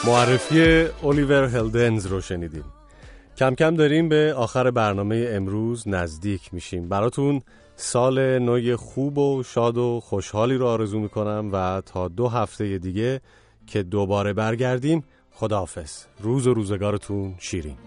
معرفی 0.08 0.88
الیور 1.04 1.44
هلدنز 1.44 2.06
رو 2.06 2.22
شنیدیم. 2.22 2.64
کم 3.38 3.56
کم 3.56 3.76
داریم 3.76 4.10
به 4.10 4.34
آخر 4.38 4.72
برنامه 4.72 5.28
امروز 5.30 5.88
نزدیک 5.88 6.54
میشیم. 6.54 6.90
براتون 6.90 7.42
سال 7.76 8.40
نو 8.40 8.78
خوب 8.78 9.18
و 9.18 9.44
شاد 9.44 9.78
و 9.78 10.00
خوشحالی 10.04 10.56
رو 10.56 10.68
آرزو 10.68 11.00
می‌کنم 11.00 11.50
و 11.54 11.82
تا 11.86 12.08
دو 12.08 12.28
هفته 12.28 12.78
دیگه 12.78 13.22
که 13.68 13.84
دوباره 13.84 14.34
برگردیم 14.34 15.04
خداحافظ. 15.32 16.04
روز 16.20 16.48
و 16.48 16.54
روزگارتون 16.54 17.36
شیرین. 17.40 17.78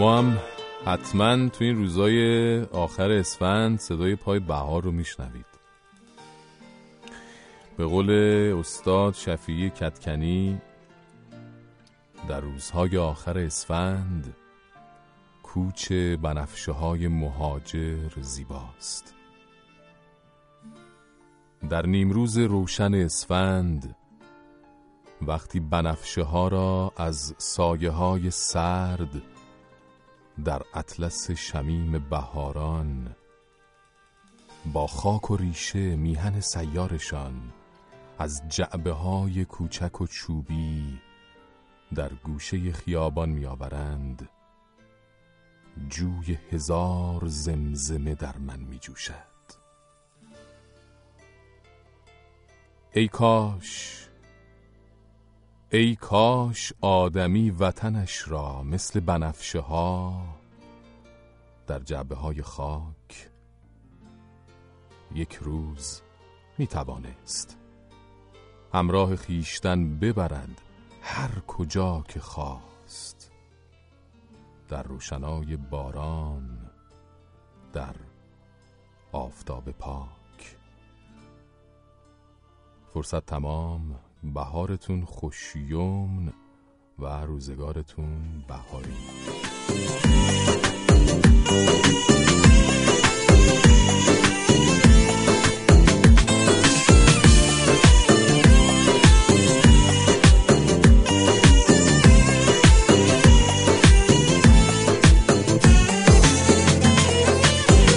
شما 0.00 0.18
هم 0.18 0.38
حتما 0.86 1.48
تو 1.48 1.64
این 1.64 1.76
روزای 1.76 2.60
آخر 2.62 3.10
اسفند 3.10 3.78
صدای 3.78 4.16
پای 4.16 4.38
بهار 4.38 4.82
رو 4.82 4.92
میشنوید. 4.92 5.46
به 7.76 7.84
قول 7.84 8.10
استاد 8.58 9.14
شفیعی 9.14 9.70
کتکنی 9.70 10.60
در 12.28 12.40
روزهای 12.40 12.96
آخر 12.96 13.38
اسفند 13.38 14.36
کوچ 15.42 15.92
بنفشه 16.22 16.72
های 16.72 17.08
مهاجر 17.08 18.10
زیباست. 18.20 19.14
در 21.70 21.86
نیمروز 21.86 22.38
روشن 22.38 22.94
اسفند 22.94 23.96
وقتی 25.22 25.60
بنفشه 25.60 26.22
ها 26.22 26.48
را 26.48 26.92
از 26.96 27.34
سایه 27.38 27.90
های 27.90 28.30
سرد 28.30 29.22
در 30.44 30.62
اطلس 30.74 31.30
شمیم 31.30 31.98
بهاران 32.10 33.16
با 34.72 34.86
خاک 34.86 35.30
و 35.30 35.36
ریشه 35.36 35.96
میهن 35.96 36.40
سیارشان 36.40 37.52
از 38.18 38.42
جعبه 38.48 38.92
های 38.92 39.44
کوچک 39.44 40.00
و 40.00 40.06
چوبی 40.06 41.00
در 41.94 42.08
گوشه 42.08 42.72
خیابان 42.72 43.28
میآورند. 43.28 44.28
جوی 45.88 46.38
هزار 46.50 47.26
زمزمه 47.26 48.14
در 48.14 48.36
من 48.38 48.60
می 48.60 48.78
جوشد 48.78 49.30
ای 52.92 53.08
کاش 53.08 54.09
ای 55.72 55.96
کاش 55.96 56.72
آدمی 56.80 57.50
وطنش 57.50 58.28
را 58.28 58.62
مثل 58.62 59.00
بنفشه 59.00 59.60
ها 59.60 60.22
در 61.66 61.78
جعبه 61.78 62.14
های 62.14 62.42
خاک 62.42 63.30
یک 65.14 65.34
روز 65.34 66.02
می 66.58 66.66
توانست 66.66 67.58
همراه 68.72 69.16
خیشتن 69.16 69.98
ببرد 69.98 70.60
هر 71.02 71.40
کجا 71.46 72.04
که 72.08 72.20
خواست. 72.20 73.32
در 74.68 74.82
روشنای 74.82 75.56
باران 75.56 76.70
در 77.72 77.94
آفتاب 79.12 79.70
پاک. 79.70 80.56
فرصت 82.94 83.26
تمام. 83.26 84.09
بهارتون 84.22 85.04
خوشیومن 85.04 86.32
و 86.98 87.06
روزگارتون 87.06 88.44
بهاری. 88.48 88.92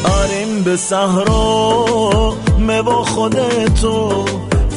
آریم 0.06 0.64
به 0.64 0.78
صحرا 0.78 2.34
با 2.82 3.04
خودتو 3.04 4.26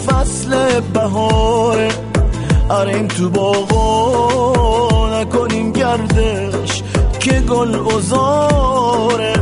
فصل 0.06 0.80
بهاره 0.80 1.88
آریم 2.68 3.08
تو 3.08 3.30
باغا 3.30 5.20
نکنیم 5.20 5.72
گردش 5.72 6.82
که 7.20 7.32
گل 7.32 7.74
ازاره 7.96 9.34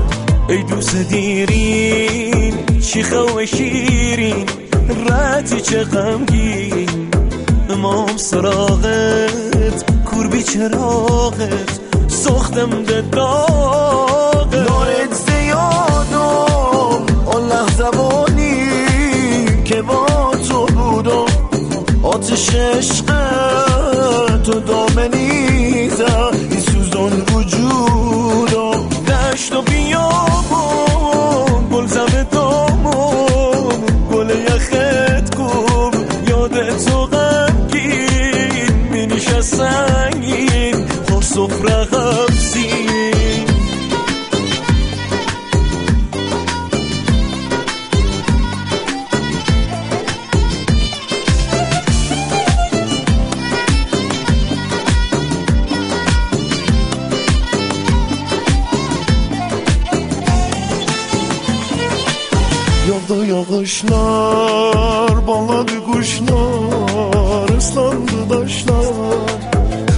ای 0.48 0.62
دوست 0.62 0.96
دیرین 0.96 2.54
شیخه 2.80 3.18
و 3.18 3.46
شیرین 3.46 4.46
رتی 5.10 5.60
چه 5.60 5.84
غمگین. 5.84 7.08
امام 7.70 8.16
سراغت 8.16 10.04
کوربی 10.04 10.42
چراغت 10.42 11.80
سختم 12.08 12.82
ده 12.82 13.00
داغت 13.00 14.13
آتش 22.24 22.54
عشق 22.54 23.04
تو 24.44 24.60
دامنیزه 24.60 26.24
این 26.50 26.60
سوزان 26.60 27.12
وجودم 27.20 28.88
دشت 28.88 29.52
و 29.52 29.62
Yolda 63.63 63.63
yağışlar, 63.63 65.27
bağladı 65.27 65.85
kuşlar, 65.85 67.57
ıslandı 67.57 68.29
taşlar 68.29 69.29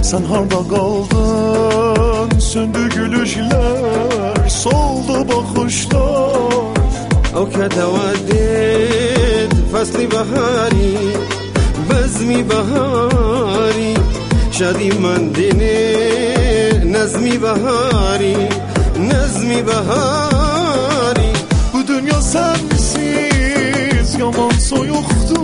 Sen 0.02 0.22
harda 0.22 0.68
kaldın, 0.70 2.38
söndü 2.38 2.88
gülüşler, 2.88 4.48
soldu 4.48 5.28
bakışlar 5.28 6.42
أو 7.38 7.44
كتودد 7.56 9.52
فصل 9.72 9.98
بهاری 10.12 10.96
بزمی 11.88 12.42
بهاری 12.50 13.94
شدی 14.56 14.90
من 15.04 15.22
دینه 15.36 15.78
نظمی 16.94 17.36
بهاری 17.44 18.36
نظمی 19.10 19.60
بهاری 19.68 21.32
Bu 21.74 21.88
dünya 21.88 22.22
sensiz 22.22 23.25
Yaman 24.19 24.51
soyuktu 24.59 25.35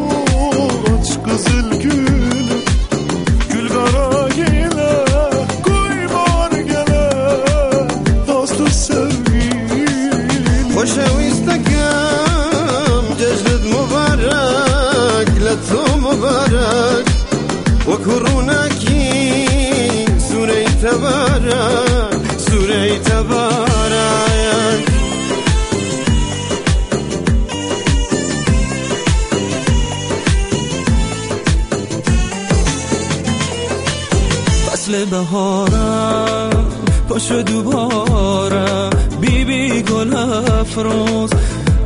بهارم 35.33 36.65
پاشو 37.09 37.41
دوباره 37.41 38.89
بی 39.21 39.45
بی 39.45 39.81
گل 39.81 40.15
افروز. 40.59 41.29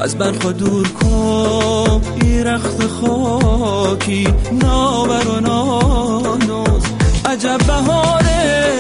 از 0.02 0.18
برخا 0.18 0.52
دور 0.52 0.88
کن. 0.88 2.02
ای 2.22 2.44
رخت 2.44 2.88
خاکی. 2.88 4.28
ناور 4.52 5.28
و 5.28 5.40
نانوز. 5.40 6.84
عجب 7.26 7.58
بهاره 7.68 8.78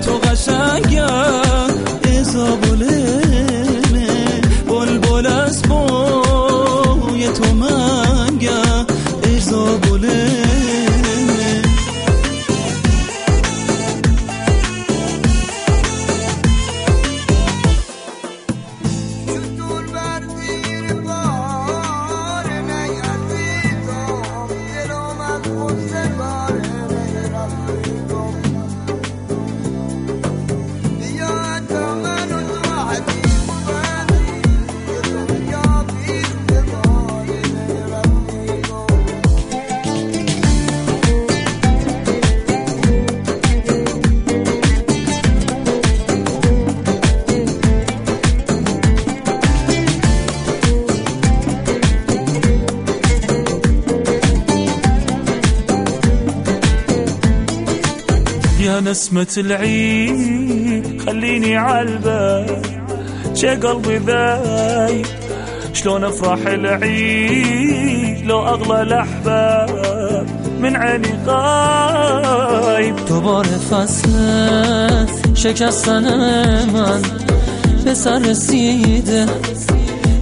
تو 0.00 0.12
قشنگه 0.12 1.06
نسمة 58.90 59.34
العيد 59.38 61.02
خليني 61.06 61.56
عالبال 61.56 62.62
شي 63.34 63.48
قلبي 63.48 63.96
ذايب. 63.96 65.06
شلون 65.72 66.04
أفرح 66.04 66.46
العيد 66.46 68.26
لو 68.26 68.46
أغلى 68.46 68.82
الأحباب 68.82 70.26
من 70.60 70.76
عيني 70.76 71.14
غايب. 71.26 72.96
دوباره 73.08 73.58
فصل 73.70 74.10
شکستن 75.34 76.04
من 76.74 77.02
به 77.84 77.94
سر 77.94 78.18
رسیده 78.18 79.26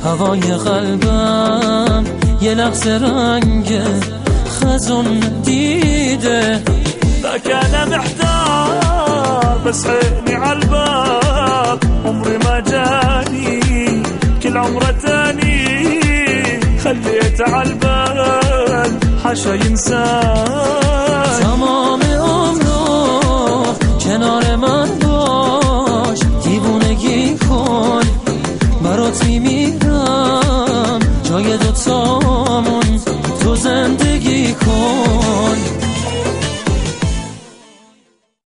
هوای 0.05 0.41
قلبم 0.41 2.05
یه 2.43 2.55
لحظه 2.55 2.99
رنگ 2.99 3.81
خزون 4.49 5.21
دیده. 5.45 6.63
أنا 7.49 7.85
محتار 7.85 8.28
بس 9.69 9.87
عيني 9.87 10.35
عالباب. 10.35 11.79
عمري 12.05 12.39
ما 12.39 12.61
جاني 12.61 14.03
كل 14.43 14.57
عمره 14.57 14.91
تاني. 14.91 16.01
خلي 16.85 17.21
تعال 17.39 17.75
بل 17.75 18.19
حشا 19.25 19.55
ينساك 19.55 21.41
تمام 21.41 22.03
عمرو 22.03 23.65
کنار 24.05 24.57
من 24.57 24.89
باش 25.03 26.21
دیوونگی 26.45 27.37
کن 27.39 28.07
برات 28.83 29.25
میمیرم. 29.25 30.99
جای 31.25 31.57
دوتامون 31.57 33.01
تو 33.41 33.57
زندگی 33.57 34.55
کن. 34.55 35.28